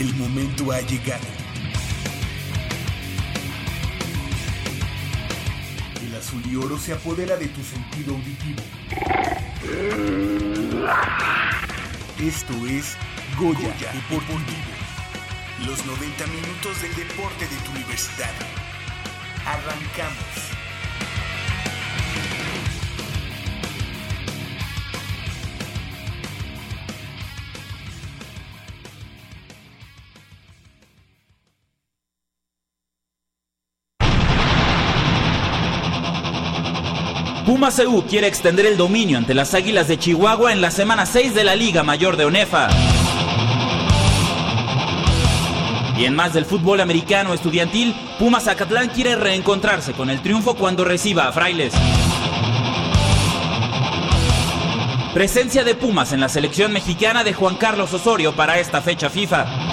El 0.00 0.14
momento 0.14 0.72
ha 0.72 0.80
llegado. 0.80 1.26
El 6.02 6.14
azul 6.14 6.42
y 6.50 6.56
oro 6.56 6.78
se 6.78 6.94
apodera 6.94 7.36
de 7.36 7.48
tu 7.48 7.62
sentido 7.62 8.14
auditivo. 8.14 8.62
Esto 12.18 12.54
es 12.66 12.96
Goya, 13.38 13.74
Deportivo. 13.92 14.72
Los 15.66 15.84
90 15.84 16.26
minutos 16.28 16.80
del 16.80 16.96
deporte 16.96 17.46
de 17.46 17.56
tu 17.56 17.70
universidad. 17.72 18.32
Arrancamos. 19.44 20.49
Puma 37.60 37.72
CU 37.72 38.06
quiere 38.08 38.26
extender 38.26 38.64
el 38.64 38.78
dominio 38.78 39.18
ante 39.18 39.34
las 39.34 39.52
Águilas 39.52 39.86
de 39.86 39.98
Chihuahua 39.98 40.50
en 40.50 40.62
la 40.62 40.70
semana 40.70 41.04
6 41.04 41.34
de 41.34 41.44
la 41.44 41.54
Liga 41.54 41.82
Mayor 41.82 42.16
de 42.16 42.24
ONEFA. 42.24 42.68
Y 45.98 46.06
en 46.06 46.14
más 46.14 46.32
del 46.32 46.46
fútbol 46.46 46.80
americano 46.80 47.34
estudiantil, 47.34 47.94
Pumas 48.18 48.44
Zacatlán 48.44 48.88
quiere 48.88 49.14
reencontrarse 49.14 49.92
con 49.92 50.08
el 50.08 50.22
triunfo 50.22 50.54
cuando 50.54 50.86
reciba 50.86 51.28
a 51.28 51.32
Frailes. 51.32 51.74
Presencia 55.12 55.62
de 55.62 55.74
Pumas 55.74 56.14
en 56.14 56.20
la 56.20 56.30
selección 56.30 56.72
mexicana 56.72 57.24
de 57.24 57.34
Juan 57.34 57.56
Carlos 57.56 57.92
Osorio 57.92 58.32
para 58.32 58.58
esta 58.58 58.80
fecha 58.80 59.10
FIFA. 59.10 59.69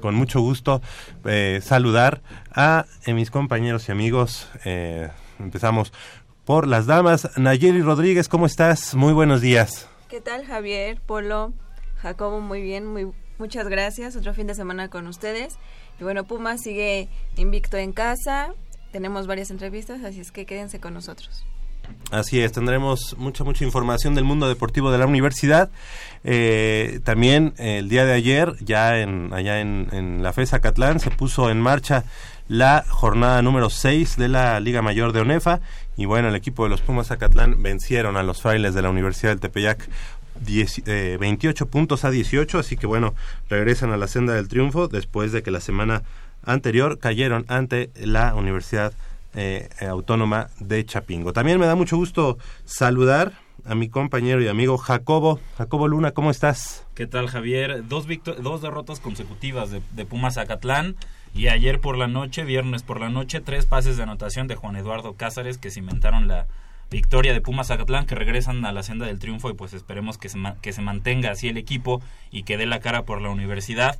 con 0.00 0.14
mucho 0.14 0.40
gusto 0.40 0.80
eh, 1.24 1.60
saludar 1.62 2.22
a 2.52 2.86
eh, 3.06 3.14
mis 3.14 3.30
compañeros 3.30 3.88
y 3.88 3.92
amigos. 3.92 4.48
Eh, 4.64 5.08
empezamos 5.38 5.92
por 6.44 6.66
las 6.66 6.86
damas. 6.86 7.36
Nayeli 7.36 7.82
Rodríguez, 7.82 8.28
¿cómo 8.28 8.46
estás? 8.46 8.94
Muy 8.94 9.12
buenos 9.12 9.40
días. 9.40 9.88
¿Qué 10.08 10.20
tal, 10.20 10.46
Javier, 10.46 11.00
Polo, 11.04 11.52
Jacobo? 12.00 12.40
Muy 12.40 12.62
bien, 12.62 12.86
muy, 12.86 13.12
muchas 13.38 13.68
gracias. 13.68 14.16
Otro 14.16 14.32
fin 14.34 14.46
de 14.46 14.54
semana 14.54 14.88
con 14.88 15.06
ustedes. 15.06 15.58
Y 16.00 16.04
bueno, 16.04 16.24
Puma 16.24 16.56
sigue 16.58 17.08
invicto 17.36 17.76
en 17.76 17.92
casa. 17.92 18.54
Tenemos 18.92 19.26
varias 19.26 19.50
entrevistas, 19.50 20.02
así 20.02 20.20
es 20.20 20.32
que 20.32 20.46
quédense 20.46 20.80
con 20.80 20.94
nosotros. 20.94 21.44
Así 22.10 22.40
es, 22.40 22.52
tendremos 22.52 23.16
mucha, 23.18 23.44
mucha 23.44 23.64
información 23.64 24.14
del 24.14 24.24
mundo 24.24 24.48
deportivo 24.48 24.90
de 24.90 24.96
la 24.96 25.06
universidad. 25.06 25.68
Eh, 26.24 27.00
también 27.04 27.52
el 27.58 27.90
día 27.90 28.06
de 28.06 28.14
ayer, 28.14 28.54
ya 28.60 28.98
en, 28.98 29.32
allá 29.34 29.60
en, 29.60 30.22
la 30.22 30.32
FESA 30.32 30.60
Catlán, 30.60 31.00
se 31.00 31.10
puso 31.10 31.50
en 31.50 31.60
marcha 31.60 32.04
la 32.48 32.84
jornada 32.88 33.42
número 33.42 33.68
6 33.68 34.16
de 34.16 34.28
la 34.28 34.58
Liga 34.58 34.80
Mayor 34.80 35.12
de 35.12 35.20
ONEFA. 35.20 35.60
Y 35.98 36.06
bueno, 36.06 36.28
el 36.28 36.34
equipo 36.34 36.64
de 36.64 36.70
los 36.70 36.80
Pumas 36.80 37.08
Zacatlán 37.08 37.62
vencieron 37.62 38.16
a 38.16 38.22
los 38.22 38.40
frailes 38.40 38.72
de 38.72 38.82
la 38.82 38.88
Universidad 38.88 39.32
del 39.32 39.40
Tepeyac 39.40 39.88
28 40.40 41.64
eh, 41.64 41.66
puntos 41.66 42.04
a 42.06 42.10
18. 42.10 42.58
Así 42.58 42.78
que 42.78 42.86
bueno, 42.86 43.14
regresan 43.50 43.92
a 43.92 43.98
la 43.98 44.06
senda 44.06 44.32
del 44.32 44.48
triunfo 44.48 44.88
después 44.88 45.32
de 45.32 45.42
que 45.42 45.50
la 45.50 45.60
semana 45.60 46.04
anterior 46.44 46.98
cayeron 46.98 47.44
ante 47.48 47.90
la 47.96 48.34
Universidad 48.34 48.94
eh, 49.34 49.68
Autónoma 49.88 50.48
de 50.60 50.84
Chapingo. 50.84 51.32
También 51.32 51.58
me 51.60 51.66
da 51.66 51.74
mucho 51.74 51.96
gusto 51.96 52.38
saludar 52.64 53.32
a 53.64 53.74
mi 53.74 53.88
compañero 53.88 54.42
y 54.42 54.48
amigo 54.48 54.78
Jacobo. 54.78 55.40
Jacobo 55.56 55.88
Luna, 55.88 56.12
¿cómo 56.12 56.30
estás? 56.30 56.86
¿Qué 56.94 57.06
tal, 57.06 57.28
Javier? 57.28 57.86
Dos, 57.86 58.06
dos 58.40 58.62
derrotas 58.62 59.00
consecutivas 59.00 59.70
de, 59.70 60.06
Pumas 60.06 60.38
Acatlán 60.38 60.96
y 61.34 61.48
ayer 61.48 61.80
por 61.80 61.98
la 61.98 62.08
noche, 62.08 62.44
viernes 62.44 62.82
por 62.82 63.00
la 63.00 63.10
noche, 63.10 63.40
tres 63.40 63.66
pases 63.66 63.96
de 63.96 64.04
anotación 64.04 64.48
de 64.48 64.54
Juan 64.54 64.76
Eduardo 64.76 65.14
Cázares 65.14 65.58
que 65.58 65.70
cimentaron 65.70 66.28
la 66.28 66.46
victoria 66.90 67.34
de 67.34 67.42
Pumas 67.42 67.70
Acatlán 67.70 68.06
que 68.06 68.14
regresan 68.14 68.64
a 68.64 68.72
la 68.72 68.82
senda 68.82 69.06
del 69.06 69.18
triunfo 69.18 69.50
y 69.50 69.54
pues 69.54 69.74
esperemos 69.74 70.16
que 70.16 70.30
se 70.30 70.80
mantenga 70.82 71.30
así 71.30 71.48
el 71.48 71.58
equipo 71.58 72.00
y 72.30 72.44
que 72.44 72.56
dé 72.56 72.64
la 72.64 72.80
cara 72.80 73.02
por 73.02 73.20
la 73.20 73.28
universidad 73.28 73.98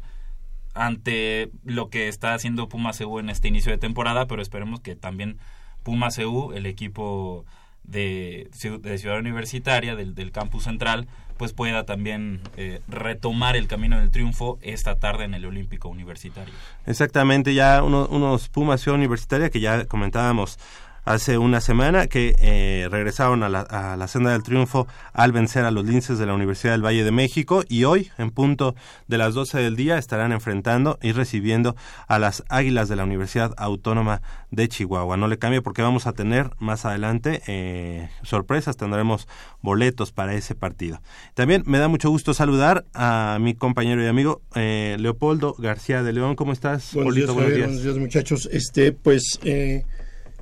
ante 0.75 1.51
lo 1.65 1.91
que 1.91 2.09
está 2.09 2.35
haciendo 2.35 2.69
Pumas 2.69 3.01
EU 3.01 3.19
en 3.19 3.31
este 3.31 3.49
inicio 3.49 3.73
de 3.73 3.79
temporada, 3.79 4.27
pero 4.27 4.43
esperemos 4.43 4.81
que 4.81 4.97
también 4.97 5.39
Pumas 5.83 6.19
EU, 6.19 6.53
el 6.53 6.67
equipo 6.67 7.45
de, 7.85 8.49
Ciudad 8.53 9.19
Universitaria, 9.19 9.97
del, 9.97 10.33
campus 10.33 10.65
central, 10.65 11.09
pues 11.37 11.53
pueda 11.53 11.85
también 11.85 12.41
eh, 12.57 12.81
retomar 12.89 13.57
el 13.57 13.69
camino 13.69 13.99
del 13.99 14.11
triunfo 14.11 14.59
esta 14.61 14.97
tarde 14.97 15.25
en 15.25 15.35
el 15.35 15.45
Olímpico 15.45 15.89
Universitario. 15.89 16.53
Exactamente, 16.87 17.55
ya 17.55 17.83
unos 17.83 18.49
Pumas 18.49 18.81
Ciudad 18.81 18.99
Universitaria 18.99 19.51
que 19.51 19.61
ya 19.61 19.87
comentábamos 19.87 20.59
hace 21.09 21.39
una 21.39 21.63
semana 21.63 22.07
que 22.07 22.37
eh, 22.39 22.87
regresaron 22.91 23.43
a 23.43 23.49
la, 23.49 23.61
a 23.61 23.97
la, 23.97 24.09
senda 24.09 24.33
del 24.33 24.43
triunfo 24.43 24.87
al 25.15 25.33
vencer 25.33 25.65
a 25.65 25.71
los 25.71 25.87
linces 25.87 26.19
de 26.19 26.27
la 26.27 26.35
Universidad 26.35 26.73
del 26.73 26.85
Valle 26.85 27.03
de 27.03 27.11
México 27.11 27.65
y 27.67 27.85
hoy 27.85 28.11
en 28.19 28.31
punto 28.31 28.75
de 29.07 29.17
las 29.17 29.33
12 29.33 29.59
del 29.59 29.75
día 29.75 29.97
estarán 29.97 30.33
enfrentando 30.33 30.99
y 31.01 31.13
recibiendo 31.13 31.77
a 32.09 32.19
las 32.19 32.45
Águilas 32.51 32.91
de 32.91 32.97
la 32.97 33.05
Universidad 33.05 33.55
Autónoma 33.57 34.21
de 34.51 34.69
Chihuahua. 34.69 35.17
No 35.17 35.29
le 35.29 35.39
cambie 35.39 35.63
porque 35.63 35.81
vamos 35.81 36.07
a 36.07 36.13
tener 36.13 36.51
más 36.59 36.85
adelante 36.85 37.41
eh, 37.47 38.11
sorpresas, 38.23 38.77
tendremos 38.77 39.29
boletos 39.63 40.13
para 40.13 40.35
ese 40.35 40.55
partido. 40.55 41.01
También 41.33 41.63
me 41.65 41.79
da 41.79 41.89
mucho 41.89 42.11
gusto 42.11 42.35
saludar 42.35 42.85
a 42.93 43.39
mi 43.41 43.55
compañero 43.55 44.03
y 44.03 44.07
amigo 44.07 44.43
eh, 44.55 44.97
Leopoldo 45.01 45.55
García 45.59 46.03
de 46.03 46.13
León. 46.13 46.37
¿Cómo 46.37 46.53
estás? 46.53 46.93
Buenos 46.93 47.15
días, 47.15 47.31
buenos 47.31 47.55
días. 47.55 47.67
buenos 47.67 47.83
días, 47.83 47.97
muchachos. 47.97 48.47
Este, 48.53 48.93
pues, 48.93 49.41
eh, 49.43 49.85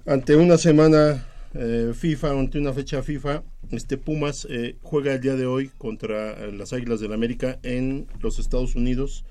ante 0.07 0.37
una 0.37 0.57
semana 0.57 1.27
eh, 1.55 1.93
FIFA, 1.95 2.31
ante 2.31 2.59
una 2.59 2.73
fecha 2.73 3.03
FIFA, 3.03 3.43
este 3.71 3.99
Pumas 3.99 4.47
eh, 4.49 4.77
juega 4.83 5.15
el 5.15 5.21
día 5.21 5.35
de 5.35 5.47
hoy 5.47 5.69
contra 5.79 6.47
las 6.53 6.73
Águilas 6.73 7.01
del 7.01 7.13
América 7.13 7.59
en 7.63 8.07
los 8.21 8.39
Estados 8.39 8.77
Unidos. 8.77 9.25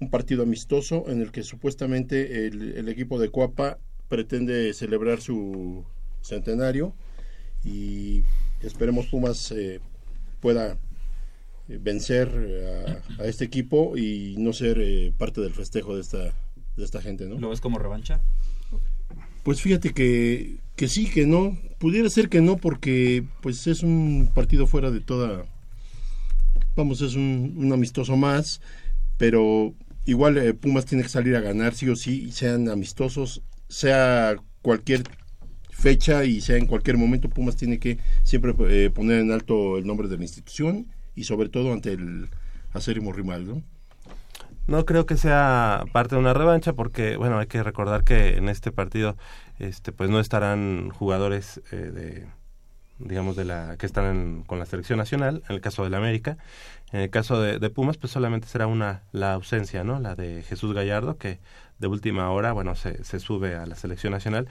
Un 0.00 0.10
partido 0.10 0.42
amistoso 0.42 1.04
en 1.08 1.20
el 1.20 1.30
que 1.32 1.42
supuestamente 1.42 2.46
el, 2.46 2.88
equipo 2.88 3.18
de 3.18 3.30
Cuapa 3.30 3.78
pretende 4.08 4.72
celebrar 4.72 5.20
su 5.20 5.84
centenario 6.20 6.94
y 7.64 8.22
esperemos 8.62 9.06
Pumas 9.06 9.52
eh, 9.52 9.80
pueda 10.40 10.78
eh, 11.68 11.78
vencer 11.80 13.02
a, 13.18 13.22
a, 13.22 13.26
este 13.26 13.44
equipo 13.44 13.96
y 13.96 14.36
no 14.38 14.52
ser 14.52 14.78
eh, 14.80 15.12
parte 15.16 15.40
del 15.40 15.52
festejo 15.52 15.94
de 15.94 16.02
esta 16.02 16.34
de 16.78 16.84
esta 16.84 17.02
gente, 17.02 17.26
¿no? 17.26 17.38
¿Lo 17.38 17.50
ves 17.50 17.60
como 17.60 17.78
revancha? 17.78 18.22
Pues 19.48 19.62
fíjate 19.62 19.94
que, 19.94 20.58
que 20.76 20.88
sí, 20.88 21.06
que 21.08 21.24
no. 21.24 21.56
Pudiera 21.78 22.10
ser 22.10 22.28
que 22.28 22.42
no 22.42 22.58
porque 22.58 23.24
pues 23.40 23.66
es 23.66 23.82
un 23.82 24.30
partido 24.34 24.66
fuera 24.66 24.90
de 24.90 25.00
toda... 25.00 25.46
Vamos, 26.76 27.00
es 27.00 27.14
un, 27.14 27.70
amistoso 27.72 28.14
más, 28.14 28.60
pero 29.16 29.72
igual 30.04 30.36
eh, 30.36 30.52
Pumas 30.52 30.84
tiene 30.84 31.02
que 31.02 31.08
salir 31.08 31.34
a 31.34 31.40
ganar 31.40 31.74
sí 31.74 31.88
o 31.88 31.96
sí, 31.96 32.30
sean 32.30 32.68
amistosos, 32.68 33.40
sea 33.70 34.36
cualquier 34.60 35.04
fecha 35.70 36.26
y 36.26 36.42
sea 36.42 36.58
en 36.58 36.66
cualquier 36.66 36.98
momento, 36.98 37.30
Pumas 37.30 37.56
tiene 37.56 37.78
que 37.78 37.96
siempre 38.24 38.54
eh, 38.68 38.90
poner 38.90 39.20
en 39.20 39.32
alto 39.32 39.78
el 39.78 39.86
nombre 39.86 40.08
de 40.08 40.18
la 40.18 40.24
institución 40.24 40.88
y 41.14 41.24
sobre 41.24 41.48
todo 41.48 41.72
ante 41.72 41.92
el 41.94 42.28
acérrimo 42.74 43.14
rival. 43.14 43.64
No 44.68 44.84
creo 44.84 45.06
que 45.06 45.16
sea 45.16 45.84
parte 45.92 46.14
de 46.14 46.20
una 46.20 46.34
revancha 46.34 46.74
porque, 46.74 47.16
bueno, 47.16 47.38
hay 47.38 47.46
que 47.46 47.62
recordar 47.62 48.04
que 48.04 48.36
en 48.36 48.50
este 48.50 48.70
partido, 48.70 49.16
este, 49.58 49.92
pues 49.92 50.10
no 50.10 50.20
estarán 50.20 50.90
jugadores 50.90 51.62
eh, 51.72 51.76
de, 51.76 52.26
digamos, 52.98 53.34
de 53.34 53.46
la 53.46 53.78
que 53.78 53.86
están 53.86 54.04
en, 54.04 54.42
con 54.44 54.58
la 54.58 54.66
selección 54.66 54.98
nacional, 54.98 55.42
en 55.48 55.54
el 55.54 55.62
caso 55.62 55.84
del 55.84 55.94
América. 55.94 56.36
En 56.92 57.00
el 57.00 57.08
caso 57.08 57.40
de, 57.40 57.58
de, 57.58 57.70
Pumas, 57.70 57.96
pues 57.96 58.12
solamente 58.12 58.46
será 58.46 58.66
una 58.66 59.04
la 59.10 59.32
ausencia, 59.32 59.84
¿no? 59.84 60.00
La 60.00 60.14
de 60.14 60.42
Jesús 60.42 60.74
Gallardo, 60.74 61.16
que 61.16 61.40
de 61.78 61.86
última 61.86 62.30
hora, 62.30 62.52
bueno, 62.52 62.74
se, 62.74 63.04
se 63.04 63.20
sube 63.20 63.56
a 63.56 63.64
la 63.64 63.74
selección 63.74 64.12
nacional 64.12 64.48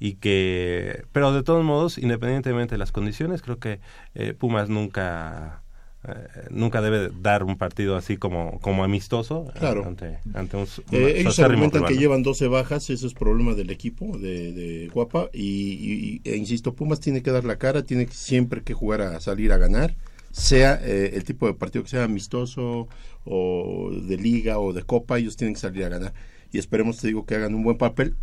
y 0.00 0.14
que, 0.14 1.04
pero 1.12 1.32
de 1.32 1.44
todos 1.44 1.62
modos, 1.62 1.98
independientemente 1.98 2.74
de 2.74 2.78
las 2.78 2.90
condiciones, 2.90 3.42
creo 3.42 3.58
que 3.60 3.80
eh, 4.14 4.34
Pumas 4.34 4.68
nunca 4.68 5.59
eh, 6.08 6.46
nunca 6.48 6.80
debe 6.80 7.10
dar 7.20 7.44
un 7.44 7.58
partido 7.58 7.94
así 7.94 8.16
como, 8.16 8.58
como 8.60 8.84
amistoso 8.84 9.52
claro. 9.58 9.84
ante, 9.86 10.18
ante 10.32 10.56
un, 10.56 10.66
eh, 10.92 11.16
ellos 11.18 11.38
argumentan 11.40 11.84
que 11.84 11.98
llevan 11.98 12.22
12 12.22 12.48
bajas 12.48 12.88
eso 12.88 13.06
es 13.06 13.12
problema 13.12 13.52
del 13.52 13.68
equipo 13.68 14.16
de, 14.16 14.54
de 14.54 14.88
Guapa 14.88 15.28
y, 15.34 15.42
y, 15.44 16.20
e 16.24 16.38
insisto 16.38 16.72
Pumas 16.72 17.00
tiene 17.00 17.22
que 17.22 17.30
dar 17.30 17.44
la 17.44 17.56
cara 17.56 17.82
tiene 17.82 18.06
que, 18.06 18.14
siempre 18.14 18.62
que 18.62 18.72
jugar 18.72 19.02
a 19.02 19.20
salir 19.20 19.52
a 19.52 19.58
ganar 19.58 19.94
sea 20.30 20.80
eh, 20.82 21.10
el 21.12 21.24
tipo 21.24 21.46
de 21.46 21.52
partido 21.52 21.84
que 21.84 21.90
sea 21.90 22.04
amistoso 22.04 22.88
o 23.26 23.90
de 23.92 24.16
liga 24.16 24.58
o 24.58 24.72
de 24.72 24.82
copa 24.82 25.18
ellos 25.18 25.36
tienen 25.36 25.52
que 25.52 25.60
salir 25.60 25.84
a 25.84 25.90
ganar 25.90 26.14
y 26.50 26.56
esperemos 26.56 26.96
te 26.96 27.08
digo 27.08 27.26
que 27.26 27.34
hagan 27.34 27.54
un 27.54 27.62
buen 27.62 27.76
papel 27.76 28.16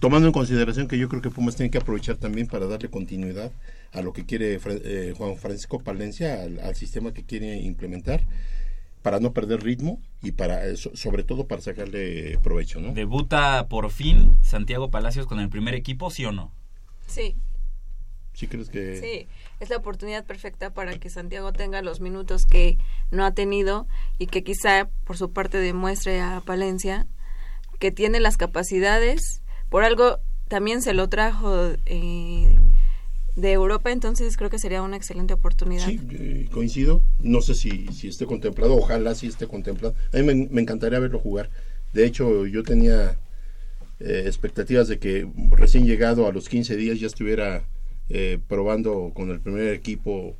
tomando 0.00 0.26
en 0.26 0.32
consideración 0.32 0.88
que 0.88 0.98
yo 0.98 1.08
creo 1.08 1.22
que 1.22 1.30
Pumas 1.30 1.54
tiene 1.54 1.70
que 1.70 1.78
aprovechar 1.78 2.16
también 2.16 2.48
para 2.48 2.66
darle 2.66 2.88
continuidad 2.88 3.52
a 3.92 4.02
lo 4.02 4.12
que 4.12 4.24
quiere 4.24 4.58
eh, 4.64 5.14
Juan 5.16 5.36
Francisco 5.36 5.80
Palencia, 5.80 6.42
al, 6.42 6.60
al, 6.60 6.74
sistema 6.74 7.12
que 7.12 7.24
quiere 7.24 7.56
implementar, 7.56 8.22
para 9.02 9.20
no 9.20 9.32
perder 9.32 9.62
ritmo 9.62 10.00
y 10.22 10.32
para 10.32 10.66
eh, 10.66 10.76
sobre 10.76 11.24
todo 11.24 11.46
para 11.46 11.60
sacarle 11.60 12.38
provecho, 12.42 12.80
¿no? 12.80 12.92
¿Debuta 12.92 13.66
por 13.68 13.90
fin 13.90 14.36
Santiago 14.42 14.90
Palacios 14.90 15.26
con 15.26 15.40
el 15.40 15.48
primer 15.48 15.74
equipo, 15.74 16.10
sí 16.10 16.24
o 16.24 16.32
no? 16.32 16.52
Sí. 17.06 17.36
¿Sí 18.32 18.46
crees 18.46 18.70
que...? 18.70 18.96
Sí, 18.96 19.28
es 19.60 19.68
la 19.68 19.76
oportunidad 19.76 20.24
perfecta 20.24 20.72
para 20.72 20.98
que 20.98 21.10
Santiago 21.10 21.52
tenga 21.52 21.82
los 21.82 22.00
minutos 22.00 22.46
que 22.46 22.78
no 23.10 23.26
ha 23.26 23.34
tenido 23.34 23.86
y 24.18 24.26
que 24.26 24.42
quizá 24.42 24.88
por 25.04 25.18
su 25.18 25.32
parte 25.32 25.58
demuestre 25.58 26.20
a 26.20 26.40
Palencia 26.40 27.06
que 27.78 27.90
tiene 27.90 28.20
las 28.20 28.36
capacidades. 28.36 29.42
Por 29.68 29.84
algo 29.84 30.18
también 30.48 30.82
se 30.82 30.94
lo 30.94 31.08
trajo 31.08 31.72
eh, 31.86 32.56
de 33.36 33.52
Europa, 33.52 33.90
entonces 33.90 34.36
creo 34.36 34.50
que 34.50 34.58
sería 34.58 34.82
una 34.82 34.96
excelente 34.96 35.34
oportunidad. 35.34 35.86
Sí, 35.86 36.00
eh, 36.10 36.48
coincido. 36.52 37.02
No 37.20 37.40
sé 37.40 37.54
si, 37.54 37.88
si 37.88 38.08
esté 38.08 38.26
contemplado, 38.26 38.76
ojalá 38.76 39.14
sí 39.14 39.26
esté 39.26 39.46
contemplado. 39.46 39.94
A 40.12 40.18
mí 40.18 40.48
me, 40.50 40.60
encantaría 40.60 40.98
verlo 40.98 41.18
jugar. 41.18 41.48
De 41.92 42.04
hecho, 42.04 42.46
yo 42.46 42.62
tenía 42.62 43.16
eh, 44.00 44.24
expectativas 44.26 44.88
de 44.88 44.98
que 44.98 45.26
recién 45.52 45.86
llegado 45.86 46.26
a 46.26 46.32
los 46.32 46.48
15 46.48 46.76
días 46.76 47.00
ya 47.00 47.06
estuviera 47.06 47.64
eh, 48.08 48.38
probando 48.48 49.12
con 49.14 49.30
el 49.30 49.40
primer 49.40 49.68
equipo, 49.68 50.36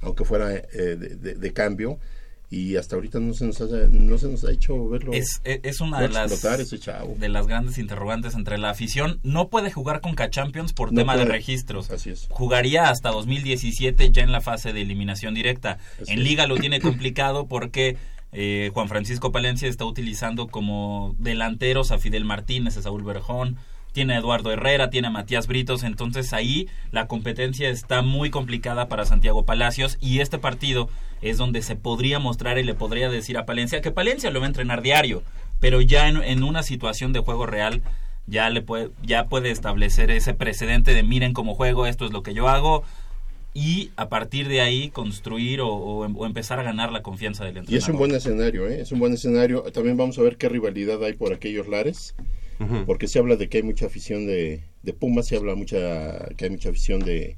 aunque 0.00 0.24
fuera 0.24 0.54
eh, 0.54 0.62
de, 0.72 1.34
de, 1.34 1.52
cambio. 1.52 1.98
Y 2.48 2.76
hasta 2.76 2.94
ahorita 2.94 3.18
no 3.18 3.34
se 3.34 3.44
nos 3.44 3.60
ha, 3.60 3.64
no 3.90 4.18
se 4.18 4.28
nos 4.28 4.44
ha 4.44 4.52
hecho 4.52 4.88
verlo. 4.88 5.12
Es, 5.12 5.40
es 5.44 5.80
una 5.80 6.00
de 6.00 6.08
las, 6.08 6.42
de 6.42 7.28
las 7.28 7.46
grandes 7.48 7.78
interrogantes 7.78 8.34
entre 8.34 8.56
la 8.56 8.70
afición. 8.70 9.18
No 9.24 9.48
puede 9.48 9.72
jugar 9.72 10.00
con 10.00 10.14
K-Champions 10.14 10.72
por 10.72 10.92
no 10.92 11.00
tema 11.00 11.14
puede. 11.14 11.26
de 11.26 11.32
registros. 11.32 11.90
Así 11.90 12.10
es. 12.10 12.28
Jugaría 12.30 12.88
hasta 12.88 13.10
2017 13.10 14.12
ya 14.12 14.22
en 14.22 14.30
la 14.30 14.40
fase 14.40 14.72
de 14.72 14.82
eliminación 14.82 15.34
directa. 15.34 15.78
Así 16.00 16.12
en 16.12 16.22
Liga 16.22 16.44
es. 16.44 16.48
lo 16.48 16.56
tiene 16.56 16.80
complicado 16.80 17.48
porque 17.48 17.96
eh, 18.32 18.70
Juan 18.74 18.88
Francisco 18.88 19.32
Palencia 19.32 19.68
está 19.68 19.84
utilizando 19.84 20.46
como 20.46 21.16
delanteros 21.18 21.90
a 21.90 21.98
Fidel 21.98 22.24
Martínez, 22.24 22.76
a 22.76 22.82
Saúl 22.82 23.02
Berjón, 23.02 23.56
tiene 23.96 24.12
a 24.12 24.18
Eduardo 24.18 24.52
Herrera, 24.52 24.90
tiene 24.90 25.06
a 25.06 25.10
Matías 25.10 25.46
Britos, 25.46 25.82
entonces 25.82 26.34
ahí 26.34 26.68
la 26.90 27.06
competencia 27.06 27.70
está 27.70 28.02
muy 28.02 28.28
complicada 28.28 28.88
para 28.88 29.06
Santiago 29.06 29.46
Palacios 29.46 29.96
y 30.02 30.20
este 30.20 30.36
partido 30.36 30.90
es 31.22 31.38
donde 31.38 31.62
se 31.62 31.76
podría 31.76 32.18
mostrar 32.18 32.58
y 32.58 32.62
le 32.62 32.74
podría 32.74 33.08
decir 33.08 33.38
a 33.38 33.46
Palencia 33.46 33.80
que 33.80 33.90
Palencia 33.92 34.30
lo 34.30 34.40
va 34.40 34.44
a 34.44 34.48
entrenar 34.48 34.82
diario, 34.82 35.22
pero 35.60 35.80
ya 35.80 36.08
en, 36.08 36.18
en 36.22 36.42
una 36.42 36.62
situación 36.62 37.14
de 37.14 37.20
juego 37.20 37.46
real 37.46 37.80
ya 38.26 38.50
le 38.50 38.60
puede 38.60 38.90
ya 39.02 39.28
puede 39.30 39.50
establecer 39.50 40.10
ese 40.10 40.34
precedente 40.34 40.92
de 40.92 41.02
miren 41.02 41.32
cómo 41.32 41.54
juego, 41.54 41.86
esto 41.86 42.04
es 42.04 42.12
lo 42.12 42.22
que 42.22 42.34
yo 42.34 42.50
hago, 42.50 42.84
y 43.54 43.92
a 43.96 44.10
partir 44.10 44.46
de 44.48 44.60
ahí 44.60 44.90
construir 44.90 45.62
o, 45.62 45.68
o, 45.68 46.06
o, 46.06 46.26
empezar 46.26 46.60
a 46.60 46.62
ganar 46.62 46.92
la 46.92 47.00
confianza 47.00 47.44
del 47.44 47.56
entrenador. 47.56 47.72
Y 47.72 47.82
es 47.82 47.88
un 47.88 47.96
buen 47.96 48.14
escenario, 48.14 48.68
¿eh? 48.68 48.82
es 48.82 48.92
un 48.92 48.98
buen 48.98 49.14
escenario. 49.14 49.62
También 49.72 49.96
vamos 49.96 50.18
a 50.18 50.22
ver 50.22 50.36
qué 50.36 50.50
rivalidad 50.50 51.02
hay 51.02 51.14
por 51.14 51.32
aquellos 51.32 51.66
lares, 51.66 52.14
uh 52.58 52.64
-huh. 52.64 52.84
porque 52.86 53.08
se 53.08 53.18
habla 53.18 53.36
de 53.36 53.48
que 53.48 53.58
hay 53.58 53.62
mucha 53.62 53.86
afición 53.86 54.26
de, 54.26 54.62
de 54.82 54.92
Pumas, 54.92 55.26
se 55.26 55.36
habla 55.36 55.54
mucha 55.54 56.28
que 56.36 56.46
hay 56.46 56.50
mucha 56.50 56.70
afición 56.70 57.00
de, 57.00 57.36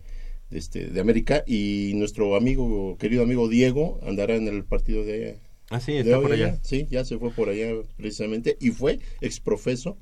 de, 0.50 0.58
este, 0.58 0.86
de 0.86 1.00
América 1.00 1.44
y 1.46 1.92
nuestro 1.94 2.36
amigo, 2.36 2.96
querido 2.98 3.22
amigo 3.22 3.48
Diego, 3.48 4.00
andará 4.06 4.34
en 4.34 4.48
el 4.48 4.64
partido 4.64 5.04
de... 5.04 5.38
Ah, 5.70 5.80
sí, 5.80 5.92
está 5.92 6.20
por 6.20 6.32
allá. 6.32 6.58
Sí, 6.62 6.86
ya 6.90 7.04
se 7.04 7.18
fue 7.18 7.30
por 7.30 7.50
allá 7.50 7.68
precisamente 7.96 8.56
y 8.58 8.70
fue 8.70 9.00
exprofeso 9.20 9.98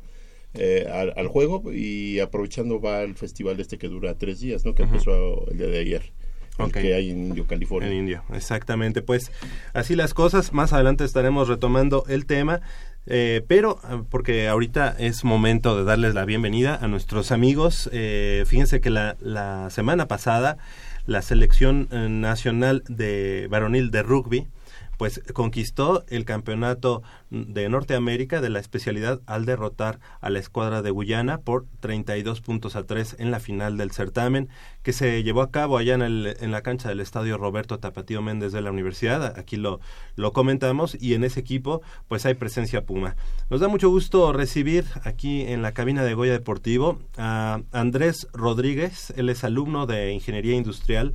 eh, 0.54 0.86
al, 0.90 1.12
al, 1.16 1.26
juego 1.26 1.72
y 1.72 2.20
aprovechando 2.20 2.80
va 2.80 3.00
al 3.00 3.16
festival 3.16 3.58
este 3.58 3.76
que 3.76 3.88
dura 3.88 4.16
tres 4.16 4.40
días, 4.40 4.64
¿no? 4.64 4.74
Que 4.74 4.84
uh 4.84 4.86
-huh. 4.86 4.88
empezó 4.90 5.50
el 5.50 5.58
día 5.58 5.66
de 5.66 5.78
ayer. 5.78 6.12
Okay. 6.58 6.82
que 6.82 6.94
hay 6.94 7.10
en 7.10 7.26
Indio, 7.26 7.46
California. 7.46 7.90
En 7.90 7.96
Indio, 7.98 8.22
exactamente. 8.32 9.02
Pues 9.02 9.30
así 9.74 9.94
las 9.94 10.14
cosas. 10.14 10.52
Más 10.52 10.72
adelante 10.72 11.04
estaremos 11.04 11.48
retomando 11.48 12.04
el 12.08 12.24
tema. 12.24 12.62
Eh, 13.06 13.44
pero 13.46 13.78
porque 14.10 14.48
ahorita 14.48 14.94
es 14.98 15.24
momento 15.24 15.76
de 15.76 15.84
darles 15.84 16.14
la 16.14 16.24
bienvenida 16.24 16.76
a 16.76 16.88
nuestros 16.88 17.32
amigos. 17.32 17.88
Eh, 17.92 18.44
fíjense 18.46 18.80
que 18.80 18.90
la, 18.90 19.16
la, 19.20 19.70
semana 19.70 20.08
pasada 20.08 20.58
la 21.06 21.22
selección 21.22 21.88
nacional 22.20 22.82
de 22.88 23.46
varonil 23.48 23.92
de 23.92 24.02
rugby 24.02 24.48
pues 24.96 25.22
conquistó 25.32 26.04
el 26.08 26.24
campeonato 26.24 27.02
de 27.30 27.68
Norteamérica 27.68 28.40
de 28.40 28.50
la 28.50 28.60
especialidad 28.60 29.20
al 29.26 29.44
derrotar 29.44 30.00
a 30.20 30.30
la 30.30 30.38
escuadra 30.38 30.82
de 30.82 30.90
Guyana 30.90 31.38
por 31.38 31.66
32 31.80 32.40
puntos 32.40 32.76
a 32.76 32.84
3 32.84 33.16
en 33.18 33.30
la 33.30 33.40
final 33.40 33.76
del 33.76 33.90
certamen 33.90 34.48
que 34.82 34.92
se 34.92 35.22
llevó 35.22 35.42
a 35.42 35.50
cabo 35.50 35.78
allá 35.78 35.94
en, 35.94 36.02
el, 36.02 36.36
en 36.40 36.50
la 36.50 36.62
cancha 36.62 36.88
del 36.88 37.00
estadio 37.00 37.38
Roberto 37.38 37.78
Tapatío 37.78 38.22
Méndez 38.22 38.52
de 38.52 38.62
la 38.62 38.70
universidad. 38.70 39.38
Aquí 39.38 39.56
lo, 39.56 39.80
lo 40.14 40.32
comentamos 40.32 40.96
y 41.00 41.14
en 41.14 41.24
ese 41.24 41.40
equipo 41.40 41.82
pues 42.08 42.24
hay 42.26 42.34
presencia 42.34 42.84
Puma. 42.84 43.16
Nos 43.50 43.60
da 43.60 43.68
mucho 43.68 43.88
gusto 43.88 44.32
recibir 44.32 44.84
aquí 45.04 45.42
en 45.42 45.62
la 45.62 45.72
cabina 45.72 46.04
de 46.04 46.14
Goya 46.14 46.32
Deportivo 46.32 46.98
a 47.16 47.60
Andrés 47.72 48.28
Rodríguez, 48.32 49.12
él 49.16 49.28
es 49.28 49.44
alumno 49.44 49.86
de 49.86 50.12
Ingeniería 50.12 50.56
Industrial 50.56 51.14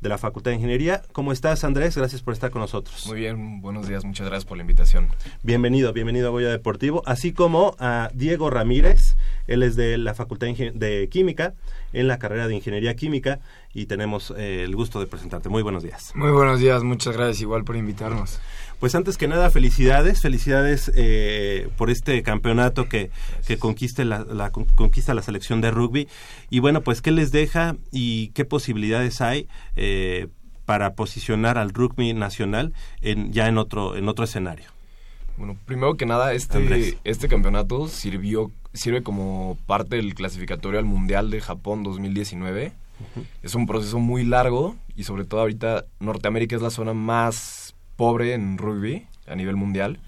de 0.00 0.08
la 0.08 0.18
Facultad 0.18 0.50
de 0.50 0.56
Ingeniería. 0.56 1.02
¿Cómo 1.12 1.32
estás, 1.32 1.64
Andrés? 1.64 1.96
Gracias 1.96 2.22
por 2.22 2.34
estar 2.34 2.50
con 2.50 2.60
nosotros. 2.60 3.06
Muy 3.06 3.18
bien, 3.18 3.60
buenos 3.60 3.86
días, 3.86 4.04
muchas 4.04 4.26
gracias 4.26 4.46
por 4.46 4.56
la 4.56 4.62
invitación. 4.62 5.08
Bienvenido, 5.42 5.92
bienvenido 5.92 6.28
a 6.28 6.30
Goya 6.30 6.48
Deportivo, 6.48 7.02
así 7.06 7.32
como 7.32 7.76
a 7.78 8.10
Diego 8.14 8.50
Ramírez, 8.50 9.16
él 9.46 9.62
es 9.62 9.76
de 9.76 9.98
la 9.98 10.14
Facultad 10.14 10.48
de 10.48 11.08
Química, 11.10 11.54
en 11.92 12.08
la 12.08 12.18
carrera 12.18 12.48
de 12.48 12.54
Ingeniería 12.54 12.94
Química, 12.96 13.40
y 13.74 13.86
tenemos 13.86 14.32
eh, 14.36 14.62
el 14.62 14.74
gusto 14.74 15.00
de 15.00 15.06
presentarte. 15.06 15.48
Muy 15.48 15.62
buenos 15.62 15.82
días. 15.82 16.12
Muy 16.14 16.30
buenos 16.30 16.60
días, 16.60 16.82
muchas 16.82 17.16
gracias 17.16 17.40
igual 17.42 17.64
por 17.64 17.76
invitarnos. 17.76 18.40
Pues 18.80 18.94
antes 18.94 19.18
que 19.18 19.28
nada, 19.28 19.50
felicidades, 19.50 20.22
felicidades 20.22 20.90
eh, 20.94 21.68
por 21.76 21.90
este 21.90 22.22
campeonato 22.22 22.88
que, 22.88 23.10
que 23.46 23.58
conquiste 23.58 24.06
la, 24.06 24.24
conquista 24.50 25.12
la 25.12 25.20
selección 25.20 25.60
de 25.60 25.70
rugby. 25.70 26.08
Y 26.48 26.60
bueno, 26.60 26.80
pues 26.80 27.02
qué 27.02 27.10
les 27.10 27.30
deja 27.30 27.76
y 27.92 28.28
qué 28.28 28.46
posibilidades 28.46 29.20
hay 29.20 29.48
eh, 29.76 30.28
para 30.64 30.94
posicionar 30.94 31.58
al 31.58 31.74
rugby 31.74 32.14
nacional 32.14 32.72
en, 33.02 33.34
ya 33.34 33.48
en 33.48 33.58
otro, 33.58 33.96
en 33.96 34.08
otro 34.08 34.24
escenario. 34.24 34.70
Bueno, 35.36 35.58
primero 35.66 35.98
que 35.98 36.06
nada, 36.06 36.32
este, 36.32 36.98
este 37.04 37.28
campeonato 37.28 37.86
sirvió, 37.86 38.50
sirve 38.72 39.02
como 39.02 39.58
parte 39.66 39.96
del 39.96 40.14
clasificatorio 40.14 40.78
al 40.78 40.86
Mundial 40.86 41.30
de 41.30 41.42
Japón 41.42 41.82
2019. 41.82 42.72
Es 43.42 43.54
un 43.54 43.66
proceso 43.66 43.98
muy 43.98 44.24
largo 44.24 44.76
y 44.96 45.04
sobre 45.04 45.24
todo 45.24 45.40
ahorita 45.40 45.84
Norteamérica 46.00 46.56
es 46.56 46.62
la 46.62 46.70
zona 46.70 46.94
más 46.94 47.59
pobre 48.00 48.32
en 48.32 48.56
rugby 48.56 49.06
a 49.26 49.34
nivel 49.34 49.56
mundial, 49.56 50.00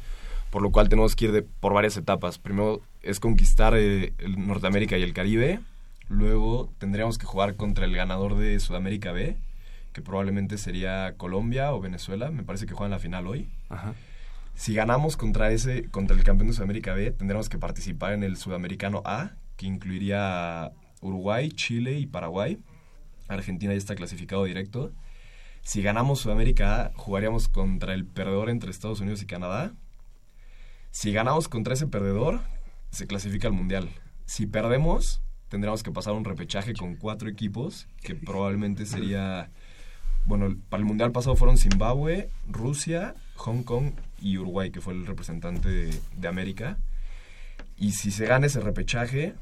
por 0.48 0.62
lo 0.62 0.72
cual 0.72 0.88
tenemos 0.88 1.14
que 1.14 1.26
ir 1.26 1.32
de, 1.32 1.42
por 1.42 1.74
varias 1.74 1.94
etapas. 1.98 2.38
Primero 2.38 2.80
es 3.02 3.20
conquistar 3.20 3.74
eh, 3.76 4.14
el 4.16 4.46
Norteamérica 4.46 4.96
y 4.96 5.02
el 5.02 5.12
Caribe, 5.12 5.60
luego 6.08 6.72
tendríamos 6.78 7.18
que 7.18 7.26
jugar 7.26 7.54
contra 7.54 7.84
el 7.84 7.94
ganador 7.94 8.38
de 8.38 8.58
Sudamérica 8.60 9.12
B, 9.12 9.36
que 9.92 10.00
probablemente 10.00 10.56
sería 10.56 11.18
Colombia 11.18 11.74
o 11.74 11.82
Venezuela, 11.82 12.30
me 12.30 12.44
parece 12.44 12.64
que 12.64 12.72
juegan 12.72 12.92
la 12.92 12.98
final 12.98 13.26
hoy. 13.26 13.50
Si 14.54 14.72
ganamos 14.72 15.18
contra 15.18 15.50
ese 15.50 15.90
contra 15.90 16.16
el 16.16 16.24
campeón 16.24 16.48
de 16.48 16.54
Sudamérica 16.54 16.94
B, 16.94 17.10
tendríamos 17.10 17.50
que 17.50 17.58
participar 17.58 18.14
en 18.14 18.22
el 18.22 18.38
Sudamericano 18.38 19.02
A, 19.04 19.32
que 19.58 19.66
incluiría 19.66 20.72
Uruguay, 21.02 21.50
Chile 21.50 21.98
y 21.98 22.06
Paraguay. 22.06 22.58
Argentina 23.28 23.72
ya 23.72 23.78
está 23.78 23.94
clasificado 23.94 24.44
directo. 24.44 24.92
Si 25.62 25.80
ganamos 25.80 26.20
Sudamérica 26.20 26.90
jugaríamos 26.96 27.48
contra 27.48 27.94
el 27.94 28.04
perdedor 28.04 28.50
entre 28.50 28.70
Estados 28.70 29.00
Unidos 29.00 29.22
y 29.22 29.26
Canadá. 29.26 29.72
Si 30.90 31.12
ganamos 31.12 31.48
contra 31.48 31.74
ese 31.74 31.86
perdedor, 31.86 32.40
se 32.90 33.06
clasifica 33.06 33.48
al 33.48 33.54
Mundial. 33.54 33.88
Si 34.26 34.46
perdemos, 34.46 35.22
tendríamos 35.48 35.82
que 35.82 35.92
pasar 35.92 36.14
un 36.14 36.24
repechaje 36.24 36.74
con 36.74 36.96
cuatro 36.96 37.28
equipos, 37.28 37.86
que 38.02 38.14
probablemente 38.14 38.86
sería... 38.86 39.50
Bueno, 40.24 40.56
para 40.68 40.80
el 40.80 40.84
Mundial 40.86 41.10
pasado 41.10 41.36
fueron 41.36 41.58
Zimbabue, 41.58 42.28
Rusia, 42.48 43.14
Hong 43.36 43.62
Kong 43.62 43.92
y 44.20 44.38
Uruguay, 44.38 44.70
que 44.70 44.80
fue 44.80 44.94
el 44.94 45.06
representante 45.06 45.68
de, 45.68 46.00
de 46.16 46.28
América. 46.28 46.78
Y 47.76 47.92
si 47.92 48.10
se 48.10 48.26
gana 48.26 48.46
ese 48.46 48.60
repechaje, 48.60 49.34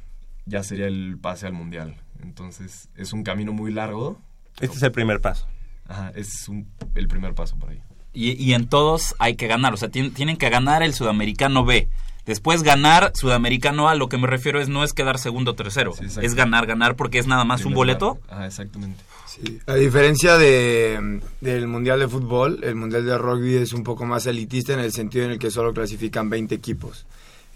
ya 0.46 0.62
sería 0.62 0.86
el 0.86 1.18
pase 1.20 1.46
al 1.46 1.52
Mundial. 1.54 1.96
Entonces, 2.22 2.88
es 2.94 3.12
un 3.12 3.24
camino 3.24 3.52
muy 3.52 3.72
largo. 3.72 4.18
Este 4.60 4.76
es 4.76 4.82
el 4.82 4.92
primer 4.92 5.20
paso. 5.20 5.46
Ajá, 5.90 6.12
es 6.14 6.48
el 6.94 7.08
primer 7.08 7.34
paso 7.34 7.56
por 7.58 7.70
ahí. 7.70 7.82
Y, 8.12 8.52
en 8.54 8.68
todos 8.68 9.14
hay 9.18 9.36
que 9.36 9.46
ganar, 9.46 9.72
o 9.74 9.76
sea, 9.76 9.88
tienen 9.88 10.36
que 10.36 10.50
ganar 10.50 10.82
el 10.82 10.94
sudamericano 10.94 11.64
B. 11.64 11.88
Después 12.26 12.62
ganar 12.62 13.12
sudamericano 13.14 13.88
A, 13.88 13.94
lo 13.94 14.08
que 14.08 14.18
me 14.18 14.26
refiero 14.26 14.60
es 14.60 14.68
no 14.68 14.84
es 14.84 14.92
quedar 14.92 15.18
segundo 15.18 15.52
o 15.52 15.54
tercero, 15.54 15.92
es 16.00 16.34
ganar, 16.34 16.66
ganar 16.66 16.96
porque 16.96 17.18
es 17.18 17.26
nada 17.26 17.44
más 17.44 17.64
un 17.64 17.74
boleto. 17.74 18.18
Ajá, 18.28 18.46
exactamente. 18.46 19.02
Sí. 19.26 19.60
A 19.66 19.74
diferencia 19.74 20.36
de, 20.38 21.20
del 21.40 21.66
Mundial 21.66 22.00
de 22.00 22.08
Fútbol, 22.08 22.60
el 22.62 22.74
Mundial 22.74 23.06
de 23.06 23.16
Rugby 23.16 23.56
es 23.56 23.72
un 23.72 23.84
poco 23.84 24.04
más 24.06 24.26
elitista 24.26 24.72
en 24.74 24.80
el 24.80 24.92
sentido 24.92 25.24
en 25.24 25.32
el 25.32 25.38
que 25.38 25.50
solo 25.50 25.72
clasifican 25.72 26.28
20 26.28 26.54
equipos. 26.54 27.06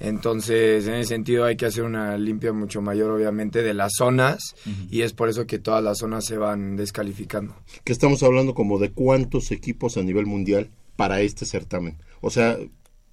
Entonces, 0.01 0.87
en 0.87 0.95
ese 0.95 1.09
sentido 1.09 1.45
hay 1.45 1.57
que 1.57 1.67
hacer 1.67 1.85
una 1.85 2.19
limpia 2.19 2.53
mucho 2.53 2.83
mayor, 2.83 3.11
obviamente, 3.11 3.63
de 3.63 3.75
las 3.75 3.93
zonas 3.97 4.55
y 4.91 5.03
es 5.03 5.13
por 5.13 5.29
eso 5.29 5.47
que 5.47 5.59
todas 5.59 5.83
las 5.83 5.99
zonas 5.99 6.25
se 6.25 6.37
van 6.37 6.77
descalificando. 6.77 7.55
Que 7.85 7.93
estamos 7.93 8.23
hablando 8.23 8.55
como 8.55 8.79
de 8.79 8.91
cuántos 8.91 9.51
equipos 9.53 9.97
a 9.97 10.03
nivel 10.03 10.27
mundial 10.27 10.71
para 10.97 11.21
este 11.21 11.47
certamen. 11.47 11.97
O 12.21 12.31
sea, 12.31 12.57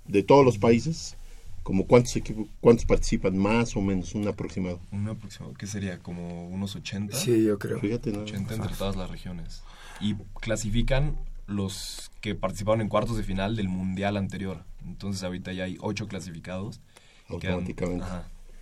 de 0.07 0.23
todos 0.23 0.43
los 0.43 0.57
países, 0.57 1.15
como 1.63 1.85
cuántos 1.85 2.15
equipos, 2.15 2.47
cuántos 2.59 2.85
participan, 2.85 3.37
más 3.37 3.75
o 3.75 3.81
menos, 3.81 4.15
un 4.15 4.27
aproximado. 4.27 4.79
Un 4.91 5.07
aproximado, 5.07 5.53
¿qué 5.53 5.67
sería? 5.67 5.99
¿Como 5.99 6.49
unos 6.49 6.75
80? 6.75 7.15
Sí, 7.15 7.43
yo 7.43 7.59
creo. 7.59 7.79
Fíjate, 7.79 8.11
80 8.17 8.55
entre 8.55 8.75
todas 8.75 8.95
las 8.95 9.09
regiones. 9.09 9.63
Y 9.99 10.15
clasifican 10.39 11.15
los 11.47 12.11
que 12.21 12.35
participaron 12.35 12.81
en 12.81 12.89
cuartos 12.89 13.17
de 13.17 13.23
final 13.23 13.55
del 13.55 13.69
mundial 13.69 14.17
anterior. 14.17 14.63
Entonces 14.85 15.23
ahorita 15.23 15.53
ya 15.53 15.65
hay 15.65 15.77
ocho 15.81 16.07
clasificados. 16.07 16.81
Automáticamente. 17.29 18.05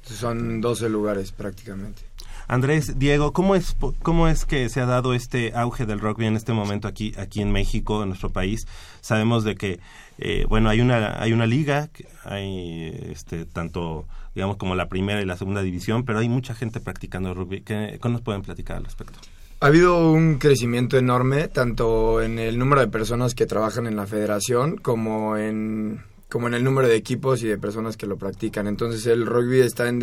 Son 0.04 0.62
12 0.62 0.90
lugares 0.90 1.32
prácticamente. 1.32 2.02
Andrés, 2.48 2.98
Diego, 2.98 3.32
¿cómo 3.32 3.56
es, 3.56 3.76
¿cómo 4.02 4.28
es 4.28 4.46
que 4.46 4.70
se 4.70 4.82
ha 4.82 4.86
dado 4.86 5.14
este 5.14 5.54
auge 5.54 5.86
del 5.86 6.00
rugby 6.00 6.26
en 6.26 6.36
este 6.36 6.52
momento 6.52 6.88
aquí, 6.88 7.14
aquí 7.18 7.42
en 7.42 7.52
México, 7.52 8.02
en 8.02 8.10
nuestro 8.10 8.32
país? 8.32 8.66
Sabemos 9.02 9.44
de 9.44 9.56
que, 9.56 9.80
eh, 10.18 10.46
bueno, 10.50 10.70
hay 10.70 10.82
una, 10.82 11.22
hay 11.22 11.32
una 11.32 11.46
liga, 11.46 11.90
hay 12.24 12.88
este, 13.12 13.46
tanto, 13.46 14.08
digamos, 14.34 14.58
como 14.58 14.74
la 14.74 14.90
primera 14.90 15.22
y 15.22 15.26
la 15.26 15.38
segunda 15.38 15.62
división, 15.62 16.06
pero 16.06 16.20
hay 16.20 16.30
mucha 16.30 16.56
gente 16.56 16.80
practicando 16.80 17.36
rugby. 17.36 17.62
¿Qué, 17.62 18.00
¿Qué 18.02 18.10
nos 18.10 18.22
pueden 18.22 18.42
platicar 18.42 18.78
al 18.78 18.86
respecto? 18.86 19.20
Ha 19.62 19.68
habido 19.68 20.10
un 20.14 20.38
crecimiento 20.38 20.98
enorme, 20.98 21.50
tanto 21.50 22.22
en 22.22 22.40
el 22.40 22.58
número 22.58 22.80
de 22.80 22.88
personas 22.88 23.36
que 23.36 23.46
trabajan 23.46 23.88
en 23.88 23.98
la 23.98 24.08
federación 24.08 24.78
como 24.78 25.36
en, 25.36 26.02
como 26.30 26.48
en 26.48 26.54
el 26.54 26.64
número 26.64 26.88
de 26.88 26.96
equipos 26.96 27.44
y 27.44 27.48
de 27.48 27.58
personas 27.58 27.98
que 27.98 28.08
lo 28.08 28.16
practican. 28.16 28.68
Entonces 28.68 29.06
el 29.06 29.26
rugby 29.26 29.60
está 29.60 29.90
en, 29.90 30.00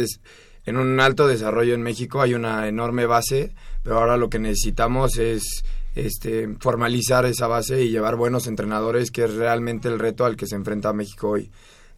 un 0.77 1.01
alto 1.01 1.27
desarrollo 1.27 1.73
en 1.73 1.81
México, 1.81 2.21
hay 2.21 2.35
una 2.35 2.69
enorme 2.69 3.07
base, 3.07 3.55
pero 3.83 3.99
ahora 3.99 4.19
lo 4.19 4.29
que 4.29 4.39
necesitamos 4.39 5.17
es 5.17 5.65
este, 5.95 6.55
formalizar 6.61 7.25
esa 7.25 7.47
base 7.47 7.83
y 7.83 7.89
llevar 7.89 8.17
buenos 8.17 8.49
entrenadores, 8.49 9.11
que 9.11 9.25
es 9.25 9.37
realmente 9.37 9.89
el 9.89 9.99
reto 9.99 10.27
al 10.27 10.37
que 10.37 10.47
se 10.47 10.57
enfrenta 10.57 10.93
México 10.93 11.31
hoy. 11.31 11.51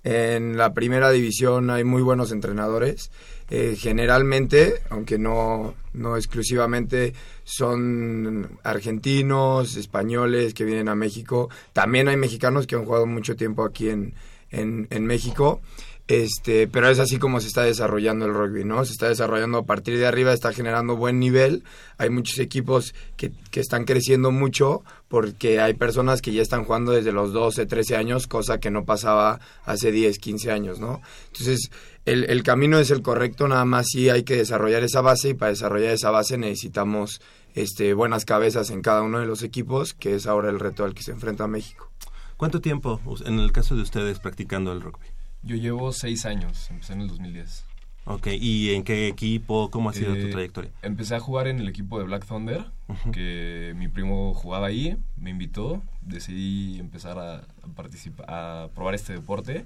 En 0.04 0.56
la 0.56 0.74
primera 0.74 1.10
división 1.10 1.70
hay 1.70 1.82
muy 1.82 2.02
buenos 2.02 2.30
entrenadores. 2.30 3.10
Eh, 3.50 3.76
generalmente, 3.78 4.82
aunque 4.90 5.18
no, 5.18 5.74
no 5.94 6.16
exclusivamente, 6.16 7.14
son 7.44 8.58
argentinos, 8.62 9.76
españoles 9.76 10.52
que 10.52 10.64
vienen 10.64 10.88
a 10.88 10.94
México. 10.94 11.48
También 11.72 12.08
hay 12.08 12.16
mexicanos 12.16 12.66
que 12.66 12.76
han 12.76 12.84
jugado 12.84 13.06
mucho 13.06 13.36
tiempo 13.36 13.64
aquí 13.64 13.88
en, 13.88 14.14
en, 14.50 14.86
en 14.90 15.06
México. 15.06 15.60
Este, 16.08 16.66
pero 16.66 16.88
es 16.88 16.98
así 17.00 17.18
como 17.18 17.38
se 17.38 17.48
está 17.48 17.64
desarrollando 17.64 18.24
el 18.24 18.32
rugby, 18.32 18.64
¿no? 18.64 18.82
Se 18.86 18.92
está 18.92 19.08
desarrollando 19.08 19.58
a 19.58 19.66
partir 19.66 19.98
de 19.98 20.06
arriba, 20.06 20.32
está 20.32 20.54
generando 20.54 20.96
buen 20.96 21.18
nivel. 21.18 21.64
Hay 21.98 22.08
muchos 22.08 22.38
equipos 22.38 22.94
que, 23.18 23.30
que 23.50 23.60
están 23.60 23.84
creciendo 23.84 24.30
mucho 24.30 24.82
porque 25.08 25.60
hay 25.60 25.74
personas 25.74 26.22
que 26.22 26.32
ya 26.32 26.40
están 26.40 26.64
jugando 26.64 26.92
desde 26.92 27.12
los 27.12 27.34
12, 27.34 27.66
13 27.66 27.96
años, 27.96 28.26
cosa 28.26 28.58
que 28.58 28.70
no 28.70 28.86
pasaba 28.86 29.40
hace 29.66 29.92
10, 29.92 30.18
15 30.18 30.50
años, 30.50 30.80
¿no? 30.80 31.02
Entonces, 31.26 31.70
el, 32.06 32.24
el 32.30 32.42
camino 32.42 32.78
es 32.78 32.90
el 32.90 33.02
correcto, 33.02 33.46
nada 33.46 33.66
más 33.66 33.88
sí 33.92 34.08
hay 34.08 34.22
que 34.22 34.36
desarrollar 34.36 34.82
esa 34.84 35.02
base 35.02 35.30
y 35.30 35.34
para 35.34 35.50
desarrollar 35.50 35.92
esa 35.92 36.10
base 36.10 36.38
necesitamos 36.38 37.20
este, 37.54 37.92
buenas 37.92 38.24
cabezas 38.24 38.70
en 38.70 38.80
cada 38.80 39.02
uno 39.02 39.20
de 39.20 39.26
los 39.26 39.42
equipos, 39.42 39.92
que 39.92 40.14
es 40.14 40.26
ahora 40.26 40.48
el 40.48 40.58
reto 40.58 40.84
al 40.84 40.94
que 40.94 41.02
se 41.02 41.10
enfrenta 41.10 41.46
México. 41.48 41.90
¿Cuánto 42.38 42.62
tiempo, 42.62 42.98
en 43.26 43.40
el 43.40 43.52
caso 43.52 43.76
de 43.76 43.82
ustedes, 43.82 44.20
practicando 44.20 44.72
el 44.72 44.80
rugby? 44.80 45.17
Yo 45.42 45.56
llevo 45.56 45.92
seis 45.92 46.26
años, 46.26 46.70
empecé 46.70 46.94
en 46.94 47.02
el 47.02 47.08
2010. 47.08 47.64
Ok, 48.10 48.28
¿y 48.40 48.70
en 48.70 48.84
qué 48.84 49.06
equipo? 49.06 49.70
¿Cómo 49.70 49.90
ha 49.90 49.92
sido 49.92 50.14
tu 50.14 50.26
eh, 50.26 50.30
trayectoria? 50.30 50.70
Empecé 50.80 51.14
a 51.14 51.20
jugar 51.20 51.46
en 51.46 51.58
el 51.58 51.68
equipo 51.68 51.98
de 51.98 52.06
Black 52.06 52.24
Thunder, 52.26 52.64
que 53.12 53.74
mi 53.76 53.88
primo 53.88 54.32
jugaba 54.32 54.68
ahí, 54.68 54.96
me 55.18 55.28
invitó, 55.28 55.82
decidí 56.00 56.78
empezar 56.78 57.18
a, 57.18 57.46
participar, 57.76 58.26
a 58.28 58.68
probar 58.74 58.94
este 58.94 59.12
deporte. 59.12 59.64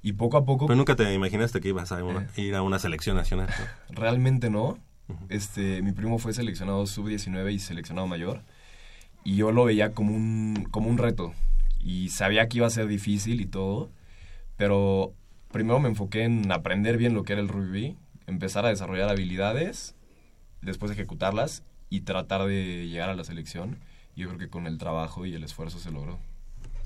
Y 0.00 0.12
poco 0.12 0.36
a 0.36 0.44
poco... 0.44 0.66
Pero 0.66 0.76
nunca 0.76 0.94
te 0.94 1.12
imaginaste 1.12 1.60
que 1.60 1.68
ibas 1.68 1.90
a 1.90 2.00
eh. 2.00 2.26
ir 2.36 2.54
a 2.54 2.62
una 2.62 2.78
selección 2.78 3.16
nacional. 3.16 3.48
Realmente 3.90 4.48
no. 4.48 4.78
este, 5.28 5.82
mi 5.82 5.92
primo 5.92 6.18
fue 6.18 6.32
seleccionado 6.32 6.86
sub-19 6.86 7.52
y 7.52 7.58
seleccionado 7.58 8.06
mayor. 8.06 8.42
Y 9.24 9.34
yo 9.34 9.50
lo 9.50 9.64
veía 9.64 9.92
como 9.92 10.14
un, 10.14 10.68
como 10.70 10.88
un 10.88 10.98
reto 10.98 11.34
y 11.82 12.10
sabía 12.10 12.48
que 12.48 12.58
iba 12.58 12.66
a 12.66 12.70
ser 12.70 12.86
difícil 12.86 13.40
y 13.40 13.46
todo, 13.46 13.90
pero 14.60 15.14
primero 15.50 15.80
me 15.80 15.88
enfoqué 15.88 16.24
en 16.24 16.52
aprender 16.52 16.98
bien 16.98 17.14
lo 17.14 17.22
que 17.22 17.32
era 17.32 17.40
el 17.40 17.48
rugby, 17.48 17.96
empezar 18.26 18.66
a 18.66 18.68
desarrollar 18.68 19.08
habilidades, 19.08 19.94
después 20.60 20.92
ejecutarlas 20.92 21.62
y 21.88 22.02
tratar 22.02 22.44
de 22.46 22.86
llegar 22.86 23.08
a 23.08 23.14
la 23.14 23.24
selección. 23.24 23.78
Yo 24.14 24.26
creo 24.28 24.38
que 24.38 24.50
con 24.50 24.66
el 24.66 24.76
trabajo 24.76 25.24
y 25.24 25.32
el 25.32 25.44
esfuerzo 25.44 25.78
se 25.78 25.90
logró. 25.90 26.18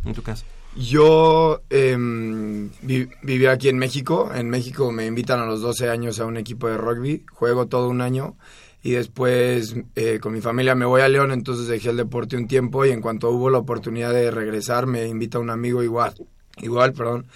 En 0.05 0.15
tu 0.15 0.23
caso. 0.23 0.45
Yo 0.77 1.63
eh, 1.69 1.97
viví 1.99 3.47
aquí 3.47 3.69
en 3.69 3.79
México. 3.79 4.31
En 4.33 4.51
México 4.51 4.93
me 4.93 5.07
invitan 5.07 5.41
a 5.41 5.47
los 5.47 5.61
12 5.61 5.91
años 5.91 6.21
a 6.21 6.27
un 6.27 6.37
equipo 6.37 6.69
de 6.69 6.77
rugby. 6.77 7.25
Juego 7.33 7.67
todo 7.67 7.89
un 7.89 8.01
año 8.01 8.37
y 8.85 8.93
después 8.93 9.75
eh, 9.97 10.21
con 10.21 10.33
mi 10.33 10.41
familia 10.41 10.77
me 10.77 10.85
voy 10.85 11.01
a 11.01 11.09
León, 11.09 11.33
entonces 11.33 11.67
dejé 11.67 11.91
el 11.91 11.97
deporte 11.97 12.37
un 12.37 12.47
tiempo 12.47 12.85
y 12.85 12.91
en 12.91 13.01
cuanto 13.01 13.31
hubo 13.31 13.51
la 13.51 13.59
oportunidad 13.59 14.13
de 14.13 14.31
regresar 14.31 14.87
me 14.87 15.09
invita 15.09 15.39
un 15.39 15.49
amigo 15.49 15.83
igual, 15.83 16.15
igual, 16.59 16.93
perdón, 16.93 17.27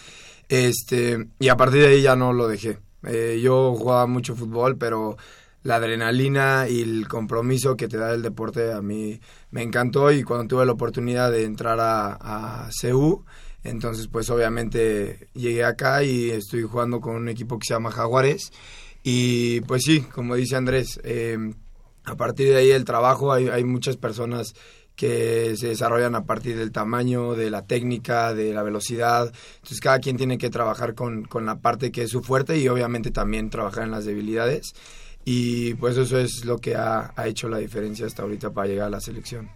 este, 0.48 1.28
y 1.38 1.48
a 1.48 1.56
partir 1.56 1.82
de 1.82 1.88
ahí 1.88 2.02
ya 2.02 2.16
no 2.16 2.32
lo 2.32 2.48
dejé. 2.48 2.78
Eh, 3.06 3.40
yo 3.42 3.74
jugaba 3.74 4.06
mucho 4.06 4.34
fútbol, 4.34 4.76
pero 4.76 5.16
la 5.62 5.76
adrenalina 5.76 6.66
y 6.68 6.82
el 6.82 7.08
compromiso 7.08 7.76
que 7.76 7.88
te 7.88 7.96
da 7.96 8.12
el 8.14 8.22
deporte 8.22 8.72
a 8.72 8.80
mí 8.80 9.20
me 9.50 9.62
encantó 9.62 10.10
y 10.12 10.22
cuando 10.22 10.48
tuve 10.48 10.66
la 10.66 10.72
oportunidad 10.72 11.30
de 11.30 11.44
entrar 11.44 11.80
a, 11.80 12.66
a 12.66 12.70
CU, 12.80 13.24
entonces 13.64 14.08
pues 14.08 14.30
obviamente 14.30 15.28
llegué 15.34 15.64
acá 15.64 16.02
y 16.02 16.30
estoy 16.30 16.62
jugando 16.62 17.00
con 17.00 17.16
un 17.16 17.28
equipo 17.28 17.58
que 17.58 17.66
se 17.66 17.74
llama 17.74 17.90
Jaguares 17.90 18.52
y 19.02 19.60
pues 19.62 19.82
sí, 19.84 20.02
como 20.02 20.34
dice 20.34 20.56
Andrés, 20.56 21.00
eh, 21.04 21.38
a 22.04 22.16
partir 22.16 22.48
de 22.48 22.56
ahí 22.56 22.70
el 22.70 22.84
trabajo, 22.84 23.32
hay, 23.32 23.48
hay 23.48 23.64
muchas 23.64 23.96
personas 23.96 24.54
que 24.98 25.56
se 25.56 25.68
desarrollan 25.68 26.16
a 26.16 26.24
partir 26.24 26.58
del 26.58 26.72
tamaño, 26.72 27.34
de 27.34 27.50
la 27.50 27.64
técnica, 27.64 28.34
de 28.34 28.52
la 28.52 28.64
velocidad. 28.64 29.32
Entonces 29.54 29.80
cada 29.80 30.00
quien 30.00 30.16
tiene 30.16 30.38
que 30.38 30.50
trabajar 30.50 30.96
con, 30.96 31.22
con 31.22 31.46
la 31.46 31.60
parte 31.60 31.92
que 31.92 32.02
es 32.02 32.10
su 32.10 32.20
fuerte 32.20 32.58
y 32.58 32.66
obviamente 32.66 33.12
también 33.12 33.48
trabajar 33.48 33.84
en 33.84 33.92
las 33.92 34.04
debilidades. 34.04 34.72
Y 35.24 35.74
pues 35.74 35.96
eso 35.96 36.18
es 36.18 36.44
lo 36.44 36.58
que 36.58 36.74
ha, 36.74 37.12
ha 37.14 37.28
hecho 37.28 37.48
la 37.48 37.58
diferencia 37.58 38.06
hasta 38.06 38.24
ahorita 38.24 38.50
para 38.50 38.66
llegar 38.66 38.88
a 38.88 38.90
la 38.90 39.00
selección. 39.00 39.48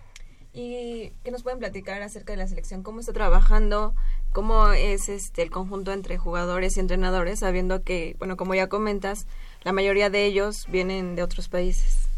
¿Y 0.55 1.11
qué 1.25 1.33
nos 1.33 1.43
pueden 1.43 1.59
platicar 1.59 2.01
acerca 2.03 2.35
de 2.35 2.37
la 2.37 2.47
selección? 2.47 2.85
¿Cómo 2.85 3.01
está 3.01 3.13
trabajando? 3.13 3.97
¿Cómo 4.33 4.71
es 4.71 5.09
este 5.09 5.43
el 5.43 5.51
conjunto 5.51 5.93
entre 5.93 6.19
jugadores 6.19 6.77
y 6.77 6.81
entrenadores? 6.81 7.41
Sabiendo 7.41 7.83
que, 7.83 8.15
bueno, 8.21 8.37
como 8.37 8.55
ya 8.55 8.69
comentas, 8.69 9.27
la 9.65 9.73
mayoría 9.73 10.09
de 10.09 10.25
ellos 10.25 10.67
vienen 10.69 11.17
de 11.17 11.25
otros 11.25 11.49
países. 11.49 12.12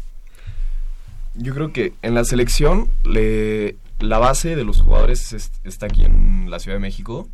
Yo 1.37 1.53
creo 1.53 1.73
que 1.73 1.93
en 2.01 2.13
la 2.13 2.23
selección 2.23 2.89
le, 3.03 3.75
la 3.99 4.19
base 4.19 4.55
de 4.55 4.63
los 4.63 4.81
jugadores 4.81 5.33
está 5.63 5.85
aquí 5.87 6.05
en 6.05 6.49
la 6.49 6.59
Ciudad 6.59 6.77
de 6.77 6.81
México. 6.81 7.27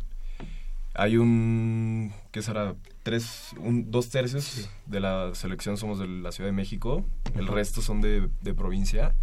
Hay 0.94 1.16
un, 1.16 2.12
¿qué 2.32 2.42
será? 2.42 2.74
Tres, 3.02 3.50
un, 3.58 3.90
dos 3.90 4.10
tercios 4.10 4.68
de 4.86 5.00
la 5.00 5.34
selección 5.34 5.76
somos 5.76 5.98
de 5.98 6.06
la 6.06 6.32
Ciudad 6.32 6.48
de 6.48 6.54
México, 6.54 7.04
el 7.34 7.46
resto 7.46 7.80
son 7.80 8.00
de, 8.00 8.28
de 8.42 8.54
provincia. 8.54 9.14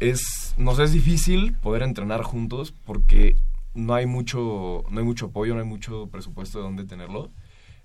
Es, 0.00 0.54
nos 0.56 0.78
es 0.78 0.92
difícil 0.92 1.54
poder 1.54 1.82
entrenar 1.82 2.22
juntos 2.22 2.74
porque 2.84 3.36
no 3.74 3.94
hay 3.94 4.06
mucho, 4.06 4.84
no 4.90 4.98
hay 4.98 5.04
mucho 5.04 5.26
apoyo, 5.26 5.54
no 5.54 5.60
hay 5.60 5.66
mucho 5.66 6.06
presupuesto 6.08 6.58
de 6.58 6.64
dónde 6.64 6.84
tenerlo. 6.84 7.30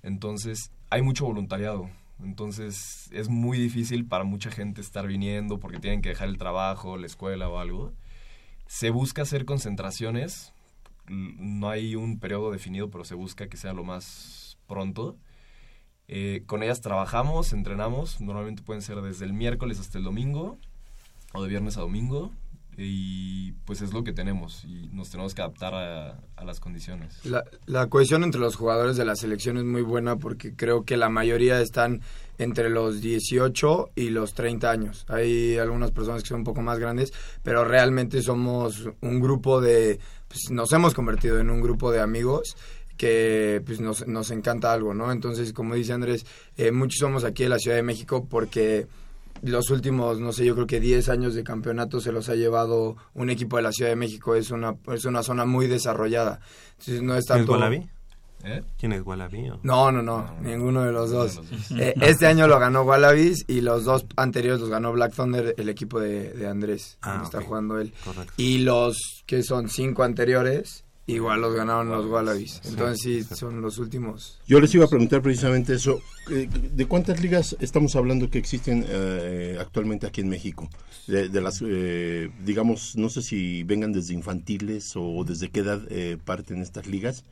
Entonces, 0.04 0.72
hay 0.90 1.02
mucho 1.02 1.26
voluntariado. 1.26 1.90
Entonces 2.24 3.10
es 3.12 3.30
muy 3.30 3.58
difícil 3.58 4.06
para 4.06 4.24
mucha 4.24 4.52
gente 4.52 4.82
estar 4.82 5.08
viniendo 5.08 5.60
porque 5.60 5.80
tienen 5.80 6.02
que 6.02 6.10
dejar 6.10 6.28
el 6.28 6.38
trabajo, 6.38 6.98
la 6.98 7.08
escuela 7.08 7.50
o 7.50 7.60
algo. 7.60 7.94
Se 8.68 8.90
busca 8.90 9.24
hacer 9.24 9.46
concentraciones, 9.46 10.54
no 11.08 11.70
hay 11.70 11.96
un 11.96 12.20
periodo 12.20 12.52
definido, 12.52 12.90
pero 12.90 13.04
se 13.04 13.16
busca 13.16 13.48
que 13.48 13.58
sea 13.58 13.74
lo 13.74 13.84
más 13.84 14.58
pronto. 14.68 15.18
Eh, 16.08 16.44
con 16.46 16.64
ellas 16.64 16.82
trabajamos, 16.82 17.54
entrenamos, 17.54 18.20
normalmente 18.20 18.64
pueden 18.64 18.82
ser 18.82 19.02
desde 19.02 19.26
el 19.26 19.34
miércoles 19.34 19.80
hasta 19.80 19.98
el 19.98 20.04
domingo 20.04 20.58
o 21.34 21.44
de 21.44 21.50
viernes 21.50 21.78
a 21.78 21.82
domingo 21.82 22.34
y 22.82 23.52
pues 23.66 23.82
es 23.82 23.94
lo 23.94 24.04
que 24.04 24.14
tenemos 24.14 24.64
y 24.64 24.90
nos 24.94 25.10
tenemos 25.10 25.36
que 25.36 25.42
adaptar 25.42 25.74
a, 25.74 26.46
las 26.46 26.60
condiciones. 26.60 27.24
La, 27.26 27.44
la, 27.66 27.88
cohesión 27.88 28.24
entre 28.24 28.40
los 28.40 28.56
jugadores 28.56 28.96
de 28.96 29.06
la 29.06 29.16
selección 29.16 29.58
es 29.58 29.66
muy 29.66 29.82
buena 29.82 30.16
porque 30.16 30.56
creo 30.56 30.84
que 30.84 30.98
la 30.98 31.10
mayoría 31.10 31.62
están 31.62 32.02
entre 32.40 32.70
los 32.70 33.02
18 33.02 33.92
y 33.96 34.10
los 34.10 34.34
30 34.34 34.72
años. 34.72 35.06
Hay 35.10 35.58
algunas 35.58 35.92
personas 35.92 36.24
que 36.24 36.30
son 36.30 36.40
un 36.40 36.44
poco 36.46 36.62
más 36.62 36.80
grandes, 36.80 37.12
pero 37.44 37.66
realmente 37.66 38.22
somos 38.22 38.90
un 39.02 39.20
grupo 39.20 39.60
de, 39.60 40.00
pues 40.28 40.50
nos 40.50 40.72
hemos 40.72 40.94
convertido 40.94 41.40
en 41.40 41.50
un 41.50 41.62
grupo 41.62 41.92
de 41.92 42.00
amigos 42.00 42.56
que 42.98 43.62
pues, 43.66 43.80
nos, 43.80 44.08
nos 44.08 44.32
encanta 44.32 44.74
algo, 44.74 44.94
¿no? 44.94 45.12
Entonces, 45.12 45.54
como 45.54 45.76
dice 45.76 45.94
Andrés, 45.94 46.26
eh, 46.58 46.72
muchos 46.72 47.00
somos 47.00 47.24
aquí 47.24 47.44
en 47.44 47.50
la 47.50 47.60
Ciudad 47.60 47.78
de 47.78 47.84
México 47.84 48.26
porque 48.30 48.88
los 49.42 49.70
últimos, 49.70 50.20
no 50.20 50.32
sé, 50.32 50.46
yo 50.46 50.56
creo 50.56 50.68
que 50.68 50.80
10 50.80 51.10
años 51.10 51.36
de 51.36 51.44
campeonato 51.44 52.00
se 52.00 52.12
los 52.12 52.30
ha 52.30 52.36
llevado 52.36 52.98
un 53.14 53.30
equipo 53.30 53.58
de 53.58 53.64
la 53.64 53.72
Ciudad 53.72 53.92
de 53.92 53.96
México. 53.96 54.36
Es 54.36 54.52
una, 54.52 54.76
es 54.94 55.06
una 55.06 55.24
zona 55.24 55.46
muy 55.46 55.68
desarrollada. 55.68 56.40
Entonces, 56.72 57.02
no 57.02 57.16
es 57.16 57.26
tanto... 57.26 57.58
¿Eh? 58.44 58.64
¿Quién 58.78 58.94
es 58.94 59.02
Wallaby? 59.06 59.52
No, 59.64 59.92
no, 59.92 60.02
no, 60.02 60.34
ninguno 60.42 60.84
de 60.84 60.92
los 60.92 61.12
dos. 61.12 61.42
Eh, 61.78 61.94
este 62.02 62.26
año 62.26 62.48
lo 62.48 62.58
ganó 62.58 62.84
Wallabies 62.84 63.46
y 63.48 63.62
los 63.62 63.84
dos 63.84 64.06
anteriores 64.16 64.60
los 64.62 64.70
ganó 64.70 64.92
Black 64.92 65.14
Thunder, 65.14 65.54
el 65.58 65.70
equipo 65.70 66.00
de, 66.00 66.48
Andrés, 66.48 66.98
ah, 67.02 67.22
está 67.24 67.42
jugando 67.42 67.80
él. 67.80 67.94
Y 68.38 68.60
los 68.60 69.24
que 69.26 69.44
son 69.44 69.70
cinco 69.70 70.04
anteriores 70.04 70.84
Igual 71.10 71.42
los 71.42 71.56
ganaron 71.56 71.90
los 71.90 72.06
Wallabies. 72.06 72.62
Entonces 72.66 73.00
sí, 73.02 73.36
son 73.36 73.62
los 73.62 73.80
últimos. 73.80 74.40
Yo 74.46 74.60
les 74.60 74.74
iba 74.76 74.86
a 74.86 74.88
preguntar 74.88 75.24
precisamente 75.24 75.74
eso. 75.74 76.02
Eh, 76.30 76.48
¿De 76.48 76.86
cuántas 76.86 77.20
ligas 77.20 77.58
estamos 77.60 77.96
hablando 77.96 78.30
que 78.30 78.38
existen 78.38 78.86
eh, 78.88 79.58
actualmente 79.60 80.06
aquí 80.06 80.22
en 80.22 80.30
México? 80.30 80.70
De, 81.08 81.30
las, 81.42 81.64
eh, 81.66 82.30
digamos, 82.46 82.96
no 82.96 83.10
sé 83.10 83.24
si 83.24 83.64
vengan 83.64 83.92
desde 83.92 84.14
infantiles 84.14 84.94
o 84.96 85.24
desde 85.24 85.50
qué 85.50 85.62
edad 85.62 85.82
parten 86.26 86.62
estas 86.62 86.86
ligas. 86.86 87.26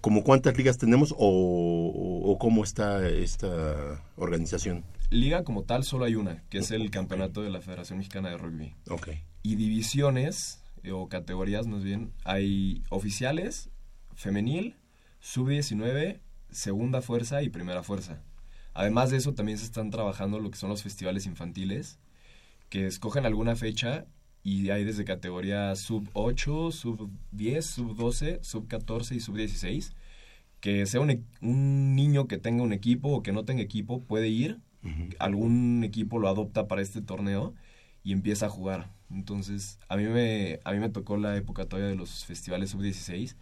¿Cómo 0.00 0.24
cuántas 0.24 0.56
ligas 0.56 0.78
tenemos 0.78 1.14
o, 1.18 2.36
cómo 2.40 2.64
está 2.64 3.06
esta 3.06 4.02
organización? 4.16 4.82
Liga 5.10 5.44
como 5.44 5.64
tal 5.64 5.84
solo 5.84 6.06
hay 6.06 6.14
una, 6.14 6.42
que 6.48 6.58
es 6.58 6.70
el 6.70 6.90
campeonato 6.90 7.42
de 7.42 7.50
la 7.50 7.60
Federación 7.60 7.98
Mexicana 7.98 8.30
de 8.30 8.38
Rugby. 8.38 8.74
Ok. 8.88 9.08
Y 9.42 9.56
divisiones 9.56 10.63
o 10.92 11.08
categorías 11.08 11.66
más 11.66 11.82
bien, 11.82 12.12
hay 12.24 12.82
oficiales, 12.90 13.70
femenil, 14.14 14.76
sub-19, 15.20 16.20
segunda 16.50 17.02
fuerza 17.02 17.42
y 17.42 17.48
primera 17.48 17.82
fuerza. 17.82 18.22
Además 18.74 19.10
de 19.10 19.18
eso, 19.18 19.34
también 19.34 19.58
se 19.58 19.64
están 19.64 19.90
trabajando 19.90 20.40
lo 20.40 20.50
que 20.50 20.58
son 20.58 20.70
los 20.70 20.82
festivales 20.82 21.26
infantiles, 21.26 21.98
que 22.68 22.86
escogen 22.86 23.24
alguna 23.24 23.56
fecha 23.56 24.06
y 24.42 24.70
hay 24.70 24.84
desde 24.84 25.04
categoría 25.04 25.74
sub-8, 25.74 26.72
sub-10, 26.72 27.62
sub-12, 27.62 28.42
sub-14 28.42 29.16
y 29.16 29.20
sub-16. 29.20 29.92
Que 30.60 30.86
sea 30.86 31.00
un, 31.00 31.26
un, 31.42 31.94
niño 31.94 32.26
que 32.26 32.38
tenga 32.38 32.62
un 32.62 32.72
equipo 32.72 33.10
o 33.10 33.22
que 33.22 33.32
no 33.32 33.44
tenga 33.44 33.62
equipo 33.62 34.02
puede 34.02 34.28
ir, 34.28 34.60
algún 35.18 35.84
equipo 35.84 36.18
lo 36.18 36.28
adopta 36.28 36.68
para 36.68 36.82
este 36.82 37.00
torneo 37.00 37.54
y 38.02 38.12
empieza 38.12 38.46
a 38.46 38.50
jugar. 38.50 38.90
Entonces, 39.10 39.78
a 39.88 39.96
mí 39.96 40.04
me, 40.04 40.60
a 40.64 40.72
mí 40.72 40.78
me 40.78 40.88
tocó 40.88 41.16
la 41.16 41.36
época 41.36 41.66
todavía 41.66 41.90
de 41.90 41.96
los 41.96 42.24
festivales 42.24 42.70
sub-16 42.70 43.36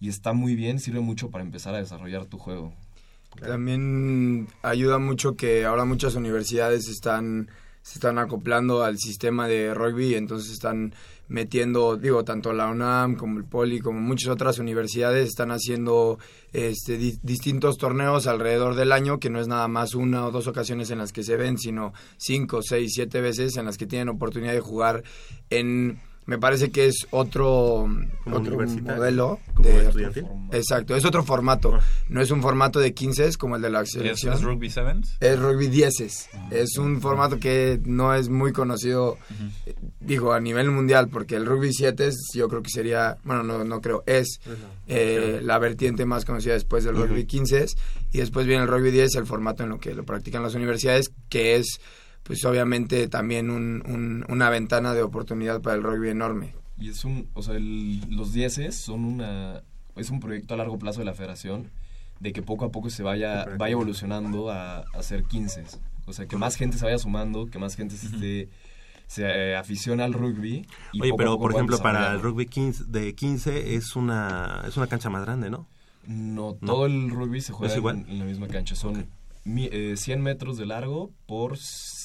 y 0.00 0.08
está 0.08 0.32
muy 0.32 0.56
bien, 0.56 0.80
sirve 0.80 1.00
mucho 1.00 1.30
para 1.30 1.44
empezar 1.44 1.74
a 1.74 1.78
desarrollar 1.78 2.26
tu 2.26 2.38
juego. 2.38 2.72
También 3.40 4.48
ayuda 4.62 4.98
mucho 4.98 5.36
que 5.36 5.64
ahora 5.64 5.84
muchas 5.84 6.14
universidades 6.16 6.88
están 6.88 7.48
se 7.82 7.98
están 7.98 8.18
acoplando 8.18 8.84
al 8.84 8.98
sistema 8.98 9.48
de 9.48 9.74
rugby, 9.74 10.14
entonces 10.14 10.52
están 10.52 10.94
metiendo, 11.28 11.96
digo, 11.96 12.24
tanto 12.24 12.52
la 12.52 12.68
UNAM 12.68 13.16
como 13.16 13.38
el 13.38 13.44
Poli, 13.44 13.80
como 13.80 14.00
muchas 14.00 14.28
otras 14.28 14.58
universidades 14.58 15.28
están 15.28 15.50
haciendo 15.50 16.18
este, 16.52 16.98
distintos 16.98 17.78
torneos 17.78 18.26
alrededor 18.26 18.74
del 18.74 18.92
año, 18.92 19.18
que 19.18 19.30
no 19.30 19.40
es 19.40 19.48
nada 19.48 19.66
más 19.66 19.94
una 19.94 20.26
o 20.26 20.30
dos 20.30 20.46
ocasiones 20.46 20.90
en 20.90 20.98
las 20.98 21.12
que 21.12 21.22
se 21.22 21.36
ven, 21.36 21.58
sino 21.58 21.92
cinco, 22.18 22.60
seis, 22.62 22.92
siete 22.94 23.20
veces 23.20 23.56
en 23.56 23.64
las 23.64 23.78
que 23.78 23.86
tienen 23.86 24.10
oportunidad 24.10 24.52
de 24.52 24.60
jugar 24.60 25.02
en 25.50 26.00
me 26.26 26.38
parece 26.38 26.70
que 26.70 26.86
es 26.86 27.06
otro, 27.10 27.88
otro 28.30 28.58
modelo 28.82 29.40
de, 29.58 30.24
exacto 30.52 30.94
es 30.94 31.04
otro 31.04 31.24
formato. 31.24 31.78
No 32.08 32.20
es 32.20 32.30
un 32.30 32.42
formato 32.42 32.78
de 32.78 32.94
15 32.94 33.36
como 33.36 33.56
el 33.56 33.62
de 33.62 33.70
la 33.70 33.84
selección. 33.84 34.34
¿Es, 34.34 34.42
rugby 34.42 34.70
sevens 34.70 35.16
es 35.20 35.38
rugby 35.38 35.68
10 35.68 36.28
es 36.50 36.78
un 36.78 37.00
formato 37.00 37.38
que 37.38 37.80
no 37.84 38.14
es 38.14 38.28
muy 38.28 38.52
conocido 38.52 39.18
digo 40.00 40.32
a 40.32 40.40
nivel 40.40 40.70
mundial 40.70 41.08
porque 41.08 41.36
el 41.36 41.46
rugby 41.46 41.72
7 41.72 42.10
yo 42.34 42.48
creo 42.48 42.62
que 42.62 42.70
sería 42.70 43.18
bueno 43.24 43.42
no, 43.42 43.64
no 43.64 43.80
creo 43.80 44.02
es 44.06 44.40
eh, 44.86 45.40
la 45.42 45.58
vertiente 45.58 46.06
más 46.06 46.24
conocida 46.24 46.54
después 46.54 46.84
del 46.84 46.96
rugby 46.96 47.24
15 47.24 47.66
y 48.12 48.18
después 48.18 48.46
viene 48.46 48.62
el 48.62 48.68
rugby 48.68 48.90
10 48.90 49.16
el 49.16 49.26
formato 49.26 49.62
en 49.64 49.70
lo 49.70 49.78
que 49.78 49.94
lo 49.94 50.04
practican 50.04 50.42
las 50.42 50.54
universidades 50.54 51.12
que 51.28 51.56
es 51.56 51.80
pues 52.22 52.44
obviamente 52.44 53.08
también 53.08 53.50
un, 53.50 54.24
una 54.28 54.50
ventana 54.50 54.94
de 54.94 55.02
oportunidad 55.02 55.60
para 55.60 55.76
el 55.76 55.82
rugby 55.82 56.10
enorme. 56.10 56.54
Y 56.78 56.88
es 56.88 57.04
un, 57.04 57.28
o 57.34 57.42
sea, 57.42 57.56
los 57.58 58.32
dieces 58.32 58.76
son 58.76 59.04
una, 59.04 59.62
es 59.96 60.10
un 60.10 60.20
proyecto 60.20 60.54
a 60.54 60.56
largo 60.56 60.78
plazo 60.78 61.00
de 61.00 61.06
la 61.06 61.14
federación 61.14 61.70
de 62.20 62.32
que 62.32 62.42
poco 62.42 62.64
a 62.64 62.70
poco 62.70 62.90
se 62.90 63.02
vaya, 63.02 63.46
vaya 63.58 63.72
evolucionando 63.72 64.50
a, 64.50 64.78
a 64.78 65.02
ser 65.02 65.24
15. 65.24 65.64
O 66.06 66.12
sea, 66.12 66.26
que 66.26 66.36
más 66.36 66.56
gente 66.56 66.78
se 66.78 66.84
vaya 66.84 66.98
sumando, 66.98 67.46
que 67.46 67.58
más 67.58 67.76
gente 67.76 67.96
se 67.96 68.06
esté 68.06 68.48
se 69.12 69.24
eh, 69.26 69.56
aficiona 69.56 70.06
al 70.06 70.14
rugby. 70.14 70.66
Y 70.92 71.02
Oye, 71.02 71.12
pero 71.18 71.38
por 71.38 71.52
ejemplo, 71.52 71.78
para 71.78 72.12
el 72.12 72.22
rugby 72.22 72.46
15, 72.46 72.84
de 72.84 73.14
15 73.14 73.74
es 73.74 73.94
una, 73.94 74.62
es 74.66 74.78
una 74.78 74.86
cancha 74.86 75.10
más 75.10 75.22
grande, 75.26 75.50
¿no? 75.50 75.66
No, 76.06 76.54
todo 76.54 76.86
el 76.86 77.10
rugby 77.10 77.42
se 77.42 77.52
juega 77.52 77.74
en, 77.74 78.18
la 78.18 78.24
misma 78.24 78.48
cancha. 78.48 78.74
Son 78.74 79.06
100 79.44 79.70
eh, 79.72 80.16
metros 80.18 80.56
de 80.56 80.66
largo 80.66 81.10
por 81.26 81.58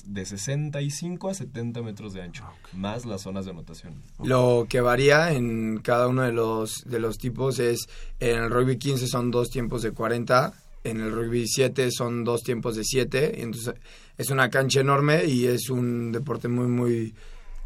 de 0.05 0.25
65 0.25 1.29
a 1.29 1.33
70 1.33 1.81
metros 1.81 2.13
de 2.13 2.21
ancho, 2.21 2.43
más 2.73 3.05
las 3.05 3.21
zonas 3.21 3.45
de 3.45 3.51
anotación. 3.51 4.01
Lo 4.23 4.65
que 4.67 4.81
varía 4.81 5.31
en 5.33 5.79
cada 5.79 6.07
uno 6.07 6.23
de 6.23 6.31
los, 6.31 6.83
de 6.85 6.99
los 6.99 7.17
tipos 7.17 7.59
es, 7.59 7.87
en 8.19 8.43
el 8.43 8.49
rugby 8.49 8.77
15 8.77 9.07
son 9.07 9.29
dos 9.29 9.49
tiempos 9.49 9.83
de 9.83 9.91
40, 9.91 10.53
en 10.83 11.01
el 11.01 11.11
rugby 11.11 11.45
7 11.47 11.91
son 11.91 12.23
dos 12.23 12.41
tiempos 12.41 12.75
de 12.75 12.83
7, 12.83 13.41
entonces 13.41 13.75
es 14.17 14.29
una 14.29 14.49
cancha 14.49 14.79
enorme 14.79 15.25
y 15.25 15.45
es 15.45 15.69
un 15.69 16.11
deporte 16.11 16.47
muy, 16.47 16.67
muy, 16.67 17.13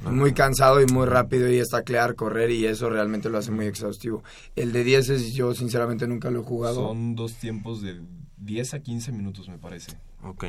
muy 0.09 0.33
cansado 0.33 0.81
y 0.81 0.85
muy 0.87 1.05
rápido 1.05 1.49
y 1.49 1.59
está 1.59 1.77
taclear, 1.77 2.15
correr 2.15 2.51
y 2.51 2.65
eso 2.65 2.89
realmente 2.89 3.29
lo 3.29 3.37
hace 3.37 3.51
muy 3.51 3.67
exhaustivo. 3.67 4.23
El 4.55 4.73
de 4.73 4.83
10 4.83 5.09
es, 5.09 5.33
yo 5.33 5.53
sinceramente 5.53 6.07
nunca 6.07 6.29
lo 6.29 6.41
he 6.41 6.43
jugado. 6.43 6.87
Son 6.87 7.15
dos 7.15 7.35
tiempos 7.35 7.81
de 7.81 8.01
10 8.41 8.73
a 8.73 8.79
15 8.79 9.11
minutos 9.11 9.47
me 9.47 9.57
parece. 9.57 9.97
Ok. 10.23 10.45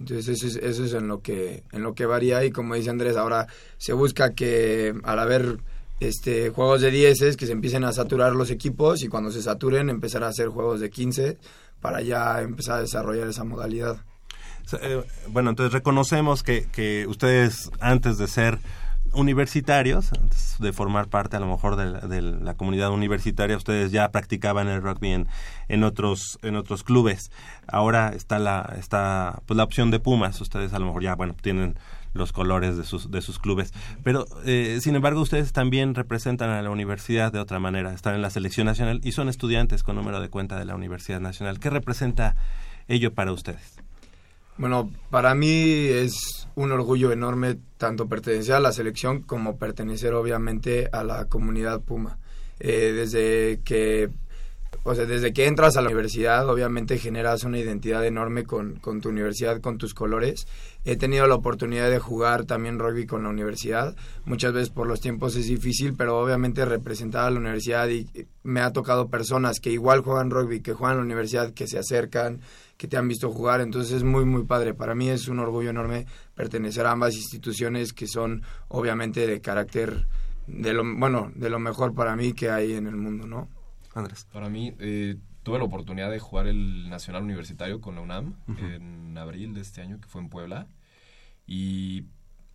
Entonces 0.00 0.28
eso 0.28 0.46
es, 0.46 0.56
eso 0.56 0.84
es 0.84 0.92
en 0.92 1.08
lo 1.08 1.22
que 1.22 1.64
en 1.72 1.82
lo 1.82 1.94
que 1.94 2.06
varía 2.06 2.44
y 2.44 2.50
como 2.50 2.74
dice 2.74 2.90
Andrés, 2.90 3.16
ahora 3.16 3.46
se 3.78 3.92
busca 3.92 4.34
que 4.34 4.94
al 5.04 5.18
haber 5.18 5.58
este 6.00 6.50
juegos 6.50 6.80
de 6.80 6.90
10 6.90 7.36
que 7.36 7.46
se 7.46 7.52
empiecen 7.52 7.84
a 7.84 7.92
saturar 7.92 8.34
los 8.34 8.50
equipos 8.50 9.02
y 9.02 9.08
cuando 9.08 9.30
se 9.30 9.42
saturen 9.42 9.90
empezar 9.90 10.22
a 10.24 10.28
hacer 10.28 10.48
juegos 10.48 10.80
de 10.80 10.90
15 10.90 11.38
para 11.80 12.00
ya 12.00 12.40
empezar 12.40 12.78
a 12.78 12.80
desarrollar 12.82 13.28
esa 13.28 13.44
modalidad. 13.44 13.98
Eh, 14.80 15.02
bueno, 15.28 15.50
entonces 15.50 15.72
reconocemos 15.72 16.42
que, 16.42 16.68
que 16.70 17.06
ustedes 17.06 17.70
antes 17.80 18.18
de 18.18 18.28
ser 18.28 18.58
universitarios, 19.12 20.12
antes 20.12 20.56
de 20.58 20.72
formar 20.72 21.08
parte 21.08 21.36
a 21.36 21.40
lo 21.40 21.46
mejor 21.46 21.76
de 21.76 22.22
la, 22.22 22.54
comunidad 22.54 22.90
universitaria, 22.90 23.56
ustedes 23.56 23.92
ya 23.92 24.10
practicaban 24.10 24.68
el 24.68 24.82
rugby 24.82 25.10
en, 25.10 25.28
en 25.68 25.84
otros 25.84 26.38
en 26.42 26.56
otros 26.56 26.82
clubes. 26.82 27.30
Ahora 27.66 28.12
está 28.14 28.38
la 28.38 28.74
está 28.78 29.42
pues 29.46 29.56
la 29.56 29.64
opción 29.64 29.90
de 29.90 30.00
Pumas, 30.00 30.40
ustedes 30.40 30.72
a 30.72 30.78
lo 30.78 30.86
mejor 30.86 31.02
ya 31.02 31.14
bueno 31.14 31.34
tienen 31.40 31.78
los 32.14 32.32
colores 32.32 32.76
de 32.76 32.84
sus 32.84 33.10
de 33.10 33.20
sus 33.20 33.38
clubes, 33.38 33.72
pero 34.02 34.26
eh, 34.44 34.78
sin 34.80 34.96
embargo 34.96 35.20
ustedes 35.20 35.52
también 35.52 35.94
representan 35.94 36.50
a 36.50 36.62
la 36.62 36.70
universidad 36.70 37.32
de 37.32 37.38
otra 37.38 37.58
manera, 37.58 37.92
están 37.92 38.14
en 38.14 38.22
la 38.22 38.30
selección 38.30 38.66
nacional 38.66 39.00
y 39.02 39.12
son 39.12 39.28
estudiantes 39.28 39.82
con 39.82 39.96
número 39.96 40.20
de 40.20 40.28
cuenta 40.28 40.58
de 40.58 40.64
la 40.64 40.74
Universidad 40.74 41.20
Nacional. 41.20 41.60
¿Qué 41.60 41.70
representa 41.70 42.36
ello 42.88 43.12
para 43.14 43.32
ustedes? 43.32 43.77
Bueno, 44.58 44.90
para 45.10 45.36
mí 45.36 45.86
es 45.86 46.48
un 46.56 46.72
orgullo 46.72 47.12
enorme 47.12 47.58
tanto 47.76 48.08
pertenecer 48.08 48.56
a 48.56 48.60
la 48.60 48.72
selección 48.72 49.22
como 49.22 49.56
pertenecer 49.56 50.14
obviamente 50.14 50.88
a 50.92 51.04
la 51.04 51.26
comunidad 51.26 51.80
Puma. 51.80 52.18
Eh, 52.58 52.92
desde 52.92 53.60
que 53.64 54.10
o 54.84 54.94
sea, 54.94 55.06
desde 55.06 55.32
que 55.32 55.46
entras 55.46 55.76
a 55.76 55.82
la 55.82 55.88
universidad, 55.88 56.48
obviamente 56.48 56.98
generas 56.98 57.44
una 57.44 57.58
identidad 57.58 58.06
enorme 58.06 58.44
con, 58.44 58.76
con, 58.76 59.00
tu 59.00 59.10
universidad, 59.10 59.60
con 59.60 59.76
tus 59.76 59.92
colores. 59.92 60.46
He 60.84 60.96
tenido 60.96 61.26
la 61.26 61.34
oportunidad 61.34 61.90
de 61.90 61.98
jugar 61.98 62.44
también 62.44 62.78
rugby 62.78 63.06
con 63.06 63.22
la 63.22 63.28
universidad. 63.28 63.96
Muchas 64.24 64.52
veces 64.52 64.70
por 64.70 64.86
los 64.86 65.00
tiempos 65.00 65.36
es 65.36 65.46
difícil, 65.46 65.94
pero 65.94 66.18
obviamente 66.18 66.64
representar 66.64 67.26
a 67.26 67.30
la 67.30 67.38
universidad 67.38 67.88
y 67.88 68.06
me 68.42 68.60
ha 68.60 68.72
tocado 68.72 69.08
personas 69.08 69.60
que 69.60 69.70
igual 69.70 70.00
juegan 70.00 70.30
rugby, 70.30 70.60
que 70.60 70.72
juegan 70.72 70.94
en 70.94 71.00
la 71.00 71.06
universidad, 71.06 71.52
que 71.52 71.66
se 71.66 71.78
acercan, 71.78 72.40
que 72.78 72.88
te 72.88 72.96
han 72.96 73.08
visto 73.08 73.30
jugar. 73.30 73.60
Entonces 73.60 73.92
es 73.92 74.04
muy, 74.04 74.24
muy 74.24 74.44
padre. 74.44 74.72
Para 74.72 74.94
mí 74.94 75.10
es 75.10 75.28
un 75.28 75.40
orgullo 75.40 75.68
enorme 75.68 76.06
pertenecer 76.34 76.86
a 76.86 76.92
ambas 76.92 77.14
instituciones 77.14 77.92
que 77.92 78.06
son 78.06 78.42
obviamente 78.68 79.26
de 79.26 79.42
carácter, 79.42 80.06
de 80.46 80.72
lo, 80.72 80.82
bueno, 80.96 81.30
de 81.34 81.50
lo 81.50 81.58
mejor 81.58 81.94
para 81.94 82.16
mí 82.16 82.32
que 82.32 82.48
hay 82.50 82.72
en 82.72 82.86
el 82.86 82.96
mundo, 82.96 83.26
¿no? 83.26 83.48
Para 84.32 84.48
mí, 84.48 84.74
eh, 84.78 85.16
tuve 85.42 85.58
la 85.58 85.64
oportunidad 85.64 86.10
de 86.10 86.20
jugar 86.20 86.46
el 86.46 86.88
Nacional 86.88 87.24
Universitario 87.24 87.80
con 87.80 87.96
la 87.96 88.02
UNAM 88.02 88.36
en 88.58 89.16
abril 89.18 89.54
de 89.54 89.62
este 89.62 89.80
año, 89.80 89.98
que 90.00 90.06
fue 90.06 90.20
en 90.20 90.28
Puebla. 90.28 90.68
Y 91.46 92.04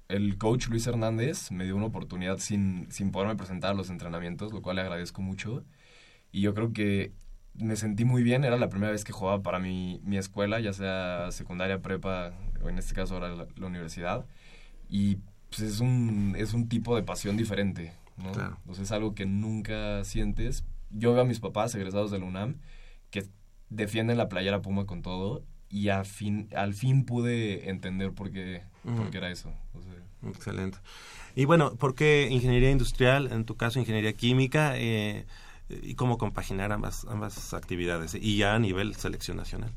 el 0.07 0.37
coach 0.37 0.67
Luis 0.67 0.87
Hernández 0.87 1.51
me 1.51 1.65
dio 1.65 1.75
una 1.75 1.87
oportunidad 1.87 2.37
sin, 2.37 2.89
sin 2.91 3.11
poderme 3.11 3.35
presentar 3.35 3.71
a 3.71 3.73
los 3.73 3.89
entrenamientos, 3.89 4.53
lo 4.53 4.61
cual 4.61 4.75
le 4.77 4.83
agradezco 4.83 5.21
mucho. 5.21 5.65
Y 6.31 6.41
yo 6.41 6.53
creo 6.53 6.71
que 6.71 7.11
me 7.55 7.75
sentí 7.75 8.05
muy 8.05 8.23
bien, 8.23 8.43
era 8.43 8.57
la 8.57 8.69
primera 8.69 8.91
vez 8.91 9.03
que 9.03 9.11
jugaba 9.11 9.41
para 9.41 9.59
mi, 9.59 10.01
mi 10.03 10.17
escuela, 10.17 10.59
ya 10.59 10.73
sea 10.73 11.31
secundaria, 11.31 11.81
prepa, 11.81 12.33
o 12.63 12.69
en 12.69 12.77
este 12.77 12.93
caso 12.93 13.15
ahora 13.15 13.35
la, 13.35 13.65
universidad. 13.65 14.25
Y 14.89 15.17
pues 15.49 15.61
es 15.61 15.79
un, 15.79 16.35
es 16.37 16.53
un 16.53 16.67
tipo 16.67 16.95
de 16.95 17.03
pasión 17.03 17.37
diferente, 17.37 17.93
¿no? 18.17 18.31
es 18.71 18.91
algo 18.91 19.13
que 19.13 19.25
nunca 19.25 20.03
sientes, 20.03 20.65
yo 20.89 21.13
veo 21.13 21.23
a 21.23 21.25
mis 21.25 21.39
papás 21.39 21.73
egresados 21.75 22.11
de 22.11 22.19
la 22.19 22.25
UNAM 22.25 22.57
que 23.09 23.25
defienden 23.69 24.17
la 24.17 24.29
playera 24.29 24.61
Puma 24.61 24.85
con 24.85 25.01
todo 25.01 25.43
y 25.69 25.89
a 25.89 26.03
fin, 26.03 26.49
al 26.55 26.73
fin 26.73 27.05
pude 27.05 27.69
entender 27.69 28.13
por 28.13 28.31
qué, 28.31 28.61
era 29.11 29.31
eso. 29.31 29.51
Excelente. 30.27 30.77
Y 31.35 31.45
bueno, 31.45 31.75
¿por 31.75 31.95
qué 31.95 32.27
ingeniería 32.29 32.69
industrial, 32.69 33.31
en 33.31 33.45
tu 33.45 33.55
caso 33.57 33.79
ingeniería 33.79 34.13
química, 34.13 34.77
eh, 34.77 35.25
y 35.69 35.95
cómo 35.95 36.17
compaginar 36.17 36.71
ambas, 36.71 37.05
ambas 37.09 37.53
actividades 37.53 38.15
y 38.15 38.37
ya 38.37 38.55
a 38.55 38.59
nivel 38.59 38.95
selección 38.95 39.37
nacional? 39.37 39.71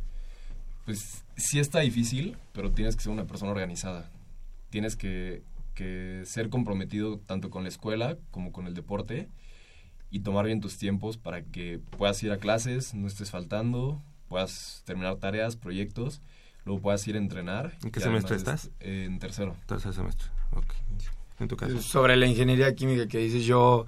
Pues 0.84 1.24
sí 1.36 1.58
está 1.58 1.80
difícil, 1.80 2.36
pero 2.52 2.70
tienes 2.70 2.96
que 2.96 3.02
ser 3.02 3.12
una 3.12 3.26
persona 3.26 3.52
organizada. 3.52 4.10
Tienes 4.70 4.96
que, 4.96 5.42
que 5.74 6.22
ser 6.24 6.48
comprometido 6.48 7.18
tanto 7.18 7.50
con 7.50 7.62
la 7.62 7.68
escuela 7.68 8.16
como 8.30 8.52
con 8.52 8.66
el 8.66 8.74
deporte 8.74 9.28
y 10.10 10.20
tomar 10.20 10.46
bien 10.46 10.60
tus 10.60 10.78
tiempos 10.78 11.16
para 11.16 11.42
que 11.42 11.80
puedas 11.96 12.22
ir 12.22 12.32
a 12.32 12.38
clases, 12.38 12.94
no 12.94 13.06
estés 13.06 13.30
faltando, 13.30 14.00
puedas 14.28 14.82
terminar 14.86 15.16
tareas, 15.16 15.56
proyectos, 15.56 16.22
luego 16.64 16.80
puedas 16.80 17.06
ir 17.08 17.16
a 17.16 17.18
entrenar. 17.18 17.76
¿En 17.82 17.90
qué 17.90 18.00
semestre 18.00 18.36
estás? 18.36 18.70
en 18.80 19.18
tercero. 19.18 19.56
Tercer 19.66 19.92
semestre, 19.92 20.28
ok. 20.52 20.74
En 21.38 21.48
tu 21.48 21.56
caso. 21.56 21.82
Sobre 21.82 22.16
la 22.16 22.26
ingeniería 22.26 22.74
química 22.74 23.08
que 23.08 23.18
dices, 23.18 23.44
yo 23.44 23.86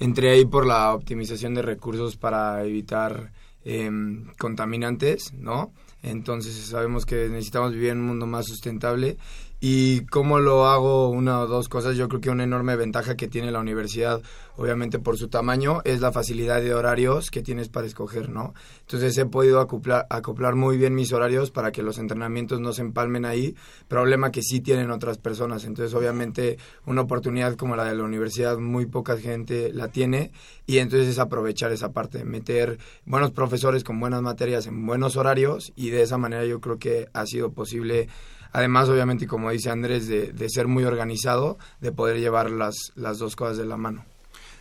entré 0.00 0.30
ahí 0.30 0.44
por 0.44 0.66
la 0.66 0.92
optimización 0.92 1.54
de 1.54 1.62
recursos 1.62 2.16
para 2.16 2.64
evitar 2.64 3.32
em, 3.64 4.26
contaminantes, 4.38 5.32
¿no? 5.34 5.72
Entonces 6.02 6.56
sabemos 6.56 7.04
que 7.06 7.28
necesitamos 7.28 7.72
vivir 7.72 7.90
en 7.90 7.98
un 7.98 8.06
mundo 8.06 8.26
más 8.26 8.46
sustentable 8.46 9.18
¿Y 9.62 10.06
cómo 10.06 10.40
lo 10.40 10.64
hago? 10.64 11.10
Una 11.10 11.40
o 11.40 11.46
dos 11.46 11.68
cosas. 11.68 11.94
Yo 11.94 12.08
creo 12.08 12.22
que 12.22 12.30
una 12.30 12.44
enorme 12.44 12.76
ventaja 12.76 13.14
que 13.14 13.28
tiene 13.28 13.52
la 13.52 13.60
universidad, 13.60 14.22
obviamente 14.56 14.98
por 14.98 15.18
su 15.18 15.28
tamaño, 15.28 15.82
es 15.84 16.00
la 16.00 16.12
facilidad 16.12 16.62
de 16.62 16.72
horarios 16.72 17.30
que 17.30 17.42
tienes 17.42 17.68
para 17.68 17.86
escoger, 17.86 18.30
¿no? 18.30 18.54
Entonces 18.80 19.18
he 19.18 19.26
podido 19.26 19.60
acoplar, 19.60 20.06
acoplar 20.08 20.54
muy 20.54 20.78
bien 20.78 20.94
mis 20.94 21.12
horarios 21.12 21.50
para 21.50 21.72
que 21.72 21.82
los 21.82 21.98
entrenamientos 21.98 22.58
no 22.58 22.72
se 22.72 22.80
empalmen 22.80 23.26
ahí, 23.26 23.54
problema 23.86 24.32
que 24.32 24.40
sí 24.40 24.60
tienen 24.60 24.90
otras 24.90 25.18
personas. 25.18 25.66
Entonces, 25.66 25.94
obviamente, 25.94 26.56
una 26.86 27.02
oportunidad 27.02 27.54
como 27.56 27.76
la 27.76 27.84
de 27.84 27.94
la 27.94 28.04
universidad, 28.04 28.56
muy 28.56 28.86
poca 28.86 29.18
gente 29.18 29.74
la 29.74 29.88
tiene 29.88 30.32
y 30.64 30.78
entonces 30.78 31.06
es 31.06 31.18
aprovechar 31.18 31.70
esa 31.70 31.92
parte, 31.92 32.24
meter 32.24 32.78
buenos 33.04 33.30
profesores 33.32 33.84
con 33.84 34.00
buenas 34.00 34.22
materias 34.22 34.66
en 34.66 34.86
buenos 34.86 35.16
horarios 35.16 35.70
y 35.76 35.90
de 35.90 36.00
esa 36.00 36.16
manera 36.16 36.46
yo 36.46 36.62
creo 36.62 36.78
que 36.78 37.08
ha 37.12 37.26
sido 37.26 37.52
posible 37.52 38.08
Además, 38.52 38.88
obviamente, 38.88 39.26
como 39.26 39.50
dice 39.50 39.70
Andrés, 39.70 40.08
de, 40.08 40.32
de 40.32 40.48
ser 40.48 40.66
muy 40.66 40.84
organizado, 40.84 41.58
de 41.80 41.92
poder 41.92 42.18
llevar 42.18 42.50
las, 42.50 42.92
las 42.96 43.18
dos 43.18 43.36
cosas 43.36 43.56
de 43.56 43.64
la 43.64 43.76
mano. 43.76 44.04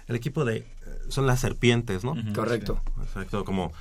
El 0.07 0.15
equipo 0.15 0.45
de... 0.45 0.65
son 1.09 1.27
las 1.27 1.39
serpientes, 1.39 2.03
¿no? 2.03 2.15
Correcto. 2.33 2.81
Exacto, 3.01 3.45
como 3.45 3.71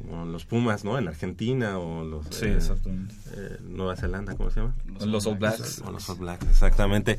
como 0.00 0.24
los 0.24 0.44
Pumas, 0.44 0.84
¿no? 0.84 0.98
En 0.98 1.08
Argentina 1.08 1.78
o 1.78 2.04
los 2.04 2.26
sí, 2.30 2.46
eh, 2.46 2.56
exactamente. 2.56 3.14
Eh, 3.34 3.58
Nueva 3.62 3.96
Zelanda, 3.96 4.34
¿cómo 4.34 4.50
se 4.50 4.60
llama? 4.60 4.74
Los, 5.04 5.26
All 5.26 5.36
Blacks. 5.36 5.82
los 5.90 6.08
All 6.08 6.18
Blacks, 6.18 6.46
exactamente. 6.48 7.18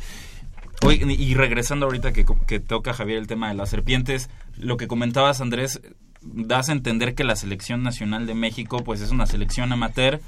Oye, 0.83 1.05
y 1.13 1.35
regresando 1.35 1.85
ahorita 1.85 2.11
que, 2.11 2.25
que, 2.47 2.59
toca 2.59 2.93
Javier 2.93 3.19
el 3.19 3.27
tema 3.27 3.49
de 3.49 3.53
las 3.53 3.69
serpientes, 3.69 4.29
lo 4.57 4.77
que 4.77 4.87
comentabas 4.87 5.41
Andrés, 5.41 5.79
das 6.21 6.69
a 6.69 6.71
entender 6.71 7.13
que 7.13 7.23
la 7.23 7.35
selección 7.35 7.83
nacional 7.83 8.25
de 8.25 8.33
México 8.33 8.83
pues 8.83 9.01
es 9.01 9.11
una 9.11 9.27
selección 9.27 9.71
amateur 9.71 10.21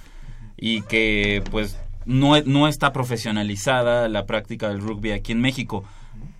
y 0.55 0.81
que 0.83 1.43
pues 1.49 1.77
no, 2.05 2.39
no 2.41 2.67
está 2.67 2.93
profesionalizada 2.93 4.07
la 4.07 4.25
práctica 4.25 4.69
del 4.69 4.81
rugby 4.81 5.11
aquí 5.11 5.31
en 5.31 5.41
México. 5.41 5.83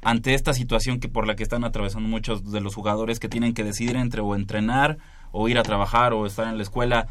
Ante 0.02 0.34
esta 0.34 0.54
situación 0.54 1.00
que 1.00 1.10
por 1.10 1.28
la 1.28 1.36
que 1.36 1.44
están 1.44 1.64
atravesando 1.64 2.10
muchos 2.10 2.52
de 2.52 2.62
los 2.62 2.76
jugadores 2.76 3.20
que 3.20 3.30
tienen 3.30 3.54
que 3.54 3.64
decidir 3.64 3.96
entre 3.96 4.22
o 4.22 4.36
entrenar 4.36 4.98
o 5.32 5.48
ir 5.50 5.58
a 5.58 5.64
trabajar 5.64 6.14
o 6.14 6.26
estar 6.26 6.48
en 6.48 6.58
la 6.58 6.64
escuela, 6.64 7.08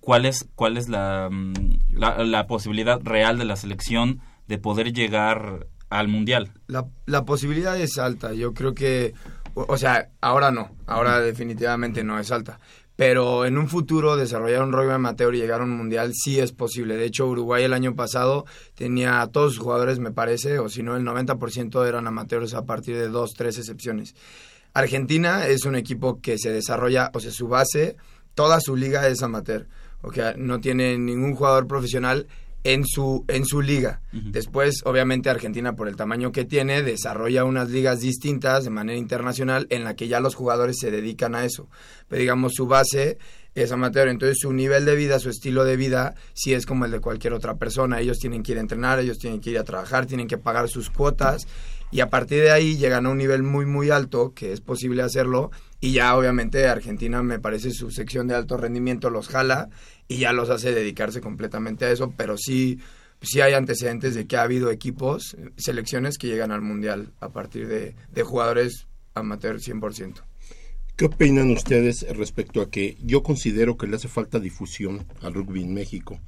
¿cuál 0.00 0.26
es, 0.26 0.48
cuál 0.54 0.76
es 0.76 0.88
la, 0.88 1.28
mm, 1.30 1.52
la, 1.92 2.46
posibilidad 2.46 3.00
real 3.02 3.38
de 3.38 3.44
la 3.44 3.56
selección 3.56 4.20
de 4.48 4.58
poder 4.58 4.92
llegar 4.92 5.66
al 5.88 6.08
Mundial? 6.08 6.52
La, 6.66 6.86
la 7.06 7.24
posibilidad 7.24 7.80
es 7.80 7.96
alta. 7.98 8.34
Yo 8.34 8.52
creo 8.52 8.74
que, 8.74 9.14
o, 9.54 9.76
sea, 9.78 10.08
ahora 10.20 10.50
no. 10.50 10.70
Ahora 10.86 11.20
definitivamente 11.20 12.04
no 12.04 12.18
es 12.18 12.30
alta. 12.30 12.58
Pero 12.96 13.46
en 13.46 13.56
un 13.56 13.68
futuro 13.68 14.16
desarrollar 14.16 14.62
un 14.62 14.72
rugby 14.72 14.92
amateur 14.92 15.34
y 15.34 15.38
llegar 15.38 15.60
a 15.60 15.64
un 15.64 15.76
mundial 15.76 16.12
sí 16.14 16.38
es 16.38 16.52
posible. 16.52 16.96
De 16.96 17.06
hecho, 17.06 17.26
Uruguay 17.26 17.64
el 17.64 17.72
año 17.72 17.94
pasado 17.94 18.44
tenía 18.74 19.22
a 19.22 19.28
todos 19.28 19.54
sus 19.54 19.62
jugadores, 19.62 19.98
me 19.98 20.12
parece, 20.12 20.58
o 20.58 20.68
si 20.68 20.82
no, 20.82 20.96
el 20.96 21.04
90% 21.04 21.86
eran 21.86 22.06
amateurs 22.06 22.54
a 22.54 22.66
partir 22.66 22.96
de 22.96 23.08
dos, 23.08 23.32
tres 23.34 23.58
excepciones. 23.58 24.14
Argentina 24.74 25.46
es 25.46 25.64
un 25.64 25.76
equipo 25.76 26.20
que 26.20 26.38
se 26.38 26.50
desarrolla, 26.50 27.10
o 27.14 27.20
sea, 27.20 27.30
su 27.30 27.48
base, 27.48 27.96
toda 28.34 28.60
su 28.60 28.76
liga 28.76 29.06
es 29.08 29.22
amateur. 29.22 29.68
O 30.02 30.12
sea, 30.12 30.34
no 30.36 30.60
tiene 30.60 30.98
ningún 30.98 31.34
jugador 31.34 31.66
profesional 31.66 32.26
en 32.64 32.86
su, 32.86 33.24
en 33.28 33.44
su 33.44 33.60
liga. 33.60 34.00
Después, 34.12 34.82
obviamente, 34.84 35.30
Argentina, 35.30 35.74
por 35.74 35.88
el 35.88 35.96
tamaño 35.96 36.32
que 36.32 36.44
tiene, 36.44 36.82
desarrolla 36.82 37.44
unas 37.44 37.70
ligas 37.70 38.00
distintas 38.00 38.64
de 38.64 38.70
manera 38.70 38.98
internacional 38.98 39.66
en 39.70 39.84
la 39.84 39.96
que 39.96 40.08
ya 40.08 40.20
los 40.20 40.34
jugadores 40.34 40.76
se 40.78 40.90
dedican 40.90 41.34
a 41.34 41.44
eso. 41.44 41.68
Pero 42.08 42.20
digamos, 42.20 42.52
su 42.54 42.66
base 42.66 43.18
es 43.54 43.72
amateur, 43.72 44.08
entonces 44.08 44.38
su 44.40 44.52
nivel 44.52 44.84
de 44.84 44.96
vida, 44.96 45.18
su 45.18 45.28
estilo 45.28 45.64
de 45.64 45.76
vida, 45.76 46.14
sí 46.34 46.54
es 46.54 46.66
como 46.66 46.84
el 46.84 46.90
de 46.90 47.00
cualquier 47.00 47.32
otra 47.32 47.56
persona. 47.56 48.00
Ellos 48.00 48.18
tienen 48.18 48.42
que 48.42 48.52
ir 48.52 48.58
a 48.58 48.62
entrenar, 48.62 49.00
ellos 49.00 49.18
tienen 49.18 49.40
que 49.40 49.50
ir 49.50 49.58
a 49.58 49.64
trabajar, 49.64 50.06
tienen 50.06 50.28
que 50.28 50.38
pagar 50.38 50.68
sus 50.68 50.90
cuotas 50.90 51.46
y 51.92 52.00
a 52.00 52.08
partir 52.08 52.42
de 52.42 52.50
ahí 52.50 52.78
llegan 52.78 53.04
a 53.04 53.10
un 53.10 53.18
nivel 53.18 53.42
muy, 53.42 53.66
muy 53.66 53.90
alto, 53.90 54.32
que 54.34 54.52
es 54.52 54.62
posible 54.62 55.02
hacerlo, 55.02 55.50
y 55.78 55.92
ya 55.92 56.16
obviamente 56.16 56.66
Argentina 56.66 57.22
me 57.22 57.38
parece 57.38 57.70
su 57.70 57.90
sección 57.90 58.26
de 58.26 58.34
alto 58.34 58.56
rendimiento 58.56 59.10
los 59.10 59.28
jala 59.28 59.68
y 60.08 60.18
ya 60.18 60.32
los 60.32 60.50
hace 60.50 60.72
dedicarse 60.72 61.20
completamente 61.20 61.84
a 61.84 61.90
eso, 61.90 62.12
pero 62.16 62.36
sí, 62.36 62.78
sí 63.20 63.40
hay 63.40 63.54
antecedentes 63.54 64.14
de 64.14 64.26
que 64.26 64.36
ha 64.36 64.42
habido 64.42 64.70
equipos, 64.70 65.36
selecciones 65.56 66.18
que 66.18 66.28
llegan 66.28 66.52
al 66.52 66.62
Mundial 66.62 67.12
a 67.20 67.30
partir 67.30 67.68
de, 67.68 67.94
de 68.12 68.22
jugadores 68.22 68.86
amateur 69.14 69.58
100%. 69.58 70.22
¿Qué 70.96 71.06
opinan 71.06 71.50
ustedes 71.50 72.06
respecto 72.16 72.60
a 72.60 72.70
que 72.70 72.96
yo 73.02 73.22
considero 73.22 73.76
que 73.76 73.86
le 73.86 73.96
hace 73.96 74.08
falta 74.08 74.38
difusión 74.38 75.06
al 75.22 75.34
rugby 75.34 75.62
en 75.62 75.72
México? 75.72 76.20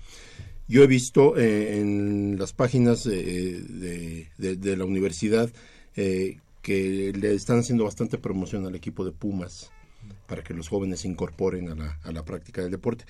Yo 0.67 0.83
he 0.83 0.87
visto 0.87 1.37
eh, 1.37 1.79
en 1.79 2.39
las 2.39 2.55
páginas 2.55 3.05
de, 3.05 4.31
de, 4.39 4.77
la 4.77 4.85
universidad 4.87 5.51
eh, 5.95 6.39
que 6.63 7.13
le 7.15 7.35
están 7.35 7.59
haciendo 7.59 7.85
bastante 7.85 8.17
promoción 8.17 8.65
al 8.65 8.75
equipo 8.75 9.05
de 9.05 9.13
Pumas 9.13 9.71
para 10.27 10.43
que 10.43 10.55
los 10.55 10.69
jóvenes 10.69 11.01
se 11.01 11.09
incorporen 11.09 11.69
a 11.69 11.75
la, 11.75 12.01
a 12.03 12.13
la 12.13 12.25
práctica 12.25 12.63
del 12.63 12.71
deporte 12.71 13.05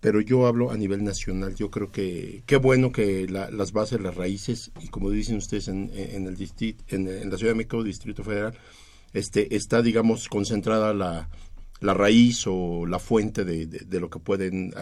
pero 0.00 0.20
yo 0.20 0.46
hablo 0.46 0.70
a 0.70 0.76
nivel 0.76 1.04
nacional. 1.04 1.54
Yo 1.54 1.70
creo 1.70 1.92
que 1.92 2.42
qué 2.46 2.56
bueno 2.56 2.90
que 2.90 3.26
las 3.28 3.72
bases, 3.72 4.00
las 4.00 4.14
raíces, 4.14 4.72
y 4.80 4.88
como 4.88 5.10
dicen 5.10 5.36
ustedes 5.36 5.68
en, 5.68 5.90
en 5.94 6.26
el 6.26 6.36
distrito, 6.36 6.82
en, 6.88 7.30
la 7.30 7.36
Ciudad 7.36 7.52
de 7.52 7.56
México, 7.56 7.84
Distrito 7.84 8.24
Federal, 8.24 8.54
este, 9.12 9.54
está, 9.54 9.82
digamos, 9.82 10.28
concentrada 10.28 10.94
la, 10.94 11.28
la 11.80 11.94
raíz 11.94 12.44
o 12.46 12.86
la 12.86 12.98
fuente 12.98 13.44
de, 13.44 13.66
de, 13.66 14.00
lo 14.00 14.08
que 14.08 14.18
pueden 14.18 14.72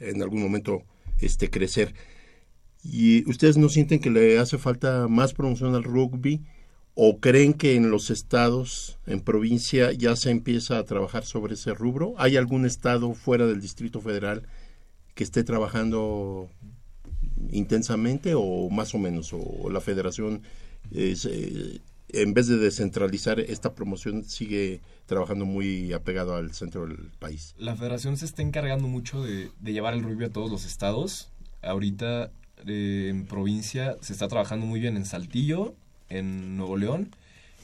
en 0.00 0.22
algún 0.22 0.42
momento 0.42 0.82
este, 1.20 1.50
crecer. 1.50 1.94
¿Y 2.82 3.28
ustedes 3.28 3.56
no 3.56 3.68
sienten 3.68 4.00
que 4.00 4.10
le 4.10 4.38
hace 4.38 4.58
falta 4.58 5.08
más 5.08 5.32
promoción 5.32 5.74
al 5.74 5.84
rugby? 5.84 6.44
¿O 6.94 7.20
creen 7.20 7.52
que 7.54 7.74
en 7.74 7.90
los 7.90 8.10
estados, 8.10 8.98
en 9.06 9.20
provincia, 9.20 9.92
ya 9.92 10.16
se 10.16 10.30
empieza 10.30 10.78
a 10.78 10.84
trabajar 10.84 11.24
sobre 11.24 11.54
ese 11.54 11.74
rubro? 11.74 12.14
¿Hay 12.16 12.36
algún 12.36 12.64
estado 12.64 13.12
fuera 13.12 13.46
del 13.46 13.60
Distrito 13.60 14.00
Federal 14.00 14.46
que 15.16 15.24
esté 15.24 15.42
trabajando 15.42 16.48
intensamente 17.50 18.34
o 18.36 18.68
más 18.70 18.94
o 18.94 18.98
menos? 18.98 19.32
¿O 19.32 19.70
la 19.70 19.80
federación, 19.80 20.42
eh, 20.92 21.80
en 22.10 22.34
vez 22.34 22.46
de 22.46 22.58
descentralizar 22.58 23.40
esta 23.40 23.74
promoción, 23.74 24.24
sigue 24.24 24.82
trabajando 25.06 25.46
muy 25.46 25.92
apegado 25.94 26.36
al 26.36 26.52
centro 26.52 26.86
del 26.86 27.10
país? 27.18 27.54
La 27.58 27.74
federación 27.74 28.18
se 28.18 28.26
está 28.26 28.42
encargando 28.42 28.86
mucho 28.86 29.24
de, 29.24 29.50
llevar 29.64 29.94
el 29.94 30.02
rugby 30.02 30.26
a 30.26 30.30
todos 30.30 30.50
los 30.50 30.66
estados. 30.66 31.30
Ahorita 31.62 32.30
eh, 32.66 33.08
en 33.10 33.24
provincia 33.26 33.96
se 34.02 34.12
está 34.12 34.28
trabajando 34.28 34.66
muy 34.66 34.80
bien 34.80 34.98
en 34.98 35.06
Saltillo, 35.06 35.74
en 36.10 36.58
Nuevo 36.58 36.76
León, 36.76 37.10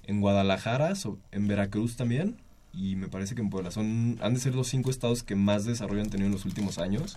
en 0.06 0.22
Guadalajara, 0.22 0.94
en 1.32 1.48
Veracruz 1.48 1.96
también, 1.96 2.38
y 2.72 2.96
me 2.96 3.08
parece 3.08 3.34
que 3.34 3.42
en 3.42 3.50
Puebla. 3.50 3.70
Son, 3.70 4.18
han 4.22 4.32
de 4.32 4.40
ser 4.40 4.54
los 4.54 4.68
cinco 4.68 4.90
estados 4.90 5.22
que 5.22 5.34
más 5.34 5.66
desarrollo 5.66 6.00
han 6.00 6.08
tenido 6.08 6.28
en 6.28 6.32
los 6.32 6.46
últimos 6.46 6.78
años. 6.78 7.14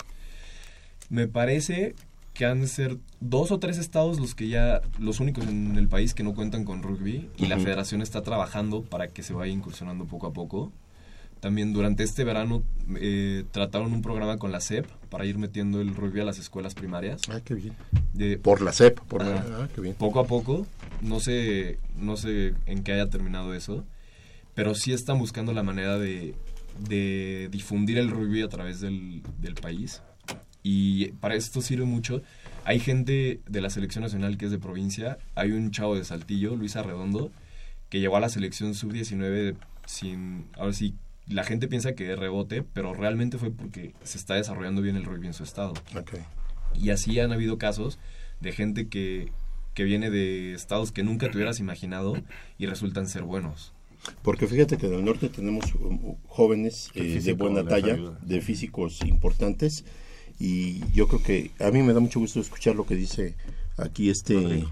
Me 1.10 1.28
parece 1.28 1.96
que 2.36 2.46
han 2.46 2.62
de 2.62 2.68
ser 2.68 2.98
dos 3.22 3.52
o 3.52 3.60
tres 3.60 3.78
estados 3.78 4.20
los 4.20 4.36
que 4.36 4.50
ya, 4.50 4.82
los 5.00 5.20
únicos 5.20 5.48
en 5.48 5.78
el 5.78 5.88
país 5.88 6.14
que 6.14 6.22
no 6.22 6.36
cuentan 6.36 6.66
con 6.66 6.84
rugby, 6.84 7.30
y 7.38 7.48
la 7.48 7.58
federación 7.58 8.02
está 8.02 8.22
trabajando 8.22 8.84
para 8.84 9.08
que 9.08 9.24
se 9.24 9.34
vaya 9.34 9.52
incursionando 9.52 10.06
poco 10.06 10.28
a 10.28 10.34
poco. 10.34 10.72
También 11.40 11.74
durante 11.74 12.04
este 12.04 12.24
verano 12.24 12.64
eh, 13.00 13.46
trataron 13.52 13.94
un 13.94 14.02
programa 14.02 14.38
con 14.38 14.52
la 14.52 14.60
SEP 14.62 14.86
para 15.10 15.26
ir 15.26 15.38
metiendo 15.38 15.80
el 15.80 15.96
rugby 15.96 16.22
a 16.22 16.26
las 16.26 16.40
escuelas 16.40 16.74
primarias. 16.74 17.22
Ah, 17.30 17.40
qué 17.44 17.54
bien. 17.54 17.76
por 18.42 18.62
la 18.62 18.74
SEP, 18.74 19.00
por 19.02 19.24
ah, 19.24 19.68
qué 19.74 19.82
bien. 19.82 19.96
Poco 19.96 20.20
a 20.20 20.26
poco, 20.26 20.66
no 21.02 21.20
sé, 21.20 21.78
no 21.96 22.18
sé 22.18 22.54
en 22.66 22.84
qué 22.84 22.94
haya 22.94 23.10
terminado 23.10 23.54
eso, 23.54 23.86
pero 24.56 24.76
sí 24.76 24.92
están 24.92 25.20
buscando 25.20 25.54
la 25.54 25.64
manera 25.64 25.98
de, 25.98 26.36
de 26.80 27.48
difundir 27.52 27.98
el 27.98 28.10
rugby 28.10 28.42
a 28.42 28.50
través 28.50 28.82
del, 28.82 29.22
del 29.40 29.54
país. 29.54 30.02
Y 30.68 31.10
para 31.20 31.36
esto 31.36 31.62
sirve 31.62 31.86
mucho. 31.86 32.24
Hay 32.64 32.80
gente 32.80 33.40
de 33.48 33.62
la 33.62 33.70
selección 33.70 34.04
nacional 34.04 34.36
que 34.36 34.46
es 34.46 34.52
de 34.52 34.58
provincia. 34.58 35.20
Hay 35.36 35.52
un 35.52 35.70
chavo 35.70 35.96
de 35.96 36.04
Saltillo, 36.04 36.56
Luis 36.56 36.76
Arredondo, 36.76 37.30
que 37.90 38.00
llegó 38.00 38.18
a 38.18 38.20
la 38.20 38.30
selección 38.30 38.74
sub-19 38.74 39.58
sin, 39.86 40.48
ahora 40.58 40.74
sí, 40.74 40.96
la 41.28 41.44
gente 41.44 41.68
piensa 41.68 41.94
que 41.94 42.12
es 42.12 42.18
rebote, 42.18 42.64
pero 42.64 42.96
realmente 42.96 43.38
fue 43.38 43.52
porque 43.52 43.94
se 44.02 44.18
está 44.18 44.34
desarrollando 44.34 44.82
bien 44.82 44.96
el 44.96 45.06
rugby 45.06 45.28
en 45.28 45.36
su 45.36 45.44
estado. 45.44 45.76
Y 46.74 46.90
así 46.90 47.20
han 47.20 47.32
habido 47.32 47.60
casos 47.60 48.00
de 48.42 48.52
gente 48.52 48.88
que, 48.88 49.32
que 49.76 49.84
viene 49.84 50.10
de 50.10 50.56
estados 50.56 50.92
que 50.92 51.04
nunca 51.04 51.30
te 51.30 51.38
hubieras 51.38 51.60
imaginado 51.60 52.16
y 52.58 52.66
resultan 52.66 53.08
ser 53.08 53.22
buenos. 53.22 53.72
Porque 54.24 54.48
fíjate 54.48 54.80
que 54.80 54.88
en 54.88 54.96
el 54.96 55.06
norte 55.06 55.30
tenemos 55.30 55.76
um, 55.76 56.16
jóvenes 56.26 56.90
eh, 56.96 57.22
de 57.22 57.34
buena 57.34 57.64
talla, 57.64 57.98
de 58.24 58.42
físicos 58.42 59.02
importantes, 59.06 59.86
y 60.40 60.82
yo 60.94 61.08
creo 61.08 61.24
que 61.24 61.52
a 61.60 61.72
mí 61.72 61.82
me 61.82 61.94
da 61.94 62.00
mucho 62.00 62.20
gusto 62.20 62.40
escuchar 62.40 62.76
lo 62.76 62.86
que 62.86 62.96
dice 62.96 63.36
aquí 63.78 64.10
este 64.10 64.66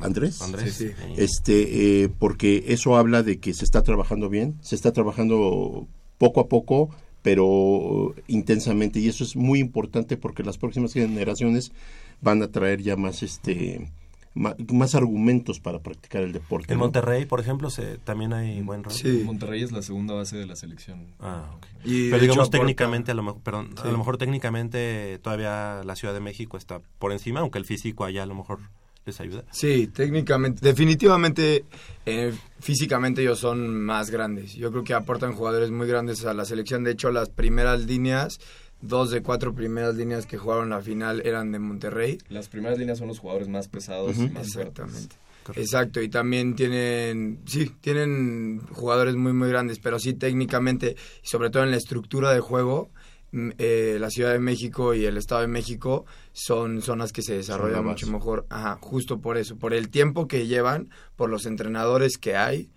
Andrés. 0.00 0.40
Andrés. 0.42 0.80
Este, 1.16 2.04
eh, 2.04 2.08
porque 2.08 2.64
eso 2.68 2.96
habla 2.96 3.22
de 3.22 3.38
que 3.38 3.52
se 3.52 3.64
está 3.64 3.82
trabajando 3.82 4.28
bien, 4.28 4.56
se 4.62 4.76
está 4.76 4.92
trabajando 4.92 5.88
poco 6.18 6.40
a 6.40 6.48
poco, 6.48 6.90
pero 7.22 8.14
intensamente 8.28 9.00
y 9.00 9.08
eso 9.08 9.24
es 9.24 9.36
muy 9.36 9.58
importante 9.58 10.16
porque 10.16 10.42
las 10.42 10.58
próximas 10.58 10.92
generaciones 10.92 11.72
van 12.20 12.42
a 12.42 12.48
traer 12.48 12.82
ya 12.82 12.96
más 12.96 13.22
este 13.22 13.90
más, 14.38 14.94
argumentos 14.94 15.60
para 15.60 15.80
practicar 15.80 16.22
el 16.22 16.32
deporte. 16.32 16.72
En 16.72 16.78
Monterrey, 16.78 17.26
por 17.26 17.40
ejemplo, 17.40 17.70
se, 17.70 17.98
también 17.98 18.32
hay 18.32 18.60
buen 18.62 18.84
rol. 18.84 18.92
Sí. 18.92 19.22
Monterrey 19.24 19.62
es 19.62 19.72
la 19.72 19.82
segunda 19.82 20.14
base 20.14 20.36
de 20.36 20.46
la 20.46 20.56
selección. 20.56 21.06
Ah, 21.20 21.50
Pero 21.82 22.18
digamos 22.18 22.50
técnicamente, 22.50 23.10
a 23.10 23.14
lo 23.14 23.22
mejor, 23.22 23.40
perdón, 23.42 23.74
a 23.82 23.90
lo 23.90 23.98
mejor 23.98 24.18
técnicamente 24.18 25.18
todavía 25.22 25.82
la 25.84 25.96
Ciudad 25.96 26.14
de 26.14 26.20
México 26.20 26.56
está 26.56 26.80
por 26.98 27.12
encima, 27.12 27.40
aunque 27.40 27.58
el 27.58 27.64
físico 27.64 28.04
allá 28.04 28.22
a 28.22 28.26
lo 28.26 28.34
mejor 28.34 28.60
les 29.04 29.20
ayuda. 29.20 29.44
Sí, 29.50 29.88
técnicamente, 29.88 30.60
definitivamente, 30.62 31.64
eh, 32.06 32.32
físicamente 32.60 33.22
ellos 33.22 33.38
son 33.40 33.80
más 33.80 34.10
grandes. 34.10 34.54
Yo 34.54 34.70
creo 34.70 34.84
que 34.84 34.94
aportan 34.94 35.32
jugadores 35.32 35.70
muy 35.70 35.88
grandes 35.88 36.24
a 36.24 36.34
la 36.34 36.44
selección. 36.44 36.84
De 36.84 36.92
hecho, 36.92 37.10
las 37.10 37.30
primeras 37.30 37.84
líneas, 37.84 38.38
dos 38.80 39.10
de 39.10 39.22
cuatro 39.22 39.54
primeras 39.54 39.94
líneas 39.94 40.26
que 40.26 40.38
jugaron 40.38 40.70
la 40.70 40.80
final 40.80 41.22
eran 41.24 41.52
de 41.52 41.58
Monterrey. 41.58 42.18
Las 42.28 42.48
primeras 42.48 42.78
líneas 42.78 42.98
son 42.98 43.08
los 43.08 43.18
jugadores 43.18 43.48
más 43.48 43.68
pesados 43.68 44.16
y 44.18 44.28
más 44.30 44.46
Exactamente. 44.46 45.16
Exacto, 45.54 46.02
y 46.02 46.10
también 46.10 46.54
tienen, 46.54 47.40
sí, 47.46 47.72
tienen 47.80 48.60
jugadores 48.70 49.16
muy, 49.16 49.32
muy 49.32 49.48
grandes, 49.48 49.78
pero 49.78 49.98
sí 49.98 50.12
técnicamente, 50.12 50.94
y 51.22 51.26
sobre 51.26 51.48
todo 51.48 51.62
en 51.62 51.70
la 51.70 51.78
estructura 51.78 52.34
de 52.34 52.40
juego, 52.40 52.90
Mm, 53.30 53.50
eh, 53.58 53.98
la 54.00 54.08
Ciudad 54.08 54.32
de 54.32 54.38
México 54.38 54.94
y 54.94 55.04
el 55.04 55.18
Estado 55.18 55.42
de 55.42 55.48
México 55.48 56.06
son 56.32 56.80
zonas 56.80 57.12
que 57.12 57.20
se 57.20 57.34
desarrollan 57.34 57.84
mucho 57.84 58.10
mejor, 58.10 58.46
ajá, 58.48 58.78
justo 58.80 59.20
por 59.20 59.36
eso, 59.36 59.56
por 59.56 59.74
el 59.74 59.90
tiempo 59.90 60.26
que 60.26 60.46
llevan, 60.46 60.88
por 61.14 61.28
los 61.28 61.44
entrenadores 61.44 62.16
que 62.16 62.36
hay 62.36 62.70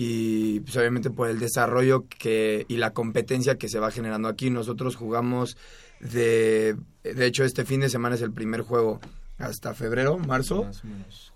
y 0.00 0.60
pues, 0.60 0.76
obviamente 0.76 1.10
por 1.10 1.28
el 1.28 1.40
desarrollo 1.40 2.06
que 2.08 2.64
y 2.68 2.76
la 2.76 2.92
competencia 2.92 3.58
que 3.58 3.68
se 3.68 3.80
va 3.80 3.90
generando 3.90 4.28
aquí. 4.28 4.48
Nosotros 4.48 4.94
jugamos 4.94 5.56
de 5.98 6.76
de 7.02 7.26
hecho 7.26 7.44
este 7.44 7.64
fin 7.64 7.80
de 7.80 7.90
semana 7.90 8.14
es 8.14 8.22
el 8.22 8.32
primer 8.32 8.62
juego 8.62 9.00
hasta 9.38 9.74
febrero, 9.74 10.16
marzo, 10.18 10.70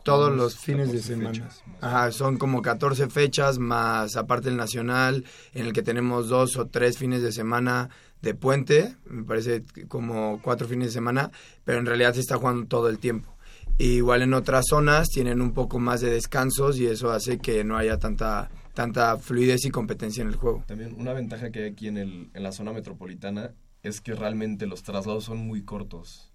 todos 0.04 0.34
los 0.34 0.56
fines 0.56 0.92
de 0.92 1.00
semana. 1.00 1.48
Ajá, 1.80 2.12
son 2.12 2.36
como 2.36 2.62
14 2.62 3.08
fechas 3.08 3.58
más 3.58 4.16
aparte 4.16 4.48
el 4.48 4.56
nacional 4.56 5.24
en 5.54 5.66
el 5.66 5.72
que 5.72 5.82
tenemos 5.82 6.28
dos 6.28 6.56
o 6.56 6.66
tres 6.66 6.98
fines 6.98 7.22
de 7.22 7.32
semana 7.32 7.90
de 8.20 8.34
puente, 8.34 8.94
me 9.06 9.24
parece 9.24 9.64
como 9.88 10.40
cuatro 10.40 10.68
fines 10.68 10.88
de 10.88 10.92
semana, 10.92 11.32
pero 11.64 11.80
en 11.80 11.86
realidad 11.86 12.14
se 12.14 12.20
está 12.20 12.36
jugando 12.36 12.66
todo 12.66 12.88
el 12.88 13.00
tiempo. 13.00 13.36
Igual 13.78 14.22
en 14.22 14.34
otras 14.34 14.66
zonas 14.68 15.08
tienen 15.08 15.40
un 15.40 15.52
poco 15.52 15.78
más 15.78 16.00
de 16.00 16.10
descansos 16.10 16.78
y 16.78 16.86
eso 16.86 17.10
hace 17.10 17.38
que 17.38 17.64
no 17.64 17.76
haya 17.76 17.98
tanta 17.98 18.50
tanta 18.74 19.18
fluidez 19.18 19.64
y 19.64 19.70
competencia 19.70 20.22
en 20.22 20.28
el 20.28 20.36
juego. 20.36 20.64
También 20.66 20.94
una 20.98 21.12
ventaja 21.12 21.50
que 21.50 21.60
hay 21.60 21.70
aquí 21.70 21.88
en, 21.88 21.98
el, 21.98 22.30
en 22.32 22.42
la 22.42 22.52
zona 22.52 22.72
metropolitana 22.72 23.52
es 23.82 24.00
que 24.00 24.14
realmente 24.14 24.66
los 24.66 24.82
traslados 24.82 25.24
son 25.24 25.38
muy 25.38 25.62
cortos. 25.62 26.32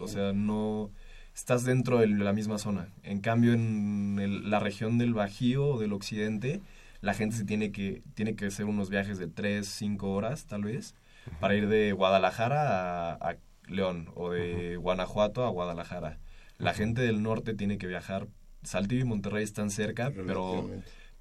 O 0.00 0.08
sea, 0.08 0.32
no 0.32 0.90
estás 1.34 1.64
dentro 1.64 1.98
de 1.98 2.06
la 2.06 2.32
misma 2.32 2.58
zona. 2.58 2.88
En 3.02 3.20
cambio, 3.20 3.52
en 3.52 4.50
la 4.50 4.60
región 4.60 4.96
del 4.96 5.12
Bajío 5.12 5.66
o 5.66 5.78
del 5.78 5.92
Occidente, 5.92 6.62
la 7.00 7.14
gente 7.14 7.36
se 7.36 7.44
tiene 7.44 7.70
que, 7.70 8.02
tiene 8.14 8.34
que 8.34 8.46
hacer 8.46 8.64
unos 8.64 8.90
viajes 8.90 9.18
de 9.18 9.28
3, 9.28 9.66
5 9.66 10.10
horas 10.10 10.46
tal 10.46 10.64
vez 10.64 10.94
para 11.40 11.54
ir 11.54 11.68
de 11.68 11.92
Guadalajara 11.92 13.12
a, 13.12 13.36
León 13.66 14.10
o 14.14 14.30
de 14.30 14.76
Guanajuato 14.76 15.44
a 15.44 15.50
Guadalajara. 15.50 16.18
La 16.58 16.74
gente 16.74 17.02
del 17.02 17.22
norte 17.22 17.54
tiene 17.54 17.78
que 17.78 17.86
viajar. 17.86 18.28
Saltillo 18.62 19.02
y 19.02 19.04
Monterrey 19.04 19.44
están 19.44 19.70
cerca, 19.70 20.12
pero, 20.14 20.68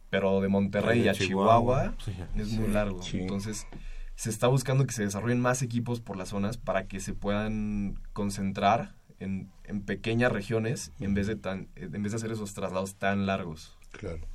pero 0.09 0.41
de 0.41 0.47
Monterrey 0.47 1.07
a 1.07 1.13
Chihuahua, 1.13 1.95
es 2.35 2.49
muy 2.49 2.69
largo. 2.69 2.99
Entonces, 3.13 3.67
se 4.15 4.29
está 4.31 4.47
buscando 4.47 4.85
que 4.85 4.93
se 4.93 5.03
desarrollen 5.03 5.39
más 5.39 5.61
equipos 5.61 6.01
por 6.01 6.17
las 6.17 6.29
zonas 6.29 6.57
para 6.57 6.87
que 6.87 6.99
se 6.99 7.13
puedan 7.13 7.99
concentrar 8.13 8.95
en, 9.19 9.51
en 9.63 9.81
pequeñas 9.81 10.31
regiones 10.31 10.91
en 10.99 11.13
vez 11.13 11.27
de 11.27 11.35
tan 11.35 11.69
en 11.75 12.03
vez 12.03 12.11
de 12.11 12.17
hacer 12.17 12.31
esos 12.31 12.53
traslados 12.53 12.95
tan 12.95 13.27
largos. 13.27 13.77
Claro. 13.91 14.27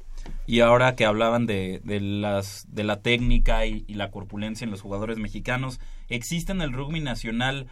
Y 0.47 0.61
ahora 0.61 0.95
que 0.95 1.05
hablaban 1.05 1.47
de, 1.47 1.81
de, 1.85 2.01
las, 2.01 2.67
de 2.69 2.85
la 2.85 3.01
técnica 3.01 3.67
y, 3.67 3.85
la 3.89 4.11
corpulencia 4.11 4.65
en 4.65 4.71
los 4.71 4.81
jugadores 4.81 5.19
mexicanos, 5.19 5.81
¿existe 6.09 6.53
en 6.53 6.63
el 6.63 6.73
rugby 6.73 7.01
nacional 7.01 7.67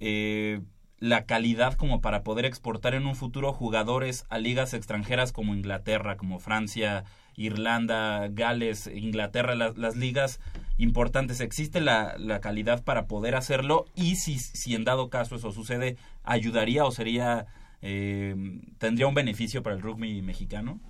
eh, 0.00 0.60
la 1.00 1.24
calidad 1.26 1.74
como 1.74 2.00
para 2.00 2.22
poder 2.22 2.44
exportar 2.44 2.94
en 2.94 3.06
un 3.06 3.14
futuro 3.14 3.52
jugadores 3.52 4.24
a 4.28 4.38
ligas 4.38 4.74
extranjeras 4.74 5.32
como 5.32 5.54
Inglaterra, 5.54 6.16
como 6.16 6.40
Francia, 6.40 7.04
Irlanda, 7.36 8.28
Gales, 8.28 8.88
Inglaterra, 8.88 9.54
las, 9.54 9.96
ligas 9.96 10.40
importantes? 10.76 11.40
¿Existe 11.40 11.80
la, 11.80 12.16
la, 12.18 12.40
calidad 12.40 12.82
para 12.82 13.06
poder 13.06 13.36
hacerlo? 13.36 13.86
Y 13.94 14.16
si, 14.16 14.38
si 14.38 14.74
en 14.74 14.84
dado 14.84 15.08
caso 15.08 15.36
eso 15.36 15.52
sucede, 15.52 15.96
¿ayudaría 16.24 16.84
o 16.84 16.90
sería... 16.90 17.46
Eh, 17.80 18.34
¿Tendría 18.78 19.06
un 19.06 19.14
beneficio 19.14 19.62
para 19.62 19.76
el 19.76 19.82
rugby 19.82 20.20
mexicano? 20.20 20.80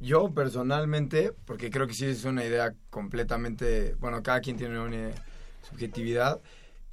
Yo 0.00 0.34
personalmente, 0.34 1.32
porque 1.44 1.70
creo 1.70 1.86
que 1.86 1.94
sí 1.94 2.06
es 2.06 2.24
una 2.24 2.44
idea 2.44 2.74
completamente, 2.90 3.94
bueno, 4.00 4.20
cada 4.20 4.40
quien 4.40 4.56
tiene 4.56 4.80
una 4.80 5.12
subjetividad, 5.62 6.40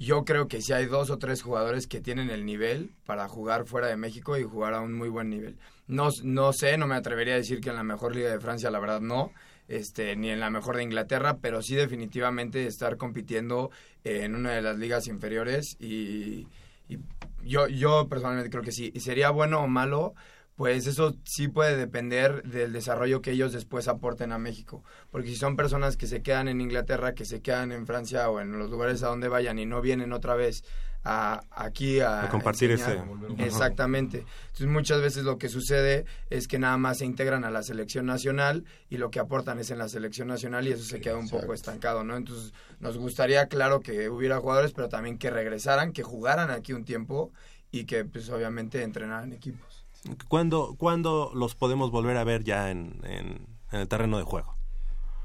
yo 0.00 0.24
creo 0.24 0.48
que 0.48 0.62
sí 0.62 0.72
hay 0.72 0.86
dos 0.86 1.10
o 1.10 1.18
tres 1.18 1.42
jugadores 1.42 1.86
que 1.86 2.00
tienen 2.00 2.30
el 2.30 2.46
nivel 2.46 2.90
para 3.04 3.28
jugar 3.28 3.66
fuera 3.66 3.86
de 3.86 3.98
México 3.98 4.38
y 4.38 4.44
jugar 4.44 4.72
a 4.72 4.80
un 4.80 4.94
muy 4.94 5.10
buen 5.10 5.28
nivel. 5.28 5.58
No, 5.86 6.08
no 6.24 6.54
sé, 6.54 6.78
no 6.78 6.86
me 6.86 6.94
atrevería 6.94 7.34
a 7.34 7.36
decir 7.36 7.60
que 7.60 7.68
en 7.68 7.76
la 7.76 7.82
mejor 7.82 8.16
liga 8.16 8.30
de 8.30 8.40
Francia, 8.40 8.70
la 8.70 8.80
verdad 8.80 9.02
no, 9.02 9.30
este, 9.68 10.16
ni 10.16 10.30
en 10.30 10.40
la 10.40 10.48
mejor 10.48 10.76
de 10.76 10.84
Inglaterra, 10.84 11.36
pero 11.42 11.60
sí 11.60 11.74
definitivamente 11.74 12.66
estar 12.66 12.96
compitiendo 12.96 13.70
en 14.02 14.34
una 14.34 14.52
de 14.52 14.62
las 14.62 14.78
ligas 14.78 15.06
inferiores 15.06 15.76
y, 15.78 16.46
y 16.88 16.98
yo, 17.44 17.68
yo 17.68 18.08
personalmente 18.08 18.48
creo 18.48 18.62
que 18.62 18.72
sí. 18.72 18.90
¿Y 18.94 19.00
sería 19.00 19.28
bueno 19.28 19.60
o 19.60 19.68
malo? 19.68 20.14
Pues 20.60 20.86
eso 20.86 21.16
sí 21.24 21.48
puede 21.48 21.74
depender 21.78 22.42
del 22.42 22.74
desarrollo 22.74 23.22
que 23.22 23.30
ellos 23.30 23.54
después 23.54 23.88
aporten 23.88 24.30
a 24.30 24.36
México. 24.36 24.84
Porque 25.10 25.28
si 25.28 25.36
son 25.36 25.56
personas 25.56 25.96
que 25.96 26.06
se 26.06 26.20
quedan 26.20 26.48
en 26.48 26.60
Inglaterra, 26.60 27.14
que 27.14 27.24
se 27.24 27.40
quedan 27.40 27.72
en 27.72 27.86
Francia 27.86 28.28
o 28.28 28.42
en 28.42 28.58
los 28.58 28.68
lugares 28.68 29.02
a 29.02 29.06
donde 29.06 29.28
vayan 29.28 29.58
y 29.58 29.64
no 29.64 29.80
vienen 29.80 30.12
otra 30.12 30.34
vez 30.34 30.62
a, 31.02 31.44
aquí 31.50 32.00
a, 32.00 32.28
compartir 32.30 32.72
ese. 32.72 33.00
Exactamente. 33.38 34.26
Entonces 34.48 34.66
muchas 34.66 35.00
veces 35.00 35.24
lo 35.24 35.38
que 35.38 35.48
sucede 35.48 36.04
es 36.28 36.46
que 36.46 36.58
nada 36.58 36.76
más 36.76 36.98
se 36.98 37.06
integran 37.06 37.44
a 37.44 37.50
la 37.50 37.62
selección 37.62 38.04
nacional 38.04 38.66
y 38.90 38.98
lo 38.98 39.10
que 39.10 39.18
aportan 39.18 39.58
es 39.60 39.70
en 39.70 39.78
la 39.78 39.88
selección 39.88 40.28
nacional 40.28 40.68
y 40.68 40.72
eso 40.72 40.84
se 40.84 41.00
queda 41.00 41.16
un 41.16 41.30
poco 41.30 41.54
estancado, 41.54 42.04
¿no? 42.04 42.18
Entonces 42.18 42.52
nos 42.80 42.98
gustaría, 42.98 43.46
claro, 43.46 43.80
que 43.80 44.10
hubiera 44.10 44.40
jugadores, 44.40 44.72
pero 44.72 44.90
también 44.90 45.16
que 45.16 45.30
regresaran, 45.30 45.94
que 45.94 46.02
jugaran 46.02 46.50
aquí 46.50 46.74
un 46.74 46.84
tiempo 46.84 47.32
y 47.70 47.84
que 47.84 48.04
pues 48.04 48.28
obviamente 48.28 48.82
entrenaran 48.82 49.32
equipos. 49.32 49.79
¿Cuándo, 50.28 50.76
¿Cuándo, 50.78 51.32
los 51.34 51.54
podemos 51.54 51.90
volver 51.90 52.16
a 52.16 52.24
ver 52.24 52.44
ya 52.44 52.70
en, 52.70 53.00
en, 53.04 53.46
el 53.72 53.88
terreno 53.88 54.18
de 54.18 54.24
juego? 54.24 54.56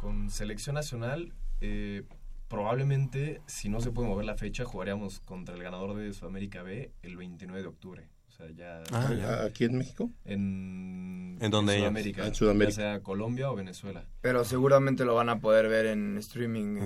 Con 0.01 0.29
selección 0.29 0.75
nacional, 0.75 1.33
eh, 1.61 2.03
probablemente, 2.47 3.41
si 3.47 3.69
no 3.69 3.79
se 3.79 3.91
puede 3.91 4.09
mover 4.09 4.25
la 4.25 4.35
fecha, 4.35 4.65
jugaríamos 4.65 5.19
contra 5.21 5.55
el 5.55 5.63
ganador 5.63 5.95
de 5.95 6.13
Sudamérica 6.13 6.61
B 6.61 6.91
el 7.03 7.17
29 7.17 7.61
de 7.61 7.67
octubre. 7.67 8.09
O 8.27 8.31
sea, 8.37 8.51
ya, 8.51 8.83
ah, 8.91 9.45
¿Aquí 9.45 9.63
en 9.63 9.77
México? 9.77 10.11
En, 10.25 11.37
¿En, 11.39 11.51
dónde 11.51 11.77
Sudamérica, 11.77 12.23
ah, 12.23 12.27
en 12.27 12.35
Sudamérica. 12.35 12.69
Ya 12.69 12.75
sea 12.75 12.99
Colombia 13.01 13.49
o 13.49 13.55
Venezuela. 13.55 14.05
Pero 14.19 14.43
seguramente 14.43 15.05
lo 15.05 15.15
van 15.15 15.29
a 15.29 15.39
poder 15.39 15.69
ver 15.69 15.85
en 15.85 16.17
streaming 16.17 16.79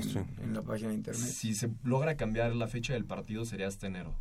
en 0.44 0.54
la 0.54 0.62
página 0.62 0.90
de 0.90 0.96
internet. 0.96 1.24
Si 1.24 1.56
se 1.56 1.72
logra 1.84 2.18
cambiar 2.18 2.56
la 2.56 2.68
fecha 2.68 2.94
del 2.94 3.06
partido, 3.06 3.46
sería 3.46 3.68
hasta 3.68 3.88
enero. 3.88 4.16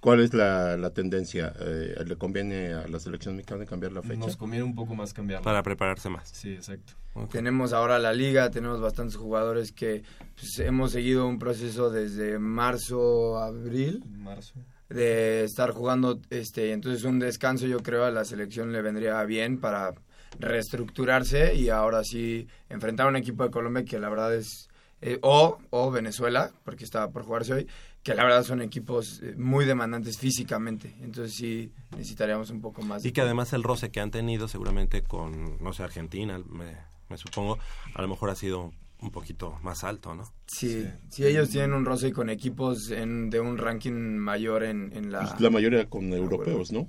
¿Cuál 0.00 0.20
es 0.20 0.34
la, 0.34 0.76
la 0.76 0.90
tendencia? 0.90 1.52
Eh, 1.58 2.04
¿Le 2.06 2.16
conviene 2.16 2.74
a 2.74 2.86
la 2.86 3.00
selección 3.00 3.34
mexicana 3.34 3.64
cambiar 3.64 3.92
la 3.92 4.02
fecha? 4.02 4.18
Nos 4.18 4.36
conviene 4.36 4.64
un 4.64 4.74
poco 4.74 4.94
más 4.94 5.12
cambiarla. 5.12 5.44
Para 5.44 5.62
prepararse 5.62 6.08
más. 6.08 6.28
Sí, 6.28 6.52
exacto. 6.52 6.92
Tenemos 7.30 7.72
ahora 7.72 7.98
la 7.98 8.12
liga, 8.12 8.50
tenemos 8.50 8.80
bastantes 8.80 9.16
jugadores 9.16 9.72
que 9.72 10.02
pues, 10.34 10.58
hemos 10.58 10.92
seguido 10.92 11.26
un 11.26 11.38
proceso 11.38 11.90
desde 11.90 12.38
marzo, 12.38 13.38
abril. 13.38 14.04
Marzo. 14.06 14.60
De 14.88 15.42
estar 15.44 15.72
jugando, 15.72 16.20
este, 16.30 16.72
entonces 16.72 17.02
un 17.04 17.18
descanso 17.18 17.66
yo 17.66 17.80
creo 17.82 18.04
a 18.04 18.10
la 18.10 18.24
selección 18.24 18.70
le 18.70 18.82
vendría 18.82 19.24
bien 19.24 19.58
para 19.58 19.94
reestructurarse 20.38 21.54
y 21.54 21.70
ahora 21.70 22.04
sí 22.04 22.46
enfrentar 22.68 23.06
a 23.06 23.08
un 23.08 23.16
equipo 23.16 23.42
de 23.42 23.50
Colombia 23.50 23.84
que 23.84 23.98
la 23.98 24.08
verdad 24.08 24.34
es 24.34 24.68
eh, 25.02 25.18
o, 25.22 25.58
o 25.70 25.90
Venezuela, 25.90 26.52
porque 26.64 26.84
estaba 26.84 27.10
por 27.10 27.22
jugarse 27.22 27.52
hoy, 27.52 27.66
que 28.06 28.14
la 28.14 28.22
verdad 28.22 28.44
son 28.44 28.62
equipos 28.62 29.20
eh, 29.20 29.34
muy 29.36 29.64
demandantes 29.64 30.16
físicamente, 30.16 30.94
entonces 31.00 31.34
sí 31.34 31.72
necesitaríamos 31.90 32.50
un 32.50 32.60
poco 32.60 32.80
más. 32.82 33.04
Y 33.04 33.10
que 33.10 33.20
además 33.20 33.52
el 33.52 33.64
roce 33.64 33.90
que 33.90 33.98
han 33.98 34.12
tenido 34.12 34.46
seguramente 34.46 35.02
con, 35.02 35.60
no 35.60 35.72
sé, 35.72 35.82
Argentina, 35.82 36.40
me, 36.48 37.16
supongo, 37.16 37.58
a 37.94 38.02
lo 38.02 38.06
mejor 38.06 38.30
ha 38.30 38.36
sido 38.36 38.72
un 39.00 39.10
poquito 39.10 39.58
más 39.64 39.82
alto, 39.82 40.14
¿no? 40.14 40.22
Sí, 40.46 40.86
sí, 41.08 41.26
ellos 41.26 41.50
tienen 41.50 41.72
un 41.72 41.84
roce 41.84 42.12
con 42.12 42.30
equipos 42.30 42.92
en, 42.92 43.28
de 43.28 43.40
un 43.40 43.58
ranking 43.58 44.18
mayor 44.18 44.62
en, 44.62 44.92
en 44.94 45.10
la... 45.10 45.22
Pues 45.22 45.40
la 45.40 45.50
mayoría 45.50 45.90
con 45.90 46.12
europeos, 46.12 46.70
¿no? 46.70 46.88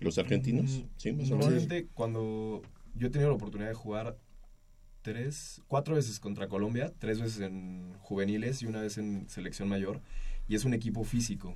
Los 0.00 0.18
argentinos, 0.18 0.70
mm, 0.70 0.84
sí, 0.98 1.12
Normalmente 1.12 1.88
cuando 1.94 2.60
yo 2.94 3.06
he 3.06 3.10
tenido 3.10 3.30
la 3.30 3.36
oportunidad 3.36 3.70
de 3.70 3.74
jugar 3.74 4.18
tres, 5.00 5.62
cuatro 5.66 5.94
veces 5.94 6.20
contra 6.20 6.46
Colombia, 6.46 6.92
tres 6.98 7.22
veces 7.22 7.40
en 7.40 7.94
juveniles 8.00 8.60
y 8.60 8.66
una 8.66 8.82
vez 8.82 8.98
en 8.98 9.30
selección 9.30 9.70
mayor 9.70 10.02
y 10.48 10.54
es 10.54 10.64
un 10.64 10.74
equipo 10.74 11.04
físico. 11.04 11.54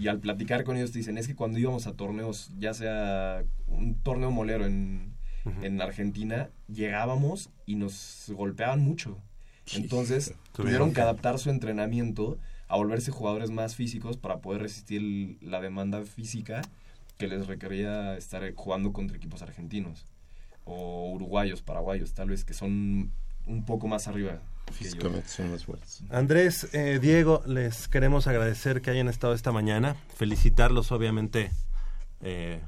Y 0.00 0.08
al 0.08 0.18
platicar 0.18 0.64
con 0.64 0.76
ellos 0.76 0.92
te 0.92 0.98
dicen, 0.98 1.18
es 1.18 1.26
que 1.26 1.34
cuando 1.34 1.58
íbamos 1.58 1.86
a 1.86 1.92
torneos, 1.92 2.50
ya 2.58 2.72
sea 2.72 3.44
un 3.66 3.96
torneo 3.96 4.30
molero 4.30 4.64
en, 4.64 5.14
en 5.62 5.80
Argentina, 5.80 6.48
llegábamos 6.68 7.50
y 7.66 7.76
nos 7.76 8.32
golpeaban 8.34 8.80
mucho. 8.80 9.18
Entonces 9.74 10.34
tuvieron 10.52 10.92
que 10.92 11.00
adaptar 11.00 11.38
su 11.38 11.50
entrenamiento 11.50 12.38
a 12.68 12.76
volverse 12.76 13.10
jugadores 13.10 13.50
más 13.50 13.76
físicos 13.76 14.16
para 14.16 14.40
poder 14.40 14.62
resistir 14.62 15.38
la 15.42 15.60
demanda 15.60 16.02
física 16.02 16.62
que 17.18 17.28
les 17.28 17.46
requería 17.46 18.16
estar 18.16 18.42
jugando 18.54 18.92
contra 18.92 19.16
equipos 19.16 19.42
argentinos 19.42 20.06
o 20.64 21.10
uruguayos, 21.10 21.62
paraguayos, 21.62 22.14
tal 22.14 22.30
vez 22.30 22.44
que 22.44 22.54
son 22.54 23.12
un 23.46 23.64
poco 23.64 23.86
más 23.86 24.08
arriba 24.08 24.40
Físicamente 24.72 25.28
son 25.28 25.50
más 25.52 25.64
fuertes. 25.64 26.02
Andrés, 26.10 26.68
eh, 26.72 26.98
Diego, 27.00 27.42
les 27.46 27.88
queremos 27.88 28.26
agradecer 28.26 28.82
que 28.82 28.90
hayan 28.90 29.08
estado 29.08 29.34
esta 29.34 29.52
mañana, 29.52 29.96
felicitarlos 30.16 30.90
obviamente 30.92 31.50
eh, 32.20 32.60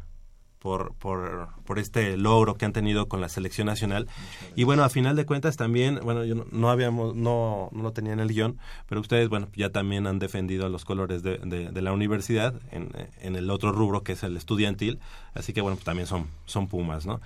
por, 0.59 0.95
por, 0.95 1.49
por, 1.65 1.79
este 1.79 2.17
logro 2.17 2.55
que 2.55 2.65
han 2.65 2.73
tenido 2.73 3.09
con 3.09 3.21
la 3.21 3.29
selección 3.29 3.67
nacional. 3.67 4.09
Y 4.57 4.65
bueno, 4.65 4.83
a 4.83 4.89
final 4.89 5.15
de 5.15 5.25
cuentas 5.25 5.57
también, 5.57 6.01
bueno, 6.03 6.25
yo 6.25 6.45
no, 6.51 6.71
habíamos, 6.71 7.15
no, 7.15 7.69
no 7.73 7.83
lo 7.83 7.93
tenía 7.93 8.13
en 8.13 8.21
el 8.21 8.29
guion, 8.29 8.59
pero 8.89 9.01
ustedes, 9.01 9.29
bueno, 9.29 9.49
ya 9.55 9.71
también 9.71 10.07
han 10.07 10.19
defendido 10.19 10.69
los 10.69 10.85
colores 10.85 11.23
de, 11.23 11.39
de, 11.39 11.83
la 11.83 11.93
universidad 11.93 12.55
en, 12.73 12.89
en, 13.21 13.37
el 13.37 13.51
otro 13.51 13.71
rubro 13.71 14.03
que 14.03 14.13
es 14.13 14.23
el 14.25 14.37
estudiantil, 14.37 14.99
así 15.35 15.53
que 15.53 15.61
bueno, 15.61 15.77
pues 15.77 15.85
también 15.85 16.09
son, 16.09 16.27
son 16.47 16.67
Pumas, 16.67 17.07
¿no? 17.07 17.21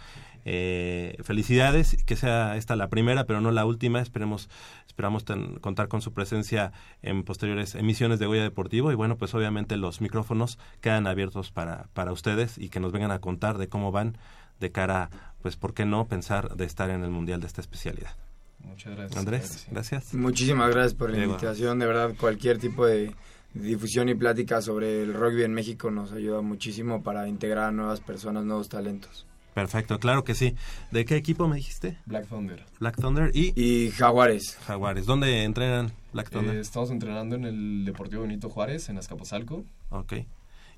Eh, 0.45 1.17
felicidades, 1.23 2.03
que 2.05 2.17
sea 2.17 2.57
esta 2.57 2.77
la 2.77 2.89
primera, 2.89 3.25
pero 3.25 3.41
no 3.41 3.51
la 3.51 3.65
última. 3.65 4.01
Esperemos, 4.01 4.49
esperamos 4.87 5.25
contar 5.61 5.89
con 5.89 6.03
su 6.03 6.13
presencia 6.13 6.73
en 7.03 7.25
posteriores 7.25 7.75
emisiones 7.75 8.19
de 8.19 8.27
Goya 8.27 8.43
Deportivo. 8.43 8.93
Y 8.93 8.95
bueno, 8.95 9.17
pues 9.17 9.35
obviamente 9.35 9.77
los 9.77 10.01
micrófonos 10.01 10.59
quedan 10.81 11.07
abiertos 11.07 11.51
para, 11.51 11.89
para 11.93 12.13
ustedes 12.13 12.59
y 12.59 12.69
que 12.69 12.81
nos 12.81 12.93
vengan 12.93 13.11
a 13.11 13.21
contar 13.21 13.59
de 13.59 13.69
cómo 13.69 13.93
van 13.93 14.17
de 14.61 14.71
cara, 14.71 15.11
pues, 15.43 15.57
¿por 15.57 15.75
qué 15.75 15.87
no 15.87 16.07
pensar 16.07 16.55
de 16.57 16.65
estar 16.65 16.91
en 16.91 17.03
el 17.03 17.11
Mundial 17.11 17.41
de 17.41 17.47
esta 17.47 17.61
especialidad? 17.61 18.15
Muchas 18.63 18.95
gracias. 18.95 19.19
Andrés, 19.19 19.67
gracias. 19.71 20.15
Muchísimas 20.15 20.71
gracias 20.71 20.95
por 20.95 21.11
la 21.11 21.25
invitación. 21.25 21.79
De 21.79 21.87
verdad, 21.87 22.15
cualquier 22.19 22.59
tipo 22.59 22.87
de 22.87 23.15
difusión 23.55 24.09
y 24.09 24.15
plática 24.15 24.61
sobre 24.61 25.03
el 25.03 25.15
rugby 25.15 25.43
en 25.43 25.55
México 25.55 25.91
nos 25.91 26.13
ayuda 26.13 26.41
muchísimo 26.41 27.03
para 27.03 27.27
integrar 27.27 27.65
a 27.65 27.73
nuevas 27.73 28.01
personas, 28.01 28.45
nuevos 28.45 28.69
talentos. 28.69 29.27
Perfecto, 29.55 29.99
claro 29.99 30.25
que 30.25 30.35
sí. 30.35 30.55
¿De 30.91 31.05
qué 31.05 31.17
equipo 31.17 31.49
me 31.49 31.57
dijiste? 31.57 31.97
Black 32.07 32.27
Thunder. 32.29 32.65
Black 32.79 33.01
Thunder 33.01 33.31
y... 33.35 33.53
Y 33.61 33.91
Jaguares. 33.91 34.57
Jaguares. 34.67 35.07
¿Dónde 35.07 35.45
entrenan 35.45 35.93
Black 36.13 36.31
Thunder? 36.31 36.57
Eh, 36.57 36.61
estamos 36.61 36.91
entrenando 36.91 37.37
en 37.37 37.45
el 37.45 37.85
Deportivo 37.85 38.23
Benito 38.23 38.49
Juárez, 38.49 38.89
en 38.89 38.99
Azcapotzalco. 38.99 39.65
Ok. 39.91 40.15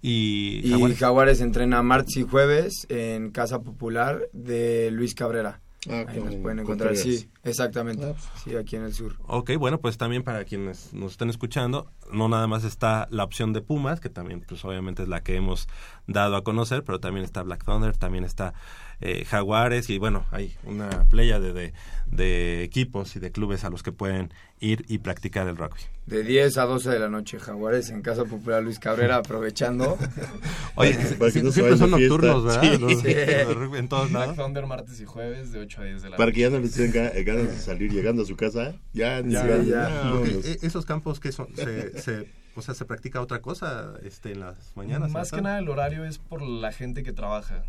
¿Y, 0.01 0.69
Jaguares? 0.69 0.97
y 0.97 1.01
Jaguares 1.01 1.41
entrena 1.41 1.83
martes 1.83 2.17
y 2.17 2.23
jueves 2.23 2.87
en 2.89 3.31
Casa 3.31 3.61
Popular 3.61 4.23
de 4.33 4.91
Luis 4.91 5.15
Cabrera. 5.15 5.62
Ah, 5.89 6.05
Ahí 6.07 6.21
nos 6.21 6.37
pueden 6.37 6.61
encontrar, 6.61 6.97
sí, 6.97 7.29
exactamente, 7.43 8.05
ah, 8.05 8.13
pues. 8.13 8.43
sí, 8.45 8.55
aquí 8.55 8.77
en 8.77 8.85
el 8.85 8.95
sur. 8.95 9.17
Ok, 9.27 9.51
bueno, 9.59 9.81
pues 9.81 9.99
también 9.99 10.23
para 10.23 10.45
quienes 10.45 10.95
nos 10.95 11.13
estén 11.13 11.29
escuchando, 11.29 11.91
no 12.13 12.29
nada 12.29 12.47
más 12.47 12.63
está 12.63 13.09
la 13.11 13.25
opción 13.25 13.53
de 13.53 13.63
Pumas, 13.63 13.99
que 13.99 14.09
también 14.09 14.45
pues 14.47 14.65
obviamente 14.65 15.03
es 15.03 15.09
la 15.09 15.25
que 15.25 15.35
hemos 15.35 15.69
dado 16.07 16.37
a 16.37 16.45
conocer, 16.45 16.85
pero 16.85 17.01
también 17.01 17.25
está 17.25 17.43
Black 17.43 17.65
Thunder, 17.65 17.97
también 17.97 18.23
está 18.23 18.55
eh, 19.03 19.25
Jaguares 19.25 19.91
y 19.91 19.99
bueno, 19.99 20.25
hay 20.31 20.55
una 20.65 21.05
playa 21.11 21.41
de, 21.41 21.73
de, 22.11 22.63
equipos 22.63 23.17
y 23.17 23.21
de 23.21 23.33
clubes 23.33 23.65
a 23.65 23.71
los 23.71 23.83
que 23.83 23.93
pueden 23.93 24.33
ir 24.61 24.85
y 24.89 24.99
practicar 24.99 25.49
el 25.49 25.57
rugby. 25.57 25.81
De 26.07 26.23
10 26.23 26.59
a 26.59 26.65
12 26.65 26.91
de 26.91 26.99
la 26.99 27.09
noche, 27.09 27.39
Jaguares 27.39 27.91
en 27.91 28.03
Casa 28.03 28.25
Popular 28.25 28.63
Luis 28.63 28.79
Cabrera, 28.79 29.17
aprovechando. 29.17 29.99
Oye, 30.77 30.95
siempre 30.95 31.77
son 31.77 31.91
nocturnos, 31.91 32.45
¿verdad? 32.45 32.63
Sí. 32.63 33.77
en 33.77 33.89
todos 33.89 34.13
lados. 34.13 34.37
Thunder 34.37 34.67
martes 34.67 35.01
y 35.01 35.05
jueves 35.05 35.53
de 35.53 35.61
8 35.61 35.81
a 35.81 35.85
10 35.85 36.03
de 36.03 36.11
la 36.11 36.17
Para 36.17 36.33
que 36.33 36.41
ya 36.41 36.51
no 36.51 36.61
les 36.61 36.73
tengan 36.73 37.11
ganas 37.25 37.49
de 37.49 37.59
salir 37.59 37.93
llegando 37.93 38.23
a 38.23 38.27
su 38.27 38.37
casa, 38.37 38.75
ya, 38.93 39.21
ya, 39.21 39.59
ya, 39.59 40.13
e, 40.45 40.59
esos 40.63 40.87
campos 40.87 41.19
que 41.19 41.33
son, 41.33 41.49
se, 41.57 42.01
se 42.01 42.29
o 42.55 42.63
sea, 42.63 42.75
se 42.75 42.85
practica 42.85 43.21
otra 43.21 43.41
cosa 43.41 43.95
este, 44.03 44.33
en 44.33 44.41
las 44.41 44.77
mañanas. 44.77 45.11
Más 45.11 45.31
que 45.31 45.41
nada 45.41 45.59
el 45.59 45.69
horario 45.69 46.05
es 46.05 46.19
por 46.19 46.43
la 46.43 46.73
gente 46.73 47.03
que 47.03 47.13
trabaja. 47.13 47.65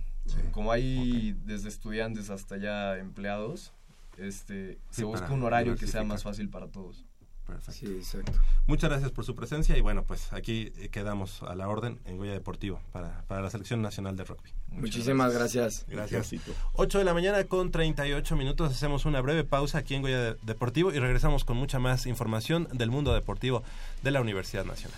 Como 0.51 0.71
hay 0.71 1.35
desde 1.45 1.69
estudiantes 1.69 2.29
hasta 2.29 2.57
ya 2.57 2.97
empleados, 2.97 3.73
este, 4.17 4.79
se 4.89 5.03
busca 5.03 5.31
un 5.31 5.43
horario 5.43 5.75
que 5.75 5.87
sea 5.87 6.03
más 6.03 6.23
fácil 6.23 6.49
para 6.49 6.67
todos. 6.67 7.05
Perfecto. 7.45 8.31
Muchas 8.67 8.89
gracias 8.89 9.11
por 9.11 9.25
su 9.25 9.35
presencia 9.35 9.77
y 9.77 9.81
bueno, 9.81 10.03
pues 10.03 10.31
aquí 10.31 10.71
quedamos 10.91 11.43
a 11.43 11.55
la 11.55 11.67
orden 11.67 11.99
en 12.05 12.17
Goya 12.17 12.31
Deportivo 12.31 12.81
para, 12.91 13.23
para 13.27 13.41
la 13.41 13.49
Selección 13.49 13.81
Nacional 13.81 14.15
de 14.15 14.23
Rugby. 14.23 14.51
Muchísimas 14.69 15.33
gracias. 15.33 15.85
Gracias. 15.89 16.33
8 16.73 16.99
de 16.99 17.03
la 17.03 17.13
mañana 17.13 17.43
con 17.43 17.71
38 17.71 18.35
minutos. 18.37 18.71
Hacemos 18.71 19.05
una 19.05 19.19
breve 19.19 19.43
pausa 19.43 19.79
aquí 19.79 19.95
en 19.95 20.03
Goya 20.03 20.35
Deportivo 20.41 20.93
y 20.93 20.99
regresamos 20.99 21.43
con 21.43 21.57
mucha 21.57 21.79
más 21.79 22.05
información 22.05 22.67
del 22.71 22.89
mundo 22.89 23.13
deportivo 23.13 23.63
de 24.03 24.11
la 24.11 24.21
Universidad 24.21 24.65
Nacional. 24.65 24.97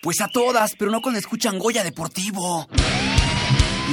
Pues 0.00 0.20
a 0.20 0.28
todas, 0.28 0.76
pero 0.78 0.92
no 0.92 1.02
cuando 1.02 1.18
escuchan 1.18 1.58
Goya 1.58 1.82
Deportivo. 1.82 2.68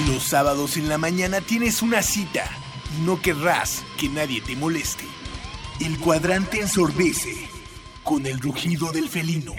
Los 0.08 0.24
sábados 0.24 0.78
en 0.78 0.88
la 0.88 0.99
mañana 0.99 1.41
tienes 1.41 1.82
una 1.82 2.03
cita 2.03 2.47
y 2.95 3.06
no 3.06 3.20
querrás 3.20 3.84
que 3.97 4.08
nadie 4.10 4.39
te 4.41 4.56
moleste. 4.56 5.06
El 5.80 5.97
cuadrante 5.97 6.62
ensordece 6.62 7.34
con 8.03 8.28
el 8.28 8.39
rugido 8.39 8.91
del 8.91 9.10
felino. 9.10 9.53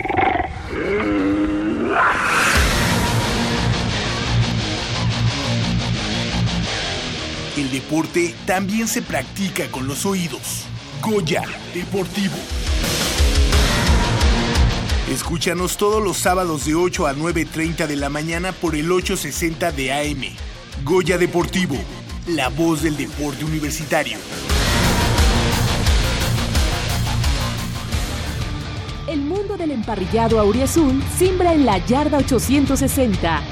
El 7.56 7.70
deporte 7.72 8.36
también 8.46 8.86
se 8.86 9.02
practica 9.02 9.68
con 9.72 9.88
los 9.88 10.06
oídos. 10.06 10.66
Goya 11.02 11.42
Deportivo. 11.74 12.36
Escúchanos 15.10 15.76
todos 15.76 16.02
los 16.02 16.16
sábados 16.16 16.64
de 16.64 16.74
8 16.74 17.06
a 17.06 17.14
9.30 17.14 17.86
de 17.86 17.94
la 17.94 18.08
mañana 18.08 18.50
por 18.50 18.74
el 18.74 18.90
860 18.90 19.70
de 19.70 19.92
AM. 19.92 20.34
Goya 20.84 21.16
Deportivo, 21.16 21.76
la 22.26 22.48
voz 22.48 22.82
del 22.82 22.96
deporte 22.96 23.44
universitario. 23.44 24.18
El 29.06 29.20
mundo 29.20 29.56
del 29.56 29.70
emparrillado 29.70 30.40
auriazul 30.40 31.00
simbra 31.16 31.54
en 31.54 31.66
la 31.66 31.78
yarda 31.86 32.18
860. 32.18 33.42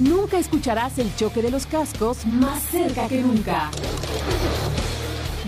Nunca 0.00 0.38
escucharás 0.38 0.98
el 0.98 1.14
choque 1.14 1.40
de 1.40 1.52
los 1.52 1.66
cascos 1.66 2.26
más 2.26 2.60
cerca 2.64 3.06
que 3.06 3.20
nunca. 3.20 3.70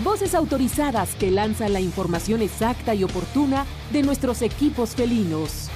Voces 0.07 0.35
autorizadas 0.35 1.15
que 1.15 1.29
lanzan 1.29 1.73
la 1.73 1.81
información 1.81 2.41
exacta 2.41 2.95
y 2.95 3.03
oportuna 3.03 3.65
de 3.91 4.03
nuestros 4.03 4.41
equipos 4.41 4.91
felinos. 4.91 5.67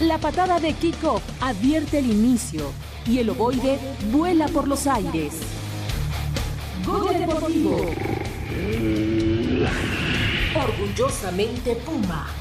La 0.00 0.16
patada 0.16 0.60
de 0.60 0.72
kickoff 0.72 1.22
advierte 1.42 1.98
el 1.98 2.10
inicio 2.10 2.72
y 3.06 3.18
el 3.18 3.28
ovoide 3.28 3.78
vuela 4.10 4.48
por 4.48 4.66
los 4.66 4.86
aires. 4.86 5.40
Goya 6.86 7.18
Deportivo. 7.18 7.76
Orgullosamente 10.56 11.76
Puma. 11.76 12.39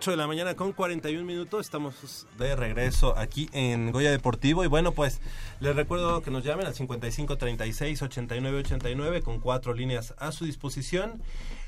8 0.00 0.12
de 0.12 0.16
la 0.16 0.26
mañana 0.26 0.54
con 0.54 0.72
41 0.72 1.26
minutos. 1.26 1.60
Estamos 1.60 2.26
de 2.38 2.56
regreso 2.56 3.18
aquí 3.18 3.50
en 3.52 3.92
Goya 3.92 4.10
Deportivo. 4.10 4.64
Y 4.64 4.66
bueno, 4.66 4.92
pues 4.92 5.20
les 5.60 5.76
recuerdo 5.76 6.22
que 6.22 6.30
nos 6.30 6.42
llamen 6.42 6.66
al 6.66 6.72
55 6.74 7.36
36 7.36 8.00
89 8.00 8.60
89 8.60 9.20
con 9.20 9.40
cuatro 9.40 9.74
líneas 9.74 10.14
a 10.16 10.32
su 10.32 10.46
disposición. 10.46 11.20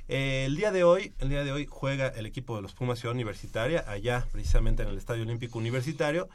Eh, 0.08 0.44
el 0.46 0.56
día 0.56 0.72
de 0.72 0.82
hoy, 0.82 1.12
el 1.18 1.28
día 1.28 1.44
de 1.44 1.52
hoy 1.52 1.66
juega 1.68 2.08
el 2.08 2.24
equipo 2.24 2.56
de 2.56 2.62
los 2.62 2.72
Pumas 2.72 3.00
Ciudad 3.00 3.14
Universitaria, 3.14 3.84
allá 3.86 4.26
precisamente 4.32 4.82
en 4.82 4.88
el 4.88 4.96
Estadio 4.96 5.24
Olímpico 5.24 5.58
Universitario. 5.58 6.30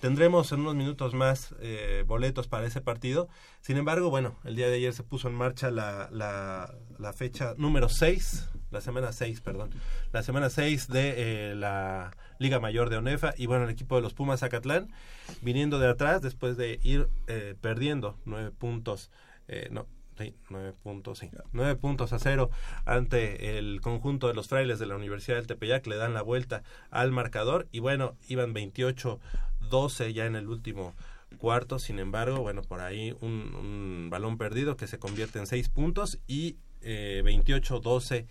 Tendremos 0.00 0.50
en 0.50 0.62
unos 0.62 0.74
minutos 0.74 1.14
más 1.14 1.54
eh, 1.60 2.02
boletos 2.08 2.48
para 2.48 2.66
ese 2.66 2.80
partido. 2.80 3.28
Sin 3.60 3.76
embargo, 3.76 4.10
bueno, 4.10 4.36
el 4.42 4.56
día 4.56 4.66
de 4.66 4.74
ayer 4.78 4.92
se 4.92 5.04
puso 5.04 5.28
en 5.28 5.34
marcha 5.34 5.70
la, 5.70 6.08
la, 6.10 6.74
la 6.98 7.12
fecha 7.12 7.54
número 7.56 7.88
6 7.88 8.48
la 8.76 8.82
semana 8.82 9.10
6, 9.10 9.40
perdón, 9.40 9.70
la 10.12 10.22
semana 10.22 10.50
6 10.50 10.88
de 10.88 11.14
eh, 11.16 11.54
la 11.54 12.14
Liga 12.38 12.60
Mayor 12.60 12.90
de 12.90 12.98
ONEFA 12.98 13.32
y 13.36 13.46
bueno, 13.46 13.64
el 13.64 13.70
equipo 13.70 13.96
de 13.96 14.02
los 14.02 14.12
Pumas 14.12 14.40
Zacatlán 14.40 14.92
viniendo 15.40 15.78
de 15.78 15.88
atrás 15.88 16.20
después 16.20 16.58
de 16.58 16.78
ir 16.82 17.08
eh, 17.26 17.54
perdiendo 17.58 18.18
nueve 18.26 18.50
puntos, 18.50 19.10
eh, 19.48 19.68
no, 19.70 19.86
Sí, 20.18 20.34
nueve 20.48 20.72
puntos, 20.82 21.18
sí. 21.18 21.30
Nueve 21.52 21.76
puntos 21.76 22.14
a 22.14 22.18
cero 22.18 22.48
ante 22.86 23.58
el 23.58 23.82
conjunto 23.82 24.28
de 24.28 24.34
los 24.34 24.48
frailes 24.48 24.78
de 24.78 24.86
la 24.86 24.96
Universidad 24.96 25.36
del 25.36 25.46
Tepeyac. 25.46 25.86
Le 25.86 25.96
dan 25.96 26.14
la 26.14 26.22
vuelta 26.22 26.62
al 26.90 27.12
marcador 27.12 27.68
y 27.70 27.80
bueno, 27.80 28.16
iban 28.26 28.54
28-12 28.54 30.14
ya 30.14 30.24
en 30.24 30.36
el 30.36 30.48
último 30.48 30.94
cuarto. 31.36 31.78
Sin 31.78 31.98
embargo, 31.98 32.40
bueno, 32.40 32.62
por 32.62 32.80
ahí 32.80 33.14
un, 33.20 34.08
balón 34.08 34.38
perdido 34.38 34.78
que 34.78 34.86
se 34.86 34.98
convierte 34.98 35.38
en 35.38 35.46
seis 35.46 35.68
puntos 35.68 36.18
y 36.26 36.56
eh, 36.80 37.20
28-12. 37.22 38.26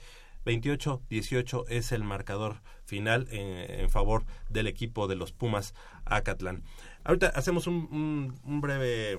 28-18 0.46 1.66
es 1.70 1.92
el 1.92 2.04
marcador 2.04 2.62
final 2.86 3.28
en, 3.32 3.90
favor 3.90 4.26
del 4.50 4.68
equipo 4.68 5.08
de 5.08 5.16
los 5.16 5.32
Pumas 5.32 5.74
Acatlán. 6.06 6.64
Ahorita 7.04 7.28
hacemos 7.30 7.68
un, 7.68 8.40
un 8.44 8.62
breve 8.62 9.18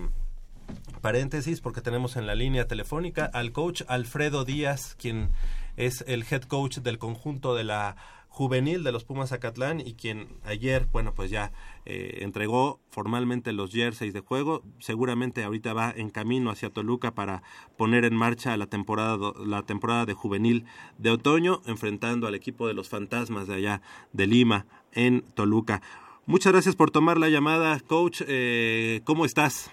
paréntesis 1.00 1.60
porque 1.60 1.80
tenemos 1.80 2.16
en 2.16 2.26
la 2.26 2.34
línea 2.34 2.66
telefónica 2.66 3.26
al 3.26 3.52
coach 3.52 3.82
Alfredo 3.88 4.44
Díaz, 4.44 4.96
quien 4.98 5.30
es 5.76 6.04
el 6.06 6.24
head 6.28 6.42
coach 6.42 6.78
del 6.78 6.98
conjunto 6.98 7.54
de 7.54 7.64
la 7.64 7.96
juvenil 8.36 8.84
de 8.84 8.92
los 8.92 9.06
Pumas 9.06 9.32
Acatlán 9.32 9.80
y 9.80 9.94
quien 9.94 10.28
ayer, 10.44 10.84
bueno, 10.92 11.14
pues 11.14 11.30
ya 11.30 11.52
eh, 11.86 12.18
entregó 12.20 12.80
formalmente 12.90 13.54
los 13.54 13.72
jerseys 13.72 14.12
de 14.12 14.20
juego. 14.20 14.62
Seguramente 14.78 15.42
ahorita 15.42 15.72
va 15.72 15.90
en 15.96 16.10
camino 16.10 16.50
hacia 16.50 16.68
Toluca 16.68 17.14
para 17.14 17.42
poner 17.78 18.04
en 18.04 18.14
marcha 18.14 18.54
la 18.58 18.66
temporada, 18.66 19.32
la 19.42 19.62
temporada 19.62 20.04
de 20.04 20.12
juvenil 20.12 20.66
de 20.98 21.12
otoño, 21.12 21.62
enfrentando 21.64 22.26
al 22.26 22.34
equipo 22.34 22.68
de 22.68 22.74
los 22.74 22.90
fantasmas 22.90 23.48
de 23.48 23.54
allá 23.54 23.80
de 24.12 24.26
Lima 24.26 24.66
en 24.92 25.22
Toluca. 25.34 25.80
Muchas 26.26 26.52
gracias 26.52 26.76
por 26.76 26.90
tomar 26.90 27.16
la 27.16 27.30
llamada, 27.30 27.80
coach. 27.88 28.20
Eh, 28.28 29.00
¿Cómo 29.04 29.24
estás? 29.24 29.72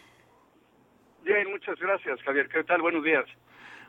Bien, 1.26 1.52
muchas 1.52 1.78
gracias, 1.82 2.22
Javier. 2.22 2.48
¿Qué 2.48 2.64
tal? 2.64 2.82
Buenos 2.82 3.04
días. 3.04 3.26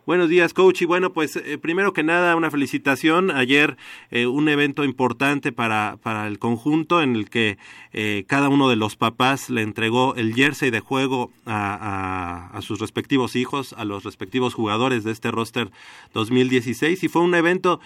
Buenos 0.06 0.28
días, 0.28 0.52
coach. 0.52 0.82
Y 0.82 0.84
bueno, 0.84 1.14
pues 1.14 1.36
eh, 1.36 1.56
primero 1.56 1.94
que 1.94 2.02
nada, 2.02 2.36
una 2.36 2.50
felicitación. 2.50 3.30
Ayer 3.30 3.78
eh, 4.10 4.26
un 4.26 4.50
evento 4.50 4.84
importante 4.84 5.50
para, 5.50 5.96
para 6.02 6.26
el 6.26 6.38
conjunto 6.38 7.00
en 7.00 7.16
el 7.16 7.30
que 7.30 7.56
eh, 7.94 8.24
cada 8.26 8.50
uno 8.50 8.68
de 8.68 8.76
los 8.76 8.96
papás 8.96 9.48
le 9.48 9.62
entregó 9.62 10.14
el 10.14 10.34
jersey 10.34 10.68
de 10.68 10.80
juego 10.80 11.32
a, 11.46 12.50
a, 12.52 12.60
sus 12.60 12.80
respectivos 12.80 13.34
hijos, 13.34 13.72
a 13.78 13.86
los 13.86 14.04
respectivos 14.04 14.52
jugadores 14.52 15.04
de 15.04 15.12
este 15.12 15.30
roster 15.30 15.70
2016. 16.12 17.02
Y 17.02 17.08
fue 17.08 17.22
un 17.22 17.34
evento 17.34 17.80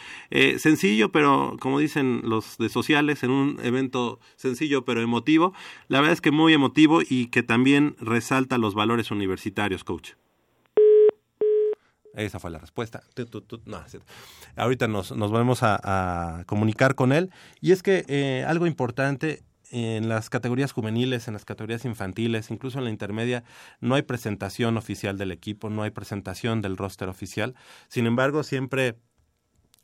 sencillo, 0.57 1.13
pero 1.13 1.57
como 1.61 1.79
dicen 1.79 2.23
los 2.25 2.59
de 2.59 2.69
sociales, 2.69 3.23
en 3.23 3.31
un 3.31 3.61
evento 3.63 4.19
sencillo 4.35 4.85
pero 4.85 5.03
emotivo. 5.03 5.55
La 5.87 6.01
verdad 6.01 6.15
es 6.15 6.21
que 6.21 6.33
muy 6.33 6.53
emotivo 6.53 7.01
y 7.09 7.27
que 7.27 7.45
también 7.45 7.95
resalta 8.01 8.59
los 8.59 8.75
valores 8.75 9.13
universitarios, 9.13 9.85
coach. 9.85 10.15
Esa 12.19 12.41
fue 12.41 12.51
la 12.51 12.59
respuesta. 12.59 13.03
No, 13.67 13.81
ahorita 14.57 14.89
nos, 14.89 15.13
nos 15.13 15.31
vamos 15.31 15.61
a, 15.63 16.43
comunicar 16.47 16.95
con 16.95 17.13
él. 17.13 17.31
Y 17.61 17.73
es 17.73 17.83
que 17.83 18.05
eh, 18.09 18.45
algo 18.47 18.67
importante 18.67 19.43
en 19.71 20.09
las 20.09 20.31
categorías 20.31 20.73
juveniles, 20.73 21.29
en 21.29 21.35
las 21.35 21.45
categorías 21.45 21.85
infantiles, 21.85 22.51
incluso 22.51 22.79
en 22.79 22.85
la 22.85 22.91
intermedia, 22.91 23.45
no 23.81 23.95
hay 23.95 24.03
presentación 24.03 24.77
oficial 24.77 25.19
del 25.19 25.31
equipo, 25.31 25.71
no 25.71 25.83
hay 25.83 25.91
presentación 25.91 26.63
del 26.63 26.77
roster 26.77 27.09
oficial. 27.09 27.55
Sin 27.89 28.07
embargo, 28.07 28.43
siempre 28.43 28.97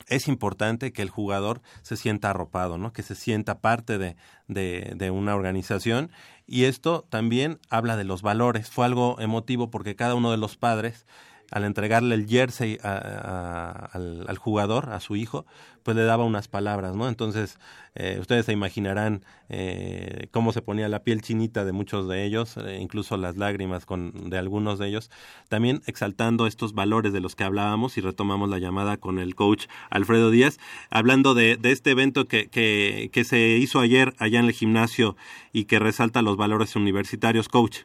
es 0.08 0.26
importante 0.26 0.92
que 0.92 1.02
el 1.02 1.10
jugador 1.10 1.62
se 1.82 1.96
sienta 1.96 2.30
arropado, 2.30 2.78
¿no? 2.78 2.92
que 2.92 3.02
se 3.02 3.14
sienta 3.14 3.60
parte 3.60 3.98
de, 3.98 4.16
de, 4.48 4.92
de, 4.96 5.10
una 5.10 5.34
organización. 5.34 6.10
Y 6.46 6.64
esto 6.64 7.06
también 7.08 7.58
habla 7.70 7.96
de 7.96 8.04
los 8.04 8.22
valores. 8.22 8.70
Fue 8.70 8.84
algo 8.84 9.20
emotivo 9.20 9.70
porque 9.70 9.96
cada 9.96 10.14
uno 10.14 10.30
de 10.30 10.36
los 10.36 10.56
padres 10.56 11.06
al 11.50 11.64
entregarle 11.64 12.14
el 12.14 12.26
jersey 12.26 12.78
al, 12.82 14.38
jugador, 14.38 14.90
a 14.90 15.00
su 15.00 15.16
hijo, 15.16 15.46
pues 15.82 15.96
le 15.96 16.04
daba 16.04 16.24
unas 16.24 16.48
palabras, 16.48 16.96
¿no? 16.96 17.08
Entonces, 17.08 17.58
eh, 17.94 18.16
ustedes 18.20 18.46
se 18.46 18.52
imaginarán 18.52 19.24
eh, 19.48 20.28
cómo 20.30 20.52
se 20.52 20.62
ponía 20.62 20.88
la 20.88 21.02
piel 21.02 21.20
chinita 21.20 21.64
de 21.64 21.72
muchos 21.72 22.08
de 22.08 22.24
ellos, 22.24 22.56
eh, 22.56 22.78
incluso 22.80 23.16
las 23.16 23.36
lágrimas 23.36 23.84
con, 23.86 24.30
de 24.30 24.38
algunos 24.38 24.78
de 24.78 24.88
ellos, 24.88 25.10
también 25.48 25.82
exaltando 25.86 26.46
estos 26.46 26.72
valores 26.72 27.12
de 27.12 27.20
los 27.20 27.36
que 27.36 27.44
hablábamos 27.44 27.98
y 27.98 28.00
retomamos 28.00 28.48
la 28.48 28.58
llamada 28.58 28.96
con 28.96 29.18
el 29.18 29.34
coach 29.34 29.66
Alfredo 29.90 30.30
Díaz, 30.30 30.58
hablando 30.90 31.34
de, 31.34 31.56
de 31.56 31.72
este 31.72 31.90
evento 31.90 32.26
que, 32.26 32.48
que, 32.48 33.10
que 33.12 33.24
se 33.24 33.38
hizo 33.58 33.80
ayer 33.80 34.14
allá 34.18 34.40
en 34.40 34.46
el 34.46 34.52
gimnasio 34.52 35.16
y 35.52 35.66
que 35.66 35.78
resalta 35.78 36.22
los 36.22 36.36
valores 36.36 36.76
universitarios, 36.76 37.48
coach. 37.48 37.82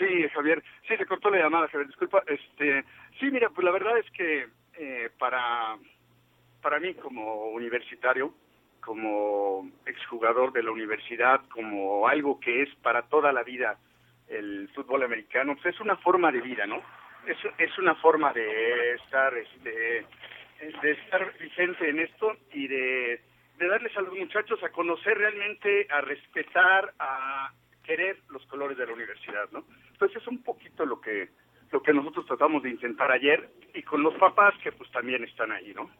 Sí, 0.00 0.28
Javier, 0.30 0.62
Sí, 0.88 0.96
se 0.96 1.04
cortó 1.04 1.28
la 1.28 1.40
llamada, 1.40 1.68
Javier, 1.68 1.88
disculpa. 1.88 2.22
Este, 2.26 2.84
sí, 3.18 3.30
mira, 3.30 3.50
pues 3.50 3.66
la 3.66 3.70
verdad 3.70 3.98
es 3.98 4.10
que 4.12 4.48
eh, 4.78 5.10
para, 5.18 5.76
para 6.62 6.80
mí 6.80 6.94
como 6.94 7.48
universitario, 7.48 8.32
como 8.80 9.70
exjugador 9.84 10.52
de 10.52 10.62
la 10.62 10.70
universidad, 10.70 11.42
como 11.50 12.08
algo 12.08 12.40
que 12.40 12.62
es 12.62 12.74
para 12.76 13.02
toda 13.02 13.30
la 13.30 13.42
vida 13.42 13.78
el 14.28 14.70
fútbol 14.74 15.02
americano, 15.02 15.54
pues 15.54 15.74
es 15.74 15.80
una 15.82 15.96
forma 15.96 16.32
de 16.32 16.40
vida, 16.40 16.66
¿no? 16.66 16.82
Es, 17.26 17.36
es 17.58 17.78
una 17.78 17.94
forma 17.96 18.32
de 18.32 18.94
estar, 18.94 19.36
este, 19.36 20.06
de 20.80 20.90
estar 20.92 21.30
vigente 21.38 21.90
en 21.90 22.00
esto 22.00 22.36
y 22.54 22.68
de, 22.68 23.20
de 23.58 23.68
darles 23.68 23.94
a 23.98 24.00
los 24.00 24.14
muchachos 24.14 24.62
a 24.62 24.70
conocer 24.70 25.18
realmente, 25.18 25.86
a 25.90 26.00
respetar, 26.00 26.94
a 26.98 27.52
querer 27.90 28.18
los 28.28 28.46
colores 28.46 28.78
de 28.78 28.86
la 28.86 28.92
universidad, 28.92 29.50
¿no? 29.50 29.64
Entonces 29.92 30.22
es 30.22 30.28
un 30.28 30.38
poquito 30.44 30.86
lo 30.86 31.00
que 31.00 31.30
lo 31.72 31.82
que 31.82 31.92
nosotros 31.92 32.24
tratamos 32.26 32.62
de 32.62 32.70
intentar 32.70 33.10
ayer 33.10 33.50
y 33.74 33.82
con 33.82 34.02
los 34.02 34.14
papás 34.14 34.54
que 34.62 34.70
pues 34.70 34.90
también 34.92 35.24
están 35.24 35.50
ahí, 35.50 35.72
¿no? 35.74 35.90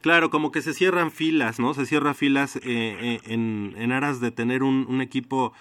Claro, 0.00 0.30
como 0.30 0.50
que 0.50 0.62
se 0.62 0.74
cierran 0.74 1.12
filas, 1.12 1.60
¿no? 1.60 1.74
Se 1.74 1.86
cierran 1.86 2.16
filas 2.16 2.56
eh, 2.56 2.60
eh, 2.64 3.20
en, 3.26 3.74
en, 3.76 3.92
aras 3.92 4.20
de 4.20 4.32
tener 4.32 4.64
un, 4.64 4.86
un, 4.88 5.00
equipo 5.00 5.52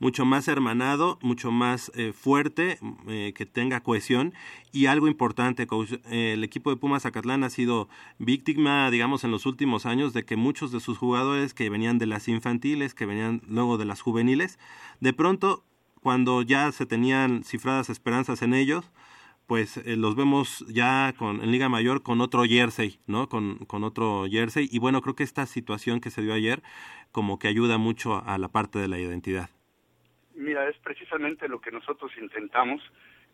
mucho 0.00 0.24
más 0.24 0.48
hermanado, 0.48 1.18
mucho 1.22 1.52
más 1.52 1.92
eh, 1.94 2.12
fuerte, 2.12 2.78
eh, 3.06 3.32
que 3.36 3.46
tenga 3.46 3.80
cohesión. 3.80 4.34
Y 4.72 4.86
algo 4.86 5.06
importante, 5.06 5.68
el 6.10 6.42
equipo 6.42 6.70
de 6.70 6.76
Pumas 6.76 7.04
Zacatlán 7.04 7.44
ha 7.44 7.50
sido 7.50 7.88
víctima, 8.18 8.90
digamos, 8.90 9.22
en 9.22 9.30
los 9.30 9.46
últimos 9.46 9.86
años 9.86 10.12
de 10.12 10.24
que 10.24 10.36
muchos 10.36 10.72
de 10.72 10.80
sus 10.80 10.98
jugadores 10.98 11.54
que 11.54 11.70
venían 11.70 11.98
de 11.98 12.06
las 12.06 12.26
infantiles, 12.26 12.94
que 12.94 13.06
venían 13.06 13.42
luego 13.46 13.78
de 13.78 13.84
las 13.84 14.00
juveniles, 14.00 14.58
de 15.00 15.12
pronto 15.12 15.62
cuando 16.02 16.42
ya 16.42 16.72
se 16.72 16.86
tenían 16.86 17.44
cifradas 17.44 17.90
esperanzas 17.90 18.42
en 18.42 18.54
ellos, 18.54 18.90
pues 19.46 19.76
eh, 19.78 19.96
los 19.96 20.14
vemos 20.14 20.64
ya 20.68 21.12
con, 21.18 21.42
en 21.42 21.50
Liga 21.50 21.68
Mayor 21.68 22.02
con 22.02 22.20
otro 22.20 22.44
jersey, 22.44 23.00
¿no? 23.06 23.28
Con, 23.28 23.56
con 23.66 23.84
otro 23.84 24.24
jersey. 24.30 24.68
Y 24.72 24.78
bueno, 24.78 25.02
creo 25.02 25.16
que 25.16 25.24
esta 25.24 25.44
situación 25.44 26.00
que 26.00 26.10
se 26.10 26.22
dio 26.22 26.32
ayer 26.32 26.62
como 27.12 27.38
que 27.38 27.48
ayuda 27.48 27.76
mucho 27.76 28.22
a 28.24 28.38
la 28.38 28.48
parte 28.48 28.78
de 28.78 28.88
la 28.88 28.98
identidad. 28.98 29.50
Mira, 30.40 30.68
es 30.68 30.76
precisamente 30.78 31.48
lo 31.48 31.60
que 31.60 31.70
nosotros 31.70 32.10
intentamos. 32.18 32.82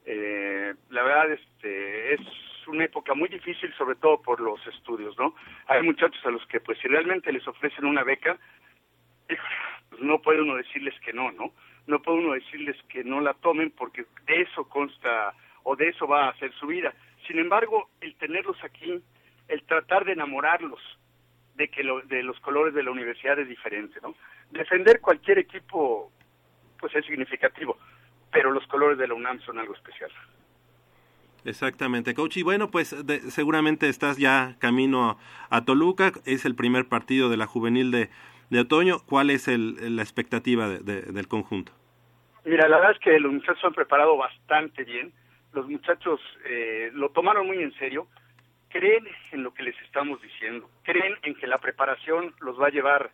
Eh, 0.04 0.74
la 0.90 1.02
verdad, 1.02 1.32
este, 1.32 2.14
es 2.14 2.20
una 2.66 2.84
época 2.84 3.14
muy 3.14 3.28
difícil, 3.28 3.72
sobre 3.74 3.96
todo 3.96 4.20
por 4.20 4.40
los 4.40 4.64
estudios, 4.66 5.16
¿no? 5.18 5.34
Hay 5.68 5.82
muchachos 5.82 6.20
a 6.24 6.30
los 6.30 6.44
que, 6.46 6.60
pues, 6.60 6.78
si 6.78 6.88
realmente 6.88 7.32
les 7.32 7.46
ofrecen 7.46 7.84
una 7.84 8.02
beca, 8.02 8.38
pues 9.26 10.02
no 10.02 10.20
puede 10.20 10.42
uno 10.42 10.56
decirles 10.56 10.94
que 11.00 11.12
no, 11.12 11.32
¿no? 11.32 11.52
no 11.86 12.02
puede 12.02 12.18
uno 12.18 12.32
decirles 12.32 12.76
que 12.88 13.04
no 13.04 13.20
la 13.20 13.34
tomen 13.34 13.70
porque 13.70 14.06
de 14.26 14.42
eso 14.42 14.68
consta 14.68 15.34
o 15.62 15.76
de 15.76 15.88
eso 15.88 16.06
va 16.06 16.28
a 16.28 16.38
ser 16.38 16.52
su 16.54 16.66
vida. 16.66 16.92
Sin 17.26 17.38
embargo, 17.38 17.90
el 18.00 18.14
tenerlos 18.16 18.62
aquí, 18.62 19.00
el 19.48 19.62
tratar 19.64 20.04
de 20.04 20.12
enamorarlos 20.12 20.80
de 21.54 21.68
que 21.68 21.82
lo, 21.82 22.02
de 22.02 22.22
los 22.22 22.38
colores 22.40 22.74
de 22.74 22.82
la 22.82 22.90
universidad 22.90 23.38
es 23.38 23.48
diferente, 23.48 23.98
¿no? 24.02 24.14
Defender 24.50 25.00
cualquier 25.00 25.38
equipo, 25.38 26.12
pues 26.78 26.94
es 26.94 27.04
significativo, 27.06 27.78
pero 28.32 28.50
los 28.50 28.66
colores 28.66 28.98
de 28.98 29.08
la 29.08 29.14
UNAM 29.14 29.40
son 29.40 29.58
algo 29.58 29.74
especial. 29.74 30.10
Exactamente, 31.46 32.14
coach. 32.14 32.36
Y 32.38 32.42
bueno, 32.42 32.70
pues 32.70 32.94
seguramente 33.28 33.88
estás 33.88 34.16
ya 34.18 34.56
camino 34.58 35.16
a, 35.48 35.64
Toluca. 35.64 36.12
Es 36.24 36.44
el 36.44 36.56
primer 36.56 36.86
partido 36.86 37.28
de 37.28 37.36
la 37.36 37.46
juvenil 37.46 37.92
de, 37.92 38.10
de 38.50 38.60
otoño. 38.60 38.98
¿Cuál 39.06 39.30
es 39.30 39.46
el, 39.46 39.96
la 39.96 40.02
expectativa 40.02 40.68
de, 40.68 41.02
del 41.02 41.28
conjunto? 41.28 41.72
Mira, 42.44 42.68
la 42.68 42.76
verdad 42.76 42.92
es 42.92 42.98
que 42.98 43.18
los 43.20 43.32
muchachos 43.32 43.64
han 43.64 43.74
preparado 43.74 44.16
bastante 44.16 44.84
bien. 44.84 45.12
Los 45.52 45.68
muchachos 45.68 46.20
eh, 46.44 46.90
lo 46.92 47.10
tomaron 47.10 47.46
muy 47.46 47.62
en 47.62 47.72
serio. 47.74 48.08
Creen 48.68 49.06
en 49.30 49.44
lo 49.44 49.54
que 49.54 49.62
les 49.62 49.80
estamos 49.82 50.20
diciendo. 50.20 50.68
Creen 50.82 51.14
en 51.22 51.36
que 51.36 51.46
la 51.46 51.58
preparación 51.58 52.34
los 52.40 52.60
va 52.60 52.66
a 52.66 52.70
llevar 52.70 53.12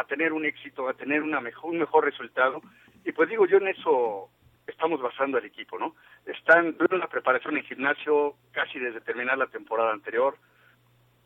a 0.00 0.04
tener 0.04 0.32
un 0.32 0.44
éxito, 0.44 0.88
a 0.88 0.94
tener 0.94 1.22
una 1.22 1.40
mejor, 1.40 1.70
un 1.70 1.78
mejor 1.78 2.04
resultado. 2.04 2.60
Y 3.04 3.12
pues 3.12 3.28
digo, 3.28 3.46
yo 3.46 3.58
en 3.58 3.68
eso 3.68 4.30
estamos 4.66 5.00
basando 5.00 5.38
al 5.38 5.44
equipo, 5.44 5.78
¿no? 5.78 5.94
Están 6.26 6.76
en 6.78 6.98
la 6.98 7.08
preparación 7.08 7.56
en 7.56 7.64
gimnasio 7.64 8.36
casi 8.52 8.78
desde 8.78 9.00
terminar 9.00 9.38
la 9.38 9.48
temporada 9.48 9.92
anterior. 9.92 10.36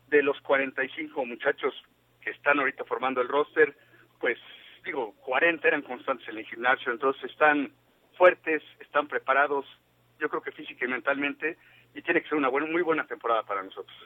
De 0.07 0.21
los 0.21 0.39
45 0.41 1.25
muchachos 1.25 1.73
que 2.21 2.31
están 2.31 2.59
ahorita 2.59 2.83
formando 2.85 3.21
el 3.21 3.27
roster, 3.27 3.75
pues 4.19 4.37
digo, 4.83 5.13
40 5.25 5.67
eran 5.67 5.81
constantes 5.81 6.27
en 6.29 6.37
el 6.37 6.45
gimnasio, 6.45 6.91
entonces 6.91 7.23
están 7.31 7.71
fuertes, 8.17 8.63
están 8.79 9.07
preparados. 9.07 9.65
Yo 10.19 10.29
creo 10.29 10.41
que 10.41 10.51
física 10.51 10.85
y 10.85 10.87
mentalmente, 10.87 11.57
y 11.93 12.01
tiene 12.01 12.21
que 12.21 12.29
ser 12.29 12.37
una 12.37 12.49
buena, 12.49 12.67
muy 12.67 12.81
buena 12.81 13.05
temporada 13.05 13.43
para 13.43 13.63
nosotros. 13.63 13.97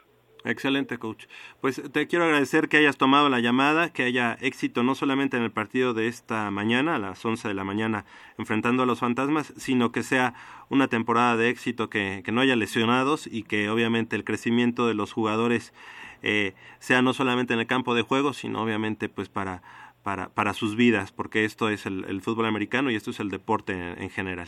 Excelente, 0.45 0.97
coach. 0.97 1.25
Pues 1.59 1.81
te 1.91 2.07
quiero 2.07 2.25
agradecer 2.25 2.69
que 2.69 2.77
hayas 2.77 2.97
tomado 2.97 3.27
la 3.27 3.39
llamada, 3.39 3.91
que 3.91 4.03
haya 4.03 4.37
éxito 4.39 4.83
no 4.83 4.95
solamente 4.95 5.35
en 5.35 5.43
el 5.43 5.51
partido 5.51 5.93
de 5.93 6.07
esta 6.07 6.49
mañana, 6.49 6.95
a 6.95 6.99
las 6.99 7.23
11 7.25 7.47
de 7.47 7.53
la 7.53 7.65
mañana, 7.65 8.05
enfrentando 8.37 8.83
a 8.83 8.85
los 8.85 8.99
fantasmas, 8.99 9.53
sino 9.57 9.91
que 9.91 10.01
sea 10.01 10.33
una 10.69 10.87
temporada 10.87 11.35
de 11.35 11.49
éxito, 11.49 11.89
que, 11.89 12.21
que 12.23 12.31
no 12.31 12.39
haya 12.39 12.55
lesionados 12.55 13.27
y 13.27 13.43
que 13.43 13.69
obviamente 13.69 14.15
el 14.15 14.23
crecimiento 14.23 14.87
de 14.87 14.93
los 14.93 15.11
jugadores 15.11 15.73
eh, 16.21 16.53
sea 16.79 17.01
no 17.01 17.13
solamente 17.13 17.53
en 17.53 17.59
el 17.59 17.67
campo 17.67 17.95
de 17.95 18.01
juego, 18.01 18.33
sino 18.33 18.61
obviamente 18.61 19.09
pues 19.09 19.29
para, 19.29 19.61
para, 20.03 20.29
para 20.29 20.53
sus 20.53 20.75
vidas, 20.75 21.11
porque 21.11 21.45
esto 21.45 21.69
es 21.69 21.85
el, 21.85 22.21
fútbol 22.21 22.45
americano 22.45 22.91
y 22.91 22.95
esto 22.95 23.11
es 23.11 23.19
el 23.19 23.29
deporte 23.29 23.73
en, 23.73 24.09
general. 24.09 24.47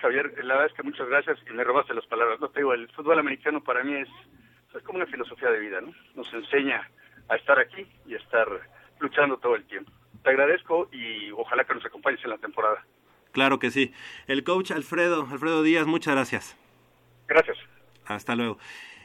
Javier, 0.00 0.32
la 0.44 0.54
verdad 0.54 0.70
es 0.70 0.74
que 0.74 0.82
muchas 0.82 1.08
gracias 1.08 1.38
y 1.48 1.52
me 1.52 1.64
robaste 1.64 1.94
las 1.94 2.06
palabras. 2.06 2.40
No 2.40 2.48
te 2.48 2.60
digo, 2.60 2.74
el 2.74 2.88
fútbol 2.92 3.18
americano 3.18 3.62
para 3.62 3.84
mí 3.84 3.94
es 3.94 4.08
es 4.74 4.82
como 4.84 4.98
una 4.98 5.06
filosofía 5.06 5.50
de 5.50 5.58
vida, 5.58 5.80
¿no? 5.80 5.92
Nos 6.14 6.32
enseña 6.32 6.88
a 7.28 7.36
estar 7.36 7.58
aquí 7.58 7.86
y 8.06 8.14
a 8.14 8.18
estar 8.18 8.48
luchando 8.98 9.38
todo 9.38 9.56
el 9.56 9.64
tiempo. 9.64 9.90
Te 10.22 10.30
agradezco 10.30 10.88
y 10.92 11.30
ojalá 11.32 11.64
que 11.64 11.74
nos 11.74 11.84
acompañes 11.84 12.22
en 12.24 12.30
la 12.30 12.38
temporada. 12.38 12.84
Claro 13.32 13.58
que 13.58 13.70
sí. 13.70 13.92
El 14.26 14.44
coach 14.44 14.70
Alfredo, 14.72 15.26
Alfredo 15.30 15.62
Díaz, 15.62 15.86
muchas 15.86 16.14
gracias. 16.14 16.56
Gracias. 17.26 17.56
Hasta 18.06 18.34
luego. 18.34 18.58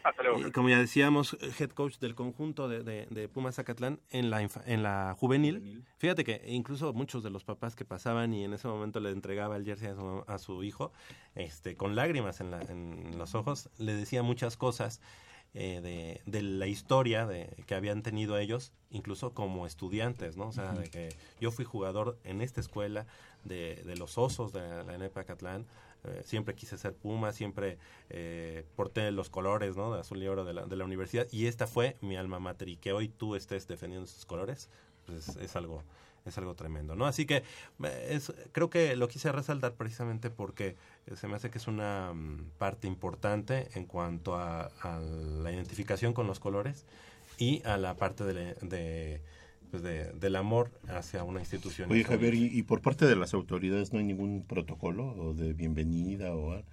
Hasta 0.03 0.21
luego. 0.21 0.51
como 0.51 0.69
ya 0.69 0.77
decíamos, 0.77 1.35
head 1.59 1.71
coach 1.71 1.97
del 1.97 2.13
conjunto 2.13 2.67
de, 2.67 2.83
de, 2.83 3.07
de 3.09 3.27
Pumas 3.27 3.55
Zacatlán 3.55 3.99
en 4.11 4.29
la, 4.29 4.41
en 4.41 4.83
la 4.83 5.15
juvenil. 5.17 5.83
Fíjate 5.97 6.23
que 6.23 6.43
incluso 6.45 6.93
muchos 6.93 7.23
de 7.23 7.31
los 7.31 7.43
papás 7.43 7.75
que 7.75 7.85
pasaban 7.85 8.31
y 8.33 8.43
en 8.43 8.53
ese 8.53 8.67
momento 8.67 8.99
le 8.99 9.09
entregaba 9.09 9.57
el 9.57 9.65
jersey 9.65 9.89
a 9.89 9.95
su, 9.95 10.23
a 10.27 10.37
su 10.37 10.63
hijo, 10.63 10.93
este, 11.33 11.75
con 11.75 11.95
lágrimas 11.95 12.39
en, 12.39 12.51
la, 12.51 12.61
en 12.61 13.17
los 13.17 13.33
ojos, 13.33 13.71
le 13.79 13.95
decía 13.95 14.21
muchas 14.21 14.57
cosas 14.57 15.01
eh, 15.57 15.79
de, 15.81 16.21
de, 16.25 16.41
la 16.41 16.67
historia 16.67 17.25
de, 17.25 17.47
que 17.65 17.75
habían 17.75 18.03
tenido 18.03 18.37
ellos, 18.37 18.73
incluso 18.91 19.33
como 19.33 19.65
estudiantes, 19.65 20.35
¿no? 20.35 20.49
O 20.49 20.51
sea, 20.51 20.73
de 20.73 20.89
que 20.89 21.15
yo 21.39 21.49
fui 21.49 21.63
jugador 21.63 22.19
en 22.25 22.41
esta 22.41 22.59
escuela 22.59 23.07
de, 23.45 23.81
de 23.85 23.95
los 23.95 24.17
osos 24.17 24.51
de 24.51 24.83
la 24.83 24.97
NEPA 24.97 25.23
Catlán, 25.23 25.65
eh, 26.03 26.23
siempre 26.25 26.55
quise 26.55 26.77
ser 26.77 26.93
Puma, 26.93 27.31
siempre 27.31 27.77
eh, 28.09 28.65
porté 28.75 29.09
los 29.11 29.29
colores, 29.29 29.77
¿no? 29.77 29.93
De 29.93 30.01
azul 30.01 30.21
y 30.21 30.27
oro 30.27 30.43
de 30.43 30.53
la, 30.53 30.65
de 30.65 30.75
la 30.75 30.83
universidad, 30.83 31.25
y 31.31 31.47
esta 31.47 31.67
fue 31.67 31.95
mi 32.01 32.17
alma 32.17 32.39
mater, 32.39 32.67
y 32.67 32.75
que 32.75 32.91
hoy 32.91 33.07
tú 33.07 33.35
estés 33.35 33.65
defendiendo 33.65 34.05
esos 34.05 34.25
colores, 34.25 34.69
pues 35.05 35.37
es 35.37 35.55
algo 35.55 35.83
es 36.25 36.37
algo 36.37 36.55
tremendo, 36.55 36.95
¿no? 36.95 37.05
Así 37.05 37.25
que 37.25 37.43
es, 38.09 38.33
creo 38.51 38.69
que 38.69 38.95
lo 38.95 39.07
quise 39.07 39.31
resaltar 39.31 39.73
precisamente 39.73 40.29
porque 40.29 40.75
se 41.15 41.27
me 41.27 41.35
hace 41.35 41.49
que 41.49 41.57
es 41.57 41.67
una 41.67 42.13
mm, 42.13 42.51
parte 42.57 42.87
importante 42.87 43.69
en 43.75 43.85
cuanto 43.85 44.35
a, 44.35 44.71
la 45.41 45.51
identificación 45.51 46.13
con 46.13 46.27
los 46.27 46.39
colores 46.39 46.85
y 47.37 47.61
a 47.65 47.77
la 47.77 47.95
parte 47.95 48.23
de, 48.23 49.21
pues 49.69 49.83
de, 49.83 50.13
del 50.13 50.35
amor 50.35 50.71
hacia 50.87 51.23
una 51.23 51.39
institución. 51.39 51.91
Oye, 51.91 52.03
Javier, 52.03 52.33
¿y, 52.33 52.61
por 52.63 52.81
parte 52.81 53.05
de 53.05 53.15
las 53.15 53.33
autoridades 53.33 53.93
no 53.93 53.99
hay 53.99 54.05
ningún 54.05 54.43
protocolo 54.43 55.33
de 55.33 55.53
bienvenida 55.53 56.33
o, 56.33 56.63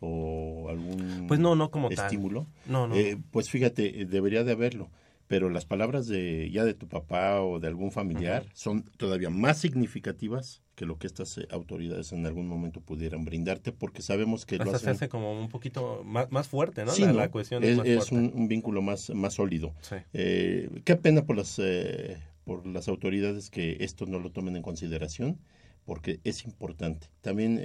o 0.00 0.68
algún 0.70 1.26
pues 1.28 1.40
no, 1.40 1.54
no 1.54 1.70
como 1.70 1.90
estímulo? 1.90 2.46
No, 2.66 2.86
no. 2.86 2.94
Eh, 2.94 3.18
pues 3.30 3.50
fíjate, 3.50 4.06
debería 4.06 4.44
de 4.44 4.52
haberlo 4.52 4.90
pero 5.32 5.48
las 5.48 5.64
palabras 5.64 6.08
de 6.08 6.50
ya 6.50 6.62
de 6.62 6.74
tu 6.74 6.88
papá 6.88 7.40
o 7.40 7.58
de 7.58 7.66
algún 7.66 7.90
familiar 7.90 8.44
son 8.52 8.82
todavía 8.98 9.30
más 9.30 9.56
significativas 9.56 10.60
que 10.74 10.84
lo 10.84 10.98
que 10.98 11.06
estas 11.06 11.38
eh, 11.38 11.48
autoridades 11.50 12.12
en 12.12 12.26
algún 12.26 12.46
momento 12.46 12.82
pudieran 12.82 13.24
brindarte 13.24 13.72
porque 13.72 14.02
sabemos 14.02 14.44
que 14.44 14.58
lo 14.58 14.78
se 14.78 14.90
hace 14.90 15.08
como 15.08 15.32
un 15.32 15.48
poquito 15.48 16.02
más, 16.04 16.30
más 16.30 16.48
fuerte, 16.48 16.84
¿no? 16.84 16.92
Sí, 16.92 17.06
la, 17.06 17.30
cuestión 17.30 17.64
es, 17.64 17.78
es 17.78 18.12
un, 18.12 18.46
vínculo 18.46 18.82
más, 18.82 19.08
más 19.08 19.32
sólido. 19.32 19.72
Eh, 20.12 20.68
qué 20.84 20.96
pena 20.96 21.24
por 21.24 21.38
las, 21.38 21.58
eh, 21.58 22.18
por 22.44 22.66
las 22.66 22.88
autoridades 22.88 23.48
que 23.48 23.78
esto 23.80 24.04
no 24.04 24.18
lo 24.18 24.32
tomen 24.32 24.54
en 24.56 24.62
consideración 24.62 25.38
porque 25.86 26.20
es 26.24 26.44
importante. 26.44 27.06
También, 27.22 27.58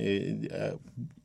ah, 0.54 0.78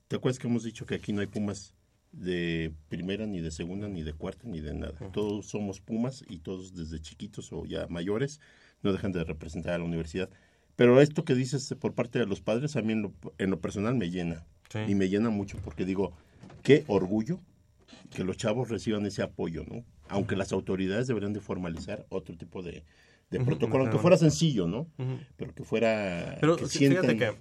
¿te 0.08 0.16
acuerdas 0.16 0.40
que 0.40 0.48
hemos 0.48 0.64
dicho 0.64 0.86
que 0.86 0.96
aquí 0.96 1.12
no 1.12 1.20
hay 1.20 1.28
pumas 1.28 1.76
de 2.12 2.72
primera, 2.88 3.26
ni 3.26 3.40
de 3.40 3.50
segunda, 3.50 3.88
ni 3.88 4.02
de 4.02 4.12
cuarta, 4.12 4.46
ni 4.46 4.60
de 4.60 4.74
nada. 4.74 4.94
Todos 5.12 5.46
somos 5.46 5.80
Pumas 5.80 6.24
y 6.28 6.38
todos 6.38 6.74
desde 6.74 7.00
chiquitos 7.00 7.52
o 7.52 7.64
ya 7.64 7.86
mayores 7.88 8.40
no 8.82 8.92
dejan 8.92 9.12
de 9.12 9.24
representar 9.24 9.74
a 9.74 9.78
la 9.78 9.84
universidad. 9.84 10.28
Pero 10.76 11.00
esto 11.00 11.24
que 11.24 11.34
dices 11.34 11.74
por 11.80 11.94
parte 11.94 12.18
de 12.18 12.26
los 12.26 12.40
padres 12.40 12.76
a 12.76 12.82
mí 12.82 12.92
en 12.92 13.50
lo, 13.50 13.60
personal 13.60 13.94
me 13.94 14.10
llena. 14.10 14.44
Y 14.86 14.94
me 14.94 15.10
llena 15.10 15.28
mucho 15.28 15.58
porque 15.62 15.84
digo, 15.84 16.12
qué 16.62 16.84
orgullo 16.86 17.40
que 18.10 18.24
los 18.24 18.38
chavos 18.38 18.70
reciban 18.70 19.04
ese 19.04 19.22
apoyo, 19.22 19.64
¿no? 19.68 19.84
Aunque 20.08 20.34
las 20.34 20.52
autoridades 20.52 21.06
deberían 21.06 21.34
de 21.34 21.40
formalizar 21.40 22.06
otro 22.08 22.36
tipo 22.36 22.62
de, 22.62 22.82
protocolo, 23.44 23.84
aunque 23.84 23.98
fuera 23.98 24.16
sencillo, 24.16 24.66
¿no? 24.66 24.86
Pero 25.36 25.54
que 25.54 25.64
fuera... 25.64 26.38
Pero 26.40 26.56
fíjate 26.56 27.16
que 27.16 27.34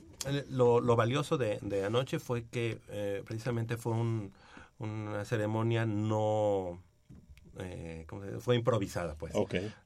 lo, 0.49 0.81
lo 0.81 0.95
valioso 0.95 1.37
de, 1.37 1.59
de, 1.61 1.85
anoche 1.85 2.19
fue 2.19 2.45
que 2.45 2.79
eh, 2.89 3.23
precisamente 3.25 3.77
fue 3.77 3.93
un 3.93 4.31
una 4.81 5.25
ceremonia 5.25 5.85
no 5.85 6.81
eh, 7.59 8.05
fue 8.39 8.55
improvisada 8.55 9.15
pues. 9.15 9.33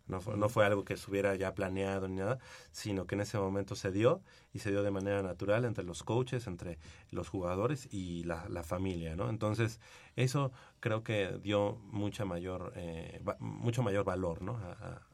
No, 0.08 0.22
fue, 0.22 0.38
no 0.38 0.50
fue 0.50 0.66
algo 0.66 0.86
que 0.86 0.93
estuviera 0.93 1.36
ya 1.36 1.56
planeado 1.56 2.08
ni 2.08 2.18
nada 2.18 2.38
sino 2.72 3.08
que 3.08 3.16
en 3.16 3.22
ese 3.22 3.39
momento 3.39 3.76
se 3.76 3.91
dio 3.91 4.22
y 4.54 4.60
se 4.60 4.70
dio 4.70 4.84
de 4.84 4.91
manera 4.91 5.24
natural 5.24 5.66
entre 5.66 5.84
los 5.84 6.04
coaches 6.04 6.46
entre 6.48 6.78
los 7.10 7.28
jugadores 7.28 7.91
y 7.91 8.24
la, 8.24 8.48
la 8.50 8.64
familia 8.64 9.16
no 9.16 9.30
entonces 9.30 9.80
eso 10.16 10.52
creo 10.80 11.04
que 11.04 11.39
dio 11.41 11.78
mucha 11.91 12.24
mayor 12.24 12.72
eh, 12.76 13.22
mucho 13.39 13.82
mayor 13.82 14.06
valor 14.06 14.43
no 14.43 14.60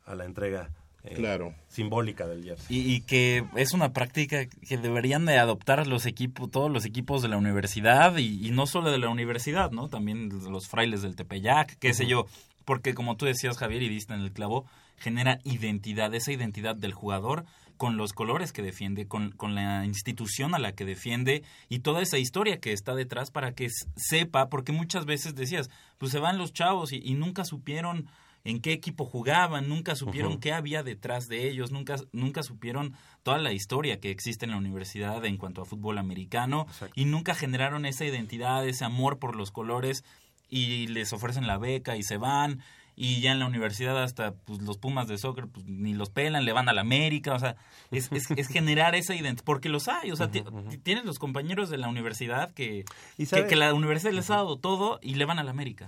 a 0.05 0.15
la 0.15 0.25
entrega 0.25 0.71
eh, 1.03 1.15
claro. 1.15 1.55
simbólica 1.67 2.27
del 2.27 2.43
jersey. 2.43 2.65
Y, 2.69 3.01
que 3.01 3.43
es 3.55 3.73
una 3.73 3.91
práctica 3.91 4.45
que 4.45 4.77
deberían 4.77 5.25
de 5.25 5.39
adoptar 5.39 5.87
los 5.87 6.05
equipos, 6.05 6.51
todos 6.51 6.71
los 6.71 6.85
equipos 6.85 7.21
de 7.21 7.27
la 7.27 7.37
universidad 7.37 8.17
y, 8.17 8.51
no 8.51 8.67
solo 8.67 8.91
de 8.91 8.99
la 8.99 9.09
universidad, 9.09 9.71
¿no? 9.71 9.89
También 9.89 10.29
los 10.29 10.67
frailes 10.67 11.01
del 11.01 11.15
Tepeyac, 11.15 11.77
qué 11.79 11.93
sé 11.93 12.05
yo. 12.05 12.27
Porque 12.65 12.93
como 12.93 13.17
tú 13.17 13.25
decías, 13.25 13.57
Javier, 13.57 13.81
y 13.81 13.89
diste 13.89 14.13
en 14.13 14.21
el 14.21 14.31
clavo, 14.31 14.65
genera 14.97 15.39
identidad, 15.43 16.13
esa 16.13 16.31
identidad 16.31 16.75
del 16.75 16.93
jugador 16.93 17.45
con 17.77 17.97
los 17.97 18.13
colores 18.13 18.51
que 18.51 18.61
defiende, 18.61 19.07
con, 19.07 19.31
con 19.31 19.55
la 19.55 19.83
institución 19.85 20.53
a 20.53 20.59
la 20.59 20.73
que 20.73 20.85
defiende 20.85 21.41
y 21.67 21.79
toda 21.79 22.03
esa 22.03 22.19
historia 22.19 22.59
que 22.59 22.73
está 22.73 22.93
detrás 22.93 23.31
para 23.31 23.53
que 23.53 23.69
sepa, 23.95 24.49
porque 24.49 24.71
muchas 24.71 25.05
veces 25.05 25.33
decías, 25.33 25.71
pues 25.97 26.11
se 26.11 26.19
van 26.19 26.37
los 26.37 26.53
chavos 26.53 26.93
y 26.93 27.13
nunca 27.15 27.43
supieron 27.43 28.07
en 28.43 28.61
qué 28.61 28.73
equipo 28.73 29.05
jugaban, 29.05 29.69
nunca 29.69 29.95
supieron 29.95 30.39
qué 30.39 30.53
había 30.53 30.83
detrás 30.83 31.27
de 31.27 31.49
ellos, 31.49 31.71
nunca, 31.71 31.95
nunca 32.11 32.43
supieron 32.43 32.95
toda 33.23 33.37
la 33.37 33.53
historia 33.53 33.99
que 33.99 34.11
existe 34.11 34.45
en 34.45 34.51
la 34.51 34.57
universidad 34.57 35.23
en 35.25 35.37
cuanto 35.37 35.61
a 35.61 35.65
fútbol 35.65 35.97
americano 35.97 36.65
y 36.95 37.05
nunca 37.05 37.35
generaron 37.35 37.85
esa 37.85 38.05
identidad, 38.05 38.67
ese 38.67 38.85
amor 38.85 39.19
por 39.19 39.35
los 39.35 39.51
colores 39.51 40.03
y 40.49 40.87
les 40.87 41.13
ofrecen 41.13 41.47
la 41.47 41.57
beca 41.57 41.95
y 41.97 42.03
se 42.03 42.17
van 42.17 42.61
y 42.95 43.21
ya 43.21 43.31
en 43.31 43.39
la 43.39 43.45
universidad 43.45 44.01
hasta 44.01 44.33
pues 44.33 44.61
los 44.61 44.77
Pumas 44.77 45.07
de 45.07 45.17
soccer 45.17 45.47
pues, 45.47 45.65
ni 45.65 45.93
los 45.93 46.09
pelan, 46.09 46.45
le 46.45 46.53
van 46.53 46.69
a 46.69 46.73
la 46.73 46.81
América, 46.81 47.33
o 47.33 47.39
sea, 47.39 47.55
es, 47.91 48.09
es, 48.11 48.47
generar 48.47 48.95
esa 48.95 49.15
identidad, 49.15 49.43
porque 49.43 49.69
los 49.69 49.87
hay, 49.87 50.11
o 50.11 50.15
sea, 50.15 50.29
tienes 50.29 51.05
los 51.05 51.19
compañeros 51.19 51.69
de 51.69 51.77
la 51.77 51.87
universidad 51.87 52.51
que, 52.51 52.85
que, 53.17 53.55
la 53.55 53.73
universidad 53.73 54.11
les 54.11 54.29
ha 54.29 54.37
dado 54.37 54.57
todo 54.57 54.99
y 55.01 55.15
le 55.15 55.25
van 55.25 55.39
a 55.39 55.43
la 55.43 55.51
América. 55.51 55.87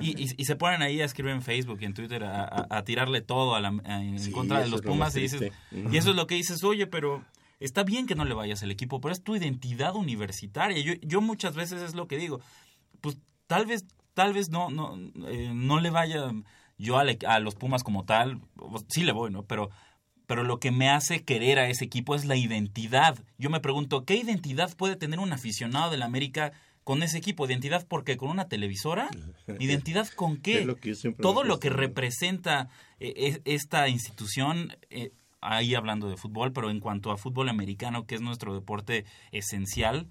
Y, 0.00 0.34
y, 0.36 0.44
se 0.44 0.56
ponen 0.56 0.82
ahí 0.82 1.00
a 1.00 1.04
escribir 1.04 1.32
en 1.32 1.42
Facebook 1.42 1.78
y 1.80 1.84
en 1.84 1.94
Twitter 1.94 2.24
a, 2.24 2.66
a, 2.68 2.84
tirarle 2.84 3.20
todo 3.20 3.54
a 3.54 3.60
la, 3.60 3.68
en 3.68 4.32
contra 4.32 4.60
de 4.60 4.68
los 4.68 4.82
Pumas 4.82 5.16
y 5.16 5.20
dices, 5.20 5.52
y 5.70 5.96
eso 5.96 6.10
es 6.10 6.16
lo 6.16 6.26
que 6.26 6.34
dices, 6.34 6.62
oye, 6.64 6.86
pero 6.86 7.24
está 7.60 7.84
bien 7.84 8.06
que 8.06 8.14
no 8.14 8.24
le 8.24 8.34
vayas 8.34 8.62
al 8.62 8.70
equipo, 8.70 9.00
pero 9.00 9.12
es 9.12 9.22
tu 9.22 9.36
identidad 9.36 9.94
universitaria. 9.94 10.82
Yo, 10.82 10.94
yo 11.02 11.20
muchas 11.20 11.54
veces 11.54 11.82
es 11.82 11.94
lo 11.94 12.08
que 12.08 12.16
digo, 12.16 12.40
pues 13.00 13.18
tal 13.46 13.66
vez 13.66 13.84
tal 14.20 14.34
vez 14.34 14.50
no, 14.50 14.68
no, 14.68 14.98
eh, 15.28 15.50
no 15.54 15.80
le 15.80 15.88
vaya 15.88 16.30
yo 16.76 16.98
a, 16.98 17.06
a, 17.26 17.40
los 17.40 17.54
Pumas 17.54 17.82
como 17.82 18.04
tal, 18.04 18.42
sí 18.88 19.02
le 19.02 19.12
voy, 19.12 19.30
¿no? 19.30 19.44
Pero, 19.44 19.70
pero 20.26 20.42
lo 20.42 20.60
que 20.60 20.70
me 20.70 20.90
hace 20.90 21.24
querer 21.24 21.58
a 21.58 21.70
ese 21.70 21.86
equipo 21.86 22.14
es 22.14 22.26
la 22.26 22.36
identidad. 22.36 23.18
Yo 23.38 23.48
me 23.48 23.60
pregunto, 23.60 24.04
¿qué 24.04 24.16
identidad 24.16 24.76
puede 24.76 24.96
tener 24.96 25.20
un 25.20 25.32
aficionado 25.32 25.90
del 25.90 26.02
América 26.02 26.52
con 26.84 27.02
ese 27.02 27.16
equipo? 27.16 27.46
¿Identidad 27.46 27.86
porque 27.88 28.18
con 28.18 28.28
una 28.28 28.46
televisora? 28.46 29.08
¿Identidad 29.58 30.06
con 30.08 30.36
qué? 30.36 30.66
Todo 31.22 31.42
lo 31.42 31.58
que 31.60 31.70
representa 31.70 32.68
eh, 32.98 33.40
esta 33.46 33.88
institución, 33.88 34.76
eh, 34.90 35.12
ahí 35.40 35.74
hablando 35.74 36.10
de 36.10 36.18
fútbol, 36.18 36.52
pero 36.52 36.68
en 36.68 36.80
cuanto 36.80 37.10
a 37.10 37.16
fútbol 37.16 37.48
americano, 37.48 38.04
que 38.04 38.16
es 38.16 38.20
nuestro 38.20 38.52
deporte 38.52 39.06
esencial, 39.32 40.08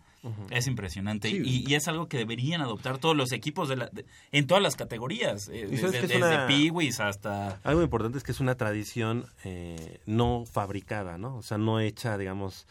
es 0.50 0.68
impresionante 0.68 1.30
y, 1.30 1.74
es 1.74 1.88
algo 1.88 2.08
que 2.08 2.18
deberían 2.18 2.62
adoptar 2.62 2.98
todos 2.98 3.16
los 3.16 3.32
equipos 3.32 3.70
de 3.70 3.78
la, 3.78 3.92
en 4.32 4.48
todas 4.48 4.62
las 4.62 4.76
categorías, 4.76 5.50
eh, 5.50 5.68
desde, 5.68 6.48
piwis 6.48 7.00
hasta... 7.00 7.60
Algo 7.64 7.82
importante 7.82 8.18
es 8.18 8.24
que 8.24 8.32
es 8.32 8.40
una 8.40 8.56
tradición 8.56 9.26
eh, 9.44 10.00
no 10.06 10.46
fabricada, 10.46 11.18
¿no? 11.18 11.38
O 11.38 11.42
sea, 11.42 11.58
no 11.58 11.80
hecha, 11.80 12.18
digamos, 12.18 12.68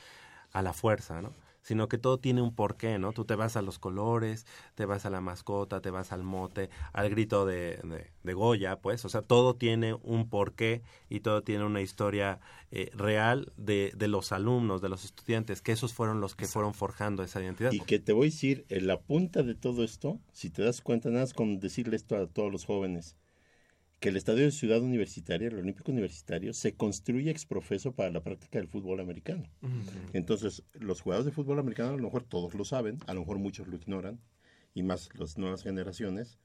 a 0.52 0.62
la 0.62 0.72
fuerza, 0.72 1.22
¿no? 1.22 1.32
Sino 1.68 1.86
que 1.86 1.98
todo 1.98 2.18
tiene 2.18 2.40
un 2.40 2.54
porqué, 2.54 2.98
¿no? 2.98 3.12
Tú 3.12 3.26
te 3.26 3.34
vas 3.34 3.58
a 3.58 3.60
los 3.60 3.78
colores, 3.78 4.46
te 4.74 4.86
vas 4.86 5.04
a 5.04 5.10
la 5.10 5.20
mascota, 5.20 5.82
te 5.82 5.90
vas 5.90 6.12
al 6.12 6.22
mote, 6.22 6.70
al 6.94 7.10
grito 7.10 7.44
de, 7.44 7.78
de, 8.22 8.32
Goya, 8.32 8.80
pues, 8.80 9.04
o 9.04 9.10
sea, 9.10 9.20
todo 9.20 9.54
tiene 9.54 9.92
un 9.92 10.30
porqué 10.30 10.80
y 11.10 11.20
todo 11.20 11.42
tiene 11.42 11.64
una 11.64 11.82
historia 11.82 12.40
eh, 12.70 12.90
real 12.94 13.52
de, 13.58 13.92
de 13.94 14.08
los 14.08 14.32
alumnos, 14.32 14.80
de 14.80 14.88
los 14.88 15.04
estudiantes, 15.04 15.60
que 15.60 15.72
esos 15.72 15.92
fueron 15.92 16.22
los 16.22 16.34
que 16.34 16.46
fueron 16.46 16.72
forjando 16.72 17.22
esa 17.22 17.42
identidad. 17.42 17.70
Y 17.72 17.80
que 17.80 17.98
te 17.98 18.14
voy 18.14 18.28
a 18.28 18.30
decir, 18.30 18.64
en 18.70 18.86
la 18.86 18.98
punta 19.00 19.42
de 19.42 19.54
todo 19.54 19.84
esto, 19.84 20.18
si 20.32 20.48
te 20.48 20.62
das 20.62 20.80
cuenta, 20.80 21.10
nada 21.10 21.24
más 21.24 21.34
con 21.34 21.60
decirle 21.60 21.96
esto 21.96 22.16
a 22.16 22.26
todos 22.28 22.50
los 22.50 22.64
jóvenes, 22.64 23.14
que 24.00 24.10
el 24.10 24.16
estadio 24.16 24.44
de 24.44 24.52
Ciudad 24.52 24.80
Universitaria, 24.80 25.48
el 25.48 25.58
Olímpico 25.58 25.90
Universitario, 25.90 26.52
se 26.52 26.74
construye 26.74 27.30
exprofeso 27.30 27.92
para 27.92 28.10
la 28.10 28.22
práctica 28.22 28.58
del 28.58 28.68
fútbol 28.68 29.00
americano. 29.00 29.44
Entonces, 30.12 30.62
los 30.74 31.00
jugadores 31.00 31.26
de 31.26 31.32
fútbol 31.32 31.58
americano, 31.58 31.90
a 31.90 31.96
lo 31.96 32.02
mejor 32.02 32.22
todos 32.22 32.54
lo 32.54 32.64
saben, 32.64 32.98
a 33.06 33.14
lo 33.14 33.20
mejor 33.20 33.38
muchos 33.38 33.66
lo 33.66 33.76
ignoran, 33.76 34.20
y 34.74 34.82
más 34.82 35.08
las 35.18 35.38
nuevas 35.38 35.62
generaciones, 35.62 36.38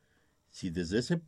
si 0.49 0.69
desde 0.71 0.99
ese 0.99 1.21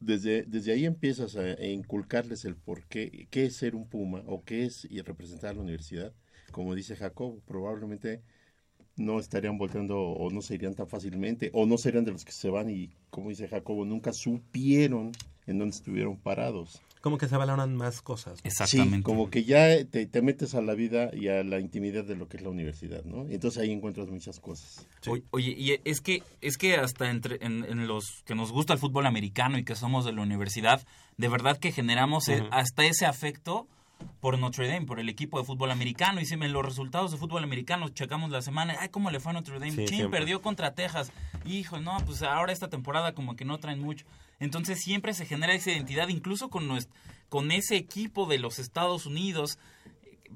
desde, 0.00 0.44
desde 0.44 0.72
ahí 0.72 0.86
empiezas 0.86 1.36
a, 1.36 1.62
inculcarles 1.64 2.44
el 2.44 2.56
por 2.56 2.86
qué, 2.86 3.28
qué 3.30 3.44
es 3.44 3.56
ser 3.56 3.74
un 3.74 3.88
Puma 3.88 4.22
o 4.26 4.42
qué 4.44 4.64
es 4.64 4.86
y 4.90 5.00
representar 5.02 5.50
a 5.50 5.54
la 5.54 5.60
universidad, 5.60 6.12
como 6.50 6.74
dice 6.74 6.96
Jacob, 6.96 7.40
probablemente 7.46 8.22
no 9.00 9.18
estarían 9.18 9.58
volteando 9.58 9.98
o 9.98 10.30
no 10.30 10.42
se 10.42 10.54
irían 10.54 10.74
tan 10.74 10.86
fácilmente 10.86 11.50
o 11.52 11.66
no 11.66 11.78
serían 11.78 12.04
de 12.04 12.12
los 12.12 12.24
que 12.24 12.32
se 12.32 12.50
van 12.50 12.70
y 12.70 12.90
como 13.10 13.30
dice 13.30 13.48
Jacobo 13.48 13.84
nunca 13.84 14.12
supieron 14.12 15.12
en 15.46 15.58
dónde 15.58 15.74
estuvieron 15.74 16.16
parados. 16.16 16.80
Como 17.00 17.16
que 17.16 17.28
se 17.28 17.36
valoran 17.38 17.74
más 17.74 18.02
cosas 18.02 18.40
exactamente. 18.44 18.98
Sí, 18.98 19.02
como 19.02 19.30
que 19.30 19.44
ya 19.44 19.82
te, 19.86 20.22
metes 20.22 20.54
a 20.54 20.60
la 20.60 20.74
vida 20.74 21.10
y 21.14 21.28
a 21.28 21.42
la 21.42 21.58
intimidad 21.58 22.04
de 22.04 22.14
lo 22.14 22.28
que 22.28 22.36
es 22.36 22.42
la 22.42 22.50
universidad 22.50 23.04
no 23.04 23.26
y 23.26 23.34
entonces 23.34 23.62
ahí 23.62 23.72
encuentras 23.72 24.08
muchas 24.08 24.38
cosas. 24.38 24.86
Oye 25.30 25.54
y 25.56 25.80
es 25.84 26.02
que 26.02 26.22
es 26.42 26.58
que 26.58 26.76
hasta 26.76 27.10
entre 27.10 27.38
en, 27.40 27.86
los 27.86 28.22
que 28.26 28.34
nos 28.34 28.52
gusta 28.52 28.74
el 28.74 28.78
fútbol 28.78 29.06
americano 29.06 29.58
y 29.58 29.64
que 29.64 29.74
somos 29.74 30.04
de 30.04 30.12
la 30.12 30.20
universidad 30.20 30.86
de 31.16 31.28
verdad 31.28 31.56
que 31.56 31.72
generamos 31.72 32.28
eh, 32.28 32.44
hasta 32.50 32.84
ese 32.84 33.06
afecto 33.06 33.66
por 34.20 34.38
Notre 34.38 34.68
Dame, 34.68 34.86
por 34.86 35.00
el 35.00 35.08
equipo 35.08 35.38
de 35.38 35.44
fútbol 35.44 35.70
americano. 35.70 36.20
Y 36.20 36.26
si 36.26 36.34
en 36.34 36.52
los 36.52 36.64
resultados 36.64 37.10
de 37.10 37.16
fútbol 37.16 37.42
americano 37.42 37.88
checamos 37.88 38.30
la 38.30 38.42
semana, 38.42 38.76
ay, 38.78 38.90
¿cómo 38.90 39.10
le 39.10 39.20
fue 39.20 39.30
a 39.30 39.34
Notre 39.34 39.58
Dame? 39.58 39.86
Sí, 39.86 40.02
perdió 40.10 40.42
contra 40.42 40.74
Texas. 40.74 41.12
Hijo, 41.44 41.80
no, 41.80 41.96
pues 42.04 42.22
ahora 42.22 42.52
esta 42.52 42.68
temporada 42.68 43.12
como 43.12 43.36
que 43.36 43.44
no 43.44 43.58
traen 43.58 43.80
mucho. 43.80 44.04
Entonces 44.38 44.80
siempre 44.80 45.14
se 45.14 45.26
genera 45.26 45.54
esa 45.54 45.70
identidad, 45.70 46.08
incluso 46.08 46.48
con, 46.48 46.68
nuestro, 46.68 46.94
con 47.28 47.50
ese 47.50 47.76
equipo 47.76 48.26
de 48.26 48.38
los 48.38 48.58
Estados 48.58 49.06
Unidos 49.06 49.58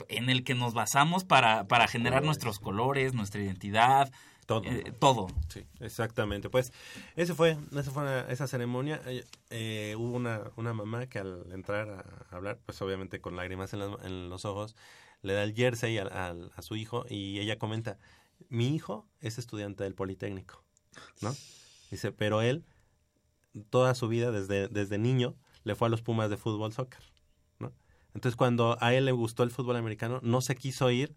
en 0.09 0.29
el 0.31 0.45
que 0.45 0.55
nos 0.55 0.75
basamos 0.75 1.25
para, 1.25 1.65
para 1.65 1.87
generar 1.87 2.23
nuestros 2.23 2.59
colores, 2.59 3.15
nuestra 3.15 3.43
identidad, 3.43 4.11
todo. 4.47 4.65
Eh, 4.65 4.93
todo. 4.99 5.29
Sí, 5.49 5.65
exactamente. 5.81 6.51
Pues 6.51 6.73
ese 7.17 7.35
fue, 7.35 7.57
esa 7.73 7.91
fue 7.91 8.33
esa 8.33 8.47
ceremonia. 8.47 9.01
Eh, 9.07 9.25
eh, 9.51 9.95
hubo 9.99 10.17
una, 10.17 10.51
una 10.57 10.73
mamá 10.73 11.07
que 11.07 11.19
al 11.19 11.51
entrar 11.53 11.89
a, 11.91 12.35
hablar, 12.35 12.59
pues 12.65 12.81
obviamente 12.83 13.21
con 13.21 13.37
lágrimas 13.37 13.73
en, 13.75 13.83
en, 14.03 14.29
los 14.29 14.45
ojos, 14.45 14.77
le 15.23 15.33
da 15.33 15.43
el 15.43 15.55
jersey 15.55 15.99
a, 15.99 16.05
a, 16.05 16.63
su 16.63 16.77
hijo 16.77 17.07
y 17.09 17.41
ella 17.41 17.59
comenta, 17.59 17.99
mi 18.49 18.75
hijo 18.75 19.07
es 19.21 19.39
estudiante 19.39 19.85
del 19.85 19.95
Politécnico, 19.95 20.63
¿no? 21.21 21.35
Dice, 21.91 22.13
pero 22.13 22.43
él 22.43 22.65
toda 23.71 23.95
su 23.95 24.09
vida 24.09 24.33
desde, 24.33 24.69
desde 24.69 24.99
niño 24.99 25.35
le 25.63 25.75
fue 25.75 25.87
a 25.87 25.91
los 25.91 26.03
Pumas 26.03 26.29
de 26.29 26.37
fútbol 26.37 26.73
soccer, 26.73 27.03
¿no? 27.59 27.73
Entonces 28.15 28.37
cuando 28.37 28.77
a 28.81 28.95
él 28.95 29.07
le 29.07 29.13
gustó 29.13 29.43
el 29.43 29.51
fútbol 29.51 29.77
americano, 29.77 30.21
no 30.23 30.41
se 30.41 30.57
quiso 30.57 30.91
ir 30.91 31.17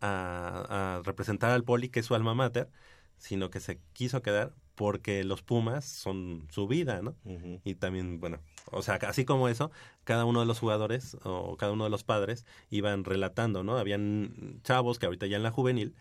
a, 0.00 1.02
representar 1.04 1.50
al 1.50 1.64
Poli, 1.64 1.88
que 1.88 2.00
es 2.00 2.06
su 2.06 2.14
alma 2.14 2.34
mater, 2.34 2.70
sino 3.18 3.50
que 3.50 3.60
se 3.60 3.80
quiso 3.92 4.22
quedar 4.22 4.54
porque 4.74 5.24
los 5.24 5.42
Pumas 5.42 5.84
son 5.84 6.46
su 6.50 6.68
vida, 6.68 7.02
¿no? 7.02 7.16
Y 7.64 7.74
también, 7.74 8.20
bueno, 8.20 8.40
o 8.70 8.82
sea, 8.82 8.94
así 8.94 9.24
como 9.24 9.48
eso, 9.48 9.72
cada 10.04 10.24
uno 10.24 10.40
de 10.40 10.46
los 10.46 10.60
jugadores 10.60 11.16
o 11.24 11.56
cada 11.56 11.72
uno 11.72 11.84
de 11.84 11.90
los 11.90 12.04
padres 12.04 12.46
iban 12.70 13.04
relatando, 13.04 13.64
¿no? 13.64 13.76
Habían 13.76 14.60
chavos 14.62 14.98
que 14.98 15.06
ahorita 15.06 15.26
ya 15.26 15.36
en 15.36 15.42
la 15.42 15.50
juvenil 15.50 15.96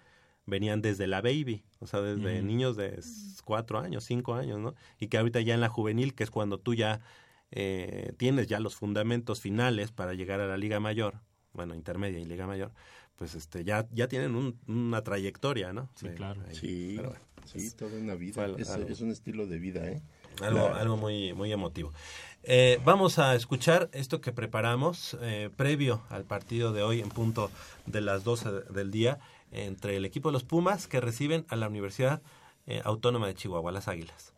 venían 0.45 0.82
desde 0.82 1.08
la 1.08 1.22
baby, 1.22 1.66
o 1.80 1.88
sea, 1.88 2.02
desde 2.02 2.41
niños 2.41 2.78
de 2.78 3.00
cuatro 3.43 3.80
años, 3.80 4.06
cinco 4.06 4.34
años, 4.36 4.60
¿no? 4.60 4.76
Y 5.00 5.08
que 5.08 5.18
ahorita 5.18 5.41
ya 5.41 5.54
en 5.54 5.62
la 5.62 5.70
juvenil, 5.70 6.16
que 6.16 6.24
es 6.24 6.32
cuando 6.32 6.60
tú 6.60 6.74
ya 6.74 7.02
eh, 7.52 8.14
tienes 8.18 8.48
ya 8.48 8.60
los 8.60 8.76
fundamentos 8.76 9.41
finales 9.41 9.91
para 9.91 10.14
llegar 10.14 10.39
a 10.39 10.48
la 10.48 10.58
liga 10.58 10.80
mayor, 10.80 11.22
bueno, 11.54 11.76
intermedia 11.76 12.20
y 12.20 12.26
liga 12.26 12.48
mayor, 12.48 12.72
pues 13.18 13.36
este 13.36 13.63
ya 13.63 13.88
ya 13.91 14.07
tienen 14.07 14.57
una 14.68 15.03
trayectoria, 15.03 15.74
¿no? 15.74 15.89
Sí, 15.95 16.07
claro. 16.09 16.41
sí, 16.51 16.99
sí, 17.45 17.72
toda 17.72 17.97
una 17.97 18.15
vida. 18.15 18.47
es, 18.57 19.01
un 19.01 19.11
estilo 19.11 19.47
de 19.47 19.59
vida, 19.59 19.86
¿eh? 19.88 20.01
Algo, 20.41 20.68
algo 20.68 20.97
muy, 20.97 21.34
muy 21.34 21.51
emotivo. 21.51 21.91
Eh, 22.43 22.80
vamos 22.86 23.20
a 23.20 23.36
escuchar 23.36 23.89
esto 23.91 24.22
que 24.22 24.32
preparamos 24.32 25.18
eh, 25.22 25.49
previo 25.55 26.03
al 26.09 26.24
partido 26.24 26.72
de 26.72 26.84
hoy 26.84 27.01
en 27.01 27.09
punto 27.09 27.51
de 27.86 28.01
las 28.01 28.24
12 28.24 28.51
del 28.70 28.91
día 28.91 29.20
entre 29.51 29.97
el 29.97 30.05
equipo 30.05 30.30
de 30.30 30.34
los 30.34 30.43
Pumas 30.43 30.88
que 30.88 31.01
reciben 31.01 31.45
a 31.49 31.55
la 31.55 31.68
Universidad 31.68 32.22
eh, 32.65 32.82
Autónoma 32.86 33.28
de 33.28 33.36
Chihuahua, 33.36 33.72
las 33.72 33.88
Águilas. 33.88 34.34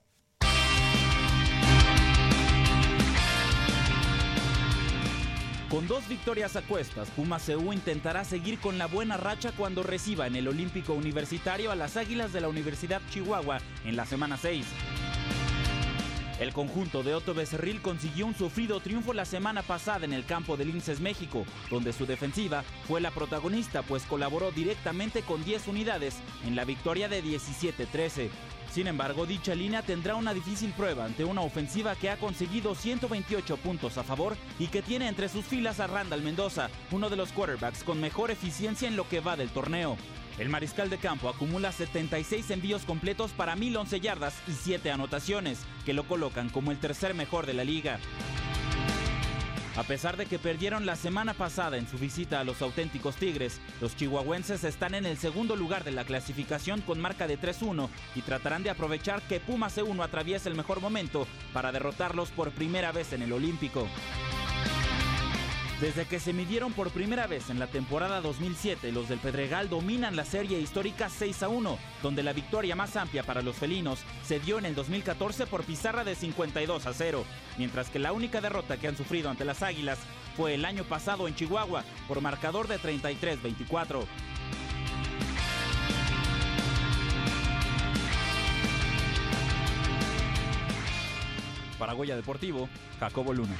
Con 5.69 5.87
dos 5.87 6.07
victorias 6.07 6.55
a 6.55 6.63
cuestas, 6.63 7.11
Pumas 7.11 7.47
intentará 7.47 8.23
seguir 8.23 8.57
con 8.57 8.79
la 8.79 8.87
buena 8.87 9.17
racha 9.17 9.51
cuando 9.51 9.83
reciba 9.83 10.25
en 10.25 10.35
el 10.35 10.47
Olímpico 10.47 10.93
Universitario 10.93 11.69
a 11.69 11.75
las 11.75 11.95
Águilas 11.95 12.33
de 12.33 12.41
la 12.41 12.47
Universidad 12.47 13.03
Chihuahua 13.11 13.59
en 13.85 13.95
la 13.95 14.07
semana 14.07 14.35
6. 14.35 14.65
El 16.39 16.53
conjunto 16.53 17.03
de 17.03 17.13
Otto 17.13 17.33
Becerril 17.33 17.81
consiguió 17.81 18.25
un 18.25 18.33
sufrido 18.33 18.79
triunfo 18.79 19.11
la 19.11 19.25
semana 19.25 19.61
pasada 19.61 20.05
en 20.05 20.13
el 20.13 20.25
campo 20.25 20.55
del 20.55 20.69
Linces 20.69 21.01
México, 21.01 21.45
donde 21.69 21.91
su 21.91 22.05
defensiva 22.05 22.63
fue 22.87 23.01
la 23.01 23.11
protagonista, 23.11 23.81
pues 23.81 24.03
colaboró 24.03 24.49
directamente 24.51 25.21
con 25.21 25.43
10 25.43 25.67
unidades 25.67 26.15
en 26.45 26.55
la 26.55 26.63
victoria 26.63 27.09
de 27.09 27.21
17-13. 27.21 28.29
Sin 28.71 28.87
embargo, 28.87 29.25
dicha 29.25 29.53
línea 29.53 29.81
tendrá 29.81 30.15
una 30.15 30.33
difícil 30.33 30.71
prueba 30.71 31.03
ante 31.03 31.25
una 31.25 31.41
ofensiva 31.41 31.95
que 31.95 32.09
ha 32.09 32.17
conseguido 32.17 32.73
128 32.73 33.57
puntos 33.57 33.97
a 33.97 34.03
favor 34.03 34.37
y 34.59 34.67
que 34.67 34.81
tiene 34.81 35.09
entre 35.09 35.27
sus 35.27 35.43
filas 35.43 35.81
a 35.81 35.87
Randall 35.87 36.21
Mendoza, 36.21 36.69
uno 36.91 37.09
de 37.09 37.17
los 37.17 37.33
quarterbacks 37.33 37.83
con 37.83 37.99
mejor 37.99 38.31
eficiencia 38.31 38.87
en 38.87 38.95
lo 38.95 39.09
que 39.09 39.19
va 39.19 39.35
del 39.35 39.49
torneo. 39.49 39.97
El 40.39 40.47
mariscal 40.47 40.89
de 40.89 40.97
campo 40.97 41.27
acumula 41.27 41.73
76 41.73 42.49
envíos 42.51 42.83
completos 42.85 43.31
para 43.31 43.57
1011 43.57 43.99
yardas 43.99 44.35
y 44.47 44.53
7 44.53 44.89
anotaciones, 44.89 45.59
que 45.85 45.93
lo 45.93 46.05
colocan 46.05 46.47
como 46.47 46.71
el 46.71 46.79
tercer 46.79 47.13
mejor 47.13 47.45
de 47.45 47.53
la 47.53 47.65
liga. 47.65 47.99
A 49.75 49.83
pesar 49.83 50.15
de 50.15 50.25
que 50.25 50.39
perdieron 50.39 50.85
la 50.85 50.95
semana 50.95 51.33
pasada 51.33 51.77
en 51.77 51.87
su 51.87 51.97
visita 51.97 52.39
a 52.39 52.43
los 52.45 52.61
auténticos 52.61 53.17
Tigres, 53.17 53.59
los 53.81 53.97
chihuahuenses 53.97 54.63
están 54.63 54.93
en 54.93 55.05
el 55.05 55.17
segundo 55.17 55.57
lugar 55.57 55.83
de 55.83 55.91
la 55.91 56.05
clasificación 56.05 56.81
con 56.81 57.01
marca 57.01 57.27
de 57.27 57.37
3-1 57.37 57.89
y 58.15 58.21
tratarán 58.21 58.63
de 58.63 58.69
aprovechar 58.69 59.21
que 59.21 59.41
Puma 59.41 59.67
C1 59.67 60.01
atraviesa 60.03 60.47
el 60.49 60.55
mejor 60.55 60.79
momento 60.79 61.27
para 61.53 61.73
derrotarlos 61.73 62.31
por 62.31 62.51
primera 62.51 62.93
vez 62.93 63.11
en 63.11 63.23
el 63.23 63.33
Olímpico. 63.33 63.87
Desde 65.81 66.05
que 66.05 66.19
se 66.19 66.33
midieron 66.33 66.73
por 66.73 66.91
primera 66.91 67.25
vez 67.25 67.49
en 67.49 67.57
la 67.57 67.67
temporada 67.67 68.19
2007, 68.19 68.91
los 68.91 69.07
del 69.07 69.19
Pedregal 69.19 69.69
dominan 69.69 70.17
la 70.17 70.25
serie 70.25 70.59
histórica 70.59 71.07
6 71.07 71.43
a 71.43 71.47
1, 71.47 71.79
donde 72.03 72.21
la 72.21 72.33
victoria 72.33 72.75
más 72.75 72.97
amplia 72.97 73.23
para 73.23 73.41
los 73.41 73.55
felinos 73.55 73.99
se 74.25 74.41
dio 74.41 74.59
en 74.59 74.65
el 74.65 74.75
2014 74.75 75.47
por 75.47 75.63
pizarra 75.63 76.03
de 76.03 76.15
52 76.15 76.85
a 76.85 76.91
0, 76.93 77.23
mientras 77.57 77.89
que 77.89 77.97
la 77.97 78.11
única 78.11 78.41
derrota 78.41 78.75
que 78.75 78.89
han 78.89 78.97
sufrido 78.97 79.29
ante 79.29 79.45
las 79.45 79.63
Águilas 79.63 79.99
fue 80.35 80.55
el 80.55 80.65
año 80.65 80.83
pasado 80.83 81.29
en 81.29 81.35
Chihuahua 81.35 81.85
por 82.09 82.19
marcador 82.19 82.67
de 82.67 82.77
33-24. 82.77 84.05
Paraguaya 91.79 92.17
Deportivo, 92.17 92.67
Jacobo 92.99 93.33
Luna. 93.33 93.55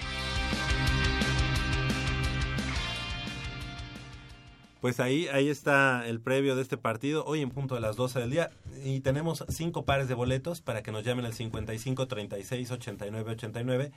Pues 4.82 5.00
ahí, 5.00 5.28
ahí 5.28 5.50
está 5.50 6.08
el 6.08 6.22
previo 6.22 6.56
de 6.56 6.62
este 6.62 6.78
partido, 6.78 7.26
hoy 7.26 7.42
en 7.42 7.50
punto 7.50 7.76
de 7.76 7.82
las 7.82 7.98
12 7.98 8.20
del 8.20 8.32
día. 8.32 8.50
Y 8.84 9.02
tenemos 9.02 9.44
cinco 9.50 9.84
pares 9.84 10.08
de 10.08 10.14
boletos 10.14 10.62
para 10.62 10.82
que 10.84 10.92
nos 10.92 11.04
llamen 11.04 11.26
al 11.26 11.34
55 11.34 12.08
36 12.08 12.72
89 12.72 13.32
89 13.32 13.92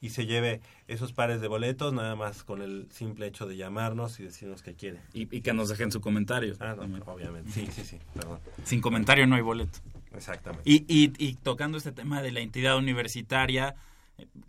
y 0.00 0.10
se 0.10 0.26
lleve 0.26 0.60
esos 0.88 1.12
pares 1.12 1.40
de 1.40 1.48
boletos, 1.48 1.92
nada 1.92 2.16
más 2.16 2.42
con 2.42 2.62
el 2.62 2.86
simple 2.90 3.26
hecho 3.26 3.46
de 3.46 3.56
llamarnos 3.56 4.18
y 4.20 4.24
decirnos 4.24 4.62
que 4.62 4.74
quiere. 4.74 5.00
Y, 5.12 5.26
que 5.26 5.52
nos 5.52 5.68
dejen 5.68 5.92
su 5.92 6.00
comentario. 6.00 6.54
Ah, 6.60 6.76
obviamente. 7.06 7.50
Sí, 7.50 7.68
sí, 7.70 7.84
sí, 7.84 7.98
perdón. 8.14 8.38
Sin 8.64 8.80
comentario 8.80 9.26
no 9.26 9.36
hay 9.36 9.42
boleto. 9.42 9.78
Exactamente. 10.14 10.68
Y, 10.68 10.84
y, 10.88 11.12
y 11.18 11.34
tocando 11.34 11.76
este 11.76 11.92
tema 11.92 12.22
de 12.22 12.32
la 12.32 12.40
entidad 12.40 12.76
universitaria, 12.78 13.74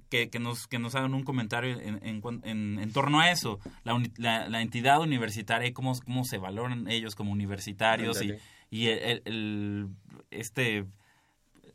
que, 0.10 0.30
que, 0.30 0.40
nos, 0.40 0.68
que 0.68 0.80
nos 0.80 0.96
hagan 0.96 1.14
un 1.14 1.24
comentario 1.24 1.80
en, 1.80 2.00
en, 2.04 2.80
en, 2.80 2.94
torno 2.94 3.20
a 3.20 3.32
eso, 3.32 3.60
la, 3.84 4.48
la, 4.48 4.62
entidad 4.62 5.00
universitaria, 5.02 5.74
cómo, 5.74 5.94
cómo 6.04 6.26
se 6.26 6.38
valoran 6.38 6.90
ellos 6.90 7.16
como 7.16 7.32
universitarios 7.32 8.22
y, 8.22 8.34
y 8.70 8.88
el, 8.88 9.90
este 10.32 10.86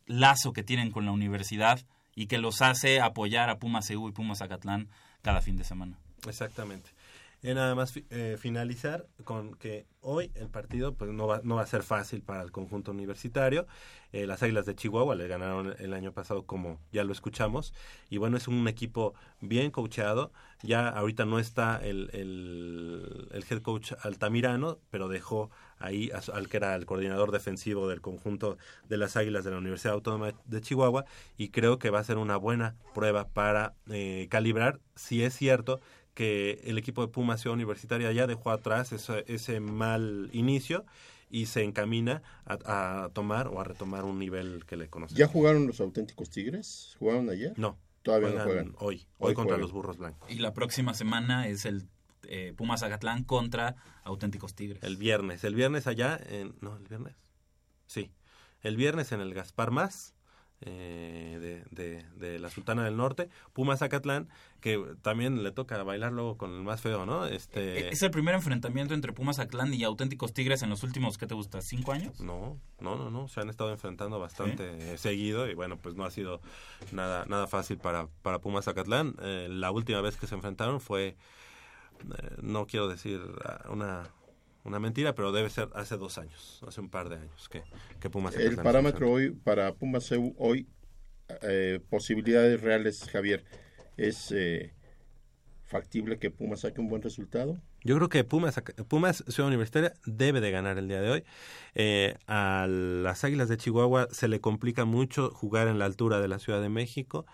lazo 0.07 0.53
que 0.53 0.63
tienen 0.63 0.91
con 0.91 1.05
la 1.05 1.13
universidad 1.13 1.81
y 2.15 2.27
que 2.27 2.39
los 2.39 2.63
hace 2.63 3.01
apoyar 3.01 3.51
a 3.51 3.59
Pumas 3.59 3.91
EU 3.91 4.09
y 4.09 4.13
Pumas 4.13 4.39
Zacatlán 4.39 4.89
cada 5.23 5.43
fin 5.43 5.57
de 5.57 5.65
semana. 5.65 5.99
Exactamente. 6.27 6.91
Y 7.43 7.55
nada 7.55 7.75
más 7.75 7.95
eh, 8.11 8.37
finalizar 8.39 9.07
con 9.25 9.55
que 9.55 9.87
hoy 10.01 10.33
el 10.35 10.49
partido 10.49 10.95
pues 10.95 11.11
no 11.11 11.27
va, 11.27 11.41
no 11.45 11.57
va 11.57 11.63
a 11.63 11.67
ser 11.67 11.83
fácil 11.83 12.23
para 12.23 12.43
el 12.43 12.51
conjunto 12.51 12.93
universitario. 12.93 13.67
Eh, 14.13 14.27
las 14.27 14.43
Águilas 14.43 14.67
de 14.67 14.75
Chihuahua 14.75 15.15
le 15.15 15.29
ganaron 15.29 15.75
el 15.79 15.93
año 15.93 16.13
pasado 16.13 16.47
como 16.47 16.81
ya 16.93 17.05
lo 17.05 17.13
escuchamos. 17.13 17.75
Y 18.09 18.17
bueno, 18.17 18.37
es 18.37 18.49
un 18.49 18.67
equipo 18.69 19.15
bien 19.41 19.71
coachado. 19.71 20.33
Ya 20.63 20.89
ahorita 20.89 21.27
no 21.27 21.39
está 21.39 21.79
el, 21.83 22.11
el, 22.15 23.45
head 23.51 23.61
coach 23.63 23.93
Altamirano, 24.01 24.79
pero 24.91 25.09
dejó 25.09 25.51
ahí 25.79 26.11
al 26.33 26.49
que 26.49 26.57
era 26.57 26.75
el 26.75 26.87
coordinador 26.87 27.33
defensivo 27.33 27.89
del 27.89 28.01
conjunto 28.01 28.57
de 28.89 28.97
las 28.97 29.17
Águilas 29.17 29.45
de 29.45 29.51
la 29.51 29.59
Universidad 29.59 29.95
Autónoma 29.95 30.33
de 30.47 30.61
Chihuahua. 30.63 31.05
Y 31.37 31.51
creo 31.51 31.79
que 31.79 31.91
va 31.91 31.99
a 31.99 32.05
ser 32.05 32.17
una 32.17 32.39
buena 32.39 32.77
prueba 32.95 33.29
para 33.29 33.75
eh, 33.91 34.29
calibrar 34.31 34.81
si 34.95 35.23
es 35.23 35.35
cierto 35.35 35.81
que 36.17 36.63
el 36.65 36.79
equipo 36.79 37.03
de 37.03 37.09
Pumas 37.13 37.43
Ciudad 37.43 37.53
Universitaria 37.53 38.11
ya 38.11 38.27
dejó 38.27 38.51
atrás 38.51 38.91
ese, 38.91 39.61
mal 39.61 40.31
inicio 40.33 40.87
y 41.29 41.45
se 41.45 41.63
encamina 41.63 42.23
a, 42.47 43.11
tomar 43.13 43.49
o 43.49 43.61
a 43.61 43.65
retomar 43.65 44.05
un 44.05 44.19
nivel 44.19 44.65
que 44.65 44.79
le 44.79 44.89
conocemos. 44.89 45.19
¿Ya 45.19 45.29
jugaron 45.29 45.67
los 45.67 45.79
auténticos 45.79 46.31
Tigres? 46.31 46.97
¿Jugaron 46.99 47.29
ayer? 47.29 47.53
No. 47.59 47.79
Todavía 48.01 48.31
no 48.31 48.45
juegan. 48.45 48.75
Hoy, 48.79 49.07
hoy, 49.19 49.35
contra 49.35 49.59
los 49.59 49.73
Burros 49.73 49.99
Blancos. 49.99 50.31
Y 50.31 50.37
la 50.37 50.55
próxima 50.55 50.95
semana 50.95 51.49
es 51.49 51.67
el 51.67 51.87
eh, 52.29 52.55
Pumas 52.57 52.83
Agatlán 52.83 53.23
contra 53.23 53.77
auténticos 54.03 54.55
Tigres. 54.55 54.83
El 54.85 54.97
viernes. 54.97 55.45
El 55.45 55.55
viernes 55.55 55.87
allá 55.87 56.19
en... 56.31 56.55
No, 56.63 56.79
el 56.79 56.89
viernes. 56.89 57.15
Sí. 57.87 58.11
El 58.63 58.79
viernes 58.79 59.13
en 59.13 59.21
el 59.21 59.35
Gaspar 59.35 59.71
Más 59.71 60.15
eh, 60.63 61.36
de, 61.77 62.05
de, 62.17 62.39
la 62.41 62.51
Sultana 62.51 62.85
del 62.85 62.97
Norte, 62.97 63.29
Pumas 63.53 63.79
Zacatlán, 63.79 64.29
que 64.61 64.83
también 65.03 65.45
le 65.45 65.53
toca 65.53 65.81
bailar 65.85 66.13
luego 66.13 66.37
con 66.37 66.53
el 66.53 66.63
más 66.63 66.81
feo, 66.81 67.07
¿no? 67.07 67.27
Este... 67.27 67.87
E-, 67.87 67.89
¿Es 67.91 68.03
el 68.03 68.11
primer 68.11 68.35
enfrentamiento 68.35 68.95
entre 68.95 69.13
Pumas 69.13 69.37
Zacatlán 69.37 69.73
y 69.73 69.85
auténticos 69.85 70.33
Tigres 70.33 70.63
en 70.63 70.71
los 70.71 70.83
últimos, 70.83 71.19
¿qué 71.19 71.27
te 71.27 71.35
gusta? 71.35 71.61
¿Cinco 71.61 71.93
años? 71.93 72.21
No, 72.21 72.59
no, 72.81 72.97
no, 72.97 73.11
no, 73.11 73.29
se 73.29 73.41
han 73.41 73.49
estado 73.49 73.71
enfrentando 73.71 74.19
bastante 74.19 74.99
seguido 74.99 75.49
y 75.49 75.55
bueno, 75.55 75.79
pues 75.79 75.95
no 75.95 76.05
ha 76.05 76.11
sido 76.11 76.41
nada, 76.93 77.25
nada 77.27 77.47
fácil 77.47 77.79
para, 77.79 78.09
para 78.23 78.41
Pumas 78.41 78.65
Zacatlán. 78.65 79.15
Eh, 79.23 79.49
la 79.51 79.71
última 79.71 80.01
vez 80.01 80.17
que 80.17 80.27
se 80.27 80.35
enfrentaron 80.35 80.81
fue, 80.81 81.09
eh, 81.09 81.17
no 82.43 82.67
quiero 82.67 82.89
decir 82.89 83.21
ah, 83.45 83.67
una 83.71 84.11
una 84.67 84.81
mentira, 84.81 85.15
pero 85.15 85.31
debe 85.31 85.49
ser 85.49 85.69
hace 85.75 85.97
dos 85.97 86.19
años, 86.19 86.61
hace 86.67 86.81
un 86.81 86.89
par 86.89 87.09
de 87.09 87.17
años 87.17 87.49
que, 87.49 87.63
que 88.01 88.11
Pumas. 88.11 88.35
El 88.35 88.57
parámetro 88.57 89.13
hoy 89.13 89.31
para 89.31 89.73
Pumas 89.75 90.11
hoy, 90.37 90.67
eh, 91.43 91.81
posibilidades 91.91 92.61
reales, 92.61 93.09
Javier, 93.11 93.45
es 93.97 94.33
eh, 94.33 94.73
factible 95.65 96.19
que 96.19 96.31
Pumas 96.31 96.61
saque 96.61 96.81
un 96.81 96.89
buen 96.89 97.03
resultado. 97.03 97.59
Yo 97.83 97.97
creo 97.97 98.09
que 98.09 98.25
Pumas, 98.25 98.61
Pumas 98.89 99.25
Ciudad 99.29 99.49
Universitaria 99.49 99.93
debe 100.05 100.41
de 100.41 100.51
ganar 100.51 100.79
el 100.79 100.89
día 100.89 101.01
de 101.01 101.11
hoy. 101.11 101.25
Eh, 101.75 102.15
a 102.27 102.67
las 102.69 103.25
Águilas 103.25 103.49
de 103.49 103.57
Chihuahua 103.57 104.09
se 104.11 104.29
le 104.29 104.41
complica 104.41 104.85
mucho 104.85 105.31
jugar 105.31 105.69
en 105.69 105.79
la 105.79 105.85
altura 105.85 106.21
de 106.21 106.29
la 106.29 106.39
Ciudad 106.39 106.61
de 106.61 106.69
México. 106.69 107.27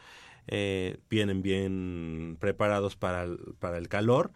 vienen 1.08 1.42
bien 1.42 2.36
preparados 2.40 2.96
para 2.96 3.26
para 3.60 3.78
el 3.78 3.88
calor 3.88 4.32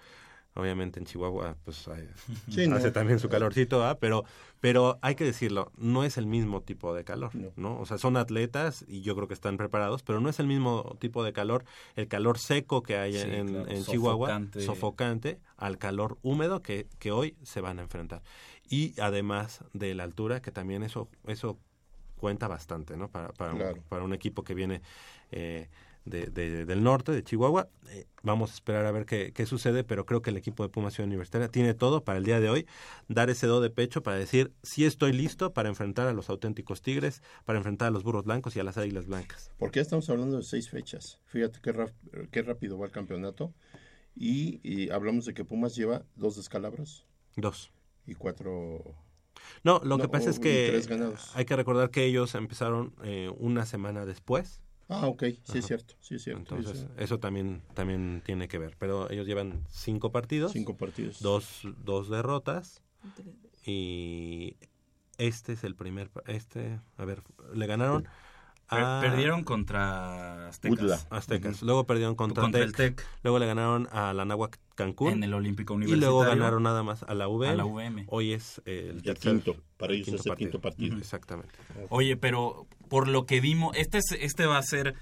obviamente 0.56 0.98
en 0.98 1.06
Chihuahua 1.06 1.56
pues 1.64 1.88
hace 2.72 2.90
también 2.90 3.18
su 3.18 3.28
calorcito, 3.28 3.84
¿ah? 3.84 3.98
pero 3.98 4.24
pero 4.60 4.98
hay 5.02 5.14
que 5.14 5.24
decirlo, 5.24 5.70
no 5.76 6.02
es 6.02 6.16
el 6.16 6.26
mismo 6.26 6.62
tipo 6.62 6.94
de 6.94 7.04
calor, 7.04 7.30
no. 7.56 7.78
O 7.78 7.86
sea, 7.86 7.98
son 7.98 8.16
atletas 8.16 8.84
y 8.88 9.02
yo 9.02 9.14
creo 9.14 9.28
que 9.28 9.34
están 9.34 9.58
preparados, 9.58 10.02
pero 10.02 10.20
no 10.20 10.28
es 10.28 10.40
el 10.40 10.46
mismo 10.46 10.96
tipo 10.98 11.22
de 11.22 11.32
calor, 11.32 11.64
el 11.94 12.08
calor 12.08 12.38
seco 12.38 12.82
que 12.82 12.96
hay 12.96 13.16
en, 13.16 13.84
Chihuahua, 13.84 14.42
sofocante, 14.58 15.38
al 15.56 15.78
calor 15.78 16.18
húmedo 16.22 16.62
que, 16.62 16.88
que 16.98 17.12
hoy 17.12 17.36
se 17.42 17.60
van 17.60 17.78
a 17.78 17.82
enfrentar. 17.82 18.22
Y 18.68 18.98
además 18.98 19.62
de 19.74 19.94
la 19.94 20.04
altura, 20.04 20.40
que 20.40 20.50
también 20.50 20.82
eso 20.82 21.08
eso 21.26 21.58
cuenta 22.16 22.48
bastante, 22.48 22.96
¿no? 22.96 23.08
Para, 23.08 23.28
para, 23.28 23.54
un, 23.54 23.82
para 23.88 24.04
un 24.04 24.14
equipo 24.14 24.42
que 24.42 24.54
viene 24.54 24.80
eh, 25.30 25.68
de, 26.06 26.64
del 26.64 26.82
norte, 26.82 27.12
de 27.12 27.22
Chihuahua. 27.22 27.68
Eh, 27.90 28.06
vamos 28.22 28.50
a 28.50 28.54
esperar 28.54 28.86
a 28.86 28.92
ver 28.92 29.04
qué, 29.04 29.32
qué, 29.32 29.44
sucede, 29.44 29.84
pero 29.84 30.06
creo 30.06 30.22
que 30.22 30.30
el 30.30 30.36
equipo 30.36 30.62
de 30.62 30.68
Puma 30.68 30.90
Ciudad 30.90 31.06
Universitaria 31.06 31.48
tiene 31.48 31.74
todo 31.74 32.04
para 32.04 32.18
el 32.18 32.24
día 32.24 32.40
de 32.40 32.48
hoy 32.48 32.66
dar 33.08 33.28
ese 33.28 33.46
do 33.46 33.60
de 33.60 33.70
pecho 33.70 34.02
para 34.02 34.16
decir 34.16 34.52
si 34.62 34.84
estoy 34.84 35.12
listo 35.12 35.52
para 35.52 35.68
enfrentar 35.68 36.06
a 36.06 36.12
los 36.12 36.30
auténticos 36.30 36.80
Tigres, 36.80 37.22
para 37.44 37.58
enfrentar 37.58 37.88
a 37.88 37.90
los 37.90 38.04
burros 38.04 38.24
blancos 38.24 38.56
y 38.56 38.60
a 38.60 38.64
las 38.64 38.78
águilas 38.78 39.06
blancas. 39.06 39.50
Porque 39.58 39.78
ya 39.78 39.82
estamos 39.82 40.08
hablando 40.08 40.36
de 40.38 40.42
seis 40.44 40.70
fechas. 40.70 41.20
Fíjate 41.26 41.60
qué, 41.60 41.74
qué 42.30 42.42
rápido 42.42 42.78
va 42.78 42.86
el 42.86 42.92
campeonato. 42.92 43.52
Y, 44.18 44.88
hablamos 44.90 45.26
de 45.26 45.34
que 45.34 45.44
Pumas 45.44 45.76
lleva 45.76 46.06
dos 46.14 46.36
descalabros. 46.36 47.06
Dos. 47.36 47.70
Y 48.06 48.14
cuatro 48.14 48.82
no, 49.62 49.80
lo 49.84 49.98
que 49.98 50.08
pasa 50.08 50.30
es 50.30 50.38
que 50.38 50.82
hay 51.34 51.44
que 51.44 51.56
recordar 51.56 51.90
que 51.90 52.04
ellos 52.04 52.34
empezaron 52.34 52.94
eh, 53.04 53.30
una 53.36 53.66
semana 53.66 54.06
después 54.06 54.62
Ah, 54.88 55.08
ok, 55.08 55.24
sí 55.42 55.58
es 55.58 55.66
cierto, 55.66 55.94
sí 56.00 56.14
es 56.14 56.22
cierto. 56.22 56.56
Entonces, 56.56 56.86
eso 56.96 57.18
también, 57.18 57.62
también 57.74 58.22
tiene 58.24 58.46
que 58.46 58.58
ver. 58.58 58.76
Pero 58.78 59.10
ellos 59.10 59.26
llevan 59.26 59.64
cinco 59.68 60.12
partidos. 60.12 60.52
Cinco 60.52 60.76
partidos. 60.76 61.20
Dos, 61.20 61.62
dos 61.84 62.08
derrotas. 62.08 62.82
Y 63.64 64.56
este 65.18 65.54
es 65.54 65.64
el 65.64 65.74
primer... 65.74 66.10
Este, 66.26 66.80
a 66.96 67.04
ver, 67.04 67.22
le 67.52 67.66
ganaron... 67.66 68.06
A, 68.68 69.00
perdieron 69.00 69.44
contra 69.44 70.48
Aztecas. 70.48 71.06
Aztecas. 71.10 71.62
Luego 71.62 71.86
perdieron 71.86 72.14
contra, 72.16 72.46
el 72.46 72.72
Tec. 72.72 73.06
Luego 73.22 73.38
le 73.38 73.46
ganaron 73.46 73.88
a 73.92 74.12
la 74.12 74.24
Nahuac 74.24 74.58
Cancún. 74.74 75.12
En 75.12 75.24
el 75.24 75.34
Olímpico 75.34 75.74
Universitario. 75.74 76.08
Y 76.08 76.14
luego 76.14 76.28
ganaron 76.28 76.62
nada 76.62 76.82
más 76.82 77.02
a 77.04 77.14
la 77.14 77.28
VM. 77.28 77.52
A 77.52 77.56
la 77.56 77.64
VM. 77.64 78.04
Hoy 78.08 78.32
es 78.32 78.60
el, 78.64 79.02
quinto. 79.02 79.56
Para 79.76 79.92
ellos 79.92 80.08
es 80.08 80.26
el 80.26 80.34
quinto 80.34 80.60
partido. 80.60 80.96
Exactamente. 80.96 81.54
Oye, 81.90 82.16
pero 82.16 82.66
por 82.88 83.08
lo 83.08 83.24
que 83.24 83.40
vimos, 83.40 83.76
este, 83.76 83.98
es, 83.98 84.12
este 84.18 84.46
va 84.46 84.58
a 84.58 84.62
ser 84.62 84.94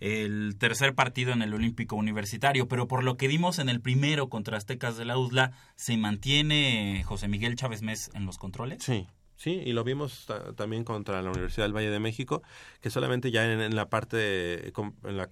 el 0.00 0.56
tercer 0.58 0.94
partido 0.94 1.32
en 1.32 1.42
el 1.42 1.52
Olímpico 1.54 1.96
Universitario, 1.96 2.68
pero 2.68 2.86
por 2.86 3.02
lo 3.02 3.16
que 3.16 3.28
vimos 3.28 3.58
en 3.58 3.68
el 3.68 3.80
primero 3.80 4.28
contra 4.28 4.56
Aztecas 4.56 4.96
de 4.96 5.04
la 5.04 5.18
USLA, 5.18 5.52
¿se 5.74 5.96
mantiene 5.96 7.02
José 7.04 7.28
Miguel 7.28 7.56
Chávez 7.56 7.82
Mes 7.82 8.10
en 8.14 8.26
los 8.26 8.38
controles? 8.38 8.82
Sí, 8.82 9.06
Sí, 9.38 9.62
y 9.64 9.72
lo 9.72 9.84
vimos 9.84 10.26
también 10.56 10.82
contra 10.82 11.22
la 11.22 11.30
Universidad 11.30 11.64
del 11.64 11.72
Valle 11.72 11.90
de 11.90 12.00
México, 12.00 12.42
que 12.80 12.90
solamente 12.90 13.30
ya 13.30 13.44
en, 13.44 13.76
la 13.76 13.88
parte, 13.88 14.72
en 14.76 15.16
la, 15.16 15.30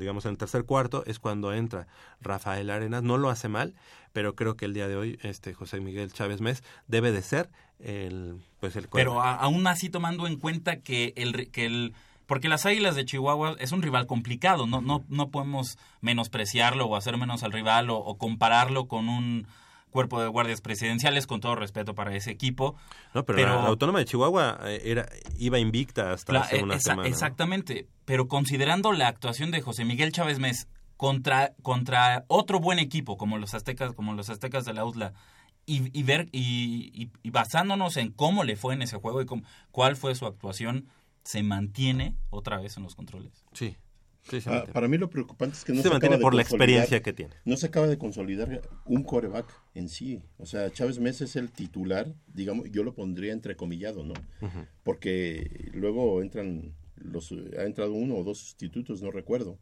digamos, 0.00 0.24
en 0.24 0.32
el 0.32 0.38
tercer 0.38 0.64
cuarto 0.64 1.04
es 1.06 1.20
cuando 1.20 1.54
entra 1.54 1.86
Rafael 2.20 2.68
Arenas. 2.68 3.04
No 3.04 3.16
lo 3.16 3.30
hace 3.30 3.48
mal, 3.48 3.74
pero 4.12 4.34
creo 4.34 4.56
que 4.56 4.64
el 4.64 4.74
día 4.74 4.88
de 4.88 4.96
hoy 4.96 5.20
este 5.22 5.54
José 5.54 5.78
Miguel 5.78 6.12
Chávez 6.12 6.40
Mes 6.40 6.64
debe 6.88 7.12
de 7.12 7.22
ser 7.22 7.48
el, 7.78 8.40
pues 8.58 8.74
el. 8.74 8.88
Pero 8.88 9.22
aún 9.22 9.68
así 9.68 9.88
tomando 9.88 10.26
en 10.26 10.36
cuenta 10.36 10.80
que 10.80 11.12
el 11.14 11.52
que 11.52 11.66
el 11.66 11.94
porque 12.26 12.48
las 12.48 12.66
Águilas 12.66 12.96
de 12.96 13.04
Chihuahua 13.04 13.54
es 13.60 13.70
un 13.70 13.82
rival 13.82 14.08
complicado, 14.08 14.66
no 14.66 14.80
no 14.80 15.04
no 15.08 15.30
podemos 15.30 15.78
menospreciarlo 16.00 16.86
o 16.86 16.96
hacer 16.96 17.16
menos 17.18 17.44
al 17.44 17.52
rival 17.52 17.90
o 17.90 18.16
compararlo 18.18 18.88
con 18.88 19.08
un 19.08 19.46
cuerpo 19.94 20.20
de 20.20 20.26
guardias 20.26 20.60
presidenciales, 20.60 21.28
con 21.28 21.40
todo 21.40 21.54
respeto 21.54 21.94
para 21.94 22.16
ese 22.16 22.32
equipo. 22.32 22.74
No, 23.14 23.24
pero, 23.24 23.46
la, 23.46 23.66
Autónoma 23.68 24.00
de 24.00 24.06
Chihuahua 24.06 24.58
eh, 24.64 24.82
era, 24.86 25.08
iba 25.38 25.60
invicta 25.60 26.12
hasta 26.12 26.40
hace 26.40 26.64
una 26.64 26.80
semana. 26.80 27.08
Exactamente, 27.08 27.86
pero 28.04 28.26
considerando 28.26 28.92
la 28.92 29.06
actuación 29.06 29.52
de 29.52 29.60
José 29.60 29.84
Miguel 29.84 30.10
Chávez 30.10 30.40
Mes 30.40 30.66
contra, 30.96 31.54
contra 31.62 32.24
otro 32.26 32.58
buen 32.58 32.80
equipo 32.80 33.16
como 33.16 33.38
los 33.38 33.54
aztecas, 33.54 33.92
como 33.92 34.14
los 34.14 34.30
aztecas 34.30 34.64
de 34.64 34.74
la 34.74 34.84
UTLA, 34.84 35.12
y, 35.64 36.02
ver 36.02 36.28
y, 36.32 37.08
basándonos 37.22 37.96
en 37.96 38.10
cómo 38.10 38.42
le 38.42 38.56
fue 38.56 38.74
en 38.74 38.82
ese 38.82 38.96
juego 38.96 39.22
y 39.22 39.26
cuál 39.70 39.94
fue 39.94 40.16
su 40.16 40.26
actuación, 40.26 40.88
se 41.22 41.44
mantiene 41.44 42.16
otra 42.30 42.58
vez 42.58 42.76
en 42.76 42.82
los 42.82 42.96
controles. 42.96 43.44
Sí, 43.52 43.76
Ah, 44.46 44.64
para 44.72 44.88
mí 44.88 44.96
lo 44.96 45.10
preocupante 45.10 45.56
es 45.56 45.64
que 45.64 45.72
no 45.72 45.82
se, 45.82 45.90
mantiene 45.90 46.18
por 46.18 46.34
la 46.34 46.42
experiencia 46.42 47.02
que 47.02 47.12
tiene. 47.12 47.34
No 47.44 47.56
se 47.56 47.66
acaba 47.66 47.86
de 47.86 47.98
consolidar 47.98 48.62
un 48.86 49.02
coreback 49.02 49.46
en 49.74 49.88
sí. 49.88 50.22
O 50.38 50.46
sea, 50.46 50.70
Chávez 50.70 50.98
Mesa 50.98 51.24
es 51.24 51.36
el 51.36 51.50
titular, 51.50 52.14
digamos, 52.32 52.70
yo 52.70 52.84
lo 52.84 52.94
pondría 52.94 53.32
entrecomillado, 53.32 54.02
¿no? 54.04 54.14
Porque 54.82 55.70
luego 55.74 56.22
entran 56.22 56.74
los 56.96 57.32
ha 57.58 57.64
entrado 57.64 57.92
uno 57.92 58.16
o 58.16 58.24
dos 58.24 58.38
sustitutos, 58.38 59.02
no 59.02 59.10
recuerdo. 59.10 59.58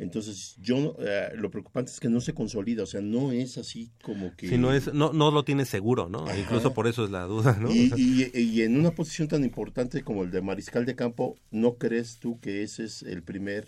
Entonces, 0.00 0.56
yo 0.58 0.96
eh, 0.98 1.32
lo 1.34 1.50
preocupante 1.50 1.90
es 1.90 2.00
que 2.00 2.08
no 2.08 2.22
se 2.22 2.32
consolida, 2.32 2.84
o 2.84 2.86
sea, 2.86 3.02
no 3.02 3.32
es 3.32 3.58
así 3.58 3.92
como 4.02 4.34
que... 4.34 4.48
Si 4.48 4.56
no, 4.56 4.72
es, 4.72 4.94
no, 4.94 5.12
no 5.12 5.30
lo 5.30 5.44
tiene 5.44 5.66
seguro, 5.66 6.08
¿no? 6.08 6.24
Incluso 6.34 6.72
por 6.72 6.86
eso 6.86 7.04
es 7.04 7.10
la 7.10 7.24
duda, 7.24 7.58
¿no? 7.60 7.70
Y, 7.70 8.30
y, 8.32 8.62
en 8.62 8.78
una 8.78 8.92
posición 8.92 9.28
tan 9.28 9.44
importante 9.44 10.02
como 10.02 10.22
el 10.22 10.30
de 10.30 10.40
mariscal 10.40 10.86
de 10.86 10.96
campo, 10.96 11.36
¿no 11.50 11.76
crees 11.76 12.18
tú 12.18 12.40
que 12.40 12.62
ese 12.62 12.84
es 12.84 13.02
el 13.02 13.22
primer 13.22 13.66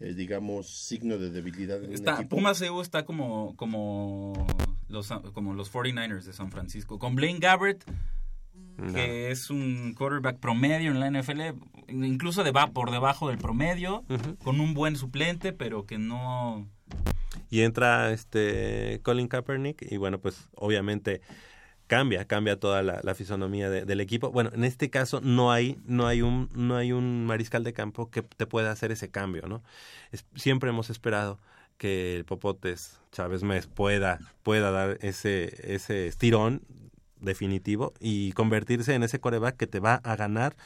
eh, 0.00 0.14
digamos, 0.14 0.68
signo 0.68 1.18
de 1.18 1.30
debilidad 1.30 1.82
en 1.82 1.92
está. 1.92 2.22
Pumas 2.28 2.60
EU 2.62 2.80
está 2.80 3.04
como, 3.04 3.56
como, 3.56 4.46
los, 4.88 5.08
como 5.32 5.54
los 5.54 5.72
49ers 5.72 6.22
de 6.22 6.32
San 6.32 6.52
Francisco. 6.52 7.00
Con 7.00 7.16
Blaine 7.16 7.40
Gabbert, 7.40 7.84
No. 8.78 8.92
que 8.94 9.30
es 9.30 9.50
un 9.50 9.92
quarterback 9.94 10.38
promedio 10.38 10.90
en 10.92 11.00
la 11.00 11.10
NFL, 11.10 11.40
incluso 11.88 12.44
de, 12.44 12.52
por 12.72 12.90
debajo 12.92 13.28
del 13.28 13.38
promedio, 13.38 14.04
con 14.44 14.60
un 14.60 14.72
buen 14.74 14.94
suplente, 14.96 15.52
pero 15.52 15.84
que 15.84 15.98
no... 15.98 16.68
y 17.50 17.62
entra 17.62 18.12
este 18.12 19.00
Colin 19.02 19.26
Kaepernick 19.28 19.82
y 19.90 19.96
bueno 19.96 20.18
pues 20.20 20.48
obviamente 20.54 21.20
cambia 21.86 22.26
cambia 22.26 22.60
toda 22.60 22.82
la, 22.82 23.00
la 23.02 23.14
fisonomía 23.14 23.68
de- 23.70 23.84
del 23.84 24.00
equipo. 24.00 24.30
Bueno 24.30 24.50
en 24.54 24.62
este 24.64 24.90
caso 24.90 25.20
no 25.22 25.50
hay 25.50 25.78
no 25.86 26.06
hay 26.06 26.22
un 26.22 26.48
no 26.54 26.76
hay 26.76 26.92
un 26.92 27.24
mariscal 27.26 27.64
de 27.64 27.72
campo 27.72 28.10
que 28.10 28.22
te 28.22 28.46
pueda 28.46 28.70
hacer 28.70 28.92
ese 28.92 29.10
cambio 29.10 29.46
no 29.48 29.62
Es- 30.12 30.26
siempre 30.34 30.70
hemos 30.70 30.90
esperado 30.90 31.38
que 31.78 32.16
el 32.16 32.24
Popotes 32.24 33.00
Chávez 33.12 33.42
Mes 33.42 33.66
pueda 33.66 34.18
pueda 34.42 34.70
dar 34.70 34.98
ese 35.00 35.74
ese 35.74 36.06
estirón 36.08 36.60
definitivo 37.20 37.92
y 38.00 38.32
convertirse 38.32 38.94
en 38.94 39.02
ese 39.02 39.18
coreback 39.20 39.56
que 39.56 39.66
te 39.66 39.80
va 39.80 39.94
a 39.96 40.16
ganar 40.16 40.56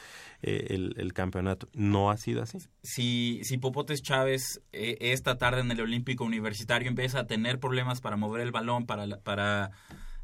eh, 0.41 0.67
el, 0.69 0.93
el 0.97 1.13
campeonato 1.13 1.67
no 1.73 2.11
ha 2.11 2.17
sido 2.17 2.41
así 2.43 2.59
si, 2.83 3.39
si 3.43 3.57
Popotes 3.57 4.01
Chávez 4.01 4.61
eh, 4.71 4.97
esta 4.99 5.37
tarde 5.37 5.61
en 5.61 5.71
el 5.71 5.81
Olímpico 5.81 6.23
Universitario 6.23 6.87
empieza 6.89 7.19
a 7.19 7.27
tener 7.27 7.59
problemas 7.59 8.01
para 8.01 8.17
mover 8.17 8.41
el 8.41 8.51
balón, 8.51 8.85
para, 8.85 9.07
para 9.21 9.71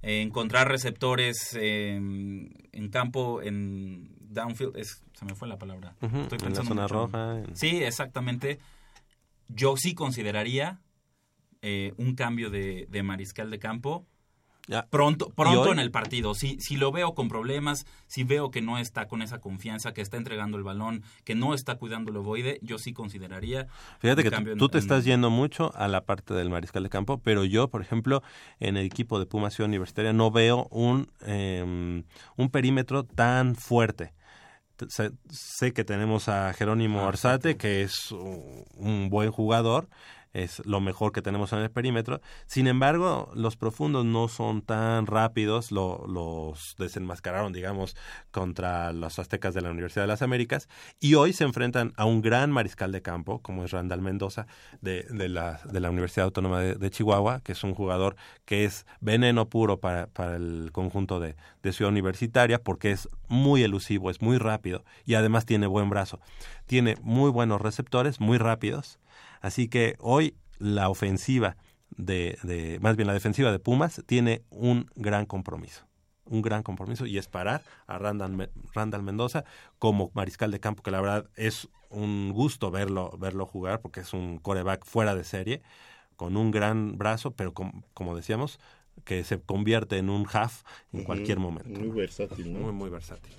eh, 0.02 0.22
encontrar 0.22 0.68
receptores 0.70 1.56
eh, 1.60 1.96
en 1.96 2.90
campo, 2.90 3.42
en 3.42 4.16
downfield, 4.22 4.78
es, 4.78 5.04
se 5.14 5.26
me 5.26 5.36
fue 5.36 5.48
la 5.48 5.58
palabra. 5.58 5.96
Estoy 6.02 6.12
en 6.14 6.22
la 6.22 6.28
pensando 6.28 6.64
zona 6.64 6.82
mucho. 6.84 6.94
roja, 6.94 7.40
en- 7.40 7.56
Sí, 7.56 7.84
exactamente. 7.84 8.60
Yo 9.48 9.76
sí 9.78 9.96
consideraría 9.96 10.80
eh, 11.62 11.94
un 11.98 12.16
cambio 12.16 12.50
de, 12.50 12.88
de 12.90 13.04
mariscal 13.04 13.50
de 13.50 13.60
campo. 13.60 14.06
Pronto, 14.90 15.28
¿Y 15.30 15.32
pronto 15.34 15.72
en 15.72 15.80
el 15.80 15.90
partido. 15.92 16.36
Si, 16.36 16.60
si 16.60 16.78
lo 16.78 16.92
veo 16.92 17.16
con 17.16 17.28
problemas, 17.28 17.86
si 18.08 18.24
veo 18.24 18.52
que 18.52 18.62
no 18.62 18.78
está 18.78 19.08
con 19.08 19.22
esa 19.22 19.40
confianza, 19.40 19.94
que 19.94 20.02
está 20.02 20.18
entregando 20.18 20.58
el 20.58 20.64
balón, 20.64 21.04
que 21.24 21.34
no 21.34 21.54
está 21.56 21.76
cuidando 21.76 22.12
el 22.12 22.18
ovoide, 22.18 22.60
yo 22.62 22.78
sí 22.78 22.94
consideraría. 22.94 23.68
Fíjate 24.00 24.24
que 24.24 24.30
tú, 24.56 24.70
te 24.70 24.78
en- 24.78 24.84
estás 24.84 25.06
yendo 25.06 25.30
mucho 25.32 25.72
a 25.76 25.88
la 25.88 26.06
parte 26.06 26.34
del 26.34 26.50
mariscal 26.50 26.84
de 26.84 26.90
campo, 26.90 27.18
pero 27.20 27.46
yo, 27.46 27.68
por 27.70 27.82
ejemplo, 27.82 28.22
en 28.60 28.78
el 28.78 28.86
equipo 28.86 29.20
de 29.20 29.26
Puma 29.26 29.50
Ciudad 29.50 29.68
Universitaria 29.70 30.14
no 30.14 30.30
veo 30.30 30.68
un, 30.70 31.12
eh, 31.26 32.04
un 32.38 32.50
perímetro 32.50 33.04
tan 33.06 33.56
fuerte. 33.56 34.14
Sé, 34.88 35.12
sé 35.30 35.74
que 35.74 35.84
tenemos 35.84 36.30
a 36.30 36.54
Jerónimo 36.54 37.02
Arzate, 37.02 37.58
que 37.58 37.82
es 37.82 38.12
un 38.14 39.10
buen 39.10 39.30
jugador, 39.30 39.90
es 40.34 40.66
lo 40.66 40.80
mejor 40.80 41.12
que 41.12 41.22
tenemos 41.22 41.54
en 41.54 41.60
el 41.60 41.72
perímetro. 41.72 42.22
Sin 42.46 42.68
embargo, 42.68 43.32
los 43.34 43.58
profundos 43.58 44.06
no 44.06 44.28
son 44.28 44.62
tan 44.62 45.08
rápidos, 45.08 45.72
lo- 45.72 46.06
los 46.08 46.76
desenmascararon, 46.78 47.54
digamos, 47.54 47.96
contra 48.32 48.94
los 48.94 49.20
aztecas 49.20 49.54
de 49.54 49.62
la 49.62 49.72
Universidad 49.72 50.04
de 50.04 50.08
las 50.08 50.22
Américas, 50.22 50.68
y 51.00 51.16
hoy 51.16 51.34
se 51.34 51.44
enfrentan 51.44 51.94
a 51.98 52.06
un 52.06 52.22
gran 52.22 52.52
mariscal 52.52 52.92
de 52.92 53.02
campo, 53.02 53.40
como 53.42 53.64
es 53.64 53.72
Randall 53.72 54.02
Mendoza, 54.02 54.48
de, 54.82 55.04
de 55.10 55.30
la, 55.30 55.62
de 55.66 55.80
la 55.80 55.90
Universidad 55.90 56.26
Autónoma 56.26 56.60
de, 56.62 56.90
Chihuahua, 56.90 57.42
que 57.42 57.54
es 57.54 57.64
un 57.64 57.74
jugador 57.74 58.16
que 58.46 58.66
es 58.66 58.86
veneno 59.00 59.50
puro 59.50 59.80
para, 59.80 60.08
para 60.08 60.36
el 60.36 60.70
conjunto 60.72 61.20
de, 61.20 61.36
de 61.64 61.74
Ciudad 61.74 61.92
Universitaria, 61.92 62.62
porque 62.62 62.92
es 62.92 63.10
muy 63.28 63.64
elusivo, 63.64 64.10
es 64.10 64.22
muy 64.22 64.38
rápido, 64.38 64.84
y 65.06 65.16
además 65.16 65.46
tiene 65.46 65.68
buen 65.68 65.90
brazo. 65.90 66.20
Tiene 66.66 66.98
muy 67.02 67.32
buenos 67.32 67.62
receptores, 67.62 68.20
muy 68.20 68.38
rápidos, 68.38 69.00
Así 69.42 69.68
que 69.68 69.96
hoy 70.00 70.36
la 70.58 70.90
ofensiva 70.90 71.58
de, 71.96 72.38
de, 72.44 72.80
más 72.82 72.96
bien 72.96 73.08
la 73.08 73.14
defensiva 73.14 73.52
de 73.52 73.60
Pumas 73.60 74.02
tiene 74.06 74.44
un 74.50 74.90
gran 74.96 75.26
compromiso. 75.26 75.86
Un 76.26 76.42
gran 76.42 76.62
compromiso 76.62 77.06
y 77.06 77.18
es 77.18 77.28
parar 77.28 77.64
a 77.88 77.98
Randall, 77.98 78.52
Randall 78.74 79.02
Mendoza 79.04 79.46
como 79.80 80.12
mariscal 80.14 80.52
de 80.52 80.60
campo, 80.60 80.84
que 80.84 80.92
la 80.92 81.02
verdad 81.02 81.26
es 81.36 81.68
un 81.90 82.32
gusto 82.32 82.70
verlo, 82.70 83.12
verlo 83.18 83.46
jugar 83.48 83.82
porque 83.82 84.02
es 84.02 84.14
un 84.14 84.38
coreback 84.38 84.86
fuera 84.86 85.16
de 85.16 85.24
serie, 85.24 85.62
con 86.16 86.38
un 86.38 86.52
gran 86.52 86.98
brazo, 86.98 87.32
pero 87.32 87.54
com- 87.54 87.82
como 87.94 88.16
decíamos, 88.16 88.60
que 89.06 89.24
se 89.24 89.40
convierte 89.42 89.98
en 89.98 90.10
un 90.10 90.28
half 90.32 90.64
en 90.94 91.04
cualquier 91.04 91.40
momento. 91.40 91.80
Muy 91.80 91.90
versátil, 91.90 92.54
¿no? 92.54 92.60
Muy, 92.60 92.74
muy 92.74 92.90
versátil. 92.90 93.34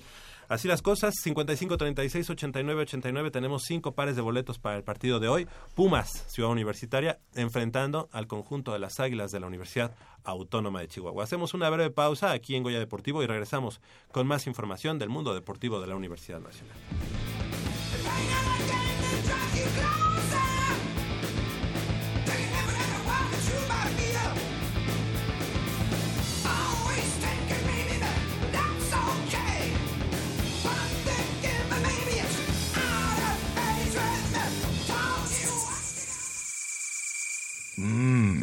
Así 0.50 0.66
las 0.66 0.82
cosas, 0.82 1.14
55, 1.22 1.76
36, 1.76 2.28
89, 2.28 2.82
89. 2.82 3.30
Tenemos 3.30 3.62
cinco 3.62 3.92
pares 3.92 4.16
de 4.16 4.22
boletos 4.22 4.58
para 4.58 4.76
el 4.76 4.82
partido 4.82 5.20
de 5.20 5.28
hoy. 5.28 5.46
Pumas, 5.76 6.10
Ciudad 6.26 6.50
Universitaria, 6.50 7.20
enfrentando 7.36 8.08
al 8.10 8.26
conjunto 8.26 8.72
de 8.72 8.80
las 8.80 8.98
Águilas 8.98 9.30
de 9.30 9.38
la 9.38 9.46
Universidad 9.46 9.94
Autónoma 10.24 10.80
de 10.80 10.88
Chihuahua. 10.88 11.22
Hacemos 11.22 11.54
una 11.54 11.70
breve 11.70 11.90
pausa 11.90 12.32
aquí 12.32 12.56
en 12.56 12.64
Goya 12.64 12.80
Deportivo 12.80 13.22
y 13.22 13.28
regresamos 13.28 13.80
con 14.10 14.26
más 14.26 14.48
información 14.48 14.98
del 14.98 15.08
mundo 15.08 15.34
deportivo 15.34 15.80
de 15.80 15.86
la 15.86 15.94
Universidad 15.94 16.40
Nacional. 16.40 16.76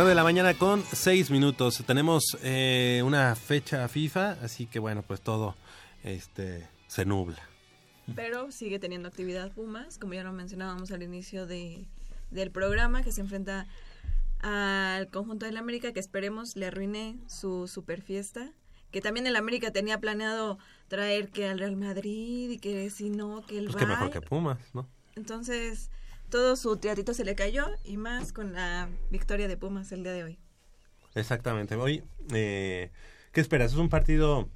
Nueve 0.00 0.12
de 0.12 0.14
la 0.14 0.22
mañana 0.22 0.54
con 0.54 0.82
seis 0.82 1.30
minutos. 1.30 1.84
Tenemos 1.86 2.38
eh, 2.42 3.02
una 3.04 3.36
fecha 3.36 3.86
FIFA, 3.86 4.38
así 4.42 4.64
que 4.64 4.78
bueno, 4.78 5.02
pues 5.02 5.20
todo 5.20 5.56
este 6.02 6.66
se 6.86 7.04
nubla. 7.04 7.36
pero 8.14 8.50
sigue 8.50 8.78
teniendo 8.78 9.08
actividad 9.08 9.52
Pumas, 9.52 9.98
como 9.98 10.14
ya 10.14 10.24
lo 10.24 10.32
mencionábamos 10.32 10.90
al 10.90 11.02
inicio 11.02 11.46
de, 11.46 11.84
del 12.30 12.50
programa, 12.50 13.02
que 13.02 13.12
se 13.12 13.20
enfrenta 13.20 13.66
al 14.40 15.08
conjunto 15.08 15.44
del 15.44 15.58
América, 15.58 15.92
que 15.92 16.00
esperemos 16.00 16.56
le 16.56 16.68
arruine 16.68 17.18
su 17.26 17.68
super 17.68 18.00
fiesta 18.00 18.50
que 18.92 19.02
también 19.02 19.26
el 19.26 19.36
América 19.36 19.70
tenía 19.70 20.00
planeado 20.00 20.56
traer 20.88 21.28
que 21.28 21.46
al 21.46 21.58
Real 21.58 21.76
Madrid 21.76 22.52
y 22.52 22.58
que 22.58 22.88
si 22.88 23.10
no, 23.10 23.44
que 23.46 23.58
el 23.58 23.66
pues 23.66 23.76
que 23.76 23.84
mejor 23.84 24.10
que 24.10 24.22
Pumas, 24.22 24.58
¿no? 24.72 24.88
Entonces, 25.14 25.90
todo 26.30 26.56
su 26.56 26.76
teatrito 26.76 27.12
se 27.12 27.24
le 27.24 27.34
cayó 27.34 27.66
y 27.84 27.96
más 27.96 28.32
con 28.32 28.52
la 28.54 28.88
victoria 29.10 29.48
de 29.48 29.56
Pumas 29.56 29.92
el 29.92 30.02
día 30.02 30.12
de 30.12 30.24
hoy. 30.24 30.38
Exactamente. 31.14 31.74
Hoy, 31.74 32.04
eh, 32.32 32.90
¿qué 33.32 33.40
esperas? 33.40 33.72
Es 33.72 33.78
un 33.78 33.88
partido, 33.88 34.48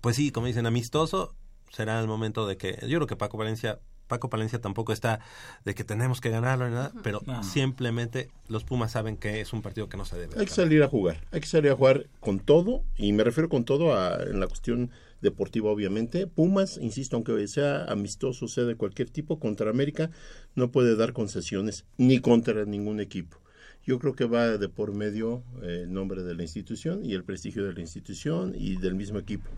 pues 0.00 0.16
sí, 0.16 0.32
como 0.32 0.46
dicen, 0.46 0.66
amistoso. 0.66 1.34
Será 1.70 2.00
el 2.00 2.06
momento 2.06 2.46
de 2.46 2.56
que, 2.56 2.78
yo 2.88 2.98
creo 2.98 3.06
que 3.06 3.16
Paco 3.16 3.36
Valencia 3.36 3.80
Paco 4.06 4.28
Palencia 4.28 4.60
tampoco 4.60 4.92
está 4.92 5.20
de 5.64 5.74
que 5.74 5.82
tenemos 5.82 6.20
que 6.20 6.30
ganarlo 6.30 6.68
ni 6.68 6.74
nada, 6.74 6.92
pero 7.02 7.22
simplemente 7.42 8.30
los 8.48 8.62
Pumas 8.62 8.92
saben 8.92 9.16
que 9.16 9.40
es 9.40 9.52
un 9.52 9.62
partido 9.62 9.88
que 9.88 9.96
no 9.96 10.04
se 10.04 10.16
debe. 10.16 10.38
Hay 10.38 10.44
que 10.44 10.52
salir 10.52 10.82
a 10.82 10.88
jugar, 10.88 11.20
hay 11.32 11.40
que 11.40 11.46
salir 11.46 11.70
a 11.70 11.74
jugar 11.74 12.06
con 12.20 12.38
todo, 12.38 12.82
y 12.96 13.12
me 13.12 13.24
refiero 13.24 13.48
con 13.48 13.64
todo 13.64 13.96
a, 13.96 14.22
en 14.22 14.40
la 14.40 14.46
cuestión 14.46 14.90
deportiva 15.24 15.70
obviamente. 15.70 16.28
Pumas, 16.28 16.78
insisto, 16.80 17.16
aunque 17.16 17.48
sea 17.48 17.84
amistoso, 17.86 18.46
sea 18.46 18.64
de 18.64 18.76
cualquier 18.76 19.10
tipo, 19.10 19.40
contra 19.40 19.70
América 19.70 20.10
no 20.54 20.70
puede 20.70 20.94
dar 20.94 21.12
concesiones 21.12 21.84
ni 21.96 22.20
contra 22.20 22.64
ningún 22.64 23.00
equipo. 23.00 23.38
Yo 23.84 23.98
creo 23.98 24.14
que 24.14 24.26
va 24.26 24.56
de 24.56 24.68
por 24.68 24.92
medio 24.92 25.42
eh, 25.62 25.80
el 25.82 25.92
nombre 25.92 26.22
de 26.22 26.34
la 26.34 26.42
institución 26.42 27.04
y 27.04 27.14
el 27.14 27.24
prestigio 27.24 27.64
de 27.64 27.72
la 27.72 27.80
institución 27.80 28.54
y 28.56 28.76
del 28.76 28.94
mismo 28.94 29.18
equipo. 29.18 29.50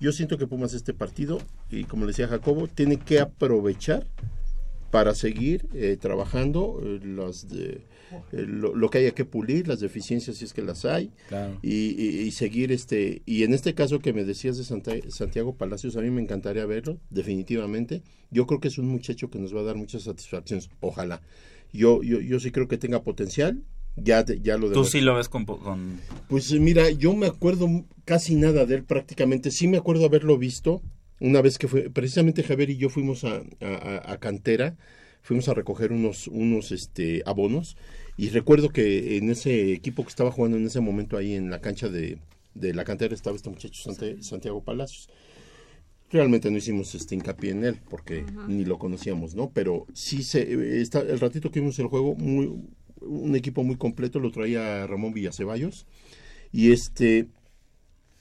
Yo 0.00 0.12
siento 0.12 0.36
que 0.36 0.46
Pumas 0.46 0.74
este 0.74 0.92
partido, 0.92 1.38
y 1.70 1.84
como 1.84 2.04
le 2.04 2.08
decía 2.08 2.28
Jacobo, 2.28 2.68
tiene 2.68 2.98
que 2.98 3.20
aprovechar 3.20 4.06
para 4.90 5.14
seguir 5.14 5.66
eh, 5.72 5.96
trabajando 5.98 6.80
eh, 6.82 7.00
las 7.04 7.48
de, 7.48 7.86
eh, 8.32 8.44
lo, 8.46 8.90
que 8.90 8.98
haya 8.98 9.10
que 9.12 9.24
pulir, 9.24 9.68
las 9.68 9.80
deficiencias 9.80 10.36
si 10.36 10.44
es 10.44 10.52
que 10.52 10.62
las 10.62 10.84
hay, 10.84 11.10
y, 11.62 12.30
seguir 12.32 12.72
este, 12.72 13.22
y 13.26 13.44
en 13.44 13.54
este 13.54 13.74
caso 13.74 14.00
que 14.00 14.12
me 14.12 14.24
decías 14.24 14.56
de 14.58 14.64
Santiago 14.64 15.56
Palacios, 15.56 15.96
a 15.96 16.00
mí 16.00 16.10
me 16.10 16.22
encantaría 16.22 16.66
verlo, 16.66 16.98
definitivamente. 17.10 18.02
Yo 18.30 18.46
creo 18.46 18.60
que 18.60 18.68
es 18.68 18.78
un 18.78 18.88
muchacho 18.88 19.30
que 19.30 19.38
nos 19.38 19.54
va 19.54 19.60
a 19.60 19.64
dar 19.64 19.76
muchas 19.76 20.02
satisfacciones, 20.02 20.68
ojalá. 20.80 21.22
Yo, 21.72 22.02
yo, 22.02 22.20
yo 22.20 22.40
sí 22.40 22.50
creo 22.50 22.68
que 22.68 22.78
tenga 22.78 23.02
potencial, 23.02 23.62
ya, 23.96 24.24
ya 24.24 24.58
lo 24.58 24.72
¿Tú 24.72 24.84
sí 24.84 25.00
lo 25.00 25.14
ves 25.14 25.28
con, 25.28 25.46
Pues 26.28 26.52
mira, 26.52 26.90
yo 26.90 27.14
me 27.14 27.26
acuerdo 27.26 27.68
casi 28.04 28.34
nada 28.34 28.66
de 28.66 28.76
él 28.76 28.84
prácticamente. 28.84 29.50
Sí 29.50 29.68
me 29.68 29.76
acuerdo 29.76 30.04
haberlo 30.04 30.36
visto 30.36 30.82
una 31.20 31.40
vez 31.40 31.58
que 31.58 31.68
fue, 31.68 31.90
precisamente 31.90 32.42
Javier 32.42 32.70
y 32.70 32.76
yo 32.76 32.88
fuimos 32.88 33.24
a, 33.24 33.42
a, 33.60 34.18
Cantera, 34.18 34.76
fuimos 35.22 35.48
a 35.48 35.54
recoger 35.54 35.92
unos, 35.92 36.26
unos 36.26 36.72
este, 36.72 37.22
abonos 37.24 37.76
y 38.16 38.28
recuerdo 38.28 38.68
que 38.70 39.16
en 39.16 39.30
ese 39.30 39.72
equipo 39.72 40.02
que 40.02 40.10
estaba 40.10 40.30
jugando 40.30 40.56
en 40.56 40.66
ese 40.66 40.80
momento 40.80 41.16
ahí 41.16 41.34
en 41.34 41.50
la 41.50 41.60
cancha 41.60 41.88
de, 41.88 42.18
de 42.54 42.74
la 42.74 42.84
cantera 42.84 43.14
estaba 43.14 43.36
este 43.36 43.50
muchacho 43.50 43.92
Santiago 44.20 44.62
Palacios. 44.62 45.08
Realmente 46.10 46.50
no 46.50 46.58
hicimos 46.58 46.94
este 46.94 47.16
hincapié 47.16 47.50
en 47.50 47.64
él 47.64 47.80
porque 47.90 48.24
ni 48.46 48.64
lo 48.64 48.78
conocíamos, 48.78 49.34
¿no? 49.34 49.50
Pero 49.50 49.86
sí 49.94 50.22
se, 50.22 50.80
está, 50.80 51.00
el 51.00 51.18
ratito 51.18 51.50
que 51.50 51.60
vimos 51.60 51.78
el 51.78 51.88
juego, 51.88 52.14
muy, 52.14 52.52
un 53.00 53.34
equipo 53.34 53.64
muy 53.64 53.76
completo, 53.76 54.20
lo 54.20 54.30
traía 54.30 54.86
Ramón 54.86 55.12
Villaceballos. 55.12 55.86
Y 56.52 56.70
este, 56.70 57.26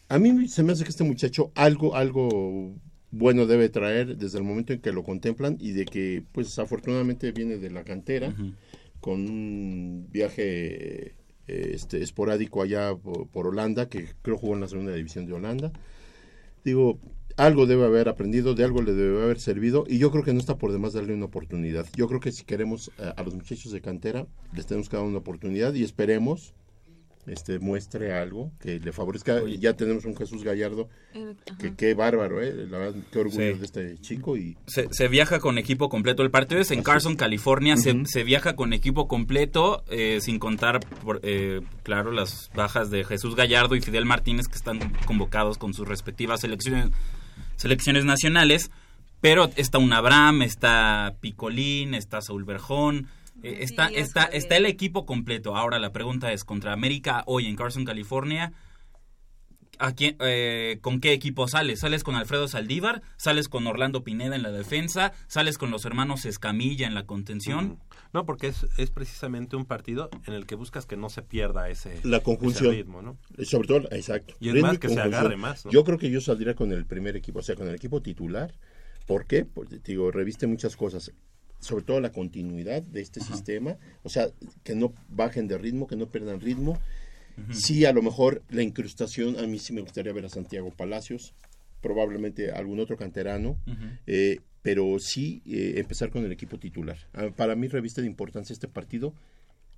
a 0.09 0.17
mí 0.17 0.47
se 0.47 0.63
me 0.63 0.71
hace 0.71 0.83
que 0.83 0.89
este 0.89 1.03
muchacho 1.03 1.51
algo, 1.53 1.95
algo 1.95 2.73
bueno 3.11 3.45
debe 3.45 3.69
traer 3.69 4.17
desde 4.17 4.39
el 4.39 4.43
momento 4.43 4.73
en 4.73 4.79
que 4.79 4.91
lo 4.91 5.03
contemplan 5.03 5.57
y 5.59 5.71
de 5.71 5.85
que, 5.85 6.23
pues 6.31 6.57
afortunadamente 6.57 7.31
viene 7.31 7.57
de 7.57 7.69
la 7.69 7.83
cantera, 7.83 8.33
con 9.03 9.19
un 9.29 10.07
viaje 10.11 11.13
este, 11.45 12.01
esporádico 12.01 12.61
allá 12.61 12.95
por, 12.95 13.47
Holanda, 13.47 13.89
que 13.89 14.07
creo 14.21 14.37
jugó 14.37 14.53
en 14.53 14.61
la 14.61 14.69
segunda 14.69 14.93
división 14.93 15.25
de 15.25 15.33
Holanda. 15.33 15.73
Digo, 16.63 16.99
algo 17.35 17.65
debe 17.65 17.83
haber 17.83 18.07
aprendido, 18.07 18.55
de 18.55 18.63
algo 18.63 18.81
le 18.81 18.93
debe 18.93 19.21
haber 19.21 19.41
servido 19.41 19.83
y 19.89 19.97
yo 19.97 20.09
creo 20.09 20.23
que 20.23 20.31
no 20.31 20.39
está 20.39 20.57
por 20.57 20.71
demás 20.71 20.93
darle 20.93 21.13
una 21.13 21.25
oportunidad. 21.25 21.85
Yo 21.97 22.07
creo 22.07 22.21
que 22.21 22.31
si 22.31 22.45
queremos 22.45 22.91
a, 22.97 23.09
a 23.09 23.23
los 23.23 23.35
muchachos 23.35 23.73
de 23.73 23.81
cantera, 23.81 24.25
les 24.55 24.67
tenemos 24.67 24.87
que 24.87 24.95
dar 24.95 25.05
una 25.05 25.17
oportunidad 25.17 25.73
y 25.73 25.83
esperemos 25.83 26.53
este 27.27 27.59
muestre 27.59 28.13
algo 28.13 28.51
que 28.59 28.79
le 28.79 28.91
favorezca. 28.91 29.41
Ya 29.59 29.73
tenemos 29.73 30.05
un 30.05 30.15
Jesús 30.15 30.43
Gallardo, 30.43 30.89
que 31.59 31.75
qué 31.75 31.93
bárbaro, 31.93 32.41
¿eh? 32.41 32.53
La 32.69 32.77
verdad, 32.77 33.01
qué 33.11 33.19
orgullo 33.19 33.57
de 33.57 33.65
este 33.65 33.97
chico. 33.99 34.37
y 34.37 34.57
se, 34.67 35.07
viaja 35.07 35.39
con 35.39 35.57
equipo 35.57 35.89
completo. 35.89 36.23
El 36.23 36.31
partido 36.31 36.61
es 36.61 36.71
en 36.71 36.83
Carson, 36.83 37.15
California. 37.15 37.75
se, 37.77 38.23
viaja 38.23 38.55
con 38.55 38.73
equipo 38.73 39.07
completo, 39.07 39.83
eh, 39.89 40.19
sin 40.21 40.39
contar, 40.39 40.79
por, 41.03 41.19
eh, 41.23 41.61
claro, 41.83 42.11
las 42.11 42.51
bajas 42.55 42.89
de 42.89 43.03
Jesús 43.03 43.35
Gallardo 43.35 43.75
y 43.75 43.81
Fidel 43.81 44.05
Martínez, 44.05 44.47
que 44.47 44.55
están 44.55 44.79
convocados 45.05 45.57
con 45.57 45.73
sus 45.73 45.87
respectivas 45.87 46.41
selecciones, 46.41 46.89
selecciones 47.55 48.05
nacionales. 48.05 48.71
Pero 49.21 49.49
está 49.55 49.77
un 49.77 49.93
Abraham, 49.93 50.41
está 50.41 51.15
Picolín, 51.21 51.93
está 51.93 52.21
Saúl 52.21 52.43
Berjón 52.43 53.07
eh, 53.41 53.57
está, 53.61 53.87
está, 53.87 54.25
está 54.25 54.57
el 54.57 54.65
equipo 54.65 55.05
completo. 55.05 55.55
Ahora 55.55 55.79
la 55.79 55.91
pregunta 55.91 56.31
es, 56.31 56.43
contra 56.43 56.73
América 56.73 57.23
hoy 57.25 57.47
en 57.47 57.55
Carson, 57.55 57.85
California, 57.85 58.53
¿a 59.79 59.93
quién, 59.93 60.15
eh, 60.19 60.77
¿con 60.81 60.99
qué 60.99 61.13
equipo 61.13 61.47
sales? 61.47 61.79
¿Sales 61.79 62.03
con 62.03 62.15
Alfredo 62.15 62.47
Saldívar? 62.47 63.01
¿Sales 63.17 63.49
con 63.49 63.65
Orlando 63.67 64.03
Pineda 64.03 64.35
en 64.35 64.43
la 64.43 64.51
defensa? 64.51 65.13
¿Sales 65.27 65.57
con 65.57 65.71
los 65.71 65.85
hermanos 65.85 66.25
Escamilla 66.25 66.87
en 66.87 66.93
la 66.93 67.05
contención? 67.05 67.79
No, 68.13 68.25
porque 68.25 68.47
es, 68.47 68.67
es 68.77 68.91
precisamente 68.91 69.55
un 69.55 69.65
partido 69.65 70.09
en 70.27 70.35
el 70.35 70.45
que 70.45 70.55
buscas 70.55 70.85
que 70.85 70.95
no 70.95 71.09
se 71.09 71.23
pierda 71.23 71.69
ese, 71.69 71.99
la 72.03 72.19
conjunción. 72.19 72.71
ritmo, 72.71 73.01
¿no? 73.01 73.17
Sobre 73.43 73.67
todo, 73.67 73.87
exacto. 73.91 74.35
Y 74.39 74.49
es 74.49 74.61
más 74.61 74.77
que 74.77 74.89
se 74.89 74.99
agarre 74.99 75.35
más. 75.35 75.63
Yo 75.69 75.83
creo 75.83 75.97
que 75.97 76.11
yo 76.11 76.21
saldría 76.21 76.53
con 76.53 76.71
el 76.71 76.85
primer 76.85 77.15
equipo, 77.15 77.39
o 77.39 77.43
sea, 77.43 77.55
con 77.55 77.67
el 77.67 77.75
equipo 77.75 78.01
titular. 78.01 78.53
¿Por 79.07 79.25
qué? 79.25 79.43
Porque, 79.43 79.79
digo, 79.79 80.11
reviste 80.11 80.47
muchas 80.47 80.77
cosas 80.77 81.11
sobre 81.63 81.83
todo 81.83 81.99
la 82.01 82.11
continuidad 82.11 82.83
de 82.83 83.01
este 83.01 83.21
sistema, 83.21 83.77
o 84.03 84.09
sea, 84.09 84.29
que 84.63 84.75
no 84.75 84.93
bajen 85.09 85.47
de 85.47 85.57
ritmo, 85.57 85.87
que 85.87 85.95
no 85.95 86.07
pierdan 86.07 86.41
ritmo. 86.41 86.77
Sí, 87.51 87.85
a 87.85 87.93
lo 87.93 88.03
mejor 88.03 88.43
la 88.49 88.61
incrustación, 88.61 89.39
a 89.39 89.47
mí 89.47 89.57
sí 89.57 89.73
me 89.73 89.81
gustaría 89.81 90.13
ver 90.13 90.25
a 90.25 90.29
Santiago 90.29 90.69
Palacios, 90.69 91.33
probablemente 91.81 92.51
algún 92.51 92.79
otro 92.79 92.95
canterano, 92.95 93.57
eh, 94.05 94.39
pero 94.61 94.99
sí 94.99 95.41
eh, 95.47 95.73
empezar 95.77 96.11
con 96.11 96.23
el 96.25 96.31
equipo 96.31 96.59
titular. 96.59 96.97
Ah, 97.13 97.31
para 97.35 97.55
mí 97.55 97.67
revista 97.67 98.01
de 98.01 98.07
importancia 98.07 98.53
este 98.53 98.67
partido 98.67 99.13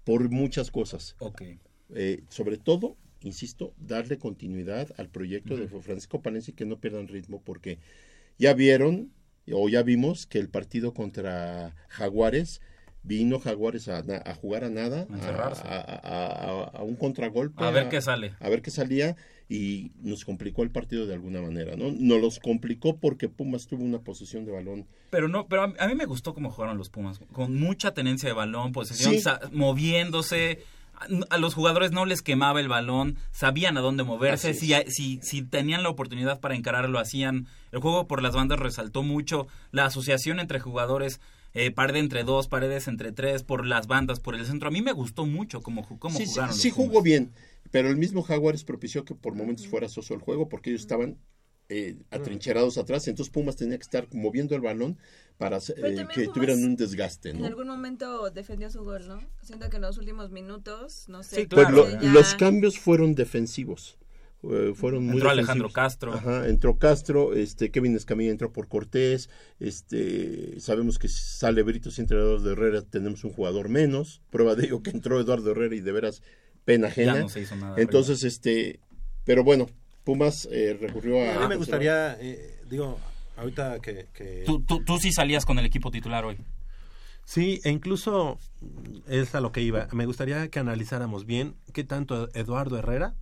por 0.03 0.29
muchas 0.29 0.69
cosas. 0.69 1.15
Okay. 1.19 1.59
Eh, 1.93 2.23
sobre 2.29 2.57
todo, 2.57 2.97
insisto, 3.21 3.73
darle 3.77 4.17
continuidad 4.17 4.89
al 4.97 5.07
proyecto 5.07 5.55
de 5.55 5.67
Francisco 5.67 6.21
Palencia 6.21 6.51
y 6.51 6.55
que 6.55 6.65
no 6.65 6.77
pierdan 6.79 7.07
ritmo, 7.07 7.41
porque 7.41 7.79
ya 8.37 8.53
vieron 8.53 9.11
o 9.51 9.69
ya 9.69 9.83
vimos 9.83 10.25
que 10.25 10.39
el 10.39 10.49
partido 10.49 10.93
contra 10.93 11.75
Jaguares 11.89 12.61
vino 13.05 13.39
Jaguares 13.39 13.87
a, 13.87 14.03
jugar 14.35 14.63
a 14.63 14.69
nada, 14.69 15.07
a, 15.11 16.83
un 16.83 16.95
contragolpe. 16.95 17.63
A 17.63 17.71
ver 17.71 17.89
qué 17.89 18.01
sale. 18.01 18.33
A 18.39 18.49
ver 18.49 18.61
qué 18.61 18.71
salía 18.71 19.15
y 19.47 19.91
nos 20.01 20.25
complicó 20.25 20.63
el 20.63 20.71
partido 20.71 21.05
de 21.05 21.13
alguna 21.13 21.41
manera, 21.41 21.75
¿no? 21.75 21.91
Nos 21.91 22.19
los 22.19 22.39
complicó 22.39 22.97
porque 22.97 23.29
Pumas 23.29 23.67
tuvo 23.67 23.83
una 23.83 23.99
posesión 23.99 24.45
de 24.45 24.51
balón. 24.51 24.87
Pero 25.11 25.27
no, 25.27 25.47
pero 25.47 25.73
a 25.77 25.87
mí 25.87 25.95
me 25.95 26.05
gustó 26.05 26.33
cómo 26.33 26.49
jugaron 26.49 26.77
los 26.77 26.89
Pumas, 26.89 27.19
con 27.31 27.59
mucha 27.59 27.93
tenencia 27.93 28.27
de 28.27 28.33
balón, 28.33 28.71
posesión, 28.71 29.15
moviéndose, 29.51 30.63
a 31.29 31.37
los 31.37 31.53
jugadores 31.53 31.91
no 31.91 32.05
les 32.05 32.21
quemaba 32.21 32.59
el 32.59 32.67
balón, 32.67 33.17
sabían 33.31 33.77
a 33.77 33.81
dónde 33.81 34.03
moverse, 34.03 34.53
si, 34.53 34.73
si, 34.87 35.19
si, 35.21 35.41
tenían 35.43 35.83
la 35.83 35.89
oportunidad 35.89 36.39
para 36.39 36.55
encararlo, 36.55 36.89
lo 36.89 36.99
hacían. 36.99 37.47
El 37.71 37.79
juego 37.79 38.07
por 38.07 38.21
las 38.21 38.33
bandas 38.33 38.59
resaltó 38.59 39.03
mucho, 39.03 39.47
la 39.71 39.85
asociación 39.85 40.39
entre 40.39 40.59
jugadores, 40.59 41.19
eh, 41.53 41.71
pared 41.71 41.95
entre 41.95 42.23
dos, 42.23 42.47
paredes 42.47 42.87
entre 42.87 43.11
tres, 43.11 43.43
por 43.43 43.65
las 43.65 43.87
bandas, 43.87 44.19
por 44.19 44.35
el 44.35 44.45
centro. 44.45 44.69
A 44.69 44.71
mí 44.71 44.81
me 44.81 44.91
gustó 44.91 45.25
mucho 45.25 45.61
cómo, 45.61 45.87
cómo 45.99 46.17
sí, 46.17 46.25
jugaron. 46.25 46.53
Sí, 46.53 46.69
jugó 46.69 47.01
bien, 47.01 47.31
pero 47.71 47.89
el 47.89 47.97
mismo 47.97 48.21
Jaguares 48.23 48.63
propició 48.63 49.05
que 49.05 49.15
por 49.15 49.35
momentos 49.35 49.67
fuera 49.67 49.89
soso 49.89 50.13
el 50.13 50.21
juego 50.21 50.49
porque 50.49 50.69
ellos 50.69 50.81
estaban 50.81 51.17
eh, 51.69 51.97
atrincherados 52.11 52.77
atrás, 52.77 53.07
entonces 53.07 53.31
Pumas 53.31 53.55
tenía 53.55 53.77
que 53.77 53.83
estar 53.83 54.07
moviendo 54.13 54.55
el 54.55 54.61
balón 54.61 54.97
para 55.37 55.57
eh, 55.57 56.05
que 56.13 56.27
tuvieran 56.27 56.63
un 56.63 56.75
desgaste, 56.75 57.33
¿no? 57.33 57.39
En 57.39 57.45
algún 57.45 57.67
momento 57.67 58.29
defendió 58.29 58.69
su 58.69 58.83
gol, 58.83 59.07
¿no? 59.07 59.19
Siento 59.41 59.69
que 59.69 59.77
en 59.77 59.81
los 59.81 59.97
últimos 59.97 60.31
minutos, 60.31 61.05
no 61.09 61.23
sé. 61.23 61.37
Sí, 61.37 61.47
claro. 61.47 61.87
Pues 61.89 62.03
los 62.03 62.35
cambios 62.35 62.79
fueron 62.79 63.15
defensivos. 63.15 63.97
Eh, 64.51 64.73
fueron 64.75 65.05
muy 65.05 65.15
entró 65.15 65.29
Alejandro 65.29 65.69
Castro 65.69 66.13
Ajá, 66.13 66.47
entró 66.47 66.77
Castro 66.77 67.33
este 67.33 67.71
Kevin 67.71 67.95
Escamilla 67.95 68.29
entró 68.29 68.51
por 68.51 68.67
Cortés 68.67 69.29
este 69.59 70.59
sabemos 70.59 70.99
que 70.99 71.07
sale 71.07 71.63
Brito 71.63 71.89
entrenador 71.97 72.41
de 72.41 72.51
Herrera 72.51 72.81
tenemos 72.83 73.23
un 73.23 73.31
jugador 73.31 73.69
menos 73.69 74.21
prueba 74.29 74.53
de 74.53 74.65
ello 74.65 74.83
que 74.83 74.91
entró 74.91 75.19
Eduardo 75.19 75.51
Herrera 75.51 75.73
y 75.73 75.79
de 75.79 75.91
veras 75.91 76.21
pena 76.63 76.87
ajena 76.87 77.21
no 77.21 77.29
se 77.29 77.41
hizo 77.41 77.55
nada 77.55 77.75
entonces 77.77 78.23
este 78.23 78.81
pero 79.23 79.43
bueno 79.43 79.67
Pumas 80.05 80.47
eh, 80.51 80.77
recurrió 80.79 81.19
a 81.19 81.35
a 81.35 81.39
mí 81.41 81.47
me 81.47 81.55
gustaría 81.57 82.17
digo 82.69 82.97
ahorita 83.35 83.79
que... 83.79 84.07
que... 84.13 84.43
Tú, 84.45 84.61
tú, 84.61 84.83
tú 84.85 84.97
sí 84.97 85.11
salías 85.11 85.45
con 85.45 85.59
el 85.59 85.65
equipo 85.65 85.91
titular 85.91 86.23
hoy. 86.23 86.37
Sí, 87.25 87.59
e 87.63 87.71
incluso 87.71 88.37
es 89.07 89.33
a 89.35 89.41
lo 89.41 89.51
que 89.51 89.61
iba. 89.61 89.87
Me 89.91 90.05
gustaría 90.05 90.47
que 90.49 90.59
analizáramos 90.59 91.25
bien 91.25 91.55
qué 91.73 91.83
tanto 91.83 92.29
Eduardo 92.33 92.77
Herrera 92.77 93.15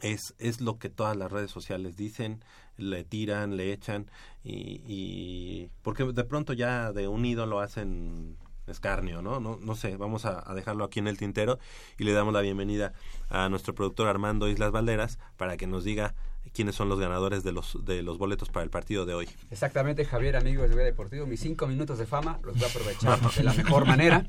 es, 0.00 0.34
es 0.38 0.60
lo 0.60 0.78
que 0.78 0.88
todas 0.88 1.16
las 1.16 1.30
redes 1.30 1.50
sociales 1.50 1.96
dicen, 1.96 2.44
le 2.76 3.04
tiran, 3.04 3.56
le 3.56 3.72
echan, 3.72 4.10
y, 4.42 4.82
y 4.86 5.70
porque 5.82 6.04
de 6.04 6.24
pronto 6.24 6.52
ya 6.52 6.92
de 6.92 7.08
un 7.08 7.24
ídolo 7.24 7.60
hacen 7.60 8.36
escarnio, 8.66 9.22
¿no? 9.22 9.40
No, 9.40 9.58
no 9.60 9.74
sé, 9.74 9.96
vamos 9.96 10.24
a, 10.24 10.42
a, 10.48 10.54
dejarlo 10.54 10.84
aquí 10.84 10.98
en 10.98 11.08
el 11.08 11.18
tintero 11.18 11.58
y 11.98 12.04
le 12.04 12.12
damos 12.12 12.32
la 12.32 12.40
bienvenida 12.40 12.92
a 13.28 13.48
nuestro 13.48 13.74
productor 13.74 14.08
Armando 14.08 14.48
Islas 14.48 14.72
Valderas 14.72 15.18
para 15.36 15.56
que 15.56 15.66
nos 15.66 15.84
diga 15.84 16.14
quiénes 16.52 16.74
son 16.74 16.88
los 16.88 17.00
ganadores 17.00 17.42
de 17.42 17.52
los, 17.52 17.84
de 17.84 18.02
los 18.02 18.18
boletos 18.18 18.48
para 18.48 18.64
el 18.64 18.70
partido 18.70 19.06
de 19.06 19.14
hoy. 19.14 19.28
Exactamente, 19.50 20.04
Javier, 20.04 20.36
amigos 20.36 20.68
de 20.68 20.76
Vía 20.76 20.84
Deportivo, 20.84 21.26
mis 21.26 21.40
cinco 21.40 21.66
minutos 21.66 21.98
de 21.98 22.06
fama 22.06 22.38
los 22.42 22.54
voy 22.54 22.64
a 22.64 22.68
aprovechar 22.68 23.20
de 23.36 23.42
la 23.42 23.54
mejor 23.54 23.86
manera. 23.86 24.26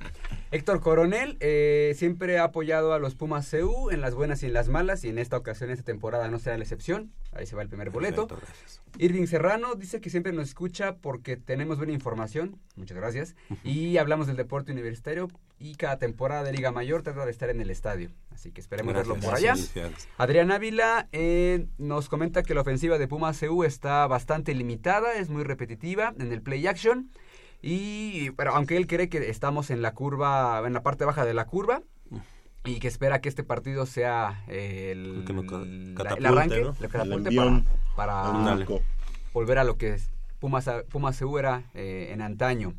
Héctor 0.55 0.79
Coronel 0.79 1.35
eh, 1.41 1.93
siempre 1.97 2.37
ha 2.39 2.45
apoyado 2.45 2.93
a 2.93 2.99
los 2.99 3.13
Pumas 3.13 3.51
CU 3.51 3.91
en 3.91 3.99
las 3.99 4.15
buenas 4.15 4.41
y 4.41 4.45
en 4.45 4.53
las 4.53 4.69
malas, 4.69 5.03
y 5.03 5.09
en 5.09 5.19
esta 5.19 5.35
ocasión, 5.35 5.69
esta 5.69 5.83
temporada, 5.83 6.29
no 6.29 6.39
será 6.39 6.57
la 6.57 6.63
excepción. 6.63 7.11
Ahí 7.33 7.45
se 7.45 7.57
va 7.57 7.61
el 7.61 7.67
primer 7.67 7.89
boleto. 7.89 8.29
Irving 8.97 9.25
Serrano 9.25 9.75
dice 9.75 9.99
que 9.99 10.09
siempre 10.09 10.31
nos 10.31 10.47
escucha 10.47 10.95
porque 10.95 11.35
tenemos 11.35 11.77
buena 11.77 11.91
información. 11.91 12.57
Muchas 12.77 12.95
gracias. 12.95 13.35
Y 13.65 13.97
hablamos 13.97 14.27
del 14.27 14.37
deporte 14.37 14.71
universitario 14.71 15.27
y 15.59 15.75
cada 15.75 15.99
temporada 15.99 16.43
de 16.43 16.53
Liga 16.53 16.71
Mayor 16.71 17.03
trata 17.03 17.25
de 17.25 17.31
estar 17.31 17.49
en 17.49 17.59
el 17.59 17.69
estadio. 17.69 18.11
Así 18.31 18.53
que 18.53 18.61
esperemos 18.61 18.93
gracias, 18.93 19.13
verlo 19.13 19.27
por 19.27 19.35
allá. 19.35 19.55
Gracias. 19.55 20.07
Adrián 20.17 20.51
Ávila 20.51 21.09
eh, 21.11 21.67
nos 21.77 22.07
comenta 22.07 22.43
que 22.43 22.53
la 22.53 22.61
ofensiva 22.61 22.97
de 22.97 23.09
Pumas 23.09 23.41
CU 23.41 23.65
está 23.65 24.07
bastante 24.07 24.53
limitada, 24.53 25.15
es 25.15 25.29
muy 25.29 25.43
repetitiva 25.43 26.13
en 26.17 26.31
el 26.31 26.41
play 26.41 26.65
action. 26.65 27.09
Y 27.67 28.29
pero 28.37 28.53
aunque 28.53 28.77
él 28.77 28.85
cree 28.85 29.09
que 29.09 29.27
estamos 29.27 29.71
en 29.71 29.81
la 29.81 29.95
curva, 29.95 30.61
en 30.67 30.73
la 30.73 30.83
parte 30.83 31.03
baja 31.03 31.25
de 31.25 31.33
la 31.33 31.45
curva, 31.45 31.81
y 32.63 32.79
que 32.79 32.87
espera 32.87 33.21
que 33.21 33.27
este 33.29 33.43
partido 33.43 33.87
sea 33.87 34.43
el, 34.47 35.25
la, 35.25 36.13
el, 36.15 36.25
arranque, 36.27 36.61
¿no? 36.61 36.75
el 36.79 36.89
catapulte 36.89 37.35
para, 37.35 37.63
para 37.95 38.57
volver 39.33 39.57
a 39.57 39.63
lo 39.63 39.77
que 39.77 39.97
Pumas, 40.37 40.69
Pumas 40.89 41.17
CU 41.19 41.39
era 41.39 41.63
eh, 41.73 42.09
en 42.11 42.21
antaño. 42.21 42.75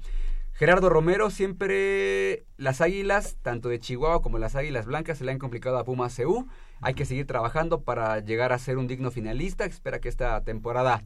Gerardo 0.52 0.88
Romero, 0.88 1.30
siempre 1.30 2.44
las 2.56 2.80
águilas, 2.80 3.38
tanto 3.42 3.68
de 3.68 3.80
Chihuahua 3.80 4.22
como 4.22 4.38
las 4.38 4.54
águilas 4.54 4.86
blancas, 4.86 5.18
se 5.18 5.24
le 5.24 5.32
han 5.32 5.40
complicado 5.40 5.78
a 5.78 5.84
Pumas 5.84 6.16
CU. 6.16 6.46
Hay 6.80 6.94
que 6.94 7.06
seguir 7.06 7.26
trabajando 7.26 7.82
para 7.82 8.20
llegar 8.20 8.52
a 8.52 8.58
ser 8.60 8.78
un 8.78 8.86
digno 8.86 9.10
finalista. 9.10 9.64
Espera 9.64 9.98
que 9.98 10.08
esta 10.08 10.44
temporada 10.44 11.02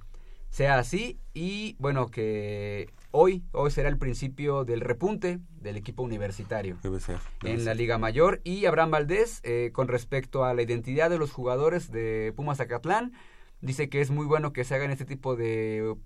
sea 0.50 0.78
así. 0.78 1.18
Y 1.32 1.76
bueno, 1.78 2.08
que 2.08 2.90
hoy, 3.10 3.44
hoy 3.52 3.70
será 3.70 3.88
el 3.88 3.98
principio 3.98 4.64
del 4.64 4.80
repunte 4.80 5.40
del 5.60 5.76
equipo 5.76 6.02
universitario 6.02 6.78
debe 6.82 7.00
ser, 7.00 7.18
debe 7.42 7.54
en 7.54 7.60
ser. 7.60 7.66
la 7.66 7.74
Liga 7.74 7.98
Mayor. 7.98 8.40
Y 8.44 8.66
Abraham 8.66 8.90
Valdés, 8.92 9.40
eh, 9.42 9.70
con 9.72 9.88
respecto 9.88 10.44
a 10.44 10.54
la 10.54 10.62
identidad 10.62 11.10
de 11.10 11.18
los 11.18 11.32
jugadores 11.32 11.90
de 11.90 12.32
Pumas 12.36 12.60
Acatlán, 12.60 13.12
dice 13.60 13.88
que 13.88 14.00
es 14.00 14.10
muy 14.10 14.26
bueno 14.26 14.52
que 14.52 14.64
se 14.64 14.74
hagan 14.74 14.90
este 14.90 15.04
tipo 15.04 15.36
de... 15.36 15.96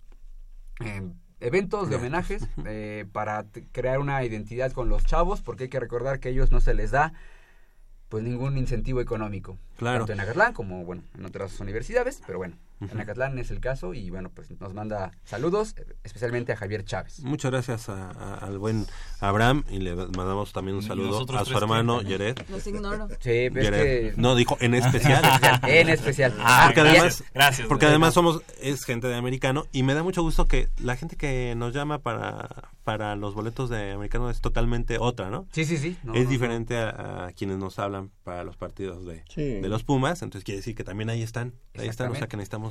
Eh, 0.84 1.02
eventos 1.40 1.90
de 1.90 1.96
homenajes 1.96 2.48
eh, 2.64 3.04
para 3.12 3.44
crear 3.72 3.98
una 3.98 4.24
identidad 4.24 4.72
con 4.72 4.88
los 4.88 5.04
chavos, 5.04 5.42
porque 5.42 5.64
hay 5.64 5.68
que 5.68 5.80
recordar 5.80 6.18
que 6.18 6.28
a 6.28 6.30
ellos 6.32 6.50
no 6.50 6.60
se 6.60 6.74
les 6.74 6.90
da 6.90 7.12
pues 8.08 8.22
ningún 8.22 8.56
incentivo 8.56 9.00
económico. 9.00 9.58
Claro. 9.76 9.98
Tanto 9.98 10.12
en 10.12 10.20
Acatlán 10.20 10.52
como 10.52 10.84
bueno, 10.84 11.02
en 11.18 11.24
otras 11.24 11.60
universidades, 11.60 12.22
pero 12.26 12.38
bueno, 12.38 12.56
uh 12.80 12.84
-huh. 12.84 12.92
en 12.92 13.00
Acatlán 13.00 13.38
es 13.38 13.50
el 13.50 13.60
caso 13.60 13.94
y 13.94 14.10
bueno, 14.10 14.30
pues 14.30 14.50
nos 14.60 14.74
manda 14.74 15.12
saludos, 15.24 15.74
especialmente 16.02 16.52
a 16.52 16.56
Javier 16.56 16.84
Chávez. 16.84 17.20
Muchas 17.20 17.50
gracias 17.50 17.88
a, 17.88 18.10
a, 18.10 18.34
al 18.34 18.58
buen 18.58 18.86
Abraham 19.20 19.64
y 19.70 19.78
le 19.78 19.94
mandamos 19.94 20.52
también 20.52 20.76
un 20.76 20.82
saludo 20.82 21.24
a 21.36 21.44
su 21.44 21.56
hermano 21.56 22.00
Jared. 22.08 22.36
Los 22.48 22.66
ignoro. 22.66 23.08
Sí, 23.20 23.48
ves 23.48 23.70
que... 23.70 24.14
No, 24.16 24.34
dijo 24.34 24.56
en 24.60 24.74
especial. 24.74 25.22
en 25.66 25.88
especial. 25.88 26.34
Ah, 26.46 26.64
porque 26.66 26.80
además, 26.80 27.24
gracias, 27.32 27.68
porque 27.68 27.86
además 27.86 28.14
somos, 28.14 28.42
es 28.60 28.84
gente 28.84 29.08
de 29.08 29.14
americano 29.14 29.66
y 29.72 29.82
me 29.82 29.94
da 29.94 30.02
mucho 30.02 30.22
gusto 30.22 30.46
que 30.46 30.68
la 30.78 30.96
gente 30.96 31.16
que 31.16 31.54
nos 31.56 31.72
llama 31.72 31.98
para, 32.00 32.70
para 32.84 33.16
los 33.16 33.34
boletos 33.34 33.70
de 33.70 33.92
americano 33.92 34.30
es 34.30 34.40
totalmente 34.40 34.98
otra, 34.98 35.30
¿no? 35.30 35.46
Sí, 35.52 35.64
sí, 35.64 35.78
sí. 35.78 35.96
No, 36.02 36.14
es 36.14 36.24
no, 36.24 36.30
diferente 36.30 36.74
no. 36.74 36.80
A, 36.80 37.26
a, 37.26 37.32
quienes 37.32 37.58
nos 37.58 37.78
hablan 37.78 38.10
para 38.22 38.44
los 38.44 38.56
partidos 38.56 39.04
de, 39.06 39.24
sí. 39.34 39.42
de 39.42 39.68
los 39.68 39.84
Pumas, 39.84 40.22
entonces 40.22 40.44
quiere 40.44 40.58
decir 40.58 40.74
que 40.74 40.84
también 40.84 41.10
ahí 41.10 41.22
están, 41.22 41.54
ahí 41.78 41.88
están, 41.88 42.12
o 42.12 42.14
sea 42.14 42.26
que 42.26 42.36
necesitamos 42.36 42.63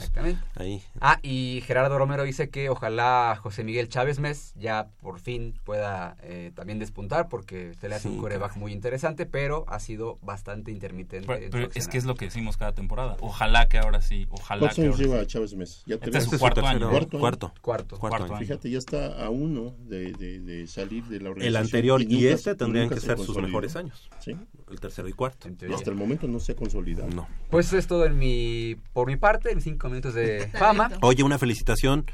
ahí. 0.55 0.81
Ah, 1.01 1.19
y 1.21 1.61
Gerardo 1.65 1.97
Romero 1.97 2.23
dice 2.23 2.49
que 2.49 2.69
ojalá 2.69 3.37
José 3.41 3.63
Miguel 3.63 3.89
Chávez 3.89 4.19
Mes 4.19 4.53
ya 4.55 4.87
por 5.01 5.19
fin 5.19 5.59
pueda 5.63 6.17
eh, 6.21 6.51
también 6.55 6.79
despuntar 6.79 7.29
porque 7.29 7.73
se 7.79 7.89
le 7.89 7.95
hace 7.95 8.09
sí, 8.09 8.15
un 8.15 8.21
coreback 8.21 8.55
muy 8.55 8.71
interesante, 8.71 9.25
pero 9.25 9.65
ha 9.67 9.79
sido 9.79 10.19
bastante 10.21 10.71
intermitente. 10.71 11.27
Pero, 11.27 11.49
pero 11.51 11.69
es 11.73 11.87
que 11.87 11.97
es 11.97 12.05
lo 12.05 12.15
que 12.15 12.25
decimos 12.25 12.57
cada 12.57 12.73
temporada. 12.73 13.17
Ojalá 13.21 13.67
que 13.67 13.77
ahora 13.77 14.01
sí, 14.01 14.27
ojalá 14.29 14.61
¿Cuántos 14.61 14.79
años 14.79 14.97
lleva 14.97 15.25
Chávez 15.25 15.53
Mes? 15.55 15.83
Ya 15.85 15.95
este 15.95 16.17
es 16.17 16.25
su 16.25 16.39
cuarto, 16.39 16.65
año. 16.65 16.89
cuarto, 16.89 17.19
cuarto, 17.19 17.53
cuarto, 17.61 17.99
cuarto, 17.99 18.23
año. 18.25 18.37
Fíjate, 18.37 18.69
ya 18.69 18.77
está 18.77 19.23
a 19.23 19.29
uno 19.29 19.75
de, 19.79 20.13
de, 20.13 20.39
de 20.39 20.67
salir 20.67 21.03
de 21.05 21.19
la 21.19 21.29
organización. 21.29 21.47
El 21.47 21.55
anterior 21.55 22.01
y, 22.01 22.15
y 22.15 22.27
este 22.27 22.55
tendrían 22.55 22.89
que 22.89 22.99
ser 22.99 23.17
sus 23.19 23.37
mejores 23.37 23.75
años. 23.75 24.09
Sí. 24.19 24.35
El 24.69 24.79
tercero 24.79 25.07
y 25.07 25.13
cuarto. 25.13 25.47
Y 25.49 25.73
hasta 25.73 25.89
el 25.89 25.95
momento 25.95 26.27
no 26.27 26.39
se 26.39 26.53
ha 26.53 26.55
consolidado. 26.55 27.09
No. 27.09 27.27
Pues 27.49 27.73
es 27.73 27.85
todo 27.87 28.05
en 28.05 28.17
mi, 28.17 28.75
por 28.93 29.07
mi 29.07 29.17
parte, 29.17 29.51
en 29.51 29.61
cinco 29.61 29.82
minutos 29.91 30.13
de 30.13 30.47
fama. 30.53 30.91
Oye, 31.01 31.23
una 31.23 31.37
felicitación. 31.37 32.05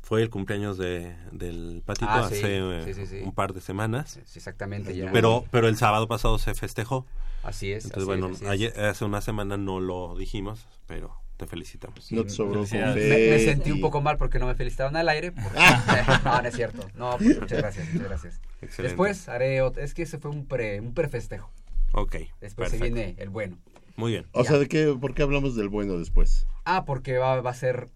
Fue 0.00 0.20
el 0.20 0.30
cumpleaños 0.30 0.78
de, 0.78 1.14
del 1.30 1.80
Patito 1.86 2.10
ah, 2.10 2.26
hace 2.26 2.34
sí, 2.34 2.42
eh, 2.44 2.92
sí, 2.92 3.06
sí, 3.06 3.20
un 3.22 3.32
par 3.32 3.52
de 3.52 3.60
semanas. 3.60 4.18
exactamente. 4.34 4.96
Ya. 4.96 5.12
Pero, 5.12 5.44
pero 5.52 5.68
el 5.68 5.76
sábado 5.76 6.08
pasado 6.08 6.38
se 6.38 6.54
festejó. 6.54 7.06
Así 7.44 7.70
es. 7.70 7.84
Entonces, 7.84 8.08
así 8.08 8.20
bueno, 8.20 8.34
es, 8.34 8.42
así 8.42 8.46
ayer, 8.46 8.80
hace 8.80 9.04
una 9.04 9.20
semana 9.20 9.56
no 9.56 9.78
lo 9.78 10.16
dijimos, 10.16 10.66
pero 10.88 11.22
te 11.36 11.46
felicitamos. 11.46 12.10
No 12.12 12.24
te 12.24 12.30
sobró 12.30 12.64
me, 12.72 12.94
me, 12.94 13.38
sentí 13.38 13.70
un 13.70 13.80
poco 13.80 14.00
mal 14.00 14.16
porque 14.16 14.38
no 14.38 14.46
me 14.46 14.54
felicitaron 14.54 14.96
al 14.96 15.08
aire. 15.08 15.32
Porque, 15.32 15.58
no, 16.24 16.42
no 16.42 16.48
es 16.48 16.54
cierto. 16.54 16.86
No, 16.94 17.16
pues, 17.18 17.40
muchas 17.40 17.58
gracias, 17.58 17.86
muchas 17.92 18.08
gracias. 18.08 18.40
Excelente. 18.60 18.82
Después 18.82 19.28
haré 19.28 19.62
otro. 19.62 19.82
Es 19.82 19.94
que 19.94 20.02
ese 20.02 20.18
fue 20.18 20.30
un 20.30 20.46
pre, 20.46 20.80
un 20.80 20.94
prefestejo. 20.94 21.50
Ok. 21.92 22.16
Después 22.40 22.70
perfecto. 22.70 22.84
se 22.84 22.92
viene 22.92 23.14
el 23.18 23.28
bueno. 23.28 23.58
Muy 23.96 24.12
bien. 24.12 24.26
O 24.32 24.42
ya. 24.42 24.50
sea, 24.50 24.58
¿de 24.58 24.68
qué, 24.68 24.96
¿por 25.00 25.14
qué 25.14 25.22
hablamos 25.22 25.56
del 25.56 25.68
bueno 25.68 25.98
después? 25.98 26.46
Ah, 26.64 26.84
porque 26.84 27.18
va, 27.18 27.40
va 27.40 27.50
a 27.50 27.54
ser 27.54 27.88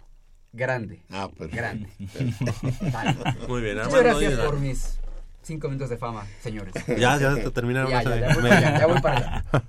grande. 0.52 1.02
Ah, 1.10 1.28
perfecto. 1.28 1.56
Grande. 1.56 1.88
vale. 2.92 3.16
Muy 3.48 3.62
bien, 3.62 3.76
Muchas 3.76 4.02
gracias 4.02 4.38
por 4.40 4.58
mis 4.58 4.98
cinco 5.42 5.68
minutos 5.68 5.90
de 5.90 5.96
fama, 5.96 6.26
señores. 6.40 6.74
Ya, 6.98 7.18
ya 7.18 7.50
terminaron. 7.50 7.90
ya, 7.90 8.02
ya, 8.02 8.16
ya, 8.16 8.34
voy 8.34 8.50
allá, 8.50 8.78
ya 8.78 8.86
voy 8.86 9.00
para 9.00 9.16
allá. 9.16 9.44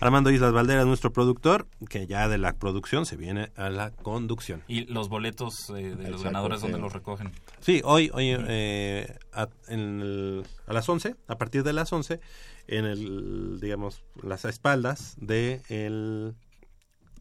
Armando 0.00 0.30
Islas 0.30 0.52
Valderas, 0.52 0.84
nuestro 0.86 1.12
productor, 1.12 1.66
que 1.88 2.06
ya 2.06 2.28
de 2.28 2.36
la 2.36 2.54
producción 2.54 3.06
se 3.06 3.16
viene 3.16 3.52
a 3.56 3.70
la 3.70 3.90
conducción. 3.90 4.62
¿Y 4.68 4.84
los 4.86 5.08
boletos 5.08 5.70
eh, 5.70 5.74
de 5.74 5.88
Exacto, 5.90 6.10
los 6.10 6.24
ganadores 6.24 6.60
sí. 6.60 6.66
dónde 6.66 6.78
los 6.78 6.92
recogen? 6.92 7.30
Sí, 7.60 7.80
hoy, 7.84 8.10
hoy 8.12 8.36
eh, 8.36 9.16
a, 9.32 9.48
el, 9.68 10.44
a, 10.66 10.72
las 10.74 10.86
11, 10.86 11.16
a 11.26 11.38
partir 11.38 11.62
de 11.62 11.72
las 11.72 11.90
11, 11.90 12.20
en 12.66 12.84
el, 12.84 13.58
digamos, 13.60 14.02
las 14.22 14.44
espaldas 14.44 15.16
del 15.18 15.26
de 15.26 16.34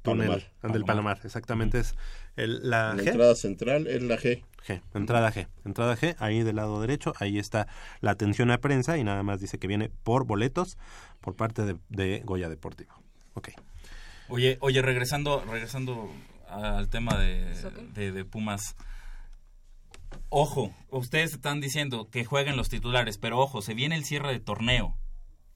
túnel 0.02 0.28
Palomar. 0.28 0.40
del 0.40 0.52
Palomar, 0.62 0.86
Palomar 0.86 1.20
exactamente, 1.24 1.80
es 1.80 1.96
el, 2.36 2.70
la, 2.70 2.94
la 2.94 3.04
G. 3.04 3.08
entrada 3.08 3.36
central 3.36 3.88
es 3.88 4.02
la 4.04 4.18
G. 4.18 4.44
G, 4.66 4.82
entrada 4.94 5.32
G, 5.32 5.48
entrada 5.66 5.98
G, 5.98 6.16
ahí 6.20 6.42
del 6.44 6.56
lado 6.56 6.80
derecho, 6.80 7.14
ahí 7.20 7.38
está 7.38 7.68
la 8.00 8.12
atención 8.12 8.50
a 8.50 8.60
prensa 8.60 8.98
y 8.98 9.04
nada 9.04 9.22
más 9.22 9.42
dice 9.42 9.60
que 9.60 9.68
viene 9.68 9.90
por 10.04 10.26
boletos 10.26 10.78
por 11.20 11.36
parte 11.36 11.64
de, 11.64 11.76
de 11.90 12.22
Goya 12.24 12.48
Deportivo. 12.48 12.94
Ok. 13.34 13.50
Oye, 14.30 14.58
oye, 14.62 14.82
regresando, 14.82 15.44
regresando 15.46 16.10
al 16.48 16.88
tema 16.88 17.18
de, 17.18 17.54
de, 17.94 18.12
de 18.14 18.26
Pumas. 18.26 18.76
Ojo, 20.30 20.74
ustedes 20.90 21.34
están 21.34 21.60
diciendo 21.60 22.10
que 22.10 22.24
jueguen 22.24 22.56
los 22.56 22.70
titulares, 22.70 23.18
pero 23.18 23.40
ojo, 23.40 23.62
se 23.62 23.74
viene 23.74 23.96
el 23.96 24.06
cierre 24.06 24.32
de 24.32 24.40
torneo. 24.40 24.96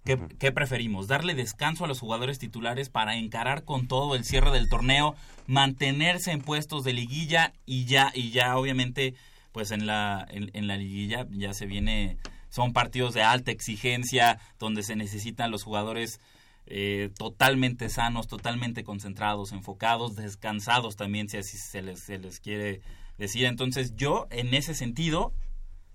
¿Qué, 0.08 0.14
uh 0.14 0.20
-huh. 0.20 0.38
¿Qué, 0.38 0.54
preferimos? 0.54 1.10
¿Darle 1.10 1.36
descanso 1.36 1.84
a 1.84 1.88
los 1.90 2.00
jugadores 2.00 2.40
titulares 2.40 2.88
para 2.88 3.18
encarar 3.18 3.66
con 3.66 3.90
todo 3.90 4.16
el 4.16 4.24
cierre 4.24 4.52
del 4.52 4.70
torneo, 4.70 5.16
mantenerse 5.48 6.32
en 6.32 6.40
puestos 6.40 6.86
de 6.86 6.94
liguilla 6.94 7.52
y 7.66 7.84
ya, 7.84 8.14
y 8.16 8.32
ya 8.32 8.56
obviamente, 8.56 9.16
pues 9.52 9.72
en 9.72 9.86
la, 9.86 10.26
en, 10.30 10.50
en 10.54 10.68
la 10.68 10.78
liguilla 10.78 11.28
ya 11.32 11.54
se 11.54 11.66
viene, 11.66 12.16
son 12.50 12.72
partidos 12.72 13.14
de 13.16 13.24
alta 13.24 13.52
exigencia, 13.52 14.40
donde 14.60 14.82
se 14.82 14.96
necesitan 14.96 15.52
los 15.52 15.64
jugadores 15.64 16.22
eh, 16.68 17.10
totalmente 17.18 17.90
sanos, 17.90 18.28
totalmente 18.28 18.86
concentrados, 18.86 19.52
enfocados, 19.52 20.16
descansados 20.16 20.96
también, 20.96 21.28
si 21.28 21.36
así 21.36 21.58
se 21.58 21.82
les, 21.82 22.00
se 22.00 22.18
les 22.18 22.40
quiere 22.40 22.80
decir. 23.18 23.44
Entonces 23.44 23.94
yo, 23.98 24.28
en 24.30 24.54
ese 24.54 24.74
sentido, 24.74 25.34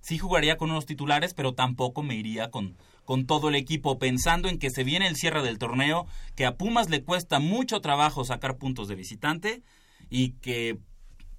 sí 0.02 0.18
jugaría 0.18 0.58
con 0.58 0.70
unos 0.70 0.84
titulares, 0.84 1.32
pero 1.32 1.54
tampoco 1.54 2.02
me 2.02 2.14
iría 2.14 2.50
con 2.50 2.76
con 3.04 3.26
todo 3.26 3.48
el 3.48 3.54
equipo, 3.54 3.98
pensando 3.98 4.48
en 4.48 4.58
que 4.58 4.70
se 4.70 4.84
viene 4.84 5.08
el 5.08 5.16
cierre 5.16 5.42
del 5.42 5.58
torneo, 5.58 6.06
que 6.36 6.46
a 6.46 6.56
Pumas 6.56 6.88
le 6.88 7.02
cuesta 7.02 7.38
mucho 7.38 7.80
trabajo 7.80 8.24
sacar 8.24 8.56
puntos 8.56 8.88
de 8.88 8.94
visitante 8.94 9.62
y 10.08 10.32
que 10.40 10.78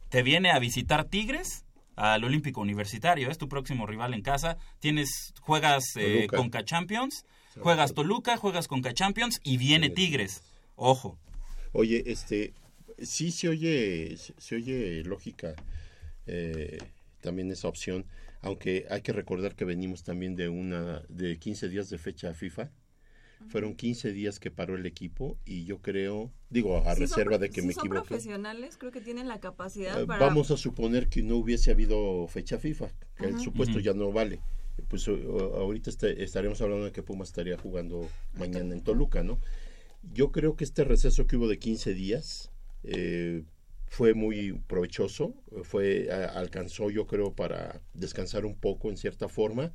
te 0.09 0.23
viene 0.23 0.51
a 0.51 0.59
visitar 0.59 1.05
Tigres 1.05 1.65
al 1.95 2.23
Olímpico 2.23 2.61
Universitario, 2.61 3.29
es 3.29 3.37
tu 3.37 3.47
próximo 3.47 3.85
rival 3.85 4.13
en 4.13 4.21
casa, 4.21 4.57
tienes 4.79 5.33
juegas 5.41 5.83
eh. 5.95 6.27
Conca 6.27 6.65
Champions, 6.65 7.25
juegas 7.59 7.93
Toluca, 7.93 8.37
juegas 8.37 8.67
Conca 8.67 8.93
Champions 8.93 9.39
y 9.43 9.57
viene 9.57 9.89
Tigres. 9.89 10.43
Ojo. 10.75 11.17
Oye, 11.71 12.03
este, 12.07 12.53
sí 13.01 13.31
se 13.31 13.49
oye, 13.49 14.17
se 14.17 14.55
oye 14.55 15.03
lógica 15.03 15.53
eh, 16.25 16.77
también 17.21 17.51
esa 17.51 17.67
opción, 17.67 18.05
aunque 18.43 18.85
hay 18.89 19.01
que 19.01 19.13
recordar 19.13 19.55
que 19.55 19.65
venimos 19.65 20.03
también 20.03 20.35
de 20.35 20.49
una, 20.49 21.01
de 21.09 21.39
15 21.39 21.69
días 21.69 21.89
de 21.89 21.97
fecha 21.97 22.33
FIFA. 22.33 22.71
Fueron 23.49 23.75
15 23.75 24.13
días 24.13 24.39
que 24.39 24.51
paró 24.51 24.75
el 24.77 24.85
equipo 24.85 25.37
y 25.43 25.65
yo 25.65 25.81
creo, 25.81 26.31
digo, 26.49 26.77
a 26.77 26.93
Sí 26.95 27.01
reserva 27.01 27.37
de 27.37 27.49
que 27.49 27.59
sí 27.59 27.67
me 27.67 27.73
son 27.73 27.87
equivoque. 27.87 28.07
profesionales, 28.07 28.77
creo 28.77 28.91
que 28.91 29.01
tienen 29.01 29.27
la 29.27 29.41
capacidad 29.41 30.01
Eh, 30.01 30.05
para... 30.05 30.25
Vamos 30.27 30.49
a 30.51 30.55
suponer 30.55 31.09
que 31.09 31.23
no 31.23 31.35
hubiese 31.35 31.71
habido 31.71 32.25
fecha 32.27 32.57
FIFA, 32.57 32.87
que 33.17 33.25
el 33.25 33.39
supuesto 33.41 33.79
ya 33.81 33.93
no 33.93 34.13
vale. 34.13 34.39
Pues 34.87 35.07
ahorita 35.09 35.89
este- 35.89 36.23
estaremos 36.23 36.61
hablando 36.61 36.85
de 36.85 36.91
que 36.93 37.03
Puma 37.03 37.25
estaría 37.25 37.57
jugando 37.57 38.09
mañana 38.37 38.73
en 38.73 38.81
Toluca, 38.81 39.23
¿no? 39.23 39.39
Yo 40.13 40.31
creo 40.31 40.55
que 40.55 40.63
este 40.63 40.85
receso 40.85 41.27
que 41.27 41.35
hubo 41.35 41.47
de 41.49 41.59
15 41.59 41.93
días 41.93 42.49
eh, 42.83 43.43
fue 43.93 44.15
muy 44.15 44.53
provechoso, 44.65 45.35
fue 45.61 46.09
alcanzó 46.09 46.89
yo 46.89 47.05
creo 47.05 47.35
para 47.35 47.79
descansar 47.93 48.43
un 48.43 48.55
poco 48.55 48.89
en 48.89 48.97
cierta 48.97 49.29
forma. 49.29 49.71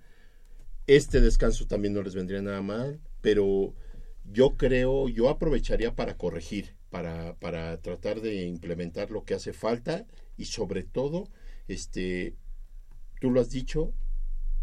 Este 0.88 1.20
descanso 1.20 1.68
también 1.68 1.94
no 1.94 2.02
les 2.02 2.16
vendría 2.16 2.42
nada 2.42 2.60
mal, 2.60 3.00
pero 3.20 3.76
yo 4.24 4.56
creo, 4.56 5.08
yo 5.08 5.28
aprovecharía 5.28 5.94
para 5.94 6.16
corregir, 6.16 6.74
para, 6.90 7.36
para 7.36 7.80
tratar 7.80 8.20
de 8.20 8.46
implementar 8.46 9.12
lo 9.12 9.24
que 9.24 9.34
hace 9.34 9.52
falta 9.52 10.04
y 10.36 10.46
sobre 10.46 10.82
todo, 10.82 11.28
este, 11.68 12.34
tú 13.20 13.30
lo 13.30 13.40
has 13.40 13.50
dicho, 13.50 13.94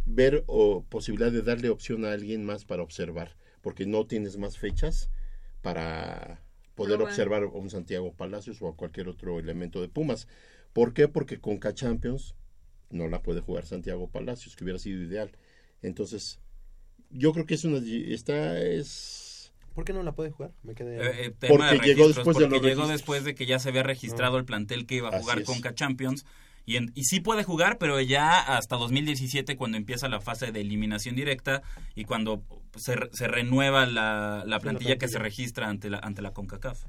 ver 0.05 0.43
o 0.47 0.83
posibilidad 0.83 1.31
de 1.31 1.43
darle 1.43 1.69
opción 1.69 2.03
a 2.03 2.11
alguien 2.11 2.43
más 2.43 2.65
para 2.65 2.83
observar, 2.83 3.37
porque 3.61 3.85
no 3.85 4.05
tienes 4.05 4.35
más 4.35 4.57
fechas 4.57 5.09
para 5.61 6.44
poder 6.75 6.97
Probar. 6.97 7.11
observar 7.11 7.43
a 7.43 7.47
un 7.47 7.69
Santiago 7.69 8.13
Palacios 8.13 8.61
o 8.61 8.67
a 8.67 8.75
cualquier 8.75 9.07
otro 9.07 9.39
elemento 9.39 9.81
de 9.81 9.89
Pumas. 9.89 10.27
¿Por 10.73 10.93
qué? 10.93 11.07
Porque 11.07 11.39
con 11.39 11.57
K 11.57 11.73
Champions 11.73 12.35
no 12.89 13.07
la 13.07 13.21
puede 13.21 13.41
jugar 13.41 13.65
Santiago 13.65 14.09
Palacios, 14.09 14.55
que 14.55 14.63
hubiera 14.63 14.79
sido 14.79 15.01
ideal. 15.01 15.31
Entonces, 15.81 16.39
yo 17.09 17.33
creo 17.33 17.45
que 17.45 17.55
es 17.55 17.63
una 17.63 17.77
esta 17.77 18.59
es 18.59 19.25
¿Por 19.75 19.83
qué 19.83 19.91
no 19.91 20.03
la 20.03 20.13
puede 20.13 20.31
jugar? 20.31 20.53
Me 20.63 20.73
quedé... 20.73 20.95
Eh, 20.95 21.25
eh, 21.25 21.31
tema 21.37 21.67
Porque 21.69 21.79
de 21.79 21.85
llegó 21.85 22.07
después 22.07 22.37
de 22.37 22.45
porque 22.45 22.55
los 22.55 22.63
llegó 22.63 22.81
registros. 22.83 22.89
después 22.89 23.23
de 23.25 23.35
que 23.35 23.45
ya 23.45 23.59
se 23.59 23.69
había 23.69 23.83
registrado 23.83 24.37
el 24.37 24.45
plantel 24.45 24.85
que 24.85 24.95
iba 24.95 25.09
a 25.09 25.19
jugar. 25.19 25.43
Conca 25.43 25.75
Champions. 25.75 26.25
Y, 26.65 26.77
en- 26.77 26.91
y 26.95 27.03
sí 27.03 27.19
puede 27.19 27.43
jugar, 27.43 27.77
pero 27.77 27.99
ya 28.01 28.39
hasta 28.57 28.75
2017, 28.75 29.55
cuando 29.55 29.77
empieza 29.77 30.09
la 30.09 30.19
fase 30.19 30.51
de 30.51 30.61
eliminación 30.61 31.15
directa 31.15 31.61
y 31.95 32.05
cuando 32.05 32.43
se, 32.75 32.95
re- 32.95 33.09
se 33.13 33.27
renueva 33.27 33.85
la, 33.85 34.43
la 34.47 34.59
plantilla 34.59 34.97
que 34.97 35.07
se 35.07 35.19
registra 35.19 35.69
ante 35.69 35.89
la, 35.89 35.99
ante 35.99 36.21
la 36.21 36.31
CONCACAF. 36.33 36.83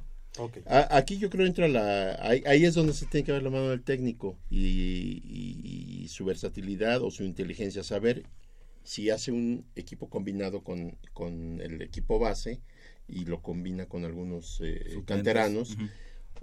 A- 0.66 0.96
Aquí 0.96 1.18
yo 1.18 1.30
creo 1.30 1.46
entra 1.46 1.66
la... 1.68 2.16
Ahí, 2.20 2.42
ahí 2.46 2.64
es 2.64 2.74
donde 2.74 2.92
se 2.94 3.06
tiene 3.06 3.24
que 3.24 3.32
ver 3.32 3.42
la 3.42 3.50
mano 3.50 3.68
del 3.70 3.82
técnico 3.82 4.38
y, 4.50 5.22
y- 5.24 6.02
y 6.04 6.08
su 6.08 6.24
versatilidad 6.24 7.02
o 7.02 7.10
su 7.10 7.24
inteligencia. 7.24 7.82
Saber 7.82 8.24
si 8.82 9.10
hace 9.10 9.32
un 9.32 9.64
equipo 9.74 10.08
combinado 10.08 10.62
con, 10.62 10.96
con 11.12 11.60
el 11.60 11.82
equipo 11.82 12.18
base 12.18 12.60
y 13.08 13.24
lo 13.24 13.40
combina 13.42 13.86
con 13.86 14.04
algunos 14.04 14.60
eh, 14.62 15.02
canteranos. 15.04 15.72
Ujú. 15.74 15.88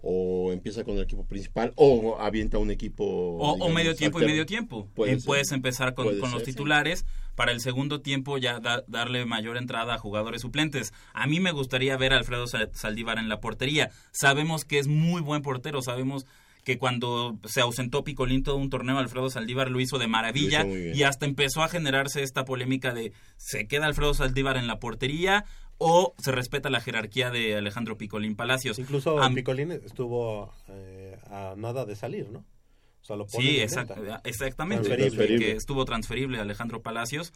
O 0.06 0.52
empieza 0.52 0.84
con 0.84 0.98
el 0.98 1.04
equipo 1.04 1.26
principal 1.26 1.72
o 1.78 2.18
avienta 2.20 2.58
un 2.58 2.72
equipo... 2.72 3.06
O, 3.06 3.70
medio 3.70 3.96
tiempo 3.96 4.22
y 4.22 4.26
medio 4.26 4.46
tiempo. 4.46 4.88
Puede 4.94 5.14
Eh, 5.14 5.18
puedes 5.26 5.52
empezar 5.54 5.94
con, 5.94 6.06
Puede 6.06 6.20
con 6.20 6.32
los 6.32 6.44
titulares. 6.44 7.06
Para 7.36 7.54
el 7.54 7.62
segundo 7.62 8.02
tiempo 8.02 8.38
ya 8.38 8.60
da- 8.60 8.84
darle 8.88 9.26
mayor 9.26 9.56
entrada 9.56 9.96
a 9.96 9.98
jugadores 9.98 10.42
suplentes. 10.42 10.94
A 11.14 11.26
mí 11.26 11.40
me 11.40 11.52
gustaría 11.54 11.96
ver 11.96 12.12
a 12.14 12.18
Alfredo 12.18 12.48
Sa- 12.48 12.68
Saldívar 12.74 13.18
en 13.18 13.30
la 13.30 13.40
portería. 13.40 13.92
Sabemos 14.12 14.66
que 14.66 14.78
es 14.80 14.88
muy 14.88 15.22
buen 15.22 15.42
portero. 15.42 15.82
Sabemos 15.82 16.26
que 16.66 16.78
cuando 16.78 17.38
se 17.46 17.60
ausentó 17.60 18.04
Picolín 18.06 18.44
todo 18.44 18.56
un 18.58 18.70
torneo, 18.70 18.98
Alfredo 18.98 19.30
Saldívar 19.30 19.70
lo 19.72 19.80
hizo 19.82 19.98
de 20.00 20.08
maravilla. 20.08 20.66
Hizo 20.66 20.98
y 20.98 21.04
hasta 21.04 21.26
empezó 21.26 21.62
a 21.64 21.68
generarse 21.70 22.24
esta 22.24 22.46
polémica 22.46 22.94
de 22.94 23.14
¿se 23.38 23.68
queda 23.68 23.86
Alfredo 23.88 24.14
Saldívar 24.14 24.56
en 24.58 24.68
la 24.68 24.80
portería 24.80 25.44
o 25.86 26.14
se 26.18 26.32
respeta 26.32 26.70
la 26.70 26.80
jerarquía 26.82 27.30
de 27.30 27.56
Alejandro 27.58 27.98
Picolín 27.98 28.36
Palacios? 28.36 28.80
Incluso 28.80 29.22
Am- 29.22 29.36
Picolín 29.36 29.72
estuvo 29.72 30.54
eh, 30.70 31.18
a 31.30 31.54
nada 31.58 31.86
de 31.86 31.96
salir, 31.96 32.30
¿no? 32.30 32.40
O 32.40 33.06
sea, 33.06 33.16
lo 33.18 33.28
Sí, 33.28 33.58
exact- 33.60 33.96
venta. 34.00 34.22
exactamente. 34.24 34.88
Transferible. 34.96 35.38
Que 35.46 35.52
estuvo 35.52 35.84
transferible 35.84 36.40
Alejandro 36.40 36.82
Palacios. 36.82 37.34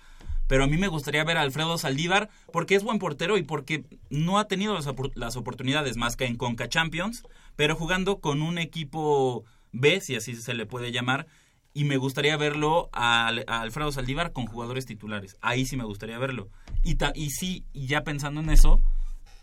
Pero 0.48 0.64
a 0.64 0.68
mí 0.68 0.78
me 0.78 0.88
gustaría 0.88 1.26
ver 1.26 1.36
a 1.36 1.42
Alfredo 1.42 1.78
Saldívar 1.78 2.30
porque 2.54 2.76
es 2.76 2.84
buen 2.84 3.00
portero 3.00 3.38
y 3.38 3.44
porque 3.44 3.84
no 4.10 4.40
ha 4.40 4.48
tenido 4.48 4.74
las, 4.76 4.88
las 5.16 5.36
oportunidades 5.36 5.98
más 5.98 6.16
que 6.16 6.24
en 6.26 6.38
Conca 6.38 6.70
Champions, 6.70 7.24
pero 7.58 7.76
jugando 7.76 8.20
con 8.22 8.42
un 8.42 8.58
equipo 8.58 9.44
B, 9.74 10.00
si 10.00 10.16
así 10.16 10.36
se 10.36 10.54
le 10.54 10.66
puede 10.66 10.94
llamar. 10.94 11.28
Y 11.78 11.84
me 11.84 11.98
gustaría 11.98 12.36
verlo 12.38 12.90
a, 12.92 13.28
Al- 13.28 13.44
a 13.48 13.62
Alfredo 13.62 13.92
Saldívar 13.92 14.32
con 14.34 14.48
jugadores 14.48 14.88
titulares. 14.88 15.38
Ahí 15.42 15.68
sí 15.68 15.78
me 15.78 15.84
gustaría 15.84 16.18
verlo. 16.18 16.50
Y, 16.84 16.96
ta- 16.96 17.14
y 17.14 17.30
sí, 17.30 17.66
ya 17.74 18.02
pensando 18.04 18.42
en 18.42 18.50
eso, 18.50 18.80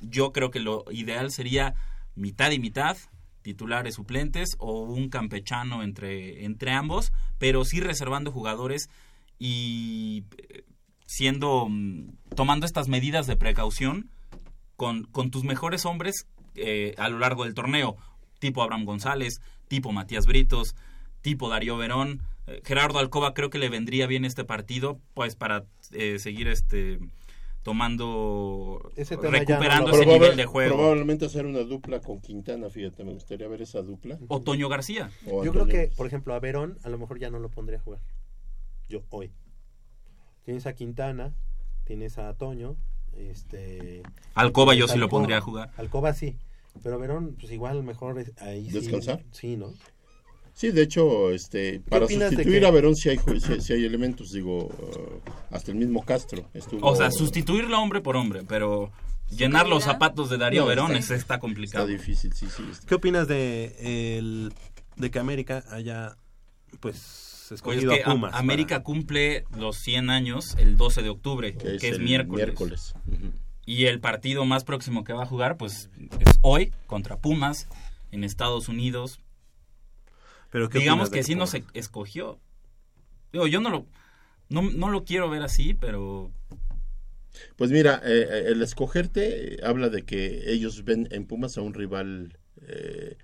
yo 0.00 0.32
creo 0.32 0.50
que 0.50 0.58
lo 0.58 0.84
ideal 0.90 1.30
sería 1.30 1.74
mitad 2.16 2.50
y 2.50 2.58
mitad, 2.58 2.96
titulares 3.42 3.94
suplentes 3.94 4.56
o 4.58 4.80
un 4.82 5.10
campechano 5.10 5.84
entre, 5.84 6.44
entre 6.44 6.72
ambos, 6.72 7.12
pero 7.38 7.64
sí 7.64 7.78
reservando 7.78 8.32
jugadores 8.32 8.88
y 9.38 10.24
eh, 10.48 10.64
siendo 11.06 11.68
mm, 11.68 12.16
tomando 12.34 12.66
estas 12.66 12.88
medidas 12.88 13.28
de 13.28 13.36
precaución 13.36 14.10
con, 14.76 15.04
con 15.04 15.30
tus 15.30 15.44
mejores 15.44 15.84
hombres 15.86 16.26
eh, 16.56 16.94
a 16.98 17.08
lo 17.08 17.20
largo 17.20 17.44
del 17.44 17.54
torneo, 17.54 17.96
tipo 18.40 18.60
Abraham 18.60 18.86
González, 18.86 19.40
tipo 19.68 19.92
Matías 19.92 20.26
Britos, 20.26 20.74
tipo 21.24 21.48
Darío 21.48 21.76
Verón, 21.78 22.20
Eh, 22.46 22.60
Gerardo 22.62 22.98
Alcoba 22.98 23.32
creo 23.32 23.48
que 23.48 23.56
le 23.58 23.70
vendría 23.70 24.06
bien 24.06 24.26
este 24.26 24.44
partido, 24.44 25.00
pues 25.14 25.34
para 25.34 25.64
eh, 25.92 26.18
seguir 26.18 26.46
este 26.46 26.98
tomando 27.62 28.92
Ese 28.96 29.16
recuperando 29.16 29.88
no 29.88 29.94
ese 29.94 30.02
Probable- 30.04 30.12
nivel 30.20 30.36
de 30.36 30.44
juego. 30.44 30.76
Probablemente 30.76 31.24
hacer 31.24 31.46
una 31.46 31.60
dupla 31.60 32.00
con 32.00 32.20
Quintana, 32.20 32.68
fíjate, 32.68 33.02
me 33.02 33.14
gustaría 33.14 33.48
ver 33.48 33.62
esa 33.62 33.80
dupla. 33.80 34.18
O 34.28 34.42
Toño 34.42 34.68
García. 34.68 35.10
O 35.26 35.42
Yo 35.42 35.52
creo 35.52 35.64
que, 35.64 35.90
por 35.96 36.06
ejemplo, 36.06 36.34
a 36.34 36.40
Verón 36.40 36.76
a 36.84 36.90
lo 36.90 36.98
mejor 36.98 37.18
ya 37.18 37.30
no 37.30 37.38
lo 37.38 37.48
pondría 37.48 37.78
a 37.78 37.82
jugar. 37.82 38.00
Yo 38.90 39.00
hoy. 39.08 39.32
Tienes 40.44 40.66
a 40.66 40.74
Quintana, 40.74 41.32
tienes 41.84 42.18
a 42.18 42.34
Toño, 42.34 42.76
este 43.16 44.02
Alcoba 44.34 44.74
yo 44.74 44.86
sí 44.86 44.98
lo 44.98 45.08
pondría 45.08 45.38
a 45.38 45.40
jugar. 45.40 45.70
Alcoba 45.78 46.12
sí, 46.12 46.36
pero 46.82 46.98
Verón 46.98 47.36
pues 47.40 47.50
igual 47.50 47.82
mejor 47.82 48.18
es- 48.20 48.32
ahí 48.42 48.66
sí- 48.66 48.72
¿Descansar? 48.80 49.24
Sí, 49.32 49.56
¿no? 49.56 49.72
Sí, 50.54 50.70
de 50.70 50.82
hecho, 50.82 51.32
este, 51.32 51.80
para 51.80 52.06
sustituir 52.06 52.60
que- 52.60 52.66
a 52.66 52.70
Verón 52.70 52.94
si 52.94 53.08
hay, 53.10 53.18
sí 53.60 53.72
hay 53.72 53.84
elementos, 53.84 54.30
digo, 54.32 54.66
uh, 54.66 55.20
hasta 55.50 55.72
el 55.72 55.76
mismo 55.78 56.04
Castro 56.04 56.48
estuvo... 56.54 56.86
O 56.86 56.94
sea, 56.94 57.10
sustituirlo 57.10 57.76
hombre 57.80 58.00
por 58.00 58.16
hombre, 58.16 58.42
pero 58.46 58.92
llenar 59.30 59.66
los 59.68 59.82
zapatos 59.82 60.30
de 60.30 60.38
Darío 60.38 60.62
No, 60.62 60.66
Verón 60.68 60.94
está- 60.94 61.14
es- 61.16 61.20
está 61.22 61.40
complicado. 61.40 61.84
Está 61.88 61.98
difícil, 61.98 62.32
sí, 62.32 62.46
sí. 62.56 62.62
está- 62.70 62.86
¿Qué 62.86 62.94
opinas 62.94 63.26
de 63.26 64.16
el 64.18 64.52
de 64.96 65.10
que 65.10 65.18
América 65.18 65.64
haya 65.70 66.16
pues 66.78 66.94
Oye, 66.96 67.46
es 67.46 67.52
escogido 67.52 67.92
que 67.94 68.02
a 68.02 68.04
Pumas? 68.12 68.32
Am- 68.34 68.38
América 68.40 68.82
cumple 68.84 69.44
los 69.58 69.76
100 69.78 70.08
años 70.08 70.54
el 70.58 70.76
12 70.76 71.02
de 71.02 71.08
octubre, 71.10 71.56
que, 71.56 71.74
es 71.88 71.98
miércoles. 71.98 72.94
Y 73.66 73.86
el 73.86 73.98
partido 73.98 74.44
más 74.44 74.62
próximo 74.62 75.02
que 75.04 75.12
va 75.12 75.24
a 75.24 75.26
jugar, 75.26 75.56
pues, 75.56 75.90
es 76.20 76.38
hoy 76.42 76.72
contra 76.86 77.16
Pumas 77.18 77.66
en 78.12 78.22
Estados 78.22 78.68
Unidos. 78.68 79.18
Pero 80.54 80.70
¿qué 80.70 80.78
Digamos 80.78 81.10
que 81.10 81.22
sí 81.24 81.34
Pumas? 81.34 81.36
no 81.36 81.46
se 81.48 81.64
escogió. 81.74 82.40
Digo, 83.32 83.46
yo 83.48 83.60
no 83.60 83.70
lo, 83.70 83.86
no, 84.48 84.62
no 84.62 84.90
lo 84.90 85.04
quiero 85.04 85.28
ver 85.30 85.42
así, 85.42 85.74
pero 85.74 86.32
Pues 87.56 87.70
mira, 87.70 88.00
eh, 88.04 88.26
eh, 88.30 88.44
el 88.48 88.62
escogerte 88.62 89.54
eh, 89.54 89.60
habla 89.64 89.88
de 89.88 90.04
que 90.04 90.52
ellos 90.52 90.84
ven 90.84 91.08
en 91.10 91.26
Pumas 91.26 91.56
a 91.58 91.62
un 91.62 91.74
rival... 91.74 92.38
eh, 92.62 93.16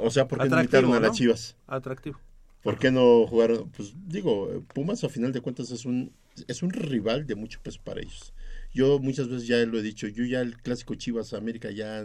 o 0.00 0.10
sea, 0.10 0.28
¿por 0.28 0.40
qué 0.40 0.48
no 0.48 0.56
invitaron 0.56 0.94
a 0.94 1.00
las 1.00 1.12
¿no? 1.12 1.14
Chivas? 1.14 1.56
Atractivo. 1.66 2.20
¿Por 2.62 2.78
qué 2.78 2.90
no 2.90 3.26
jugaron? 3.26 3.70
Pues 3.70 3.94
digo, 4.06 4.64
Pumas 4.74 5.02
a 5.04 5.08
final 5.08 5.32
de 5.32 5.40
cuentas 5.40 5.70
es 5.70 5.84
un, 5.86 6.14
es 6.46 6.62
un 6.62 6.70
rival 6.70 7.26
de 7.26 7.34
mucho 7.34 7.60
peso 7.62 7.80
para 7.82 8.00
ellos. 8.00 8.34
Yo 8.72 8.98
muchas 8.98 9.28
veces 9.28 9.46
ya 9.48 9.56
lo 9.66 9.78
he 9.78 9.82
dicho, 9.82 10.06
yo 10.08 10.24
ya 10.24 10.40
el 10.42 10.58
clásico 10.58 10.94
Chivas 10.94 11.32
América 11.32 11.70
ya 11.70 12.02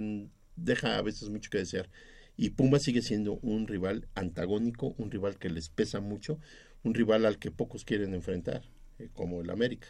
deja 0.55 0.97
a 0.97 1.01
veces 1.01 1.29
mucho 1.29 1.49
que 1.49 1.57
desear. 1.59 1.89
Y 2.37 2.51
Pumas 2.51 2.83
sigue 2.83 3.01
siendo 3.01 3.39
un 3.41 3.67
rival 3.67 4.07
antagónico, 4.15 4.93
un 4.97 5.11
rival 5.11 5.37
que 5.37 5.49
les 5.49 5.69
pesa 5.69 5.99
mucho, 5.99 6.39
un 6.83 6.93
rival 6.93 7.25
al 7.25 7.39
que 7.39 7.51
pocos 7.51 7.85
quieren 7.85 8.13
enfrentar, 8.13 8.63
eh, 8.99 9.09
como 9.13 9.41
el 9.41 9.49
América. 9.49 9.87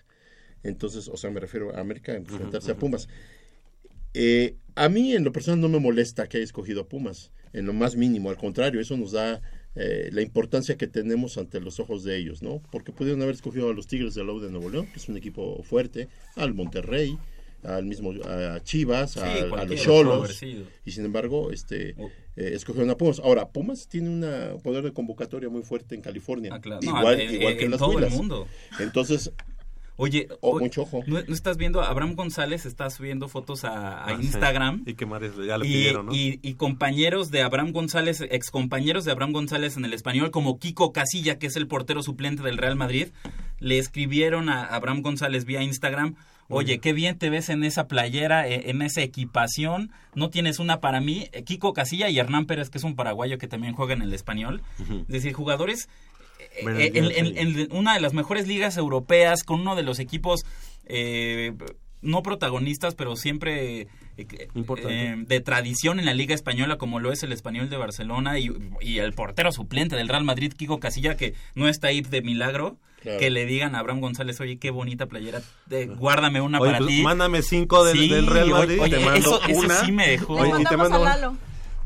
Entonces, 0.64 1.08
o 1.08 1.18
sea, 1.18 1.32
me 1.32 1.40
refiero 1.40 1.76
a 1.76 1.80
América 1.80 2.14
a 2.14 2.16
enfrentarse 2.16 2.72
a 2.72 2.78
Pumas. 2.78 3.08
Eh, 4.14 4.56
a 4.76 4.90
mí 4.90 5.14
en 5.14 5.24
lo 5.24 5.32
personal 5.32 5.60
no 5.60 5.70
me 5.70 5.80
molesta 5.80 6.28
que 6.28 6.38
haya 6.38 6.44
escogido 6.44 6.82
a 6.82 6.88
Pumas, 6.88 7.32
en 7.54 7.66
lo 7.66 7.74
más 7.74 7.96
mínimo, 7.96 8.30
al 8.30 8.38
contrario, 8.38 8.82
eso 8.82 8.98
nos 8.98 9.12
da 9.12 9.42
eh, 9.76 10.10
la 10.12 10.22
importancia 10.22 10.78
que 10.78 10.88
tenemos 10.88 11.38
ante 11.38 11.60
los 11.60 11.80
ojos 11.80 12.04
de 12.04 12.18
ellos, 12.18 12.42
¿no? 12.42 12.62
Porque 12.72 12.92
pudieron 12.92 13.22
haber 13.22 13.36
escogido 13.36 13.70
a 13.70 13.74
los 13.74 13.88
Tigres 13.88 14.16
de 14.16 14.24
la 14.24 14.32
U 14.32 14.40
de 14.40 14.50
Nuevo 14.50 14.70
León, 14.70 14.88
que 14.88 15.00
es 15.00 15.10
un 15.10 15.18
equipo 15.18 15.62
fuerte, 15.64 16.08
al 16.36 16.54
Monterrey, 16.54 17.18
al 17.68 17.86
mismo 17.86 18.12
a 18.26 18.60
Chivas, 18.64 19.12
Sí, 19.12 19.20
a, 19.22 19.66
los 19.66 19.82
Cholos, 19.82 20.44
y 20.44 20.92
sin 20.92 21.06
embargo, 21.06 21.52
este 21.52 21.90
eh, 21.92 22.52
escogieron 22.54 22.90
a 22.90 22.96
Pumas. 22.98 23.20
Ahora, 23.20 23.48
Pumas 23.50 23.88
tiene 23.88 24.10
un 24.10 24.62
poder 24.62 24.84
de 24.84 24.92
convocatoria 24.94 25.50
muy 25.50 25.64
fuerte 25.64 25.96
en 25.96 26.02
California, 26.02 26.52
Ah, 26.54 26.60
claro. 26.60 26.82
No, 26.84 27.00
igual, 27.00 27.20
en- 27.22 27.34
igual 27.36 27.52
en- 27.54 27.58
que 27.58 27.64
en 27.64 27.66
en 27.66 27.72
las 27.72 27.80
todo 27.80 28.00
el 28.00 28.10
mundo. 28.10 28.48
Entonces, 28.80 29.32
Oye, 29.98 30.28
Oh, 30.42 30.60
mucho 30.60 30.82
ojo. 30.82 31.04
¿no, 31.08 31.22
no 31.26 31.34
estás 31.34 31.56
viendo? 31.56 31.82
Abraham 31.82 32.16
González 32.16 32.66
está 32.66 32.90
subiendo 32.90 33.30
fotos 33.30 33.64
a, 33.64 34.00
a 34.00 34.04
Ah, 34.08 34.18
sí. 34.20 34.26
Instagram. 34.26 34.84
Y 34.86 34.96
que 34.96 35.06
Mares 35.06 35.32
ya 35.38 35.58
le 35.58 35.66
y, 35.66 35.72
pidieron, 35.72 36.08
¿no? 36.08 36.14
y- 36.14 36.38
y 36.44 36.56
compañeros 36.56 37.32
de 37.32 37.42
Abraham 37.44 37.72
González, 37.72 38.20
excompañeros 38.30 39.06
de 39.06 39.14
Abraham 39.14 39.32
González 39.32 39.78
en 39.78 39.86
el 39.86 39.94
español, 39.94 40.32
como 40.32 40.60
Kiko 40.60 40.92
Casilla, 40.92 41.40
que 41.40 41.48
es 41.48 41.56
el 41.56 41.68
portero 41.70 42.04
suplente 42.04 42.44
del 42.44 42.58
Real 42.58 42.76
Madrid, 42.76 43.08
le 43.60 43.78
escribieron 43.78 44.50
a 44.50 44.66
Abraham 44.66 45.02
González 45.02 45.46
vía 45.46 45.64
Instagram, 45.64 46.16
oye, 46.50 46.80
qué 46.80 46.94
bien 46.94 47.18
te 47.18 47.30
ves 47.30 47.50
en 47.50 47.64
esa 47.64 47.88
playera, 47.88 48.48
eh, 48.48 48.70
en 48.70 48.82
esa 48.82 49.02
equipación, 49.02 49.92
no 50.14 50.30
tienes 50.30 50.60
una 50.60 50.80
para 50.80 51.02
mí. 51.02 51.28
Eh, 51.32 51.44
Kiko 51.44 51.74
Casilla 51.74 52.10
y 52.10 52.20
Hernán 52.20 52.46
Pérez, 52.46 52.70
que 52.70 52.78
es 52.78 52.84
un 52.84 52.96
paraguayo 52.96 53.38
que 53.38 53.48
también 53.48 53.74
juega 53.74 53.94
en 53.94 54.02
el 54.02 54.14
español. 54.14 54.62
Es 55.02 55.08
decir, 55.08 55.34
jugadores 55.34 55.90
eh, 56.80 56.92
en- 56.96 57.38
en 57.38 57.72
una 57.72 57.94
de 57.96 58.02
las 58.02 58.14
mejores 58.14 58.48
ligas 58.48 58.78
europeas, 58.78 59.44
con 59.44 59.62
uno 59.62 59.76
de 59.76 59.84
los 59.84 60.00
equipos 60.00 60.46
eh, 60.86 61.54
no 62.02 62.22
protagonistas, 62.24 62.96
pero 62.96 63.16
siempre 63.16 63.88
eh, 64.18 64.48
Importante. 64.54 65.06
eh, 65.12 65.16
de 65.18 65.40
tradición 65.42 66.00
en 66.00 66.06
la 66.06 66.14
liga 66.14 66.36
española, 66.36 66.78
como 66.78 67.00
lo 67.00 67.12
es 67.12 67.24
el 67.24 67.32
español 67.32 67.70
de 67.70 67.78
Barcelona 67.78 68.38
y, 68.40 68.52
y 68.82 69.00
el 69.00 69.14
portero 69.14 69.52
suplente 69.52 69.96
del 69.96 70.08
Real 70.08 70.24
Madrid, 70.24 70.54
Kiko 70.56 70.80
Casilla, 70.80 71.18
que 71.18 71.34
no 71.56 71.68
está 71.68 71.88
ahí 71.88 72.02
de 72.02 72.22
milagro. 72.22 72.78
Claro. 73.02 73.20
Que 73.20 73.30
le 73.30 73.46
digan 73.46 73.76
a 73.76 73.80
Abraham 73.80 74.00
González, 74.02 74.40
oye, 74.42 74.58
qué 74.58 74.72
bonita 74.72 75.06
playera, 75.06 75.40
eh, 75.70 75.86
guárdame 75.86 76.42
una 76.42 76.60
Oye, 76.60 76.72
para 76.72 76.78
pues, 76.80 76.90
ti. 76.90 77.04
mándame 77.04 77.44
cinco 77.44 77.86
del, 77.86 78.00
Sí, 78.00 78.10
del 78.10 78.26
Real 78.26 78.50
Madrid. 78.50 78.80
oye, 78.82 78.98
te 78.98 79.06
mando 79.06 79.20
eso- 79.20 79.42
eso 79.48 79.60
una. 79.60 79.76
sí 79.86 79.92
me 79.92 80.08
dejó. 80.10 80.34
Oye, 80.34 80.60
y 80.60 80.64
te 80.64 80.76
mando 80.76 80.96
a 81.06 81.10
Lalo. 81.16 81.38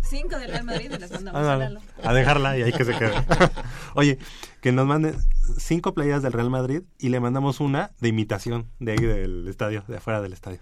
Cinco 0.10 0.38
del 0.40 0.50
Real 0.50 0.64
Madrid 0.66 0.92
y 0.94 0.98
les 0.98 1.12
mandamos 1.12 1.42
Ah, 1.42 2.10
a 2.10 2.14
dejarla 2.14 2.58
y 2.58 2.64
ahí 2.64 2.72
que 2.72 2.86
se 2.86 2.94
quede. 2.98 3.14
Oye, 3.96 4.18
que 4.62 4.72
nos 4.72 4.86
manden 4.88 5.16
cinco 5.58 5.94
playeras 5.94 6.24
del 6.24 6.34
Real 6.34 6.50
Madrid 6.50 6.82
y 6.98 7.10
le 7.10 7.20
mandamos 7.20 7.60
una 7.60 7.92
de 8.00 8.08
imitación 8.10 8.68
de 8.80 8.92
ahí 8.94 8.98
del 8.98 9.48
estadio, 9.48 9.84
de 9.88 9.98
afuera 9.98 10.22
del 10.22 10.34
estadio. 10.34 10.60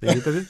¿De 0.00 0.12
imitación? 0.12 0.48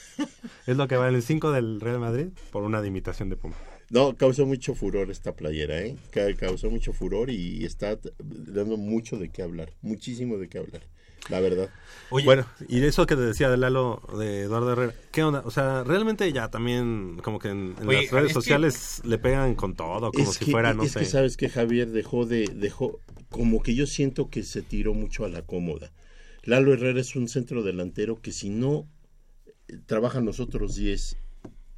Es 0.67 0.77
lo 0.77 0.87
que 0.87 0.95
valen 0.97 1.21
cinco 1.21 1.51
del 1.51 1.81
Real 1.81 1.99
Madrid 1.99 2.27
por 2.51 2.63
una 2.63 2.81
de 2.81 2.87
imitación 2.87 3.29
de 3.29 3.35
Puma. 3.37 3.55
No, 3.89 4.15
causó 4.15 4.45
mucho 4.45 4.73
furor 4.73 5.11
esta 5.11 5.35
playera, 5.35 5.81
¿eh? 5.81 5.97
Ca- 6.11 6.33
Causó 6.37 6.69
mucho 6.69 6.93
furor 6.93 7.29
y 7.29 7.65
está 7.65 7.99
dando 8.19 8.77
mucho 8.77 9.17
de 9.17 9.29
qué 9.29 9.43
hablar, 9.43 9.73
muchísimo 9.81 10.37
de 10.37 10.47
qué 10.47 10.59
hablar, 10.59 10.81
la 11.29 11.39
verdad. 11.39 11.69
Bueno, 12.09 12.45
y 12.67 12.79
de 12.81 12.87
eso 12.87 13.05
que 13.05 13.15
te 13.15 13.21
decía 13.21 13.49
de 13.49 13.55
Lalo, 13.55 14.01
de 14.19 14.41
Eduardo 14.41 14.73
Herrera, 14.73 14.93
¿qué 15.13 15.23
onda? 15.23 15.43
O 15.45 15.51
sea, 15.51 15.83
realmente 15.85 16.31
ya 16.33 16.49
también 16.51 17.19
como 17.23 17.39
que 17.39 17.47
en, 17.49 17.75
en 17.79 17.87
Oye, 17.87 18.01
las 18.03 18.11
redes 18.11 18.25
es 18.25 18.27
que- 18.29 18.33
sociales 18.33 19.01
le 19.05 19.17
pegan 19.17 19.55
con 19.55 19.75
todo, 19.75 20.11
como 20.11 20.29
es 20.29 20.35
si 20.37 20.45
que, 20.45 20.51
fuera, 20.51 20.73
no 20.73 20.83
es 20.83 20.91
sé. 20.91 20.99
que 20.99 21.05
sabes 21.05 21.37
que 21.37 21.47
Javier 21.47 21.89
dejó 21.89 22.25
de, 22.25 22.47
dejó, 22.53 22.99
como 23.29 23.63
que 23.63 23.75
yo 23.75 23.87
siento 23.87 24.29
que 24.29 24.43
se 24.43 24.61
tiró 24.61 24.93
mucho 24.93 25.23
a 25.23 25.29
la 25.29 25.41
cómoda. 25.43 25.93
Lalo 26.43 26.73
Herrera 26.73 26.99
es 26.99 27.15
un 27.15 27.29
centro 27.29 27.63
delantero 27.63 28.19
que 28.21 28.33
si 28.33 28.49
no 28.49 28.89
eh, 29.69 29.77
trabajan 29.85 30.25
los 30.25 30.41
otros 30.41 30.75
10 30.75 31.15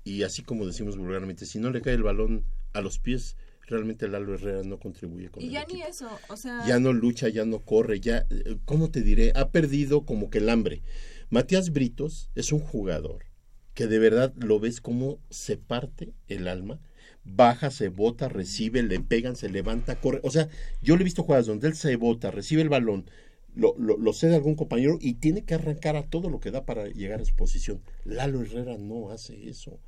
y 0.03 0.23
así 0.23 0.41
como 0.41 0.65
decimos 0.65 0.97
vulgarmente, 0.97 1.45
si 1.45 1.59
no 1.59 1.69
le 1.69 1.81
cae 1.81 1.93
el 1.93 2.03
balón 2.03 2.43
a 2.73 2.81
los 2.81 2.97
pies, 2.97 3.37
realmente 3.67 4.07
Lalo 4.07 4.35
Herrera 4.35 4.63
no 4.63 4.79
contribuye 4.79 5.29
con 5.29 5.43
Y 5.43 5.47
el 5.47 5.51
ya 5.51 5.61
equipo. 5.61 5.77
ni 5.83 5.89
eso, 5.89 6.09
o 6.29 6.37
sea... 6.37 6.65
ya 6.67 6.79
no 6.79 6.93
lucha, 6.93 7.29
ya 7.29 7.45
no 7.45 7.59
corre, 7.59 7.99
ya, 7.99 8.25
eh, 8.29 8.57
¿cómo 8.65 8.91
te 8.91 9.01
diré? 9.01 9.31
Ha 9.35 9.49
perdido 9.51 10.05
como 10.05 10.29
que 10.29 10.39
el 10.39 10.49
hambre. 10.49 10.81
Matías 11.29 11.71
Britos 11.71 12.29
es 12.35 12.51
un 12.51 12.59
jugador 12.59 13.25
que 13.73 13.87
de 13.87 13.99
verdad 13.99 14.33
lo 14.35 14.59
ves 14.59 14.81
como 14.81 15.19
se 15.29 15.57
parte 15.57 16.13
el 16.27 16.47
alma, 16.47 16.79
baja, 17.23 17.71
se 17.71 17.87
bota, 17.89 18.29
recibe, 18.29 18.83
le 18.83 18.99
pegan, 18.99 19.35
se 19.35 19.49
levanta, 19.49 19.99
corre. 19.99 20.19
O 20.23 20.29
sea, 20.29 20.47
yo 20.81 20.95
le 20.95 21.01
he 21.01 21.05
visto 21.05 21.23
jugadas 21.23 21.47
donde 21.47 21.67
él 21.67 21.75
se 21.75 21.95
bota, 21.95 22.29
recibe 22.31 22.61
el 22.61 22.69
balón, 22.69 23.09
lo, 23.55 23.75
lo, 23.77 23.97
lo 23.97 24.13
cede 24.13 24.33
a 24.33 24.37
algún 24.37 24.55
compañero 24.55 24.97
y 25.01 25.15
tiene 25.15 25.43
que 25.43 25.53
arrancar 25.55 25.95
a 25.95 26.03
todo 26.03 26.29
lo 26.29 26.39
que 26.39 26.51
da 26.51 26.65
para 26.65 26.87
llegar 26.87 27.21
a 27.21 27.25
su 27.25 27.35
posición. 27.35 27.81
Lalo 28.03 28.41
Herrera 28.41 28.77
no 28.77 29.09
hace 29.11 29.49
eso. 29.49 29.79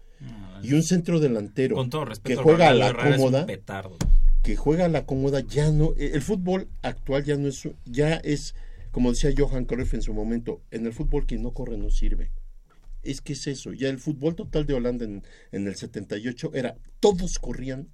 Y 0.64 0.74
un 0.74 0.84
centro 0.84 1.20
delantero 1.20 1.76
Con 1.76 1.90
todo 1.90 2.06
respeto, 2.06 2.40
que 2.40 2.44
juega 2.44 2.70
a 2.70 2.74
la 2.74 2.88
Herrera 2.88 3.18
cómoda, 3.18 3.48
que 4.46 4.56
juega 4.56 4.86
a 4.86 4.90
la 4.90 5.06
cómoda 5.06 5.42
ya 5.42 5.72
no 5.72 5.94
eh, 5.98 6.12
el 6.14 6.22
fútbol 6.22 6.68
actual 6.84 7.24
ya 7.24 7.36
no 7.36 7.48
es 7.48 7.68
ya 7.86 8.16
es 8.16 8.54
como 8.92 9.10
decía 9.12 9.34
Johan 9.36 9.66
Cruyff 9.66 9.94
en 9.96 10.02
su 10.02 10.14
momento 10.14 10.62
en 10.72 10.86
el 10.86 10.94
fútbol 10.94 11.26
quien 11.26 11.42
no 11.44 11.52
corre 11.52 11.78
no 11.78 11.90
sirve. 11.90 12.32
Es 13.04 13.22
que 13.22 13.34
es 13.34 13.48
eso 13.48 13.74
ya 13.74 13.90
el 13.90 14.00
fútbol 14.00 14.36
total 14.36 14.66
de 14.66 14.76
Holanda 14.76 15.06
en, 15.06 15.24
en 15.52 15.68
el 15.68 15.76
78 15.76 16.52
era 16.54 16.78
todos 17.00 17.40
corrían 17.40 17.90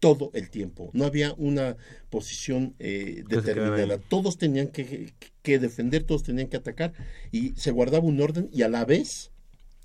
todo 0.00 0.30
el 0.34 0.50
tiempo 0.50 0.90
no 0.92 1.04
había 1.04 1.34
una 1.38 1.76
posición 2.10 2.74
eh, 2.78 3.24
determinada 3.28 3.98
todos 3.98 4.38
tenían 4.38 4.68
que, 4.68 5.12
que 5.42 5.58
defender 5.58 6.04
todos 6.04 6.22
tenían 6.22 6.48
que 6.48 6.58
atacar 6.58 6.92
y 7.32 7.54
se 7.56 7.72
guardaba 7.72 8.04
un 8.04 8.20
orden 8.20 8.48
y 8.52 8.62
a 8.62 8.68
la 8.68 8.84
vez 8.84 9.32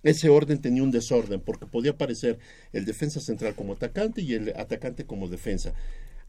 ese 0.03 0.30
orden 0.30 0.61
tenía 0.61 0.84
un 0.84 0.91
desorden 0.91 1.41
porque 1.41 1.65
podía 1.65 1.91
aparecer 1.91 2.39
el 2.73 2.85
defensa 2.85 3.19
central 3.19 3.55
como 3.55 3.73
atacante 3.73 4.21
y 4.21 4.34
el 4.34 4.53
atacante 4.55 5.05
como 5.05 5.30
defensa. 5.30 5.73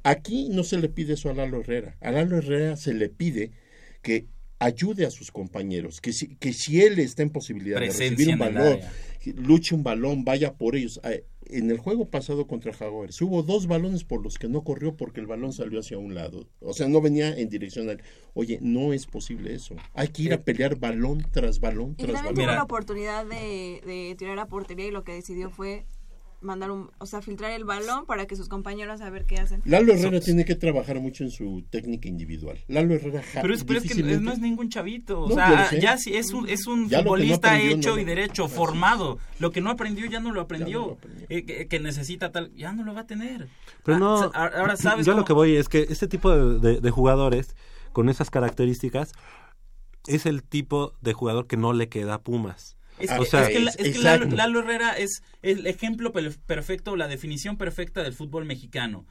Aquí 0.05 0.49
no 0.51 0.65
se 0.65 0.79
le 0.79 0.89
pide 0.89 1.15
eso 1.15 1.31
a 1.31 1.35
Lalo 1.35 1.61
Herrera. 1.61 1.97
A 2.01 2.13
Lalo 2.13 2.39
Herrera 2.39 2.77
se 2.77 2.95
le 2.95 3.09
pide 3.09 3.53
que 4.03 4.27
ayude 4.59 5.05
a 5.07 5.11
sus 5.11 5.31
compañeros, 5.31 6.01
que 6.01 6.13
si, 6.13 6.37
que 6.37 6.53
si 6.53 6.81
él 6.83 6.99
está 6.99 7.23
en 7.23 7.31
posibilidad 7.31 7.79
Presencia 7.79 8.05
de 8.05 8.11
recibir 8.17 8.35
un 8.35 8.39
balón, 8.39 8.81
luche 9.37 9.75
un 9.75 9.83
balón, 9.83 10.25
vaya 10.25 10.55
por 10.55 10.77
ellos. 10.77 11.01
Ah, 11.03 11.13
En 11.47 11.71
el 11.71 11.77
juego 11.79 12.09
pasado 12.09 12.47
contra 12.47 12.73
Jaguares 12.73 13.21
hubo 13.21 13.43
dos 13.43 13.67
balones 13.67 14.03
por 14.05 14.23
los 14.23 14.39
que 14.39 14.49
no 14.49 14.65
corrió 14.65 14.97
porque 14.97 15.21
el 15.21 15.27
balón 15.27 15.53
salió 15.53 15.81
hacia 15.81 15.99
un 15.99 16.15
lado. 16.15 16.49
O 16.61 16.73
sea, 16.73 16.89
no 16.89 17.01
venía 17.03 17.37
en 17.37 17.51
dirección 17.51 17.91
al... 17.91 18.03
Oye, 18.33 18.59
no 18.63 18.95
es 18.95 19.07
posible 19.07 19.55
eso. 19.55 19.77
Hay 19.93 20.09
que 20.09 20.23
ir 20.23 20.33
a 20.33 20.43
pelear 20.43 20.77
balón 20.79 21.27
tras 21.33 21.61
balón 21.61 21.95
Y 21.99 22.05
tras 22.05 22.15
también 22.15 22.35
balón. 22.35 22.35
tuvo 22.47 22.57
la 22.57 22.63
oportunidad 22.63 23.27
de, 23.27 23.83
de 23.85 24.15
tirar 24.19 24.39
a 24.39 24.47
portería 24.47 24.87
y 24.87 24.91
lo 24.91 25.05
que 25.05 25.13
decidió 25.13 25.51
fue 25.51 25.85
mandar 26.45 26.71
un, 26.71 26.91
o 26.99 27.07
sea, 27.07 27.21
filtrar 27.23 27.51
el 27.53 27.65
balón 27.65 28.07
para 28.07 28.27
que 28.27 28.37
sus 28.37 28.49
compañeros 28.49 29.01
a 29.01 29.11
ver 29.11 29.25
qué 29.25 29.37
hacen. 29.39 29.63
Lalo 29.65 29.93
Herrera 29.93 30.21
tiene 30.21 30.45
que 30.45 30.55
trabajar 30.55 31.01
mucho 31.01 31.25
en 31.25 31.31
su 31.31 31.65
técnica 31.71 32.09
individual. 32.09 32.59
Lalo 32.69 32.95
Herrera 32.95 33.23
Pero 33.41 33.55
es, 33.55 33.65
pero 33.65 33.79
es 33.79 33.83
que 33.85 33.89
difícilmente- 33.95 34.25
no 34.25 34.33
es 34.33 34.39
ningún 34.39 34.69
chavito. 34.69 35.23
O 35.23 35.29
No, 35.31 35.35
sea, 35.35 35.69
sé. 35.71 35.81
ya 35.81 35.97
sí 35.99 36.15
es 36.17 36.33
un, 36.33 36.49
es 36.49 36.67
un 36.67 36.89
Ya 36.89 36.99
no 36.99 37.05
futbolista 37.05 37.49
aprendió, 37.49 37.77
hecho 37.77 37.95
no 37.97 37.99
y 38.01 38.05
derecho, 38.05 38.49
formado. 38.49 39.19
Lo 39.41 39.51
que 39.51 39.61
no 39.61 39.71
aprendió 39.71 40.07
ya 40.07 40.21
no 40.21 40.33
lo 40.33 40.41
aprendió. 40.43 40.99
Eh, 41.29 41.45
que, 41.45 41.67
que 41.67 41.81
necesita 41.81 42.31
tal, 42.31 42.53
ya 42.55 42.73
no 42.73 42.85
lo 42.85 42.95
va 42.95 43.01
a 43.01 43.07
tener. 43.07 43.49
Pero 43.83 43.97
Ah, 43.97 44.01
no, 44.01 44.15
ahora 44.35 44.77
sabes 44.77 45.07
yo 45.07 45.13
cómo- 45.13 45.21
lo 45.23 45.25
que 45.27 45.33
voy 45.33 45.57
es 45.57 45.69
que 45.69 45.87
este 45.89 46.07
tipo 46.09 46.31
de, 46.31 46.59
de- 46.61 46.81
de 46.81 46.91
jugadores 46.91 47.57
con 47.93 48.09
esas 48.09 48.31
características 48.31 49.13
es 50.07 50.27
el 50.27 50.43
tipo 50.43 50.93
de 51.01 51.13
jugador 51.15 51.47
que 51.47 51.57
no 51.57 51.73
le 51.73 51.89
queda 51.89 52.15
a 52.15 52.21
Pumas. 52.23 52.77
Es, 52.99 53.11
o 53.11 53.21
que- 53.23 53.27
sea, 53.31 53.43
es 53.49 53.77
que, 53.77 53.83
es 53.89 53.97
que 53.97 54.03
Lalo, 54.03 54.27
Lalo 54.27 54.61
Herrera 54.61 54.93
es 54.97 55.23
el 55.43 55.67
ejemplo 55.67 56.13
per- 56.13 56.39
perfecto, 56.47 56.97
la 56.97 57.09
definición 57.09 57.57
perfecta 57.57 58.03
del 58.03 58.13
fútbol 58.15 58.45
mexicano. 58.45 59.05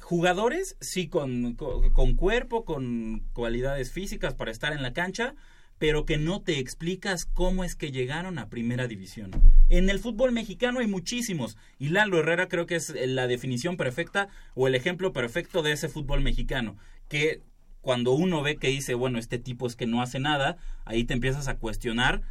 Jugadores, 0.00 0.76
sí, 0.80 1.06
con, 1.08 1.54
con, 1.54 1.90
con 1.90 2.14
cuerpo, 2.14 2.64
con 2.64 3.24
cualidades 3.34 3.92
físicas 3.92 4.34
para 4.34 4.50
estar 4.50 4.72
en 4.72 4.82
la 4.82 4.94
cancha, 4.94 5.34
pero 5.76 6.06
que 6.06 6.16
no 6.16 6.40
te 6.40 6.58
explicas 6.58 7.26
cómo 7.26 7.62
es 7.62 7.74
que 7.76 7.92
llegaron 7.92 8.38
a 8.38 8.48
primera 8.48 8.88
división. 8.88 9.30
En 9.68 9.90
el 9.90 9.98
fútbol 9.98 10.32
mexicano 10.32 10.80
hay 10.80 10.86
muchísimos, 10.86 11.56
y 11.78 11.90
Lalo 11.90 12.18
Herrera 12.18 12.48
creo 12.48 12.66
que 12.66 12.76
es 12.76 12.94
la 12.96 13.26
definición 13.26 13.76
perfecta 13.76 14.28
o 14.54 14.66
el 14.66 14.74
ejemplo 14.74 15.12
perfecto 15.12 15.62
de 15.62 15.72
ese 15.72 15.88
fútbol 15.90 16.22
mexicano, 16.22 16.76
que 17.08 17.42
cuando 17.82 18.12
uno 18.12 18.42
ve 18.42 18.56
que 18.56 18.68
dice, 18.68 18.94
bueno, 18.94 19.18
este 19.18 19.38
tipo 19.38 19.66
es 19.66 19.76
que 19.76 19.86
no 19.86 20.00
hace 20.02 20.18
nada, 20.18 20.56
ahí 20.84 21.04
te 21.04 21.12
empiezas 21.14 21.48
a 21.48 21.58
cuestionar 21.58 22.22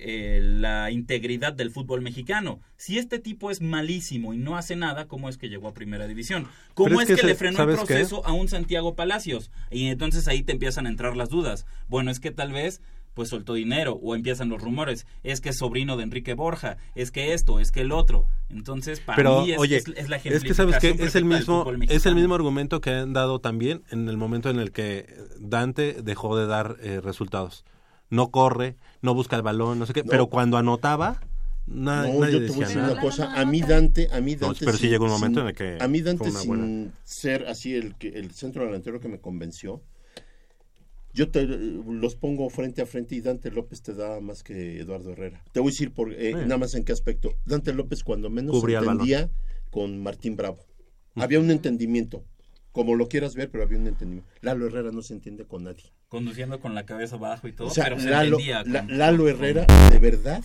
eh, 0.00 0.40
la 0.42 0.90
integridad 0.90 1.52
del 1.52 1.70
fútbol 1.70 2.00
mexicano. 2.00 2.60
Si 2.76 2.98
este 2.98 3.18
tipo 3.18 3.50
es 3.50 3.60
malísimo 3.60 4.34
y 4.34 4.38
no 4.38 4.56
hace 4.56 4.76
nada, 4.76 5.06
¿cómo 5.08 5.28
es 5.28 5.38
que 5.38 5.48
llegó 5.48 5.68
a 5.68 5.74
primera 5.74 6.06
división? 6.06 6.46
¿Cómo 6.74 7.00
es, 7.00 7.10
es 7.10 7.16
que, 7.16 7.20
que 7.22 7.26
le 7.26 7.34
frenó 7.34 7.62
el 7.62 7.76
proceso 7.76 8.24
a 8.26 8.32
un 8.32 8.48
Santiago 8.48 8.94
Palacios? 8.94 9.50
Y 9.70 9.86
entonces 9.86 10.28
ahí 10.28 10.42
te 10.42 10.52
empiezan 10.52 10.86
a 10.86 10.90
entrar 10.90 11.16
las 11.16 11.28
dudas. 11.28 11.66
Bueno, 11.88 12.10
es 12.10 12.20
que 12.20 12.30
tal 12.30 12.52
vez 12.52 12.80
pues 13.18 13.30
soltó 13.30 13.54
dinero 13.54 13.98
o 14.00 14.14
empiezan 14.14 14.48
los 14.48 14.62
rumores. 14.62 15.04
Es 15.24 15.40
que 15.40 15.48
es 15.48 15.58
sobrino 15.58 15.96
de 15.96 16.04
Enrique 16.04 16.34
Borja, 16.34 16.76
es 16.94 17.10
que 17.10 17.32
esto, 17.32 17.58
es 17.58 17.72
que 17.72 17.80
el 17.80 17.90
otro. 17.90 18.28
Entonces, 18.48 19.00
para 19.00 19.16
Pero 19.16 19.42
mí 19.42 19.50
es, 19.50 19.58
oye, 19.58 19.76
es, 19.78 19.88
es 19.88 20.08
la 20.08 20.18
es 20.18 20.44
que 20.44 20.54
sabes 20.54 20.78
que 20.78 20.90
es 20.90 21.16
el 21.16 21.24
mismo 21.24 21.68
es 21.88 22.06
el 22.06 22.14
mismo 22.14 22.36
argumento 22.36 22.80
que 22.80 22.90
han 22.90 23.12
dado 23.12 23.40
también 23.40 23.82
en 23.90 24.08
el 24.08 24.16
momento 24.16 24.50
en 24.50 24.60
el 24.60 24.70
que 24.70 25.12
Dante 25.40 25.94
dejó 26.00 26.36
de 26.36 26.46
dar 26.46 26.76
eh, 26.80 27.00
resultados. 27.02 27.64
No 28.10 28.30
corre, 28.30 28.76
no 29.02 29.14
busca 29.14 29.36
el 29.36 29.42
balón, 29.42 29.78
no 29.78 29.86
sé 29.86 29.92
qué, 29.92 30.02
No. 30.02 30.10
pero 30.10 30.26
cuando 30.28 30.56
anotaba 30.56 31.20
Na- 31.66 32.06
no, 32.06 32.20
nadie 32.20 32.32
yo 32.32 32.38
te 32.38 32.44
decía 32.44 32.54
voy 32.56 32.64
a 32.64 32.66
decir 32.68 32.82
nada. 32.82 32.92
una 32.94 33.02
cosa. 33.02 33.32
A 33.38 33.44
mí 33.44 33.60
Dante, 33.60 34.08
a 34.10 34.20
mí 34.22 34.34
No, 34.36 34.46
Dante. 34.46 34.60
pero 34.64 34.72
sí 34.72 34.82
sin- 34.84 34.90
llegó 34.90 35.04
un 35.04 35.10
momento 35.10 35.40
sin- 35.40 35.42
en 35.42 35.48
el 35.48 35.54
que 35.78 35.84
A 35.84 35.88
mí 35.88 35.98
fue 36.00 36.06
Dante 36.06 36.30
una 36.30 36.38
sin 36.40 36.48
buena- 36.48 36.90
ser 37.04 37.46
así 37.46 37.74
el 37.74 37.94
que 37.96 38.08
el 38.08 38.30
centro 38.32 38.64
delantero 38.64 39.00
que 39.00 39.08
me 39.08 39.18
convenció. 39.20 39.82
Yo 41.14 41.30
te 41.30 41.46
los 41.46 42.14
pongo 42.16 42.48
frente 42.48 42.80
a 42.82 42.86
frente 42.86 43.14
y 43.16 43.20
Dante 43.20 43.50
López 43.50 43.82
te 43.82 43.92
da 43.94 44.20
más 44.20 44.42
que 44.42 44.78
Eduardo 44.80 45.10
Herrera. 45.12 45.42
Te 45.52 45.60
voy 45.60 45.70
a 45.70 45.72
decir 45.72 45.90
por 45.92 46.12
eh, 46.12 46.32
nada 46.32 46.58
más 46.58 46.74
en 46.74 46.84
qué 46.84 46.92
aspecto. 46.92 47.32
Dante 47.44 47.72
López 47.72 48.04
cuando 48.04 48.30
menos 48.30 48.52
Cubría 48.58 48.78
entendía 48.78 49.28
con 49.70 50.02
Martín 50.02 50.36
Bravo. 50.36 50.58
Había 51.16 51.40
un 51.40 51.50
entendimiento. 51.50 52.24
Como 52.78 52.94
lo 52.94 53.08
quieras 53.08 53.34
ver, 53.34 53.50
pero 53.50 53.64
había 53.64 53.76
un 53.76 53.88
entendimiento. 53.88 54.30
Lalo 54.40 54.68
Herrera 54.68 54.92
no 54.92 55.02
se 55.02 55.12
entiende 55.12 55.44
con 55.44 55.64
nadie. 55.64 55.82
Conduciendo 56.06 56.60
con 56.60 56.76
la 56.76 56.86
cabeza 56.86 57.16
abajo 57.16 57.48
y 57.48 57.52
todo, 57.52 57.66
O 57.66 57.70
sea, 57.72 57.82
pero 57.82 57.98
se 57.98 58.08
Lalo. 58.08 58.38
La- 58.66 58.84
Lalo 58.84 59.24
con- 59.24 59.28
Herrera, 59.32 59.66
de 59.90 59.98
verdad, 59.98 60.44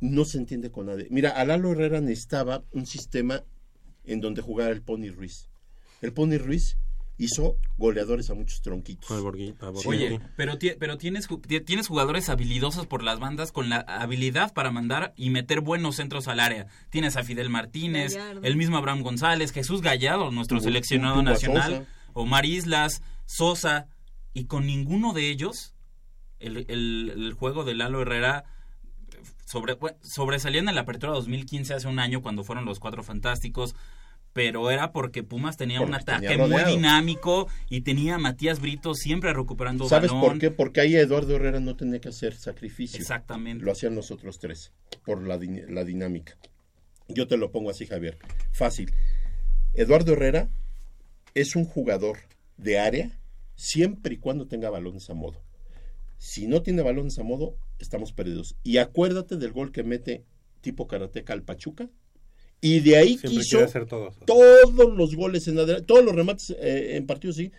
no 0.00 0.24
se 0.24 0.38
entiende 0.38 0.70
con 0.70 0.86
nadie. 0.86 1.08
Mira, 1.10 1.28
a 1.32 1.44
Lalo 1.44 1.72
Herrera 1.72 2.00
necesitaba 2.00 2.64
un 2.72 2.86
sistema 2.86 3.44
en 4.04 4.22
donde 4.22 4.40
jugara 4.40 4.70
el 4.70 4.80
Pony 4.80 5.10
Ruiz. 5.14 5.50
El 6.00 6.14
Pony 6.14 6.38
Ruiz 6.38 6.78
hizo 7.18 7.56
goleadores 7.76 8.30
a 8.30 8.34
muchos 8.34 8.62
tronquitos. 8.62 9.06
Oye, 9.86 10.20
pero, 10.36 10.58
ti- 10.58 10.72
pero 10.78 10.98
tienes, 10.98 11.28
tienes 11.64 11.86
jugadores 11.86 12.28
habilidosos 12.28 12.86
por 12.86 13.02
las 13.02 13.20
bandas 13.20 13.52
con 13.52 13.68
la 13.68 13.78
habilidad 13.80 14.52
para 14.52 14.70
mandar 14.70 15.12
y 15.16 15.30
meter 15.30 15.60
buenos 15.60 15.96
centros 15.96 16.26
al 16.26 16.40
área. 16.40 16.66
Tienes 16.90 17.16
a 17.16 17.22
Fidel 17.22 17.48
Martínez, 17.50 18.14
Gallardo. 18.16 18.40
el 18.42 18.56
mismo 18.56 18.76
Abraham 18.76 19.02
González, 19.02 19.52
Jesús 19.52 19.82
Gallardo, 19.82 20.30
nuestro 20.30 20.58
seleccionado 20.60 21.22
nacional, 21.22 21.70
Sosa. 21.72 21.86
Omar 22.14 22.44
Islas, 22.46 23.02
Sosa, 23.26 23.86
y 24.34 24.46
con 24.46 24.66
ninguno 24.66 25.12
de 25.12 25.28
ellos 25.30 25.74
el, 26.40 26.64
el- 26.68 27.12
el 27.14 27.32
juego 27.34 27.62
de 27.64 27.74
Lalo 27.74 28.02
Herrera 28.02 28.44
sobre, 29.46 29.76
sobresalía 30.02 30.60
en 30.60 30.74
la 30.74 30.80
apertura 30.80 31.12
2015 31.12 31.74
hace 31.74 31.86
un 31.88 31.98
año 31.98 32.22
cuando 32.22 32.42
fueron 32.42 32.64
los 32.64 32.80
cuatro 32.80 33.02
fantásticos 33.02 33.74
pero 34.32 34.70
era 34.70 34.92
porque 34.92 35.22
Pumas 35.22 35.56
tenía 35.56 35.78
Porque 35.78 35.90
un 35.90 35.94
ataque 35.94 36.28
tenía 36.28 36.46
muy 36.46 36.64
dinámico 36.64 37.48
y 37.68 37.82
tenía 37.82 38.14
a 38.14 38.18
Matías 38.18 38.60
Brito 38.60 38.94
siempre 38.94 39.32
recuperando 39.32 39.88
¿Sabes 39.88 40.10
balón. 40.10 40.28
por 40.28 40.38
qué? 40.38 40.50
Porque 40.50 40.80
ahí 40.80 40.96
Eduardo 40.96 41.36
Herrera 41.36 41.60
no 41.60 41.76
tenía 41.76 42.00
que 42.00 42.08
hacer 42.08 42.34
sacrificio. 42.34 42.98
Exactamente. 43.00 43.64
Lo 43.64 43.72
hacían 43.72 43.94
los 43.94 44.10
otros 44.10 44.38
tres, 44.38 44.72
por 45.04 45.22
la 45.22 45.38
dinámica. 45.38 46.38
Yo 47.08 47.26
te 47.26 47.36
lo 47.36 47.50
pongo 47.52 47.70
así, 47.70 47.86
Javier. 47.86 48.18
Fácil. 48.52 48.94
Eduardo 49.74 50.12
Herrera 50.12 50.48
es 51.34 51.56
un 51.56 51.64
jugador 51.64 52.18
de 52.56 52.78
área 52.78 53.18
siempre 53.54 54.14
y 54.14 54.18
cuando 54.18 54.46
tenga 54.46 54.70
balones 54.70 55.08
a 55.10 55.14
modo. 55.14 55.42
Si 56.18 56.46
no 56.46 56.62
tiene 56.62 56.82
balones 56.82 57.18
a 57.18 57.22
modo, 57.24 57.56
estamos 57.78 58.12
perdidos. 58.12 58.56
Y 58.62 58.78
acuérdate 58.78 59.36
del 59.36 59.52
gol 59.52 59.72
que 59.72 59.82
mete 59.82 60.24
tipo 60.60 60.86
karateca 60.86 61.32
al 61.32 61.42
Pachuca. 61.42 61.90
Y 62.62 62.78
de 62.80 62.96
ahí 62.96 63.18
Siempre 63.18 63.30
quiso 63.30 63.58
hacer 63.64 63.86
todos. 63.86 64.14
todos 64.24 64.94
los 64.96 65.14
goles 65.16 65.46
en 65.48 65.58
adelante, 65.58 65.84
todos 65.84 66.02
los 66.04 66.14
remates 66.14 66.50
eh, 66.58 66.96
en 66.96 67.06
partidos, 67.06 67.36
sí. 67.36 67.50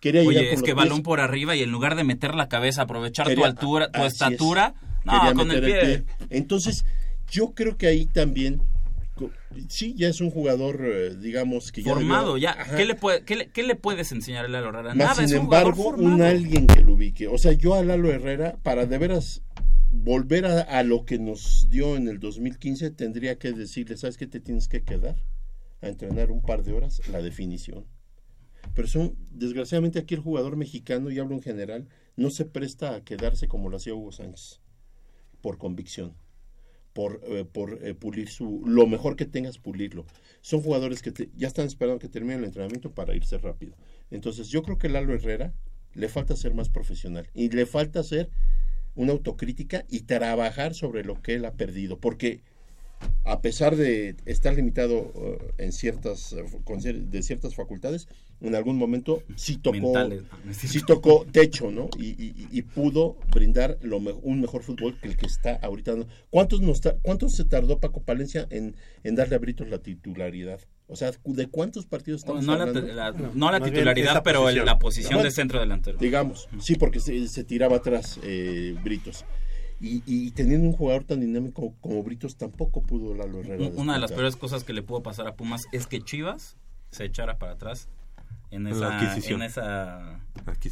Quería 0.00 0.20
llegar 0.22 0.36
Oye, 0.36 0.52
es 0.52 0.60
que 0.60 0.66
pies. 0.66 0.76
balón 0.76 1.02
por 1.02 1.18
arriba 1.20 1.56
y 1.56 1.62
en 1.62 1.70
lugar 1.72 1.96
de 1.96 2.04
meter 2.04 2.34
la 2.34 2.48
cabeza, 2.48 2.82
aprovechar 2.82 3.34
tu 3.34 3.44
altura, 3.44 3.90
tu 3.90 4.00
es. 4.02 4.12
estatura, 4.12 4.74
no, 5.04 5.18
con 5.34 5.50
el 5.50 5.60
meter 5.62 6.04
pie. 6.04 6.26
Entonces, 6.30 6.84
yo 7.30 7.52
creo 7.54 7.76
que 7.76 7.86
ahí 7.86 8.06
también, 8.06 8.60
sí, 9.68 9.94
ya 9.96 10.08
es 10.08 10.20
un 10.22 10.30
jugador, 10.30 10.80
eh, 10.84 11.14
digamos, 11.16 11.70
que 11.72 11.82
ya 11.82 11.92
Formado, 11.92 12.34
debió- 12.36 12.42
ya. 12.42 12.76
¿Qué 12.76 12.84
le, 12.84 12.94
puede, 12.94 13.24
qué, 13.24 13.36
le, 13.36 13.48
qué 13.48 13.62
le 13.62 13.76
puedes 13.76 14.10
enseñar 14.12 14.44
a 14.46 14.48
Lalo 14.48 14.68
Herrera? 14.70 14.88
Más, 14.94 14.96
Nada, 14.96 15.14
sin 15.16 15.24
es 15.24 15.32
un 15.32 15.38
embargo, 15.38 15.88
un 15.90 16.22
alguien 16.22 16.66
que 16.66 16.80
lo 16.82 16.94
ubique. 16.94 17.28
O 17.28 17.36
sea, 17.38 17.52
yo 17.52 17.74
a 17.74 17.82
Lalo 17.84 18.10
Herrera, 18.10 18.56
para 18.62 18.86
de 18.86 18.96
veras 18.98 19.42
volver 19.90 20.46
a, 20.46 20.82
lo 20.84 21.04
que 21.04 21.18
nos 21.18 21.68
dio 21.68 21.96
en 21.96 22.08
el 22.08 22.20
2015, 22.20 22.90
tendría 22.90 23.38
que 23.38 23.52
decirle, 23.52 23.96
¿sabes 23.96 24.16
qué 24.16 24.26
te 24.26 24.40
tienes 24.40 24.68
que 24.68 24.82
quedar? 24.82 25.16
A 25.82 25.88
entrenar 25.88 26.30
un 26.30 26.42
par 26.42 26.62
de 26.62 26.72
horas 26.72 27.06
la 27.08 27.20
definición. 27.20 27.86
Pero 28.74 28.86
son, 28.86 29.16
desgraciadamente 29.32 29.98
aquí 29.98 30.14
el 30.14 30.20
jugador 30.20 30.56
mexicano, 30.56 31.10
y 31.10 31.18
hablo 31.18 31.34
en 31.34 31.42
general, 31.42 31.88
no 32.16 32.30
se 32.30 32.44
presta 32.44 32.94
a 32.94 33.04
quedarse 33.04 33.48
como 33.48 33.68
lo 33.68 33.76
hacía 33.76 33.94
Hugo 33.94 34.12
Sánchez, 34.12 34.60
por 35.40 35.58
convicción, 35.58 36.14
por, 36.92 37.20
eh, 37.24 37.44
por 37.44 37.84
eh, 37.84 37.94
pulir 37.94 38.28
su, 38.28 38.62
lo 38.64 38.86
mejor 38.86 39.16
que 39.16 39.26
tengas, 39.26 39.58
pulirlo. 39.58 40.06
Son 40.40 40.62
jugadores 40.62 41.02
que 41.02 41.30
ya 41.36 41.48
están 41.48 41.66
esperando 41.66 41.98
que 41.98 42.08
termine 42.08 42.36
el 42.36 42.44
entrenamiento 42.44 42.92
para 42.92 43.14
irse 43.14 43.38
rápido. 43.38 43.74
Entonces 44.10 44.48
yo 44.48 44.62
creo 44.62 44.78
que 44.78 44.88
Lalo 44.88 45.14
Herrera 45.14 45.52
le 45.94 46.08
falta 46.08 46.36
ser 46.36 46.54
más 46.54 46.68
profesional 46.68 47.28
y 47.34 47.48
le 47.50 47.66
falta 47.66 48.00
hacer 48.00 48.30
una 48.94 49.12
autocrítica 49.12 49.84
y 49.88 50.00
trabajar 50.00 50.74
sobre 50.74 51.04
lo 51.04 51.20
que 51.22 51.34
él 51.34 51.44
ha 51.44 51.52
perdido, 51.52 51.98
porque 51.98 52.40
a 53.24 53.40
pesar 53.40 53.76
de 53.76 54.14
estar 54.26 54.54
limitado 54.54 55.12
eh, 55.16 55.38
en 55.58 55.72
ciertas 55.72 56.34
eh, 56.34 56.44
de 57.10 57.22
ciertas 57.22 57.54
facultades, 57.54 58.08
en 58.42 58.54
algún 58.54 58.76
momento 58.76 59.22
sí 59.36 59.56
tocó 59.56 59.76
sí 60.68 60.80
tocó 60.86 61.26
techo, 61.30 61.70
¿no? 61.70 61.88
Y, 61.98 62.08
y- 62.22 62.48
y 62.50 62.62
pudo 62.62 63.16
brindar 63.32 63.78
lo 63.82 64.00
me- 64.00 64.12
un 64.12 64.40
mejor 64.40 64.62
fútbol 64.62 64.98
que 65.00 65.08
el 65.08 65.16
que 65.16 65.26
está 65.26 65.54
ahorita. 65.56 65.94
¿Cuántos 66.30 66.60
nos 66.60 66.80
ta- 66.80 66.96
cuánto 67.02 67.28
se 67.28 67.44
tardó 67.44 67.80
Paco 67.80 68.02
Palencia 68.02 68.46
en, 68.50 68.74
en 69.04 69.14
darle 69.14 69.36
a 69.36 69.38
Britos 69.38 69.68
la 69.68 69.78
titularidad? 69.78 70.60
O 70.90 70.96
sea, 70.96 71.12
¿de 71.24 71.46
cuántos 71.46 71.86
partidos 71.86 72.20
estamos 72.22 72.44
No 72.44 72.56
la, 72.56 72.64
hablando? 72.64 72.92
la- 72.92 73.12
no 73.34 73.50
la 73.52 73.60
titularidad, 73.60 74.22
pero 74.24 74.48
el- 74.48 74.64
la 74.64 74.78
posición 74.78 75.22
de 75.22 75.30
centro 75.30 75.60
delantero. 75.60 75.98
Digamos, 75.98 76.48
sí, 76.60 76.74
porque 76.76 77.00
se, 77.00 77.28
se 77.28 77.44
tiraba 77.44 77.76
atrás 77.76 78.18
eh, 78.22 78.76
Britos. 78.82 79.24
Y, 79.80 80.02
y 80.04 80.32
teniendo 80.32 80.66
un 80.68 80.74
jugador 80.74 81.04
tan 81.04 81.20
dinámico 81.20 81.74
como 81.80 82.02
Britos, 82.02 82.36
tampoco 82.36 82.82
pudo 82.82 83.14
Lalo 83.14 83.40
Herrera. 83.40 83.64
Un- 83.68 83.78
Una 83.78 83.94
de 83.94 84.00
las 84.00 84.12
peores 84.12 84.36
cosas 84.36 84.64
que 84.64 84.72
le 84.72 84.82
pudo 84.82 85.02
pasar 85.02 85.26
a 85.26 85.36
Pumas 85.36 85.62
es 85.72 85.86
que 85.86 86.00
Chivas 86.02 86.56
se 86.90 87.04
echara 87.04 87.38
para 87.38 87.52
atrás 87.52 87.88
en 88.50 88.64
la 88.64 88.70
esa, 88.70 88.98
adquisición. 88.98 89.40
en 89.42 89.46
esa 89.46 90.20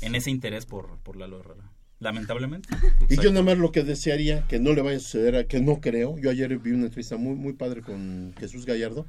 en 0.02 0.14
ese 0.14 0.30
interés 0.30 0.66
por, 0.66 0.98
por 0.98 1.16
Lalo 1.16 1.40
Herrera. 1.40 1.70
Lamentablemente. 2.00 2.68
Y 3.08 3.16
yo 3.16 3.30
nada 3.30 3.42
más 3.42 3.58
lo 3.58 3.72
que 3.72 3.82
desearía, 3.82 4.46
que 4.46 4.58
no 4.60 4.72
le 4.72 4.82
vaya 4.82 4.98
a 4.98 5.00
suceder, 5.00 5.46
que 5.46 5.60
no 5.60 5.80
creo, 5.80 6.16
yo 6.18 6.30
ayer 6.30 6.56
vi 6.58 6.72
una 6.72 6.84
entrevista 6.86 7.16
muy, 7.16 7.34
muy 7.34 7.54
padre 7.54 7.82
con 7.82 8.34
Jesús 8.38 8.66
Gallardo, 8.66 9.06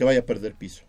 que 0.00 0.04
vaya 0.04 0.20
a 0.20 0.22
perder 0.22 0.54
piso. 0.54 0.82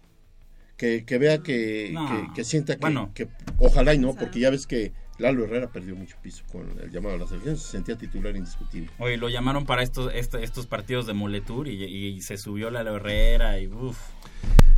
Que, 0.78 1.04
que 1.04 1.18
vea 1.18 1.40
que, 1.44 1.90
No. 1.92 2.08
que, 2.08 2.34
que 2.34 2.44
sienta 2.46 2.76
que, 2.76 2.80
Bueno. 2.80 3.12
que- 3.14 3.28
ojalá 3.58 3.94
y 3.94 3.98
no, 3.98 4.16
porque 4.16 4.40
ya 4.40 4.50
ves 4.50 4.66
que 4.66 4.94
Lalo 5.18 5.44
Herrera 5.44 5.68
perdió 5.70 5.98
mucho 5.98 6.16
piso 6.24 6.46
con 6.50 6.80
el 6.82 6.90
llamado 6.92 7.16
a 7.16 7.18
la 7.18 7.28
selección, 7.28 7.58
se 7.58 7.72
sentía 7.72 7.98
titular 7.98 8.34
indiscutible. 8.38 8.90
Oye, 9.00 9.18
lo 9.18 9.28
llamaron 9.28 9.66
para 9.66 9.84
estos 9.84 10.14
este- 10.16 10.42
estos 10.46 10.66
partidos 10.66 11.08
de 11.08 11.14
Moletour 11.14 11.68
y, 11.68 11.84
y 11.84 12.22
se 12.22 12.38
subió 12.38 12.72
Lalo 12.72 12.96
Herrera 12.96 13.60
y 13.60 13.68
uff. 13.68 14.00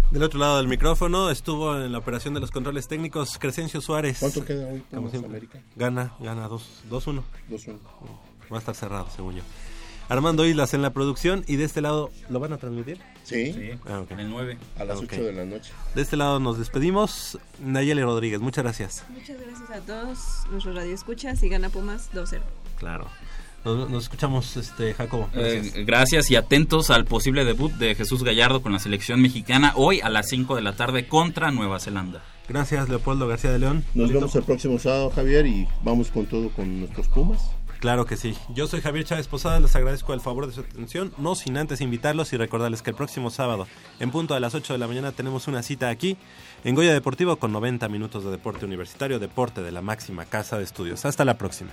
Del 0.10 0.24
otro 0.24 0.40
lado 0.40 0.58
del 0.58 0.68
micrófono 0.68 1.30
estuvo 1.30 1.76
en 1.80 1.92
la 1.92 2.00
operación 2.00 2.34
de 2.34 2.40
los 2.40 2.50
controles 2.50 2.88
técnicos 2.88 3.38
Crescencio 3.38 3.82
Suárez. 3.82 4.18
¿Cuánto 4.20 4.44
queda 4.44 4.66
hoy 4.68 4.82
Como 4.90 5.12
siempre. 5.12 5.30
América? 5.30 5.60
Gana, 5.76 6.16
gana 6.20 6.50
2-1. 6.50 7.22
2-1. 7.52 7.78
Va 8.52 8.58
a 8.58 8.60
estar 8.60 8.74
cerrado, 8.74 9.08
según 9.16 9.36
yo. 9.36 9.44
Armando 10.14 10.46
Islas 10.46 10.74
en 10.76 10.82
la 10.84 10.92
producción 10.92 11.44
y 11.48 11.56
de 11.56 11.64
este 11.64 11.82
lado, 11.82 12.12
¿lo 12.30 12.40
van 12.40 12.54
a 12.54 12.58
transmitir? 12.58 13.00
Sí, 13.24 13.52
Sí, 13.54 13.72
Ah, 13.88 14.02
ok. 14.02 14.12
en 14.12 14.20
el 14.20 14.30
9. 14.30 14.58
a 14.78 14.84
las 14.86 14.98
Ok. 15.00 15.06
8 15.14 15.24
de 15.24 15.34
la 15.34 15.46
noche. 15.46 15.72
De 15.96 16.02
este 16.04 16.18
lado 16.18 16.40
nos 16.40 16.58
despedimos. 16.60 17.40
Nayeli 17.60 18.04
Rodríguez, 18.04 18.40
muchas 18.40 18.64
gracias. 18.64 19.06
Muchas 19.10 19.38
gracias 19.42 19.70
a 19.72 19.80
todos 19.82 20.20
nuestros 20.52 20.76
radioescuchas 20.76 21.42
y 21.42 21.50
gana 21.50 21.70
Pumas 21.70 22.10
2-0. 22.14 22.42
Claro. 22.78 23.08
Nos, 23.66 23.90
nos 23.90 24.04
escuchamos, 24.04 24.56
este 24.58 24.94
Jacobo. 24.94 25.30
Gracias. 25.34 25.76
Eh, 25.76 25.84
gracias 25.86 26.30
y 26.30 26.36
atentos 26.36 26.90
al 26.92 27.06
posible 27.06 27.44
debut 27.46 27.72
de 27.74 27.96
Jesús 27.96 28.24
Gallardo 28.24 28.62
con 28.62 28.72
la 28.74 28.80
selección 28.80 29.22
mexicana 29.22 29.74
hoy 29.78 30.02
a 30.02 30.10
las 30.10 30.28
5 30.30 30.56
de 30.58 30.62
la 30.62 30.76
tarde 30.76 31.08
contra 31.08 31.50
Nueva 31.52 31.80
Zelanda. 31.80 32.22
Gracias, 32.50 32.90
Leopoldo 32.90 33.26
García 33.28 33.52
de 33.52 33.60
León. 33.60 33.86
Nos 33.94 34.12
vemos 34.12 34.36
el 34.36 34.44
próximo 34.44 34.78
sábado, 34.78 35.10
Javier, 35.12 35.48
y 35.48 35.66
vamos 35.82 36.12
con 36.12 36.26
todo 36.26 36.50
con 36.50 36.82
nuestros 36.82 37.08
Pumas. 37.08 37.40
Claro 37.84 38.06
que 38.06 38.16
sí. 38.16 38.34
Yo 38.48 38.66
soy 38.66 38.80
Javier 38.80 39.04
Chávez 39.04 39.28
Posada, 39.28 39.60
les 39.60 39.76
agradezco 39.76 40.14
el 40.14 40.22
favor 40.22 40.48
de 40.48 40.54
su 40.54 40.62
atención, 40.62 41.14
no 41.18 41.36
sin 41.36 41.58
antes 41.58 41.82
invitarlos 41.82 42.32
y 42.32 42.38
recordarles 42.38 42.82
que 42.82 42.92
el 42.92 42.96
próximo 42.96 43.30
sábado, 43.30 43.68
en 44.00 44.10
punto 44.10 44.36
a 44.36 44.40
las 44.40 44.56
8 44.56 44.72
de 44.72 44.80
la 44.80 44.88
mañana, 44.88 45.12
tenemos 45.12 45.50
una 45.50 45.62
cita 45.64 45.90
aquí 45.90 46.16
en 46.64 46.76
Goya 46.76 46.94
Deportivo 46.94 47.36
con 47.36 47.52
90 47.52 47.90
minutos 47.90 48.24
de 48.24 48.32
deporte 48.32 48.64
universitario, 48.64 49.20
deporte 49.20 49.62
de 49.62 49.74
la 49.74 49.82
máxima 49.82 50.24
casa 50.24 50.58
de 50.58 50.64
estudios. 50.64 51.04
Hasta 51.04 51.26
la 51.26 51.38
próxima. 51.38 51.72